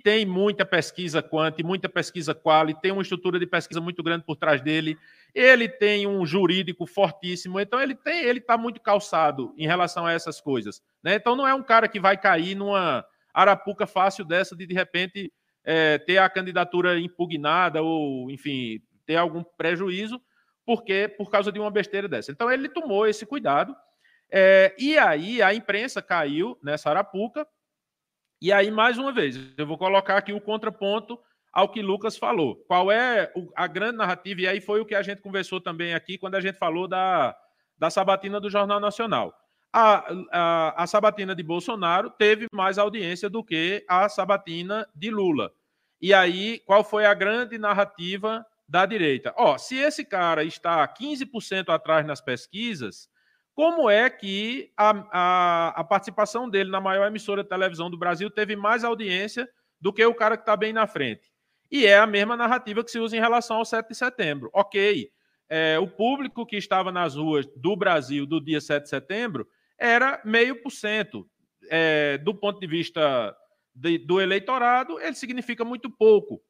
tem 0.04 0.26
muita 0.26 0.66
pesquisa 0.66 1.22
quant, 1.22 1.58
muita 1.64 1.88
pesquisa 1.88 2.34
quali, 2.34 2.74
tem 2.82 2.92
uma 2.92 3.02
estrutura 3.02 3.40
de 3.40 3.46
pesquisa 3.46 3.80
muito 3.80 4.02
grande 4.04 4.26
por 4.26 4.36
trás 4.36 4.62
dele, 4.62 4.98
ele 5.34 5.70
tem 5.70 6.06
um 6.06 6.26
jurídico 6.26 6.86
fortíssimo, 6.86 7.60
então 7.60 7.82
ele 7.82 7.96
tem, 7.96 8.24
ele 8.24 8.40
está 8.40 8.58
muito 8.58 8.82
calçado 8.82 9.54
em 9.58 9.66
relação 9.66 10.06
a 10.06 10.12
essas 10.12 10.42
coisas. 10.42 10.82
Né? 11.02 11.16
Então 11.16 11.36
não 11.36 11.48
é 11.48 11.54
um 11.54 11.64
cara 11.64 11.88
que 11.88 12.00
vai 12.00 12.18
cair 12.18 12.56
numa 12.56 13.06
arapuca 13.34 13.88
fácil 13.88 14.26
dessa 14.26 14.56
de 14.56 14.68
de 14.68 14.74
repente 14.74 15.32
é, 15.64 15.98
ter 15.98 16.18
a 16.18 16.30
candidatura 16.30 17.00
impugnada 17.00 17.82
ou, 17.82 18.30
enfim, 18.30 18.82
ter 19.06 19.16
algum 19.16 19.44
prejuízo, 19.58 20.22
porque 20.66 21.08
por 21.08 21.30
causa 21.30 21.52
de 21.52 21.60
uma 21.60 21.72
besteira 21.72 22.08
dessa. 22.08 22.32
Então 22.32 22.52
ele 22.52 22.70
tomou 22.70 23.08
esse 23.08 23.26
cuidado. 23.26 23.76
É, 24.32 24.74
e 24.80 24.98
aí 24.98 25.42
a 25.42 25.54
imprensa 25.54 26.02
caiu 26.02 26.58
nessa 26.64 26.90
arapuca, 26.90 27.48
e 28.44 28.52
aí, 28.52 28.70
mais 28.70 28.98
uma 28.98 29.14
vez, 29.14 29.40
eu 29.58 29.66
vou 29.66 29.78
colocar 29.78 30.18
aqui 30.18 30.34
o 30.34 30.42
contraponto 30.42 31.18
ao 31.54 31.70
que 31.70 31.82
Lucas 31.82 32.18
falou. 32.18 32.58
Qual 32.68 32.92
é 32.92 33.32
a 33.56 33.68
grande 33.68 33.96
narrativa? 33.96 34.42
E 34.42 34.48
aí 34.50 34.60
foi 34.60 34.82
o 34.82 34.86
que 34.86 34.94
a 34.94 35.02
gente 35.02 35.22
conversou 35.22 35.62
também 35.62 35.94
aqui 35.94 36.18
quando 36.18 36.36
a 36.36 36.42
gente 36.42 36.58
falou 36.58 36.86
da, 36.86 37.34
da 37.78 37.90
sabatina 37.90 38.42
do 38.42 38.50
Jornal 38.50 38.82
Nacional. 38.82 39.34
A, 39.72 40.14
a, 40.30 40.84
a 40.84 40.88
sabatina 40.88 41.34
de 41.34 41.42
Bolsonaro 41.42 42.10
teve 42.10 42.48
mais 42.54 42.78
audiência 42.78 43.30
do 43.30 43.42
que 43.42 43.86
a 43.88 44.10
sabatina 44.10 44.86
de 44.94 45.10
Lula. 45.10 45.54
E 46.02 46.14
aí, 46.14 46.60
qual 46.66 46.84
foi 46.84 47.06
a 47.06 47.14
grande 47.14 47.58
narrativa 47.58 48.46
da 48.68 48.86
direita? 48.86 49.34
Ó, 49.38 49.58
se 49.58 49.78
esse 49.78 50.04
cara 50.04 50.44
está 50.44 50.86
15% 50.86 51.70
atrás 51.70 52.06
nas 52.06 52.20
pesquisas, 52.20 53.08
como 53.54 53.90
é 53.90 54.10
que 54.10 54.72
a, 54.76 54.90
a, 55.12 55.82
a, 55.82 55.84
participação 55.84 56.50
dele 56.50 56.72
na 56.72 56.82
maior 56.82 57.08
emissora 57.08 57.44
de 57.44 57.50
televisão 57.50 57.90
do 57.90 57.98
Brasil 57.98 58.30
teve 58.30 58.56
mais 58.56 58.84
audiência 58.84 59.48
do 59.80 59.94
que 59.94 60.04
o 60.06 60.16
cara 60.16 60.36
que 60.36 60.44
está 60.44 60.56
bem 60.56 60.74
na 60.74 60.88
frente. 60.88 61.32
E 61.72 61.86
é 61.86 61.98
a 61.98 62.08
mesma 62.08 62.36
narrativa 62.36 62.84
que 62.84 62.92
se 62.92 63.00
usa 63.00 63.16
em 63.16 63.20
relação 63.20 63.58
ao 63.58 63.66
7 63.66 63.90
de 63.90 63.96
setembro. 63.96 64.50
Ok, 64.54 65.12
é, 65.50 65.78
o 65.78 65.88
público 65.88 66.46
que 66.46 66.56
estava 66.56 66.92
nas 66.92 67.16
ruas 67.16 67.46
do 67.56 67.76
Brasil 67.76 68.26
do 68.26 68.42
dia 68.42 68.60
7 68.60 68.84
de 68.84 68.90
setembro 68.90 69.48
era 69.78 70.22
meio 70.24 70.62
por 70.62 70.72
cento. 70.72 71.30
É, 71.70 72.18
do 72.18 72.34
ponto 72.34 72.60
de 72.60 72.68
vista 72.68 73.36
de, 73.74 73.98
do 73.98 74.20
eleitorado, 74.20 75.00
ele 75.00 75.16
significa 75.16 75.64
muito 75.64 75.90
pouco. 75.90 76.42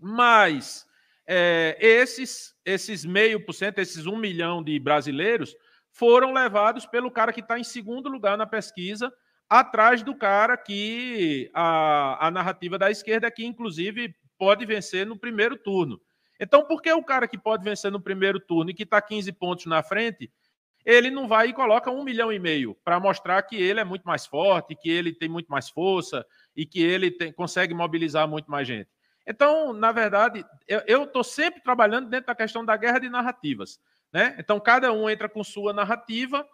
Mas 0.00 0.86
é, 1.26 1.76
esses, 1.80 2.54
esses 2.64 3.04
meio 3.04 3.44
por 3.44 3.52
cento, 3.52 3.78
esses 3.78 4.06
um 4.06 4.16
milhão 4.16 4.62
de 4.62 4.78
brasileiros, 4.78 5.54
foram 5.98 6.32
levados 6.32 6.86
pelo 6.86 7.10
cara 7.10 7.32
que 7.32 7.40
está 7.40 7.58
em 7.58 7.64
segundo 7.64 8.08
lugar 8.08 8.38
na 8.38 8.46
pesquisa, 8.46 9.12
atrás 9.50 10.00
do 10.00 10.14
cara 10.14 10.56
que 10.56 11.50
a, 11.52 12.28
a 12.28 12.30
narrativa 12.30 12.78
da 12.78 12.88
esquerda 12.88 13.26
é 13.26 13.30
que, 13.32 13.44
inclusive, 13.44 14.14
pode 14.38 14.64
vencer 14.64 15.04
no 15.04 15.18
primeiro 15.18 15.56
turno. 15.56 16.00
Então, 16.38 16.64
por 16.64 16.80
que 16.80 16.92
o 16.92 17.02
cara 17.02 17.26
que 17.26 17.36
pode 17.36 17.64
vencer 17.64 17.90
no 17.90 18.00
primeiro 18.00 18.38
turno 18.38 18.70
e 18.70 18.74
que 18.74 18.84
está 18.84 19.02
15 19.02 19.32
pontos 19.32 19.66
na 19.66 19.82
frente, 19.82 20.30
ele 20.84 21.10
não 21.10 21.26
vai 21.26 21.48
e 21.48 21.52
coloca 21.52 21.90
um 21.90 22.04
milhão 22.04 22.32
e 22.32 22.38
meio 22.38 22.76
para 22.84 23.00
mostrar 23.00 23.42
que 23.42 23.56
ele 23.56 23.80
é 23.80 23.84
muito 23.84 24.04
mais 24.04 24.24
forte, 24.24 24.76
que 24.76 24.88
ele 24.88 25.12
tem 25.12 25.28
muito 25.28 25.48
mais 25.48 25.68
força 25.68 26.24
e 26.54 26.64
que 26.64 26.80
ele 26.80 27.10
tem, 27.10 27.32
consegue 27.32 27.74
mobilizar 27.74 28.28
muito 28.28 28.48
mais 28.48 28.68
gente? 28.68 28.88
Então, 29.26 29.72
na 29.72 29.90
verdade, 29.90 30.44
eu 30.86 31.02
estou 31.02 31.24
sempre 31.24 31.60
trabalhando 31.60 32.08
dentro 32.08 32.28
da 32.28 32.36
questão 32.36 32.64
da 32.64 32.76
guerra 32.76 33.00
de 33.00 33.08
narrativas. 33.08 33.80
Né? 34.12 34.36
Então, 34.38 34.58
cada 34.58 34.92
um 34.92 35.08
entra 35.08 35.28
com 35.28 35.42
sua 35.44 35.72
narrativa, 35.72 36.46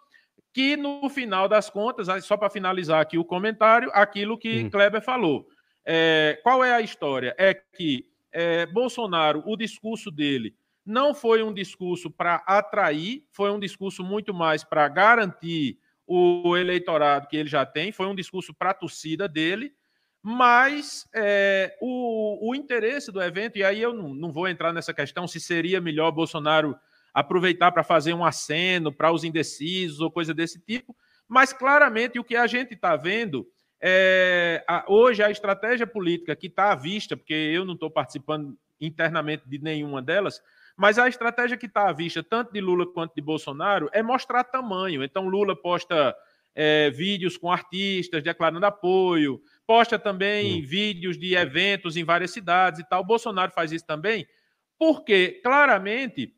que 0.53 0.77
no 0.77 1.09
final 1.09 1.47
das 1.47 1.69
contas, 1.69 2.07
só 2.25 2.37
para 2.37 2.49
finalizar 2.49 3.01
aqui 3.01 3.17
o 3.17 3.25
comentário, 3.25 3.89
aquilo 3.93 4.37
que 4.37 4.63
hum. 4.63 4.69
Kleber 4.69 5.01
falou. 5.01 5.47
É, 5.85 6.39
qual 6.43 6.63
é 6.63 6.73
a 6.73 6.81
história? 6.81 7.35
É 7.37 7.53
que 7.53 8.05
é, 8.31 8.65
Bolsonaro, 8.65 9.43
o 9.45 9.55
discurso 9.55 10.11
dele 10.11 10.55
não 10.85 11.15
foi 11.15 11.41
um 11.41 11.53
discurso 11.53 12.11
para 12.11 12.35
atrair, 12.45 13.25
foi 13.31 13.49
um 13.49 13.59
discurso 13.59 14.03
muito 14.03 14.33
mais 14.33 14.63
para 14.63 14.87
garantir 14.87 15.79
o 16.05 16.55
eleitorado 16.55 17.27
que 17.27 17.35
ele 17.35 17.49
já 17.49 17.65
tem, 17.65 17.91
foi 17.91 18.05
um 18.05 18.13
discurso 18.13 18.53
para 18.53 18.69
a 18.69 18.73
torcida 18.73 19.27
dele, 19.27 19.73
mas 20.21 21.07
é, 21.13 21.75
o, 21.81 22.49
o, 22.49 22.55
interesse 22.55 23.11
do 23.11 23.21
evento, 23.21 23.57
e 23.57 23.63
aí 23.63 23.81
eu 23.81 23.93
não, 23.93 24.13
não 24.13 24.31
vou 24.31 24.47
entrar 24.47 24.71
nessa 24.71 24.93
questão 24.93 25.27
se 25.27 25.39
seria 25.39 25.81
melhor 25.81 26.11
Bolsonaro 26.11 26.77
aproveitar 27.15 27.71
para 27.71 27.81
fazer 27.81 28.13
um 28.13 28.25
aceno 28.25 28.91
para 28.91 29.09
os 29.09 29.23
indecisos 29.23 30.01
ou 30.01 30.11
coisa 30.11 30.33
desse 30.33 30.59
tipo, 30.59 30.93
mas 31.25 31.53
claramente 31.53 32.19
o 32.19 32.23
que 32.25 32.35
a 32.35 32.45
gente 32.45 32.73
está 32.73 32.97
vendo 32.97 33.47
é, 33.81 34.61
a, 34.67 34.83
hoje 34.89 35.23
a 35.23 35.31
estratégia 35.31 35.87
política 35.87 36.35
que 36.35 36.47
está 36.47 36.73
à 36.73 36.75
vista, 36.75 37.15
porque 37.15 37.33
eu 37.33 37.63
não 37.63 37.73
estou 37.73 37.89
participando 37.89 38.57
internamente 38.81 39.47
de 39.47 39.59
nenhuma 39.59 40.01
delas, 40.01 40.41
mas 40.75 40.99
a 40.99 41.07
estratégia 41.07 41.55
que 41.55 41.67
está 41.67 41.87
à 41.87 41.93
vista, 41.93 42.21
tanto 42.21 42.51
de 42.51 42.59
Lula 42.59 42.85
quanto 42.85 43.15
de 43.15 43.21
Bolsonaro, 43.21 43.89
é 43.93 44.03
mostrar 44.03 44.43
tamanho. 44.43 45.01
Então, 45.01 45.25
Lula 45.25 45.55
posta 45.55 46.13
é, 46.53 46.89
vídeos 46.89 47.37
com 47.37 47.49
artistas 47.49 48.21
declarando 48.21 48.65
apoio, 48.65 49.41
posta 49.65 49.97
também 49.97 50.61
hum. 50.61 50.67
vídeos 50.67 51.17
de 51.17 51.33
eventos 51.33 51.95
em 51.95 52.03
várias 52.03 52.31
cidades 52.31 52.81
e 52.81 52.89
tal. 52.89 53.05
Bolsonaro 53.05 53.53
faz 53.53 53.71
isso 53.71 53.85
também, 53.85 54.27
porque 54.77 55.39
claramente 55.41 56.35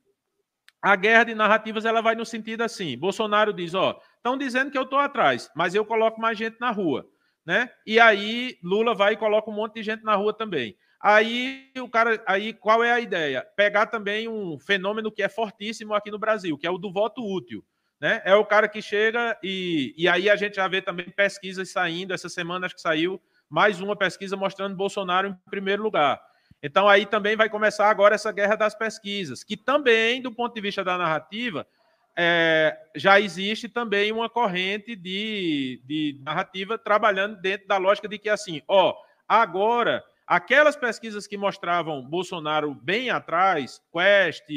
a 0.81 0.95
guerra 0.95 1.25
de 1.25 1.35
narrativas 1.35 1.85
ela 1.85 2.01
vai 2.01 2.15
no 2.15 2.25
sentido 2.25 2.61
assim: 2.61 2.97
Bolsonaro 2.97 3.53
diz, 3.53 3.73
ó, 3.73 3.99
estão 4.15 4.37
dizendo 4.37 4.71
que 4.71 4.77
eu 4.77 4.83
estou 4.83 4.99
atrás, 4.99 5.49
mas 5.55 5.75
eu 5.75 5.85
coloco 5.85 6.21
mais 6.21 6.37
gente 6.37 6.59
na 6.59 6.71
rua, 6.71 7.05
né? 7.45 7.69
E 7.85 7.99
aí 7.99 8.57
Lula 8.63 8.93
vai 8.93 9.13
e 9.13 9.17
coloca 9.17 9.49
um 9.49 9.53
monte 9.53 9.75
de 9.75 9.83
gente 9.83 10.03
na 10.03 10.15
rua 10.15 10.33
também. 10.33 10.75
Aí 10.99 11.71
o 11.77 11.87
cara, 11.87 12.21
aí 12.25 12.53
qual 12.53 12.83
é 12.83 12.91
a 12.91 12.99
ideia? 12.99 13.45
Pegar 13.55 13.85
também 13.87 14.27
um 14.27 14.59
fenômeno 14.59 15.11
que 15.11 15.21
é 15.21 15.29
fortíssimo 15.29 15.93
aqui 15.93 16.09
no 16.09 16.17
Brasil, 16.17 16.57
que 16.57 16.65
é 16.65 16.71
o 16.71 16.77
do 16.77 16.91
voto 16.91 17.23
útil. 17.23 17.63
Né? 17.99 18.21
É 18.25 18.35
o 18.35 18.45
cara 18.45 18.67
que 18.67 18.81
chega 18.81 19.37
e, 19.41 19.93
e 19.97 20.07
aí 20.07 20.29
a 20.29 20.35
gente 20.35 20.55
já 20.55 20.67
vê 20.67 20.81
também 20.81 21.09
pesquisas 21.09 21.71
saindo. 21.71 22.13
Essa 22.13 22.29
semana 22.29 22.65
acho 22.65 22.75
que 22.75 22.81
saiu 22.81 23.21
mais 23.49 23.79
uma 23.79 23.95
pesquisa 23.95 24.35
mostrando 24.35 24.75
Bolsonaro 24.75 25.29
em 25.29 25.49
primeiro 25.49 25.81
lugar. 25.83 26.21
Então 26.61 26.87
aí 26.87 27.05
também 27.05 27.35
vai 27.35 27.49
começar 27.49 27.89
agora 27.89 28.15
essa 28.15 28.31
guerra 28.31 28.55
das 28.55 28.75
pesquisas, 28.75 29.43
que 29.43 29.55
também, 29.55 30.21
do 30.21 30.31
ponto 30.31 30.53
de 30.53 30.61
vista 30.61 30.83
da 30.83 30.97
narrativa, 30.97 31.67
é, 32.17 32.75
já 32.95 33.19
existe 33.19 33.69
também 33.69 34.11
uma 34.11 34.29
corrente 34.29 34.95
de, 34.95 35.81
de 35.85 36.19
narrativa 36.23 36.77
trabalhando 36.77 37.39
dentro 37.39 37.67
da 37.67 37.77
lógica 37.77 38.07
de 38.07 38.17
que 38.17 38.29
assim, 38.29 38.61
ó, 38.67 38.95
agora 39.27 40.03
Aquelas 40.27 40.75
pesquisas 40.75 41.25
que 41.25 41.37
mostravam 41.37 42.03
Bolsonaro 42.03 42.75
bem 42.75 43.09
atrás, 43.09 43.81
Quest, 43.93 44.49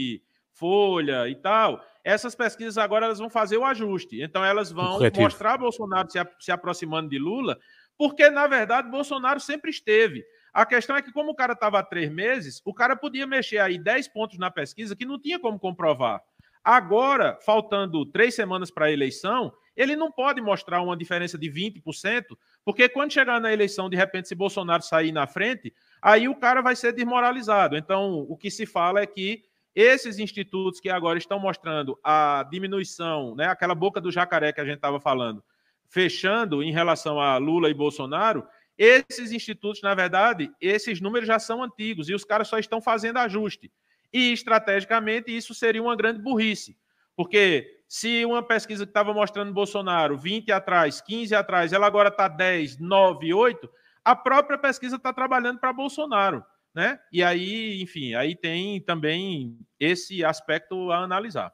Folha 0.53 1.29
e 1.29 1.37
tal, 1.37 1.81
essas 2.03 2.35
pesquisas 2.35 2.77
agora 2.77 3.07
elas 3.07 3.21
vão 3.21 3.31
fazer 3.31 3.57
o 3.57 3.65
ajuste. 3.65 4.21
Então 4.21 4.45
elas 4.45 4.73
vão 4.73 4.99
mostrar 5.17 5.57
Bolsonaro 5.57 6.11
se, 6.11 6.19
se 6.41 6.51
aproximando 6.51 7.09
de 7.09 7.21
Lula, 7.21 7.57
porque 7.97 8.29
na 8.31 8.49
verdade 8.49 8.91
Bolsonaro 8.91 9.39
sempre 9.39 9.71
esteve. 9.71 10.25
A 10.53 10.67
questão 10.67 10.97
é 10.97 11.03
que, 11.03 11.13
como 11.13 11.31
o 11.31 11.35
cara 11.35 11.53
estava 11.53 11.79
há 11.79 11.83
três 11.83 12.11
meses, 12.11 12.61
o 12.65 12.75
cara 12.75 12.97
podia 12.97 13.27
mexer 13.27 13.59
aí 13.59 13.79
10 13.79 14.09
pontos 14.09 14.39
na 14.39 14.51
pesquisa 14.51 14.97
que 14.97 15.05
não 15.05 15.19
tinha 15.19 15.39
como 15.39 15.59
comprovar. 15.59 16.21
Agora, 16.63 17.39
faltando 17.45 18.05
três 18.05 18.35
semanas 18.35 18.71
para 18.71 18.87
a 18.87 18.93
eleição, 18.93 19.53
ele 19.75 19.97
não 19.97 20.13
pode 20.13 20.43
mostrar 20.43 20.83
uma 20.83 20.97
diferença 20.97 21.39
de 21.39 21.51
20%, 21.51 22.25
porque 22.65 22.89
quando 22.89 23.13
chegar 23.13 23.41
na 23.41 23.51
eleição, 23.51 23.89
de 23.89 23.97
repente, 23.97 24.29
se 24.29 24.35
Bolsonaro 24.35 24.83
sair 24.83 25.11
na 25.11 25.27
frente, 25.27 25.73
aí 26.03 26.29
o 26.29 26.35
cara 26.35 26.61
vai 26.61 26.77
ser 26.77 26.93
desmoralizado. 26.93 27.77
Então, 27.77 28.27
o 28.29 28.37
que 28.37 28.51
se 28.51 28.67
fala 28.67 29.01
é 29.01 29.07
que 29.07 29.43
esses 29.75 30.19
institutos 30.19 30.81
que 30.81 30.91
agora 30.91 31.19
estão 31.19 31.39
mostrando 31.39 31.99
a 32.05 32.47
diminuição, 32.51 33.35
né, 33.35 33.47
aquela 33.47 33.75
boca 33.75 34.01
do 34.01 34.11
jacaré 34.11 34.53
que 34.53 34.61
a 34.61 34.65
gente 34.65 34.77
estava 34.77 35.01
falando, 35.01 35.43
fechando 35.89 36.63
em 36.63 36.73
relação 36.73 37.19
a 37.19 37.39
Lula 37.39 37.71
e 37.71 37.75
Bolsonaro, 37.75 38.47
esses 38.83 39.31
institutos, 39.31 39.83
na 39.83 39.95
verdade, 39.95 40.51
esses 40.59 41.03
números 41.03 41.27
já 41.27 41.39
são 41.39 41.63
antigos 41.63 42.09
e 42.09 42.15
os 42.15 42.25
caras 42.25 42.49
só 42.49 42.59
estão 42.59 42.81
fazendo 42.81 43.19
ajuste. 43.19 43.71
E 44.11 44.33
estrategicamente 44.33 45.37
isso 45.37 45.53
seria 45.53 45.83
uma 45.83 45.95
grande 45.95 46.23
burrice, 46.23 46.79
porque 47.15 47.83
se 47.87 48.25
uma 48.25 48.43
pesquisa 48.43 48.87
que 48.87 48.91
estava 48.91 49.13
mostrando 49.13 49.53
Bolsonaro 49.53 50.17
20 50.17 50.51
atrás, 50.51 51.03
15 51.03 51.35
atrás, 51.35 51.75
ela 51.75 51.87
agora 51.87 52.09
está 52.09 52.27
10, 52.27 52.79
9, 52.79 53.35
8, 53.35 53.71
a 54.03 54.17
própria 54.17 54.57
pesquisa 54.57 54.97
está 54.97 55.13
trabalhando 55.13 55.61
para 55.61 55.75
Bolsonaro. 55.75 56.43
Né? 56.75 56.99
E 57.13 57.23
aí, 57.23 57.83
enfim, 57.83 58.15
aí 58.15 58.35
tem 58.35 58.81
também 58.81 59.59
esse 59.79 60.25
aspecto 60.25 60.91
a 60.91 61.01
analisar. 61.01 61.53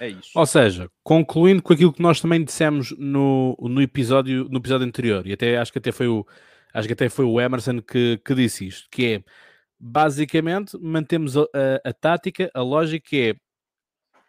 É 0.00 0.08
isso. 0.08 0.30
Ou 0.34 0.46
seja, 0.46 0.90
concluindo 1.02 1.62
com 1.62 1.72
aquilo 1.72 1.92
que 1.92 2.02
nós 2.02 2.20
também 2.20 2.44
dissemos 2.44 2.94
no, 2.98 3.56
no, 3.60 3.80
episódio, 3.80 4.48
no 4.50 4.58
episódio 4.58 4.86
anterior, 4.86 5.26
e 5.26 5.32
até 5.32 5.58
acho 5.58 5.72
que 5.72 5.78
até 5.78 5.92
foi 5.92 6.08
o, 6.08 6.26
acho 6.72 6.86
que 6.86 6.92
até 6.92 7.08
foi 7.08 7.24
o 7.24 7.40
Emerson 7.40 7.80
que, 7.80 8.20
que 8.24 8.34
disse 8.34 8.66
isto, 8.66 8.88
que 8.90 9.14
é 9.14 9.24
basicamente 9.78 10.76
mantemos 10.78 11.36
a, 11.36 11.42
a, 11.42 11.90
a 11.90 11.92
tática, 11.92 12.50
a 12.52 12.62
lógica 12.62 13.16
é 13.16 13.34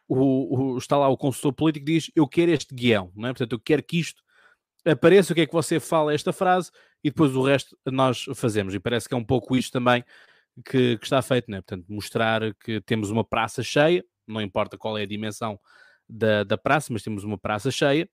o, 0.07 0.73
o, 0.73 0.77
está 0.77 0.97
lá 0.97 1.07
o 1.07 1.17
consultor 1.17 1.53
político 1.53 1.85
diz 1.85 2.11
eu 2.15 2.27
quero 2.27 2.51
este 2.51 2.73
guião, 2.73 3.11
não 3.15 3.29
é? 3.29 3.31
portanto 3.31 3.53
eu 3.53 3.59
quero 3.59 3.83
que 3.83 3.99
isto 3.99 4.21
apareça, 4.85 5.33
o 5.33 5.35
que 5.35 5.41
é 5.41 5.45
que 5.45 5.53
você 5.53 5.79
fala 5.79 6.13
esta 6.13 6.31
frase 6.31 6.71
e 7.03 7.09
depois 7.09 7.35
o 7.35 7.43
resto 7.43 7.77
nós 7.85 8.25
fazemos 8.35 8.73
e 8.73 8.79
parece 8.79 9.07
que 9.07 9.13
é 9.13 9.17
um 9.17 9.23
pouco 9.23 9.55
isto 9.55 9.71
também 9.71 10.03
que, 10.65 10.97
que 10.97 11.05
está 11.05 11.21
feito, 11.21 11.49
não 11.49 11.57
é? 11.57 11.61
portanto 11.61 11.85
mostrar 11.89 12.53
que 12.55 12.81
temos 12.81 13.09
uma 13.09 13.23
praça 13.23 13.63
cheia, 13.63 14.03
não 14.29 14.41
importa 14.41 14.77
qual 14.77 14.97
é 14.97 15.03
a 15.03 15.07
dimensão 15.07 15.59
da, 16.07 16.43
da 16.43 16.57
praça, 16.57 16.91
mas 16.93 17.03
temos 17.03 17.23
uma 17.23 17.37
praça 17.37 17.71
cheia 17.71 18.09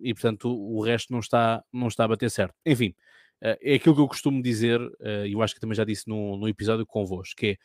e 0.00 0.14
portanto 0.14 0.48
o, 0.48 0.78
o, 0.78 0.82
resto 0.82 1.12
não 1.12 1.18
está, 1.18 1.62
não 1.72 1.88
está 1.88 2.04
a 2.04 2.08
bater 2.08 2.30
certo. 2.30 2.54
Enfim, 2.64 2.94
uh, 3.42 3.56
é 3.60 3.74
aquilo 3.74 3.94
que 3.94 4.00
eu 4.00 4.06
costumo 4.06 4.40
dizer, 4.40 4.80
uh, 4.80 5.26
e 5.26 5.32
eu 5.32 5.42
acho 5.42 5.54
que 5.54 5.60
também 5.60 5.74
já 5.74 5.84
disse 5.84 6.08
no, 6.08 6.36
no 6.36 6.48
episódio 6.48 6.86
convosco, 6.86 7.34
que 7.36 7.46
é 7.46 7.56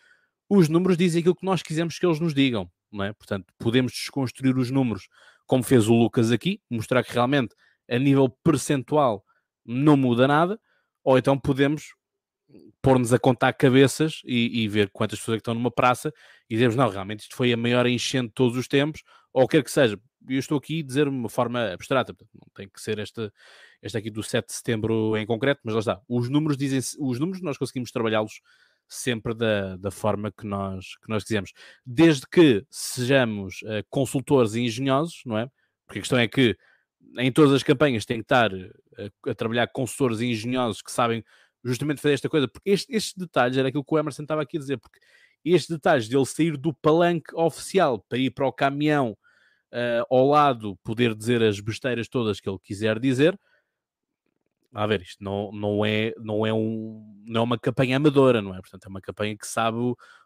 os 0.49 0.67
números 0.67 0.97
dizem 0.97 1.19
aquilo 1.19 1.35
que 1.35 1.45
nós 1.45 1.61
quisermos 1.61 1.99
que 1.99 2.05
eles 2.05 2.19
nos 2.19 2.33
digam 2.33 2.69
não 2.91 3.05
é? 3.05 3.13
Portanto, 3.13 3.45
podemos 3.57 3.91
desconstruir 3.91 4.57
os 4.57 4.71
números, 4.71 5.07
como 5.45 5.63
fez 5.63 5.87
o 5.87 5.93
Lucas 5.93 6.31
aqui, 6.31 6.61
mostrar 6.69 7.03
que 7.03 7.13
realmente 7.13 7.55
a 7.89 7.97
nível 7.97 8.29
percentual 8.43 9.23
não 9.65 9.95
muda 9.97 10.27
nada, 10.27 10.59
ou 11.03 11.17
então 11.17 11.37
podemos 11.37 11.93
pôr-nos 12.81 13.13
a 13.13 13.19
contar 13.19 13.53
cabeças 13.53 14.21
e, 14.25 14.63
e, 14.63 14.67
ver 14.67 14.89
quantas 14.89 15.19
pessoas 15.19 15.35
é 15.35 15.37
estão 15.37 15.53
numa 15.53 15.71
praça 15.71 16.13
e 16.49 16.55
dizemos, 16.55 16.75
não, 16.75 16.89
realmente 16.89 17.21
isto 17.21 17.35
foi 17.35 17.51
a 17.51 17.57
maior 17.57 17.85
enchente 17.85 18.27
de 18.27 18.33
todos 18.33 18.57
os 18.57 18.67
tempos, 18.67 19.03
ou 19.33 19.47
quer 19.47 19.63
que 19.63 19.71
seja. 19.71 19.99
Eu 20.27 20.39
estou 20.39 20.57
aqui 20.57 20.81
a 20.81 20.85
dizer 20.85 21.05
de 21.05 21.09
uma 21.09 21.29
forma 21.29 21.71
abstrata, 21.71 22.15
não 22.33 22.47
tem 22.53 22.67
que 22.67 22.81
ser 22.81 22.99
esta, 22.99 23.31
esta 23.81 23.97
aqui 23.97 24.09
do 24.09 24.21
7 24.21 24.47
de 24.47 24.53
setembro 24.53 25.15
em 25.17 25.25
concreto, 25.25 25.61
mas 25.63 25.73
lá 25.73 25.79
está. 25.79 26.01
Os 26.07 26.29
números 26.29 26.57
dizem 26.57 26.79
os 26.99 27.19
números 27.19 27.41
nós 27.41 27.57
conseguimos 27.57 27.91
trabalhá-los 27.91 28.41
sempre 28.87 29.33
da, 29.33 29.77
da 29.77 29.91
forma 29.91 30.31
que 30.31 30.45
nós, 30.45 30.97
que 30.97 31.09
nós 31.09 31.23
quisermos. 31.23 31.53
Desde 31.85 32.27
que 32.27 32.65
sejamos 32.69 33.61
uh, 33.61 33.85
consultores 33.89 34.55
e 34.55 34.61
engenhosos, 34.61 35.21
não 35.25 35.37
é? 35.37 35.49
Porque 35.85 35.99
a 35.99 36.01
questão 36.01 36.19
é 36.19 36.27
que 36.27 36.57
em 37.17 37.31
todas 37.31 37.53
as 37.53 37.63
campanhas 37.63 38.05
tem 38.05 38.17
que 38.17 38.23
estar 38.23 38.51
a, 38.53 39.31
a 39.31 39.35
trabalhar 39.35 39.67
consultores 39.67 40.19
e 40.19 40.27
engenhosos 40.27 40.81
que 40.81 40.91
sabem 40.91 41.23
justamente 41.63 42.01
fazer 42.01 42.13
esta 42.13 42.29
coisa, 42.29 42.47
porque 42.47 42.69
este, 42.69 42.93
estes 42.95 43.13
detalhes 43.15 43.57
era 43.57 43.67
aquilo 43.67 43.83
que 43.83 43.93
o 43.93 43.99
Emerson 43.99 44.23
estava 44.23 44.41
aqui 44.41 44.57
a 44.57 44.59
dizer, 44.59 44.77
porque 44.77 44.99
estes 45.43 45.69
detalhes 45.69 46.07
dele 46.07 46.25
sair 46.25 46.57
do 46.57 46.73
palanque 46.73 47.33
oficial 47.35 47.99
para 47.99 48.17
ir 48.17 48.31
para 48.31 48.47
o 48.47 48.53
caminhão 48.53 49.17
uh, 49.71 50.05
ao 50.09 50.27
lado, 50.27 50.77
poder 50.83 51.15
dizer 51.15 51.41
as 51.43 51.59
besteiras 51.59 52.07
todas 52.07 52.39
que 52.39 52.49
ele 52.49 52.59
quiser 52.59 52.99
dizer, 52.99 53.39
a 54.73 54.85
ver, 54.85 55.01
isto 55.01 55.23
não, 55.23 55.51
não, 55.51 55.83
é, 55.83 56.13
não, 56.19 56.45
é 56.45 56.53
um, 56.53 57.23
não 57.25 57.41
é 57.41 57.43
uma 57.43 57.57
campanha 57.57 57.97
amadora, 57.97 58.41
não 58.41 58.53
é? 58.53 58.61
Portanto, 58.61 58.85
é 58.85 58.89
uma 58.89 59.01
campanha 59.01 59.35
que 59.35 59.47
sabe 59.47 59.77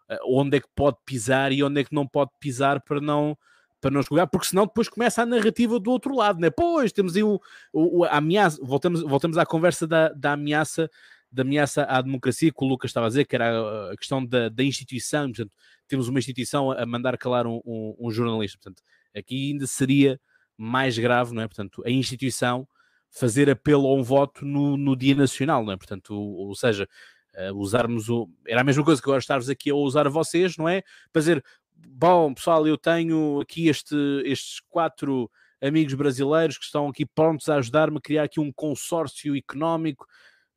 eh, 0.10 0.19
onde 0.26 0.57
é 0.57 0.60
que 0.60 0.68
pode 0.76 0.97
pisar 1.05 1.51
e 1.53 1.64
onde 1.64 1.80
é 1.80 1.84
que 1.84 1.95
não 1.95 2.05
pode 2.05 2.31
pisar 2.39 2.81
para 2.81 2.99
não 2.99 3.38
para 3.80 3.91
não 3.91 3.99
escolher, 3.99 4.26
porque 4.27 4.47
senão 4.47 4.65
depois 4.65 4.88
começa 4.88 5.22
a 5.22 5.26
narrativa 5.26 5.77
do 5.77 5.91
outro 5.91 6.15
lado, 6.15 6.39
né? 6.39 6.49
Pois, 6.49 6.93
temos 6.93 7.18
aí 7.18 7.23
o, 7.23 7.38
o, 7.73 8.05
a 8.05 8.15
ameaça, 8.15 8.57
voltamos, 8.64 9.01
voltamos 9.01 9.38
à 9.38 9.45
conversa 9.45 9.85
da, 9.85 10.07
da 10.07 10.31
ameaça 10.34 10.89
da 11.34 11.41
ameaça 11.41 11.84
à 11.84 11.99
democracia 11.99 12.51
que 12.51 12.64
o 12.64 12.68
Lucas 12.68 12.89
estava 12.89 13.07
a 13.07 13.10
dizer, 13.10 13.26
que 13.26 13.35
era 13.35 13.91
a 13.91 13.97
questão 13.97 14.23
da, 14.23 14.49
da 14.49 14.64
instituição, 14.64 15.27
portanto, 15.27 15.51
temos 15.88 16.07
uma 16.07 16.19
instituição 16.19 16.72
a 16.72 16.85
mandar 16.85 17.18
calar 17.18 17.47
um, 17.47 17.60
um, 17.65 17.95
um 17.99 18.11
jornalista, 18.11 18.60
portanto, 18.61 18.84
aqui 19.15 19.51
ainda 19.51 19.65
seria 19.65 20.22
mais 20.55 20.97
grave, 20.97 21.34
não 21.34 21.41
é? 21.41 21.47
Portanto, 21.47 21.81
a 21.85 21.89
instituição 21.89 22.68
fazer 23.10 23.49
apelo 23.49 23.88
a 23.88 23.93
um 23.93 24.03
voto 24.03 24.45
no, 24.45 24.77
no 24.77 24.95
Dia 24.95 25.15
Nacional, 25.15 25.65
não 25.65 25.73
é? 25.73 25.77
Portanto, 25.77 26.14
ou, 26.14 26.47
ou 26.47 26.55
seja, 26.55 26.88
uh, 27.35 27.53
usarmos 27.55 28.10
o. 28.10 28.30
Era 28.47 28.61
a 28.61 28.64
mesma 28.64 28.84
coisa 28.84 29.01
que 29.01 29.07
agora 29.07 29.19
estarmos 29.19 29.49
aqui 29.49 29.72
a 29.72 29.76
usar 29.76 30.07
vocês, 30.10 30.55
não 30.55 30.69
é? 30.69 30.84
Para 31.11 31.19
dizer, 31.19 31.43
bom, 31.76 32.34
pessoal, 32.34 32.68
eu 32.68 32.77
tenho 32.77 33.41
aqui 33.41 33.68
este, 33.68 33.95
estes 34.26 34.60
quatro 34.69 35.30
amigos 35.61 35.93
brasileiros 35.93 36.57
que 36.57 36.65
estão 36.65 36.88
aqui 36.89 37.05
prontos 37.05 37.49
a 37.49 37.55
ajudar-me 37.55 37.97
a 37.97 38.01
criar 38.01 38.23
aqui 38.23 38.39
um 38.39 38.51
consórcio 38.51 39.35
económico 39.35 40.05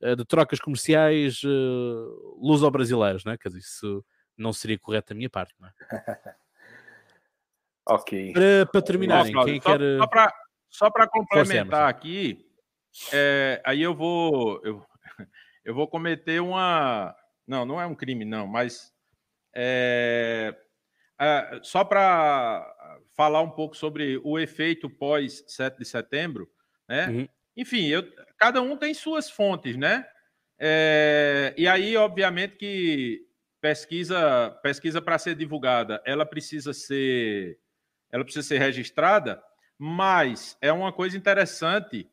de 0.00 0.24
trocas 0.24 0.60
comerciais 0.60 1.42
uh, 1.42 2.38
luso-brasileiros, 2.40 3.24
não 3.24 3.32
é? 3.32 3.38
Quer 3.38 3.48
dizer, 3.48 3.60
isso 3.60 4.04
não 4.36 4.52
seria 4.52 4.78
correto 4.78 5.14
da 5.14 5.16
minha 5.16 5.30
parte, 5.30 5.54
não 5.58 5.68
é? 5.68 5.72
ok. 7.88 8.32
Para, 8.32 8.66
para 8.66 8.82
terminarem, 8.82 9.32
quem 9.44 9.60
só, 9.60 9.78
quer. 9.78 9.98
Só 10.70 10.90
para 10.90 11.06
só 11.06 11.08
complementar 11.08 11.88
aqui, 11.88 12.46
é, 13.12 13.62
aí 13.64 13.82
eu 13.82 13.94
vou, 13.94 14.60
eu, 14.64 14.84
eu 15.64 15.74
vou 15.74 15.88
cometer 15.88 16.40
uma. 16.40 17.14
Não, 17.46 17.64
não 17.64 17.80
é 17.80 17.86
um 17.86 17.94
crime, 17.94 18.24
não, 18.24 18.46
mas 18.46 18.92
é, 19.54 20.54
é, 21.18 21.60
só 21.62 21.84
para 21.84 22.66
falar 23.16 23.40
um 23.40 23.50
pouco 23.50 23.76
sobre 23.76 24.20
o 24.22 24.38
efeito 24.38 24.90
pós 24.90 25.44
7 25.46 25.78
de 25.78 25.84
setembro, 25.84 26.48
né? 26.88 27.08
Uhum. 27.08 27.28
Enfim, 27.56 27.86
eu, 27.86 28.02
cada 28.38 28.60
um 28.62 28.76
tem 28.76 28.92
suas 28.94 29.30
fontes, 29.30 29.76
né? 29.76 30.06
É, 30.58 31.54
e 31.56 31.66
aí, 31.68 31.96
obviamente, 31.96 32.56
que 32.56 33.22
pesquisa 33.60 34.50
pesquisa 34.62 35.02
para 35.02 35.18
ser 35.18 35.34
divulgada, 35.34 36.02
ela 36.06 36.26
precisa 36.26 36.72
ser 36.72 37.58
ela 38.12 38.24
precisa 38.24 38.46
ser 38.46 38.58
registrada, 38.58 39.42
mas 39.78 40.56
é 40.60 40.72
uma 40.72 40.92
coisa 40.92 41.16
interessante 41.16 42.08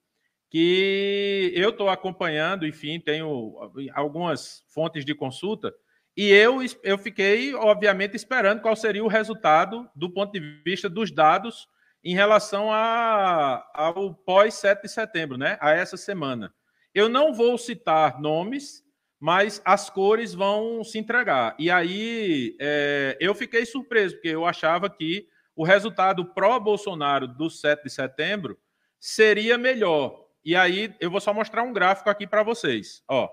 que 0.50 1.52
eu 1.56 1.70
estou 1.72 1.90
acompanhando, 1.90 2.68
enfim, 2.68 3.00
tenho 3.00 3.56
algumas 3.94 4.64
fontes 4.70 5.04
de 5.06 5.16
consulta 5.16 5.74
E 6.16 6.30
eu, 6.32 6.60
eu 6.84 6.98
fiquei, 6.98 7.56
obviamente, 7.56 8.16
esperando 8.16 8.62
qual 8.62 8.76
seria 8.76 9.04
o 9.04 9.08
resultado 9.08 9.90
do 9.96 10.12
ponto 10.12 10.32
de 10.34 10.40
vista 10.64 10.90
dos 10.90 11.12
dados 11.12 11.68
em 12.04 12.14
relação 12.14 12.72
a, 12.72 13.66
ao 13.74 14.14
pós-7 14.14 14.82
de 14.82 14.90
setembro, 14.90 15.38
né? 15.38 15.58
a 15.62 15.72
essa 15.72 15.96
semana. 15.96 16.54
Eu 16.94 17.08
não 17.08 17.34
vou 17.34 17.58
citar 17.58 18.20
nomes, 18.20 18.84
mas 19.20 19.62
as 19.64 19.90
cores 19.90 20.34
vão 20.34 20.84
se 20.84 21.00
entregar. 21.00 21.56
E 21.58 21.72
aí 21.72 22.58
é, 22.60 23.18
eu 23.22 23.34
fiquei 23.34 23.66
surpreso, 23.66 24.16
porque 24.16 24.28
eu 24.28 24.46
achava 24.46 24.90
que 24.90 25.28
o 25.56 25.64
resultado 25.64 26.26
pró-Bolsonaro 26.34 27.28
do 27.28 27.50
7 27.50 27.84
de 27.84 27.90
setembro 27.90 28.60
seria 29.00 29.58
melhor. 29.58 30.28
E 30.44 30.56
aí 30.56 30.94
eu 31.00 31.10
vou 31.10 31.22
só 31.22 31.34
mostrar 31.34 31.64
um 31.64 31.72
gráfico 31.72 32.10
aqui 32.10 32.28
para 32.28 32.44
vocês. 32.44 33.02
Ó. 33.08 33.30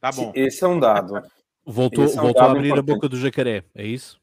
Tá 0.00 0.12
bom. 0.12 0.32
Esse 0.34 0.62
é 0.62 0.68
um 0.68 0.78
dado. 0.78 1.20
Voltou, 1.66 2.04
é 2.04 2.08
um 2.08 2.10
voltou 2.10 2.42
a 2.42 2.50
abrir 2.50 2.68
importante. 2.68 2.90
a 2.90 2.94
boca 2.94 3.08
do 3.08 3.16
jacaré, 3.16 3.64
é 3.74 3.86
isso? 3.86 4.20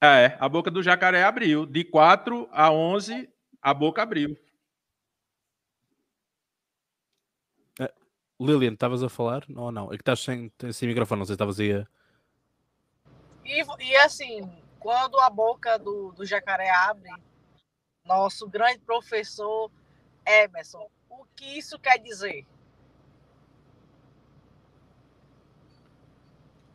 É, 0.00 0.36
a 0.38 0.48
boca 0.48 0.70
do 0.70 0.82
jacaré 0.82 1.22
abriu. 1.22 1.66
De 1.66 1.84
4 1.84 2.48
a 2.50 2.72
11, 2.72 3.28
a 3.60 3.74
boca 3.74 4.02
abriu. 4.02 4.36
É, 7.80 7.92
Lilian, 8.40 8.72
estavas 8.72 9.02
a 9.02 9.08
falar? 9.08 9.44
Ou 9.54 9.70
não? 9.70 9.92
É 9.92 9.96
que 9.96 10.02
estás 10.02 10.20
sem, 10.20 10.50
sem 10.72 10.88
microfone, 10.88 11.18
não 11.18 11.26
sei 11.26 11.32
se 11.32 11.34
estavas 11.34 11.60
aí 11.60 11.72
a... 11.72 11.86
E, 13.44 13.62
e 13.84 13.96
assim, 13.96 14.40
quando 14.78 15.18
a 15.20 15.28
boca 15.28 15.78
do, 15.78 16.12
do 16.12 16.24
jacaré 16.24 16.70
abre, 16.70 17.10
nosso 18.04 18.48
grande 18.48 18.78
professor 18.80 19.70
Emerson, 20.24 20.88
o 21.08 21.24
que 21.34 21.58
isso 21.58 21.78
quer 21.78 21.98
dizer? 21.98 22.46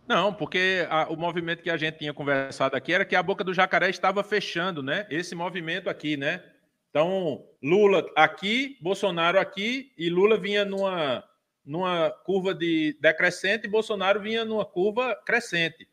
Não, 0.08 0.34
porque 0.34 0.86
a, 0.90 1.10
o 1.10 1.16
movimento 1.16 1.64
que 1.64 1.70
a 1.70 1.78
gente 1.78 2.00
tinha 2.00 2.14
conversado 2.14 2.76
aqui 2.76 2.94
era 2.94 3.06
que 3.06 3.16
a 3.16 3.24
boca 3.24 3.44
do 3.44 3.54
jacaré 3.54 3.90
estava 3.90 4.24
fechando, 4.24 4.84
né? 4.84 5.08
Esse 5.10 5.34
movimento 5.34 5.90
aqui, 5.90 6.18
né? 6.18 6.44
Então, 6.90 7.46
Lula 7.62 8.06
aqui, 8.16 8.78
Bolsonaro 8.82 9.40
aqui, 9.40 9.92
e 9.98 10.10
Lula 10.10 10.38
vinha 10.38 10.64
numa, 10.66 11.24
numa 11.66 12.12
curva 12.24 12.54
de 12.54 12.98
decrescente 13.02 13.66
e 13.66 13.70
Bolsonaro 13.70 14.20
vinha 14.20 14.46
numa 14.46 14.66
curva 14.66 15.16
crescente. 15.26 15.88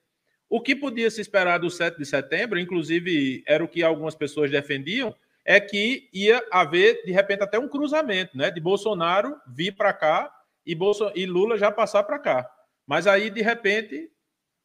O 0.49 0.61
que 0.61 0.75
podia 0.75 1.11
se 1.11 1.21
esperar 1.21 1.59
do 1.59 1.71
7 1.71 1.97
de 1.97 2.05
setembro, 2.05 2.59
inclusive 2.59 3.43
era 3.47 3.63
o 3.63 3.69
que 3.69 3.83
algumas 3.83 4.17
pessoas 4.17 4.51
defendiam, 4.51 5.15
é 5.45 5.61
que 5.61 6.09
ia 6.13 6.45
haver, 6.51 7.03
de 7.05 7.13
repente, 7.13 7.45
até 7.45 7.59
um 7.59 7.69
cruzamento, 7.69 8.37
né? 8.37 8.51
De 8.51 8.61
Bolsonaro 8.61 9.37
vir 9.47 9.73
para 9.73 9.93
cá 9.93 10.31
e, 10.67 10.75
Bolso... 10.75 11.11
e 11.15 11.25
Lula 11.25 11.57
já 11.57 11.71
passar 11.71 12.03
para 12.03 12.19
cá. 12.19 12.51
Mas 12.87 13.07
aí, 13.07 13.31
de 13.31 13.43
repente, 13.43 14.11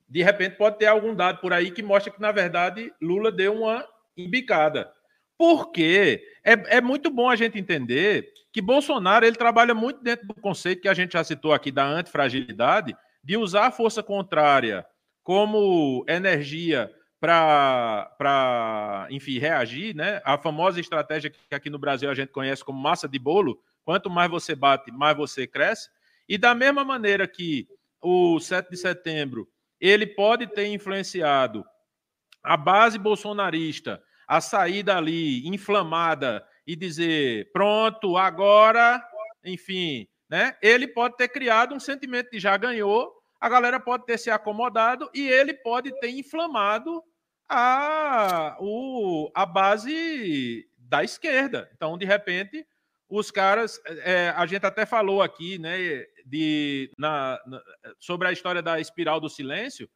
de 0.08 0.24
repente 0.24 0.58
pode 0.58 0.78
ter 0.78 0.88
algum 0.88 1.16
dado 1.16 1.40
por 1.40 1.54
aí 1.54 1.72
que 1.72 1.84
mostra 1.84 2.12
que, 2.12 2.22
na 2.22 2.32
verdade, 2.32 2.94
Lula 3.02 3.32
deu 3.32 3.54
uma 3.54 3.88
embicada. 4.18 4.92
Porque 5.38 6.24
é, 6.44 6.78
é 6.78 6.82
muito 6.82 7.10
bom 7.10 7.30
a 7.30 7.36
gente 7.36 7.58
entender 7.58 8.32
que 8.54 8.62
Bolsonaro 8.62 9.26
ele 9.26 9.36
trabalha 9.36 9.74
muito 9.74 10.02
dentro 10.02 10.26
do 10.28 10.34
conceito 10.34 10.82
que 10.82 10.88
a 10.88 10.94
gente 10.94 11.14
já 11.14 11.24
citou 11.24 11.52
aqui 11.52 11.72
da 11.72 11.86
antifragilidade, 11.86 12.96
de 13.22 13.36
usar 13.36 13.68
a 13.68 13.72
força 13.72 14.02
contrária 14.02 14.86
como 15.24 16.06
energia 16.08 16.90
para, 17.20 19.08
enfim, 19.10 19.40
reagir, 19.40 19.96
né? 19.96 20.22
A 20.24 20.38
famosa 20.38 20.80
estratégia 20.80 21.30
que 21.30 21.56
aqui 21.56 21.70
no 21.70 21.80
Brasil 21.80 22.10
a 22.10 22.14
gente 22.14 22.30
conhece 22.30 22.64
como 22.64 22.80
massa 22.80 23.10
de 23.10 23.18
bolo, 23.18 23.60
quanto 23.84 24.10
mais 24.10 24.30
você 24.30 24.56
bate, 24.56 24.92
mais 24.92 25.18
você 25.18 25.48
cresce. 25.48 25.90
E 26.30 26.38
da 26.38 26.54
mesma 26.54 26.84
maneira 26.86 27.28
que 27.28 27.68
o 28.06 28.40
7 28.40 28.70
de 28.70 28.78
setembro, 28.78 29.50
ele 29.82 30.06
pode 30.06 30.46
ter 30.46 30.68
influenciado 30.68 31.66
a 32.44 32.56
base 32.56 33.00
bolsonarista 33.00 34.00
a 34.28 34.40
sair 34.40 34.84
dali 34.84 35.48
inflamada 35.48 36.46
e 36.68 36.76
dizer, 36.76 37.52
pronto, 37.52 38.16
agora, 38.16 39.04
enfim, 39.44 40.08
né? 40.30 40.56
Ele 40.62 40.88
pode 40.88 41.18
ter 41.18 41.30
criado 41.30 41.74
um 41.74 41.80
sentimento 41.80 42.30
de 42.30 42.40
já 42.40 42.56
ganhou, 42.58 43.12
a 43.40 43.50
galera 43.50 43.80
pode 43.80 44.06
ter 44.06 44.20
se 44.20 44.30
acomodado 44.30 45.10
e 45.12 45.28
ele 45.28 45.56
pode 45.56 45.92
ter 46.00 46.10
inflamado 46.10 47.04
a, 47.50 48.56
o, 48.60 49.32
a 49.34 49.48
base 49.48 50.68
da 50.78 51.04
esquerda. 51.04 51.70
Então, 51.74 51.98
de 51.98 52.06
repente, 52.06 52.66
os 53.10 53.32
caras, 53.32 53.80
é, 54.04 54.30
a 54.30 54.46
gente 54.46 54.66
até 54.66 54.86
falou 54.86 55.24
aqui, 55.24 55.58
né, 55.58 56.06
de, 56.26 56.92
na, 56.98 57.40
na, 57.46 57.62
sobre 58.00 58.28
a 58.28 58.32
história 58.32 58.62
da 58.62 58.80
espiral 58.80 59.22
do 59.22 59.30
silêncio, 59.30 59.88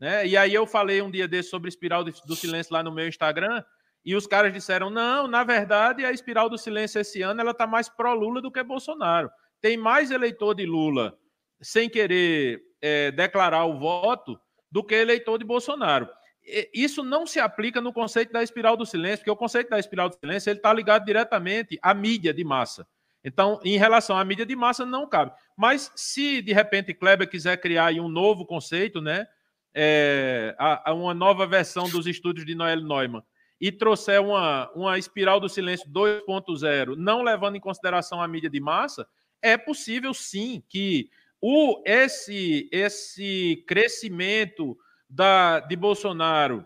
né? 0.00 0.26
E 0.26 0.36
aí 0.36 0.54
eu 0.54 0.66
falei 0.66 1.02
um 1.02 1.10
dia 1.10 1.28
desse 1.28 1.50
sobre 1.50 1.68
espiral 1.68 2.02
do 2.02 2.36
silêncio 2.36 2.72
lá 2.72 2.82
no 2.82 2.92
meu 2.92 3.06
Instagram, 3.06 3.62
e 4.04 4.14
os 4.14 4.26
caras 4.26 4.52
disseram: 4.52 4.88
não, 4.88 5.26
na 5.26 5.44
verdade, 5.44 6.04
a 6.04 6.12
espiral 6.12 6.48
do 6.48 6.56
silêncio 6.56 7.00
esse 7.00 7.22
ano 7.22 7.40
ela 7.40 7.50
está 7.50 7.66
mais 7.66 7.88
pró-Lula 7.88 8.40
do 8.40 8.50
que 8.50 8.62
Bolsonaro. 8.62 9.30
Tem 9.60 9.76
mais 9.76 10.10
eleitor 10.10 10.54
de 10.54 10.64
Lula 10.64 11.18
sem 11.60 11.88
querer 11.88 12.62
é, 12.80 13.10
declarar 13.10 13.64
o 13.64 13.78
voto 13.78 14.38
do 14.70 14.84
que 14.84 14.94
eleitor 14.94 15.38
de 15.38 15.44
Bolsonaro. 15.44 16.08
Isso 16.72 17.02
não 17.02 17.26
se 17.26 17.40
aplica 17.40 17.80
no 17.80 17.92
conceito 17.92 18.32
da 18.32 18.42
espiral 18.42 18.76
do 18.76 18.86
silêncio, 18.86 19.18
porque 19.18 19.30
o 19.30 19.36
conceito 19.36 19.70
da 19.70 19.80
espiral 19.80 20.08
do 20.08 20.16
silêncio 20.16 20.50
ele 20.50 20.58
está 20.58 20.72
ligado 20.72 21.04
diretamente 21.04 21.76
à 21.82 21.92
mídia 21.92 22.32
de 22.32 22.44
massa. 22.44 22.86
Então, 23.26 23.58
em 23.64 23.76
relação 23.76 24.16
à 24.16 24.24
mídia 24.24 24.46
de 24.46 24.54
massa, 24.54 24.86
não 24.86 25.04
cabe. 25.04 25.32
Mas 25.56 25.90
se 25.96 26.40
de 26.40 26.52
repente 26.52 26.94
Kleber 26.94 27.28
quiser 27.28 27.56
criar 27.56 27.92
um 27.94 28.08
novo 28.08 28.46
conceito, 28.46 29.00
né, 29.00 29.26
é, 29.74 30.54
a, 30.56 30.90
a 30.90 30.94
uma 30.94 31.12
nova 31.12 31.44
versão 31.44 31.88
dos 31.90 32.06
estudos 32.06 32.46
de 32.46 32.54
Noel 32.54 32.80
Neumann 32.80 33.24
e 33.60 33.72
trouxer 33.72 34.22
uma, 34.22 34.70
uma 34.76 34.96
espiral 34.96 35.40
do 35.40 35.48
silêncio 35.48 35.90
2.0, 35.90 36.94
não 36.96 37.20
levando 37.20 37.56
em 37.56 37.60
consideração 37.60 38.22
a 38.22 38.28
mídia 38.28 38.48
de 38.48 38.60
massa, 38.60 39.08
é 39.42 39.56
possível 39.56 40.14
sim 40.14 40.62
que 40.68 41.10
o, 41.40 41.82
esse, 41.84 42.68
esse 42.70 43.64
crescimento 43.66 44.78
da, 45.10 45.58
de 45.58 45.74
Bolsonaro 45.74 46.64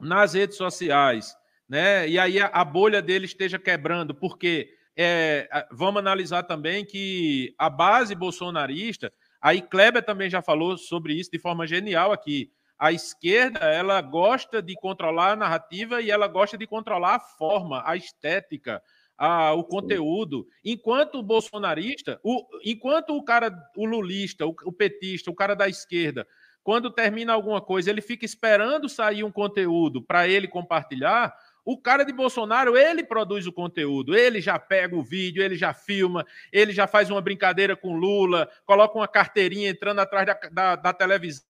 nas 0.00 0.34
redes 0.34 0.56
sociais, 0.56 1.32
né, 1.68 2.08
e 2.08 2.18
aí 2.18 2.40
a, 2.40 2.46
a 2.46 2.64
bolha 2.64 3.00
dele 3.00 3.26
esteja 3.26 3.56
quebrando, 3.56 4.12
porque 4.12 4.75
é, 4.96 5.48
vamos 5.70 6.00
analisar 6.00 6.42
também 6.44 6.84
que 6.84 7.54
a 7.58 7.68
base 7.68 8.14
bolsonarista, 8.14 9.12
aí 9.40 9.60
Kleber 9.60 10.02
também 10.04 10.30
já 10.30 10.40
falou 10.40 10.78
sobre 10.78 11.14
isso 11.14 11.30
de 11.30 11.38
forma 11.38 11.66
genial 11.66 12.12
aqui. 12.12 12.50
A 12.78 12.92
esquerda, 12.92 13.60
ela 13.60 14.00
gosta 14.00 14.62
de 14.62 14.74
controlar 14.74 15.32
a 15.32 15.36
narrativa 15.36 16.00
e 16.00 16.10
ela 16.10 16.26
gosta 16.26 16.58
de 16.58 16.66
controlar 16.66 17.16
a 17.16 17.20
forma, 17.20 17.82
a 17.86 17.96
estética, 17.96 18.82
a, 19.16 19.52
o 19.52 19.64
conteúdo. 19.64 20.46
Enquanto 20.64 21.18
o 21.18 21.22
bolsonarista, 21.22 22.20
o, 22.22 22.46
enquanto 22.64 23.16
o 23.16 23.24
cara, 23.24 23.50
o 23.76 23.86
lulista, 23.86 24.46
o, 24.46 24.54
o 24.64 24.72
petista, 24.72 25.30
o 25.30 25.34
cara 25.34 25.54
da 25.54 25.68
esquerda, 25.68 26.26
quando 26.62 26.90
termina 26.90 27.32
alguma 27.32 27.60
coisa, 27.60 27.90
ele 27.90 28.02
fica 28.02 28.24
esperando 28.24 28.88
sair 28.88 29.22
um 29.22 29.30
conteúdo 29.30 30.02
para 30.02 30.26
ele 30.26 30.48
compartilhar, 30.48 31.32
o 31.66 31.76
cara 31.76 32.04
de 32.04 32.12
Bolsonaro, 32.12 32.78
ele 32.78 33.02
produz 33.02 33.44
o 33.44 33.52
conteúdo, 33.52 34.16
ele 34.16 34.40
já 34.40 34.56
pega 34.56 34.94
o 34.94 35.02
vídeo, 35.02 35.42
ele 35.42 35.56
já 35.56 35.74
filma, 35.74 36.24
ele 36.52 36.72
já 36.72 36.86
faz 36.86 37.10
uma 37.10 37.20
brincadeira 37.20 37.74
com 37.74 37.96
Lula, 37.96 38.48
coloca 38.64 38.96
uma 38.96 39.08
carteirinha 39.08 39.68
entrando 39.68 39.98
atrás 39.98 40.24
da, 40.24 40.34
da, 40.52 40.76
da 40.76 40.92
televisão 40.92 41.44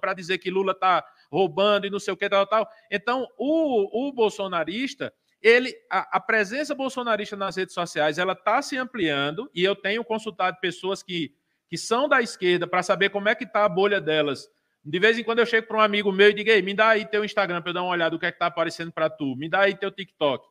para 0.00 0.14
dizer 0.14 0.38
que 0.38 0.52
Lula 0.52 0.70
está 0.70 1.04
roubando 1.32 1.84
e 1.84 1.90
não 1.90 1.98
sei 1.98 2.14
o 2.14 2.16
que, 2.16 2.28
tal, 2.28 2.46
tal. 2.46 2.68
Então, 2.88 3.26
o, 3.36 4.08
o 4.08 4.12
bolsonarista, 4.12 5.12
ele, 5.42 5.74
a, 5.90 6.16
a, 6.16 6.20
presença 6.20 6.72
bolsonarista 6.72 7.34
nas 7.34 7.56
redes 7.56 7.74
sociais, 7.74 8.18
ela 8.18 8.34
está 8.34 8.62
se 8.62 8.76
ampliando 8.76 9.50
e 9.52 9.64
eu 9.64 9.74
tenho 9.74 10.04
consultado 10.04 10.58
pessoas 10.60 11.02
que, 11.02 11.34
que 11.68 11.76
são 11.76 12.08
da 12.08 12.22
esquerda 12.22 12.68
para 12.68 12.84
saber 12.84 13.10
como 13.10 13.28
é 13.28 13.34
que 13.34 13.42
está 13.42 13.64
a 13.64 13.68
bolha 13.68 14.00
delas 14.00 14.48
de 14.86 15.00
vez 15.00 15.18
em 15.18 15.24
quando 15.24 15.40
eu 15.40 15.46
chego 15.46 15.66
para 15.66 15.78
um 15.78 15.80
amigo 15.80 16.12
meu 16.12 16.30
e 16.30 16.34
digo, 16.34 16.48
Ei, 16.48 16.62
me 16.62 16.72
dá 16.72 16.90
aí 16.90 17.04
teu 17.04 17.24
Instagram 17.24 17.60
para 17.60 17.70
eu 17.70 17.74
dar 17.74 17.82
uma 17.82 17.90
olhada 17.90 18.12
do 18.12 18.20
que 18.20 18.26
é 18.26 18.30
que 18.30 18.36
está 18.36 18.46
aparecendo 18.46 18.92
para 18.92 19.10
tu, 19.10 19.34
me 19.34 19.48
dá 19.48 19.62
aí 19.62 19.74
teu 19.74 19.90
TikTok. 19.90 20.46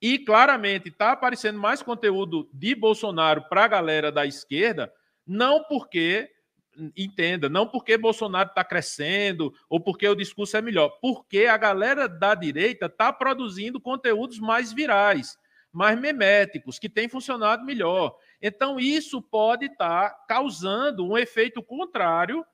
E 0.00 0.18
claramente 0.18 0.90
está 0.90 1.12
aparecendo 1.12 1.58
mais 1.58 1.82
conteúdo 1.82 2.50
de 2.52 2.74
Bolsonaro 2.74 3.48
para 3.48 3.64
a 3.64 3.68
galera 3.68 4.12
da 4.12 4.26
esquerda, 4.26 4.92
não 5.26 5.64
porque, 5.64 6.28
entenda, 6.94 7.48
não 7.48 7.66
porque 7.66 7.96
Bolsonaro 7.96 8.50
está 8.50 8.62
crescendo 8.62 9.54
ou 9.70 9.80
porque 9.80 10.06
o 10.06 10.14
discurso 10.14 10.56
é 10.58 10.60
melhor, 10.60 10.90
porque 11.00 11.46
a 11.46 11.56
galera 11.56 12.06
da 12.06 12.34
direita 12.34 12.86
está 12.86 13.10
produzindo 13.10 13.80
conteúdos 13.80 14.38
mais 14.38 14.70
virais, 14.70 15.38
mais 15.72 15.98
meméticos, 15.98 16.78
que 16.78 16.90
têm 16.90 17.08
funcionado 17.08 17.64
melhor. 17.64 18.14
Então, 18.40 18.78
isso 18.78 19.22
pode 19.22 19.64
estar 19.64 20.10
tá 20.10 20.24
causando 20.28 21.06
um 21.06 21.16
efeito 21.16 21.62
contrário 21.62 22.44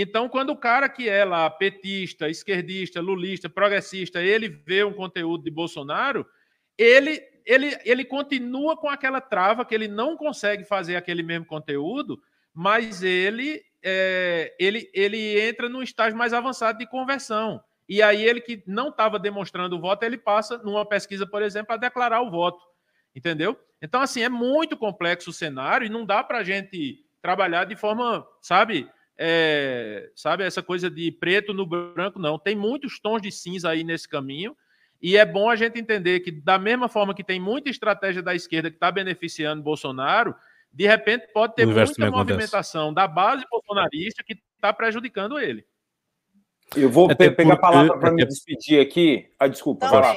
então, 0.00 0.28
quando 0.28 0.50
o 0.50 0.56
cara 0.56 0.88
que 0.88 1.08
é 1.08 1.24
lá 1.24 1.50
petista, 1.50 2.28
esquerdista, 2.28 3.00
lulista, 3.00 3.48
progressista, 3.48 4.22
ele 4.22 4.48
vê 4.48 4.84
um 4.84 4.92
conteúdo 4.92 5.42
de 5.42 5.50
Bolsonaro, 5.50 6.26
ele 6.76 7.20
ele, 7.48 7.74
ele 7.82 8.04
continua 8.04 8.76
com 8.76 8.90
aquela 8.90 9.22
trava 9.22 9.64
que 9.64 9.74
ele 9.74 9.88
não 9.88 10.18
consegue 10.18 10.64
fazer 10.64 10.96
aquele 10.96 11.22
mesmo 11.22 11.46
conteúdo, 11.46 12.20
mas 12.52 13.02
ele, 13.02 13.62
é, 13.82 14.54
ele, 14.60 14.90
ele 14.92 15.40
entra 15.40 15.66
num 15.66 15.82
estágio 15.82 16.18
mais 16.18 16.34
avançado 16.34 16.78
de 16.78 16.86
conversão. 16.86 17.58
E 17.88 18.02
aí 18.02 18.22
ele 18.22 18.42
que 18.42 18.62
não 18.66 18.90
estava 18.90 19.18
demonstrando 19.18 19.76
o 19.76 19.80
voto, 19.80 20.02
ele 20.02 20.18
passa 20.18 20.58
numa 20.58 20.84
pesquisa, 20.84 21.26
por 21.26 21.40
exemplo, 21.40 21.72
a 21.72 21.78
declarar 21.78 22.20
o 22.20 22.30
voto. 22.30 22.62
Entendeu? 23.16 23.58
Então, 23.80 24.02
assim, 24.02 24.22
é 24.22 24.28
muito 24.28 24.76
complexo 24.76 25.30
o 25.30 25.32
cenário 25.32 25.86
e 25.86 25.90
não 25.90 26.04
dá 26.04 26.22
para 26.22 26.38
a 26.38 26.44
gente 26.44 27.02
trabalhar 27.22 27.64
de 27.64 27.76
forma, 27.76 28.26
sabe, 28.42 28.86
é, 29.18 30.10
sabe, 30.14 30.44
essa 30.44 30.62
coisa 30.62 30.88
de 30.88 31.10
preto 31.10 31.52
no 31.52 31.66
branco, 31.66 32.20
não. 32.20 32.38
Tem 32.38 32.54
muitos 32.54 33.00
tons 33.00 33.20
de 33.20 33.32
cinza 33.32 33.68
aí 33.68 33.82
nesse 33.82 34.08
caminho. 34.08 34.56
E 35.02 35.16
é 35.16 35.24
bom 35.24 35.50
a 35.50 35.56
gente 35.56 35.78
entender 35.78 36.20
que, 36.20 36.30
da 36.30 36.58
mesma 36.58 36.88
forma 36.88 37.14
que 37.14 37.24
tem 37.24 37.40
muita 37.40 37.68
estratégia 37.68 38.22
da 38.22 38.34
esquerda 38.34 38.70
que 38.70 38.76
está 38.76 38.90
beneficiando 38.90 39.62
Bolsonaro, 39.62 40.34
de 40.72 40.86
repente 40.86 41.28
pode 41.32 41.54
ter 41.54 41.66
muita 41.66 42.10
movimentação 42.10 42.90
acontece. 42.90 42.94
da 42.94 43.08
base 43.08 43.44
bolsonarista 43.50 44.22
que 44.24 44.38
está 44.54 44.72
prejudicando 44.72 45.38
ele. 45.38 45.64
Eu 46.76 46.90
vou 46.90 47.08
pe 47.08 47.30
pegar 47.30 47.54
a 47.54 47.56
palavra 47.56 47.98
para 47.98 48.12
me 48.12 48.24
despedir 48.26 48.80
aqui. 48.80 49.30
Ah, 49.38 49.48
desculpa, 49.48 49.88
vai 49.88 50.00
lá. 50.00 50.14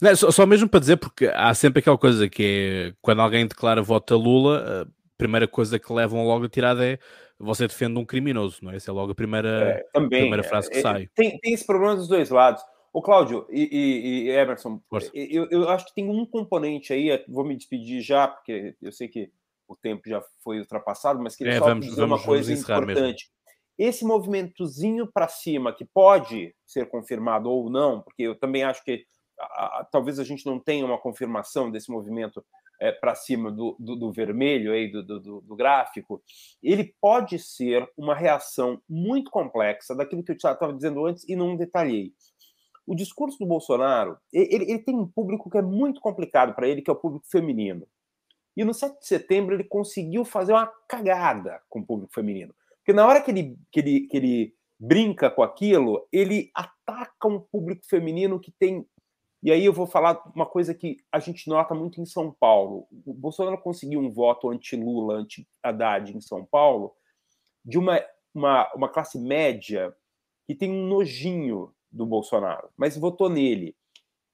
Não, 0.00 0.16
só, 0.16 0.30
só, 0.30 0.46
mesmo 0.46 0.68
para 0.68 0.80
dizer, 0.80 0.96
porque 0.96 1.26
há 1.26 1.52
sempre 1.52 1.80
aquela 1.80 1.98
coisa 1.98 2.28
que 2.28 2.92
é 2.92 2.94
quando 3.02 3.20
alguém 3.20 3.46
declara 3.46 3.82
voto 3.82 4.14
a 4.14 4.16
Lula, 4.16 4.82
a 4.82 4.86
primeira 5.18 5.46
coisa 5.46 5.78
que 5.78 5.92
levam 5.92 6.24
logo 6.24 6.46
a 6.46 6.48
tirada 6.48 6.86
é 6.86 6.98
você 7.38 7.66
defende 7.66 7.98
um 7.98 8.04
criminoso, 8.04 8.58
não 8.62 8.72
é? 8.72 8.76
Essa 8.76 8.90
é 8.90 8.94
logo 8.94 9.12
a 9.12 9.14
primeira, 9.14 9.48
é, 9.48 9.86
também, 9.92 10.20
primeira 10.20 10.42
frase 10.42 10.70
que 10.70 10.78
é, 10.78 10.80
sai. 10.80 11.08
Tem, 11.14 11.38
tem 11.38 11.52
esse 11.52 11.66
problema 11.66 11.96
dos 11.96 12.08
dois 12.08 12.30
lados. 12.30 12.62
O 12.92 13.02
Cláudio 13.02 13.44
e, 13.50 13.68
e, 13.72 14.22
e 14.26 14.30
Emerson, 14.30 14.80
eu, 15.12 15.48
eu, 15.50 15.68
acho 15.68 15.86
que 15.86 15.94
tem 15.94 16.08
um 16.08 16.24
componente 16.24 16.92
aí, 16.92 17.24
vou 17.28 17.44
me 17.44 17.56
despedir 17.56 18.00
já, 18.00 18.28
porque 18.28 18.76
eu 18.80 18.92
sei 18.92 19.08
que 19.08 19.32
o 19.66 19.74
tempo 19.74 20.08
já 20.08 20.22
foi 20.44 20.60
ultrapassado, 20.60 21.20
mas 21.20 21.34
queria 21.34 21.54
é, 21.54 21.58
só 21.58 21.64
vamos, 21.64 21.86
dizer 21.86 22.00
vamos, 22.00 22.20
uma 22.20 22.24
coisa 22.24 22.52
importante. 22.52 22.96
Mesmo. 22.96 23.34
Esse 23.76 24.04
movimentozinho 24.04 25.10
para 25.12 25.26
cima, 25.26 25.72
que 25.72 25.84
pode 25.84 26.54
ser 26.64 26.88
confirmado 26.88 27.50
ou 27.50 27.68
não, 27.68 28.00
porque 28.00 28.22
eu 28.22 28.38
também 28.38 28.62
acho 28.62 28.84
que 28.84 29.04
a, 29.40 29.80
a, 29.80 29.88
talvez 29.90 30.20
a 30.20 30.24
gente 30.24 30.46
não 30.46 30.60
tenha 30.60 30.86
uma 30.86 30.98
confirmação 30.98 31.72
desse 31.72 31.90
movimento 31.90 32.44
é, 32.80 32.92
para 32.92 33.14
cima 33.14 33.50
do, 33.50 33.76
do, 33.78 33.96
do, 33.96 34.12
vermelho 34.12 34.72
aí 34.72 34.90
do, 34.90 35.02
do, 35.02 35.40
do, 35.40 35.56
gráfico, 35.56 36.22
ele 36.62 36.94
pode 37.00 37.38
ser 37.38 37.88
uma 37.96 38.14
reação 38.14 38.80
muito 38.88 39.30
complexa 39.30 39.94
daquilo 39.94 40.22
que 40.22 40.32
eu 40.32 40.36
estava 40.36 40.72
dizendo 40.72 41.06
antes 41.06 41.28
e 41.28 41.36
não 41.36 41.56
detalhei. 41.56 42.12
O 42.86 42.94
discurso 42.94 43.38
do 43.38 43.46
Bolsonaro, 43.46 44.18
ele, 44.32 44.70
ele 44.70 44.78
tem 44.78 44.94
um 44.94 45.06
público 45.06 45.48
que 45.48 45.58
é 45.58 45.62
muito 45.62 46.00
complicado 46.00 46.54
para 46.54 46.68
ele, 46.68 46.82
que 46.82 46.90
é 46.90 46.92
o 46.92 47.00
público 47.00 47.26
feminino. 47.30 47.86
E 48.56 48.64
no 48.64 48.74
7 48.74 49.00
de 49.00 49.06
setembro 49.06 49.54
ele 49.54 49.64
conseguiu 49.64 50.24
fazer 50.24 50.52
uma 50.52 50.70
cagada 50.88 51.60
com 51.68 51.80
o 51.80 51.86
público 51.86 52.12
feminino. 52.14 52.54
Porque 52.78 52.92
na 52.92 53.06
hora 53.06 53.20
que 53.22 53.30
ele, 53.30 53.56
que 53.72 53.80
ele, 53.80 54.00
que 54.06 54.16
ele 54.16 54.54
brinca 54.78 55.30
com 55.30 55.42
aquilo, 55.42 56.06
ele 56.12 56.50
ataca 56.54 57.26
um 57.26 57.40
público 57.40 57.84
feminino 57.88 58.38
que 58.38 58.52
tem. 58.58 58.86
E 59.44 59.52
aí 59.52 59.66
eu 59.66 59.74
vou 59.74 59.86
falar 59.86 60.22
uma 60.34 60.46
coisa 60.46 60.72
que 60.72 60.96
a 61.12 61.18
gente 61.18 61.48
nota 61.50 61.74
muito 61.74 62.00
em 62.00 62.06
São 62.06 62.32
Paulo. 62.32 62.88
O 63.04 63.12
Bolsonaro 63.12 63.58
conseguiu 63.58 64.00
um 64.00 64.10
voto 64.10 64.48
anti-Lula, 64.48 65.16
anti-Haddad 65.16 66.16
em 66.16 66.20
São 66.22 66.46
Paulo, 66.46 66.94
de 67.62 67.78
uma, 67.78 68.02
uma, 68.34 68.72
uma 68.74 68.88
classe 68.88 69.18
média 69.18 69.94
que 70.46 70.54
tem 70.54 70.70
um 70.70 70.86
nojinho 70.86 71.74
do 71.92 72.06
Bolsonaro, 72.06 72.70
mas 72.74 72.96
votou 72.96 73.28
nele. 73.28 73.76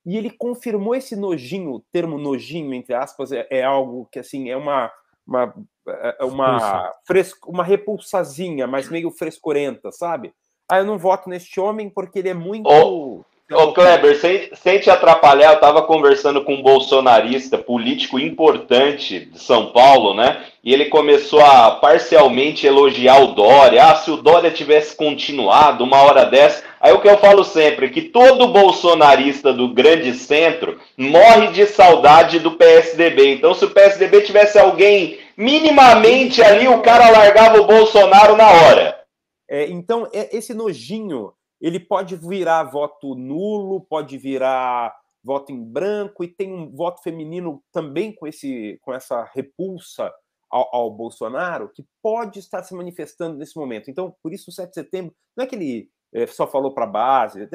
E 0.07 0.17
ele 0.17 0.31
confirmou 0.31 0.95
esse 0.95 1.17
nojinho, 1.17 1.73
o 1.73 1.81
termo 1.93 2.17
nojinho, 2.17 2.73
entre 2.73 2.95
aspas, 2.95 3.33
é, 3.33 3.49
é 3.51 3.65
algo 3.65 4.09
que 4.13 4.21
assim 4.21 4.49
é 4.49 4.57
uma 4.57 4.93
uma, 5.27 5.55
é, 5.87 6.25
uma, 6.25 6.93
fresco, 7.07 7.51
uma 7.51 7.63
repulsazinha, 7.63 8.67
mas 8.67 8.89
meio 8.89 9.11
frescorenta, 9.13 9.93
sabe? 9.93 10.35
Ah, 10.69 10.79
eu 10.79 10.85
não 10.85 10.99
voto 10.99 11.29
neste 11.29 11.61
homem 11.61 11.89
porque 11.89 12.19
ele 12.19 12.29
é 12.29 12.35
muito. 12.35 12.69
Oh. 12.69 13.25
Ô, 13.53 13.73
Kleber, 13.73 14.17
sem, 14.17 14.49
sem 14.55 14.79
te 14.79 14.89
atrapalhar, 14.91 15.49
eu 15.49 15.55
estava 15.55 15.83
conversando 15.83 16.45
com 16.45 16.55
um 16.55 16.63
bolsonarista, 16.63 17.59
político 17.59 18.17
importante 18.17 19.25
de 19.27 19.41
São 19.41 19.73
Paulo, 19.73 20.15
né? 20.15 20.45
E 20.63 20.73
ele 20.73 20.85
começou 20.85 21.41
a 21.41 21.73
parcialmente 21.73 22.65
elogiar 22.65 23.21
o 23.21 23.35
Dória. 23.35 23.83
Ah, 23.83 23.97
se 23.97 24.09
o 24.09 24.19
Dória 24.19 24.53
tivesse 24.53 24.95
continuado 24.95 25.83
uma 25.83 26.01
hora 26.01 26.27
dessa. 26.27 26.63
Aí 26.81 26.93
o 26.93 27.01
que 27.01 27.09
eu 27.09 27.19
falo 27.19 27.43
sempre, 27.43 27.87
é 27.87 27.89
que 27.89 28.03
todo 28.03 28.53
bolsonarista 28.53 29.53
do 29.53 29.75
grande 29.75 30.15
centro 30.15 30.79
morre 30.97 31.49
de 31.49 31.67
saudade 31.67 32.39
do 32.39 32.53
PSDB. 32.53 33.35
Então, 33.35 33.53
se 33.53 33.65
o 33.65 33.71
PSDB 33.71 34.21
tivesse 34.21 34.61
alguém 34.61 35.19
minimamente 35.37 36.41
ali, 36.41 36.69
o 36.69 36.83
cara 36.83 37.11
largava 37.11 37.61
o 37.61 37.67
Bolsonaro 37.67 38.37
na 38.37 38.49
hora. 38.49 39.01
É, 39.49 39.69
então, 39.69 40.09
é, 40.13 40.37
esse 40.37 40.55
nojinho 40.55 41.33
ele 41.61 41.79
pode 41.79 42.17
virar 42.17 42.65
voto 42.65 43.15
nulo, 43.15 43.81
pode 43.83 44.17
virar 44.17 44.97
voto 45.23 45.53
em 45.53 45.63
branco, 45.63 46.25
e 46.25 46.29
tem 46.29 46.53
um 46.53 46.75
voto 46.75 47.03
feminino 47.03 47.63
também 47.71 48.15
com, 48.15 48.27
esse, 48.27 48.79
com 48.83 48.95
essa 48.95 49.25
repulsa 49.35 50.11
ao, 50.51 50.75
ao, 50.75 50.91
Bolsonaro, 50.91 51.71
que 51.73 51.85
pode 52.03 52.39
estar 52.39 52.63
se 52.63 52.75
manifestando 52.75 53.37
nesse 53.37 53.57
momento. 53.57 53.91
Então, 53.91 54.17
por 54.23 54.33
isso, 54.33 54.51
o 54.51 54.53
7 54.53 54.69
de 54.69 54.75
setembro, 54.75 55.15
não 55.37 55.45
é 55.45 55.47
que 55.47 55.55
ele 55.55 55.91
é, 56.15 56.27
só 56.27 56.47
falou 56.47 56.73
para 56.73 56.85
a 56.85 56.89
base, 56.89 57.49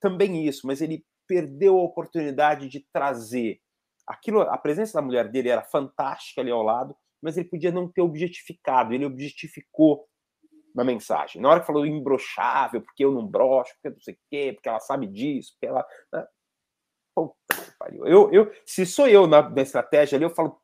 também 0.00 0.46
isso, 0.46 0.66
mas 0.66 0.80
ele 0.80 1.04
perdeu 1.28 1.78
a 1.78 1.82
oportunidade 1.82 2.68
de 2.68 2.84
trazer 2.92 3.60
aquilo. 4.06 4.40
A 4.40 4.58
presença 4.58 4.94
da 4.94 5.02
mulher 5.02 5.30
dele 5.30 5.50
era 5.50 5.62
fantástica 5.62 6.40
ali 6.40 6.50
ao 6.50 6.62
lado, 6.62 6.96
mas 7.22 7.36
ele 7.36 7.48
podia 7.48 7.70
não 7.70 7.90
ter 7.90 8.00
objetificado, 8.00 8.92
ele 8.92 9.04
objetificou 9.04 10.04
na 10.74 10.84
mensagem. 10.84 11.40
Na 11.40 11.50
hora 11.50 11.60
que 11.60 11.66
falou 11.66 11.86
imbrochável, 11.86 12.80
porque 12.80 13.04
eu 13.04 13.12
não 13.12 13.26
brocho, 13.26 13.74
porque 13.74 13.90
não 13.90 14.00
sei 14.00 14.14
o 14.14 14.18
quê, 14.30 14.52
porque 14.54 14.68
ela 14.68 14.80
sabe 14.80 15.06
disso, 15.06 15.52
porque 15.52 15.66
ela. 15.66 15.86
Né? 16.12 16.26
Puta 17.14 17.34
que 17.48 17.78
pariu. 17.78 18.06
Eu, 18.06 18.32
eu, 18.32 18.52
se 18.64 18.86
sou 18.86 19.06
eu 19.06 19.26
na, 19.26 19.48
na 19.48 19.62
estratégia 19.62 20.16
ali, 20.16 20.24
eu 20.24 20.30
falo, 20.30 20.60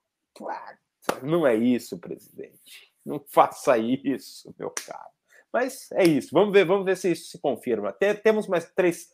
não 1.23 1.47
é 1.47 1.55
isso, 1.55 1.99
presidente. 1.99 2.93
Não 3.05 3.23
faça 3.29 3.77
isso, 3.79 4.55
meu 4.59 4.71
caro. 4.71 5.11
Mas 5.53 5.91
é 5.93 6.05
isso. 6.05 6.31
Vamos 6.33 6.53
ver, 6.53 6.65
vamos 6.65 6.85
ver 6.85 6.97
se 6.97 7.11
isso 7.13 7.31
se 7.31 7.39
confirma. 7.39 7.93
temos 8.23 8.47
mais 8.47 8.71
três, 8.73 9.09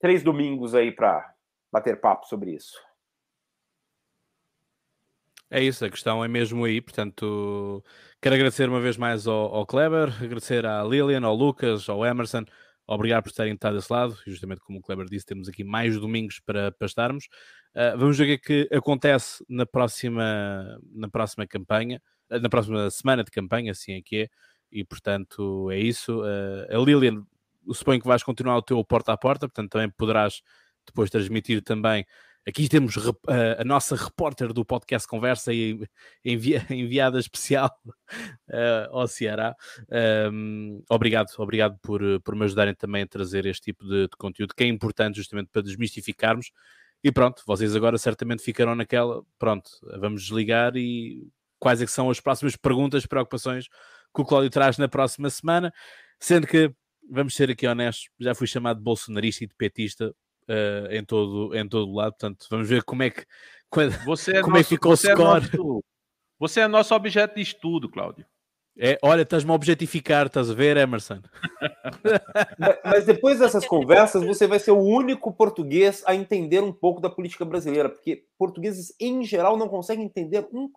três 0.00 0.22
domingos 0.22 0.74
aí 0.74 0.90
para 0.90 1.34
bater 1.70 2.00
papo 2.00 2.26
sobre 2.26 2.52
isso. 2.52 2.80
É 5.52 5.60
isso, 5.60 5.84
a 5.84 5.90
questão 5.90 6.24
é 6.24 6.28
mesmo 6.28 6.64
aí, 6.64 6.80
portanto, 6.80 7.82
quero 8.22 8.36
agradecer 8.36 8.68
uma 8.68 8.80
vez 8.80 8.96
mais 8.96 9.26
ao, 9.26 9.52
ao 9.52 9.66
Kleber, 9.66 10.08
agradecer 10.22 10.64
à 10.64 10.84
Lilian, 10.84 11.26
ao 11.26 11.34
Lucas, 11.34 11.88
ao 11.88 12.06
Emerson, 12.06 12.44
obrigado 12.86 13.24
por 13.24 13.32
terem 13.32 13.54
estado 13.54 13.76
desse 13.76 13.92
lado, 13.92 14.16
e 14.24 14.30
justamente 14.30 14.60
como 14.60 14.78
o 14.78 14.82
Kleber 14.82 15.06
disse, 15.06 15.26
temos 15.26 15.48
aqui 15.48 15.64
mais 15.64 15.98
domingos 15.98 16.38
para, 16.38 16.70
para 16.70 16.86
estarmos. 16.86 17.24
Uh, 17.74 17.98
vamos 17.98 18.16
ver 18.16 18.24
o 18.24 18.26
que 18.26 18.32
é 18.32 18.66
que 18.68 18.74
acontece 18.76 19.44
na 19.48 19.66
próxima, 19.66 20.78
na 20.92 21.08
próxima 21.08 21.44
campanha, 21.48 22.00
ah, 22.30 22.38
na 22.38 22.48
próxima 22.48 22.88
semana 22.88 23.24
de 23.24 23.32
campanha, 23.32 23.72
assim 23.72 23.94
é 23.94 24.02
que 24.02 24.16
é, 24.18 24.28
e 24.70 24.84
portanto 24.84 25.68
é 25.72 25.80
isso. 25.80 26.20
Uh, 26.20 26.76
a 26.76 26.78
Lilian, 26.78 27.24
suponho 27.72 28.00
que 28.00 28.06
vais 28.06 28.22
continuar 28.22 28.56
o 28.56 28.62
teu 28.62 28.84
porta 28.84 29.12
a 29.12 29.16
porta, 29.16 29.48
portanto 29.48 29.72
também 29.72 29.90
poderás 29.90 30.42
depois 30.86 31.10
transmitir 31.10 31.60
também 31.60 32.06
Aqui 32.48 32.68
temos 32.68 32.94
a, 33.58 33.64
nossa 33.64 33.94
repórter 33.94 34.52
do 34.52 34.64
podcast 34.64 35.06
Conversa 35.06 35.52
e 35.52 35.86
envia, 36.24 36.64
enviada 36.70 37.18
especial 37.18 37.70
uh, 37.84 38.88
ao 38.96 39.06
Ceará. 39.06 39.54
Obrigado, 40.88 41.28
obrigado 41.38 41.78
por, 41.82 42.00
por 42.22 42.34
me 42.34 42.44
ajudarem 42.44 42.74
também 42.74 43.02
a 43.02 43.06
trazer 43.06 43.44
este 43.44 43.66
tipo 43.66 43.84
de, 43.84 44.04
de, 44.04 44.16
conteúdo 44.16 44.54
que 44.54 44.64
é 44.64 44.66
importante 44.66 45.16
justamente 45.16 45.48
para 45.52 45.62
desmistificarmos. 45.62 46.50
E 47.04 47.12
pronto, 47.12 47.42
vocês 47.46 47.76
agora 47.76 47.98
certamente 47.98 48.42
ficarão 48.42 48.74
naquela. 48.74 49.22
Pronto, 49.38 49.70
vamos 49.98 50.22
desligar 50.22 50.76
e 50.76 51.28
quais 51.58 51.82
é 51.82 51.86
que 51.86 51.92
são 51.92 52.10
as 52.10 52.20
próximas 52.20 52.56
perguntas, 52.56 53.06
preocupações 53.06 53.68
que 54.14 54.22
o 54.22 54.24
Cláudio 54.24 54.50
traz 54.50 54.78
na 54.78 54.88
próxima 54.88 55.30
semana, 55.30 55.72
sendo 56.18 56.46
que 56.46 56.72
vamos 57.08 57.34
ser 57.34 57.50
aqui 57.50 57.66
honestos, 57.66 58.08
já 58.18 58.34
fui 58.34 58.46
chamado 58.46 58.78
de 58.78 58.82
bolsonarista 58.82 59.44
e 59.44 59.46
de 59.46 59.54
petista 59.54 60.14
uh, 60.50 60.92
em, 60.92 61.04
todo, 61.04 61.54
em 61.54 61.68
todo 61.68 61.88
o 61.88 61.94
lado. 61.94 62.12
Portanto, 62.12 62.46
vamos 62.50 62.68
ver 62.68 62.82
como 62.82 63.02
é 63.02 63.10
que, 63.10 63.24
você 64.04 64.36
é 64.36 64.40
como 64.42 64.56
nosso, 64.56 64.60
é 64.60 64.62
que 64.62 64.68
ficou 64.68 64.92
o 64.92 64.96
score. 64.96 65.12
É 65.12 65.24
nosso, 65.24 65.84
você 66.38 66.60
é 66.60 66.68
nosso 66.68 66.94
objeto 66.94 67.36
de 67.36 67.42
estudo, 67.42 67.88
Cláudio. 67.88 68.26
É, 68.78 68.98
olha, 69.02 69.22
estás-me 69.22 69.50
a 69.50 69.54
objetificar, 69.54 70.26
estás 70.26 70.50
a 70.50 70.54
ver, 70.54 70.76
Emerson? 70.76 71.20
Mas 72.82 73.04
depois 73.04 73.38
dessas 73.38 73.66
conversas, 73.66 74.24
você 74.24 74.46
vai 74.46 74.58
ser 74.58 74.70
o 74.70 74.78
único 74.78 75.32
português 75.32 76.02
a 76.06 76.14
entender 76.14 76.62
um 76.62 76.72
pouco 76.72 77.00
da 77.00 77.10
política 77.10 77.44
brasileira, 77.44 77.90
porque 77.90 78.24
portugueses, 78.38 78.94
em 78.98 79.22
geral, 79.22 79.58
não 79.58 79.68
conseguem 79.68 80.06
entender 80.06 80.48
um, 80.52 80.70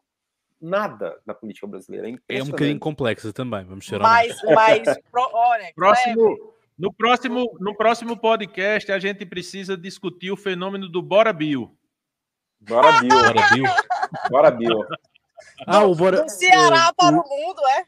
nada 0.60 1.18
da 1.26 1.34
política 1.34 1.68
brasileira. 1.68 2.10
É, 2.28 2.40
é 2.40 2.44
um 2.44 2.48
bocadinho 2.48 2.80
complexa 2.80 3.32
também, 3.32 3.64
vamos 3.64 3.86
ser 3.86 4.02
honestos. 4.02 4.42
Mas, 4.46 4.86
mas 4.86 4.98
pro, 5.10 5.30
olha, 5.32 5.72
próximo, 5.74 6.53
no 6.78 6.92
próximo, 6.94 7.56
no 7.60 7.76
próximo 7.76 8.18
podcast, 8.18 8.92
a 8.92 9.00
gente 9.00 9.26
precisa 9.26 9.78
discutir 9.78 10.32
o 10.32 10.38
fenômeno 10.38 10.88
do 10.90 11.02
Bora 11.02 11.32
Bill. 11.34 11.76
Bora, 12.60 13.00
Bill. 13.02 13.10
Bora, 13.10 13.50
Bill. 13.54 13.66
Bora, 14.30 14.52
Bill. 14.52 14.86
Ah, 15.68 15.84
o 15.84 15.94
Bora. 15.96 16.24
Do 16.24 16.30
Ceará 16.30 16.88
eh, 16.90 16.94
para 16.96 17.16
o- 17.18 17.20
o 17.22 17.30
mundo, 17.30 17.62
é? 17.68 17.86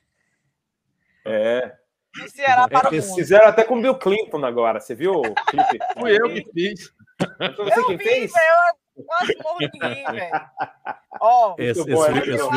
É. 1.26 1.76
Do 2.14 2.30
Ceará 2.30 2.68
para 2.68 2.90
o 2.90 2.94
mundo. 2.94 3.16
Fizeram 3.16 3.48
até 3.48 3.64
com 3.64 3.78
o 3.78 3.82
Bill 3.82 3.98
Clinton 3.98 4.46
agora. 4.46 4.80
Você 4.80 4.94
viu 4.94 5.14
o 5.14 5.22
clipe? 5.34 5.80
Fui 6.00 6.12
eu 6.20 6.28
que 6.30 6.44
fiz. 6.52 6.94
Foi 7.56 7.66
você 7.66 7.80
Eu 7.80 7.88
quem 7.88 7.98
vi, 7.98 8.04
fez? 8.04 8.32
Eu 8.34 8.76
quase 9.04 9.36
morro 9.44 9.60
de 9.60 9.80
rir, 9.80 10.12
velho. 10.12 10.50
Ó, 11.20 11.56
é 11.58 11.72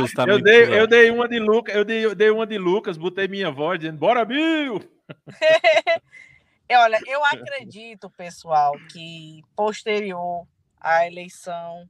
está 0.05 0.25
Eu 0.27 0.41
dei, 0.41 0.67
bom. 0.67 0.73
eu 0.75 0.87
dei 0.87 1.11
uma 1.11 1.29
de 1.29 1.39
Lucas, 1.39 1.75
eu 1.75 1.85
dei, 1.85 2.05
eu 2.05 2.15
dei 2.15 2.31
uma 2.31 2.47
de 2.47 2.59
Lucas, 2.59 2.99
botei 2.99 3.29
minha 3.29 3.51
voz 3.51 3.79
dizendo, 3.79 3.99
bora, 3.99 4.25
Bill! 4.25 4.81
Olha, 6.71 7.01
eu 7.07 7.25
acredito, 7.25 8.11
pessoal, 8.11 8.73
que 8.93 9.43
posterior 9.57 10.47
à 10.81 11.07
eleição, 11.07 11.89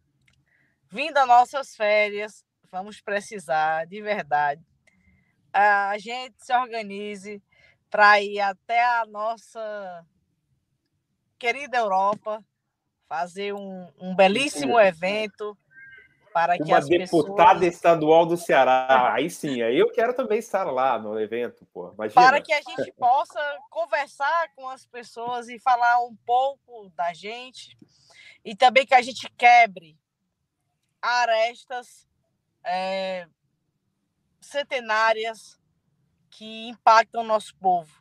vindo 0.88 1.18
as 1.18 1.26
nossas 1.26 1.74
férias, 1.74 2.44
vamos 2.70 3.00
precisar, 3.00 3.86
de 3.86 4.00
verdade, 4.00 4.62
a 5.52 5.96
gente 5.98 6.36
se 6.38 6.54
organize 6.54 7.42
para 7.90 8.20
ir 8.20 8.38
até 8.40 8.84
a 8.84 9.04
nossa 9.06 10.06
querida 11.38 11.78
Europa, 11.78 12.44
fazer 13.08 13.54
um, 13.54 13.88
um 13.98 14.14
belíssimo 14.14 14.78
evento 14.78 15.56
para 16.32 16.56
que 16.56 16.64
Uma 16.64 16.78
as 16.78 16.86
deputada 16.86 17.60
pessoas... 17.60 17.74
estadual 17.74 18.26
do 18.26 18.36
Ceará. 18.36 19.12
Aí 19.14 19.30
sim, 19.30 19.62
aí 19.62 19.76
eu 19.78 19.90
quero 19.90 20.14
também 20.14 20.38
estar 20.38 20.64
lá 20.64 20.98
no 20.98 21.18
evento, 21.18 21.66
pô. 21.72 21.90
Imagina. 21.92 22.20
para 22.20 22.40
que 22.40 22.52
a 22.52 22.60
gente 22.60 22.92
possa 22.92 23.40
conversar 23.70 24.48
com 24.54 24.68
as 24.68 24.86
pessoas 24.86 25.48
e 25.48 25.58
falar 25.58 25.98
um 26.04 26.14
pouco 26.26 26.90
da 26.94 27.12
gente 27.12 27.76
e 28.44 28.54
também 28.54 28.86
que 28.86 28.94
a 28.94 29.02
gente 29.02 29.28
quebre 29.36 29.98
arestas 31.00 32.06
eh, 32.64 33.26
centenárias 34.40 35.58
que 36.30 36.68
impactam 36.68 37.22
o 37.22 37.26
nosso 37.26 37.56
povo. 37.56 37.97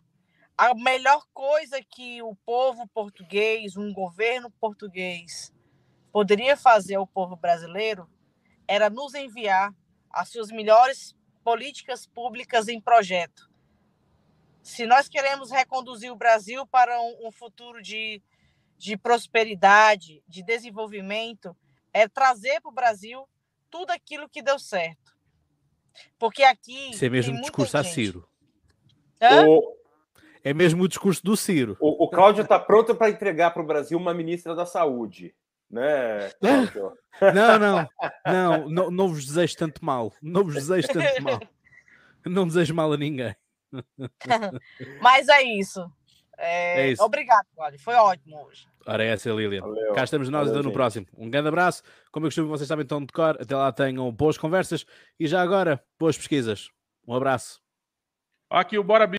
A 0.57 0.73
melhor 0.73 1.23
coisa 1.33 1.83
que 1.83 2.21
o 2.23 2.35
povo 2.35 2.87
português, 2.87 3.77
um 3.77 3.93
governo 3.93 4.49
português, 4.49 5.53
poderia 6.11 6.57
fazer 6.57 6.95
ao 6.95 7.05
povo 7.05 7.35
brasileiro 7.35 8.09
era 8.67 8.89
nos 8.89 9.13
enviar 9.13 9.71
as 10.09 10.29
suas 10.29 10.49
melhores 10.49 11.15
políticas 11.43 12.07
públicas 12.07 12.67
em 12.67 12.81
projeto. 12.81 13.47
Se 14.63 14.87
nós 14.87 15.07
queremos 15.07 15.51
reconduzir 15.51 16.11
o 16.11 16.15
Brasil 16.15 16.65
para 16.65 16.99
um, 16.99 17.27
um 17.27 17.31
futuro 17.31 17.81
de, 17.81 18.21
de 18.77 18.97
prosperidade, 18.97 20.23
de 20.27 20.43
desenvolvimento, 20.43 21.55
é 21.93 22.07
trazer 22.07 22.59
para 22.61 22.69
o 22.69 22.73
Brasil 22.73 23.29
tudo 23.69 23.91
aquilo 23.91 24.27
que 24.27 24.41
deu 24.41 24.57
certo. 24.57 25.15
Porque 26.17 26.43
aqui. 26.43 26.91
É 26.99 27.09
mesmo 27.09 27.39
discurso 27.39 27.77
a 27.77 27.83
gente. 27.83 27.93
Ciro. 27.93 28.27
Hã? 29.21 29.47
O, 29.47 29.77
É 30.49 30.53
mesmo 30.53 30.83
o 30.83 30.87
discurso 30.87 31.23
do 31.23 31.35
Ciro. 31.35 31.75
o, 31.79 32.05
o 32.05 32.09
Cláudio 32.09 32.43
está 32.43 32.57
pronto 32.57 32.95
para 32.95 33.09
entregar 33.09 33.51
para 33.51 33.61
o 33.61 33.65
Brasil 33.65 33.97
uma 33.97 34.13
ministra 34.13 34.55
da 34.55 34.65
Saúde. 34.65 35.35
Né, 35.69 36.29
Cláudio? 36.39 36.93
Não, 37.33 37.59
não, 37.59 37.89
não, 38.25 38.69
não, 38.69 38.91
não 38.91 39.07
vos 39.09 39.25
desejo 39.25 39.57
tanto 39.57 39.83
mal. 39.83 40.13
Não 40.21 40.43
vos 40.43 40.53
desejo 40.53 40.87
tanto 40.87 41.19
mal. 41.23 41.39
Não 42.25 42.47
desejo 42.47 42.73
mal 42.73 42.93
a 42.93 42.97
ninguém. 42.97 43.35
Mas 45.01 45.27
é 45.27 45.43
isso. 45.43 45.85
É, 46.37 46.83
É 46.83 46.91
isso. 46.91 47.03
Obrigado, 47.03 47.45
Cláudio. 47.55 47.79
Foi 47.79 47.95
ótimo 47.95 48.45
hoje. 48.45 48.67
Ora, 48.85 49.03
essa 49.03 49.27
é 49.27 49.31
a 49.31 49.35
Lilian. 49.35 49.61
Valeu. 49.61 49.93
Cá 49.93 50.03
estamos 50.03 50.29
nós 50.29 50.47
Valeu, 50.47 50.57
no 50.63 50.69
gente. 50.69 50.73
próximo. 50.73 51.07
Um 51.17 51.29
grande 51.29 51.49
abraço. 51.49 51.83
Como 52.11 52.25
eu 52.25 52.27
costumo, 52.29 52.47
vocês 52.47 52.67
sabem 52.67 52.83
então 52.83 53.03
de 53.03 53.11
cor. 53.11 53.37
Até 53.41 53.55
lá 53.55 53.71
tenham 53.71 54.09
boas 54.11 54.37
conversas 54.37 54.85
e 55.19 55.27
já 55.27 55.41
agora, 55.41 55.83
boas 55.99 56.15
pesquisas. 56.15 56.69
Um 57.05 57.13
abraço. 57.13 57.59
Aqui 58.49 58.77
o 58.77 58.83
Bora. 58.83 59.07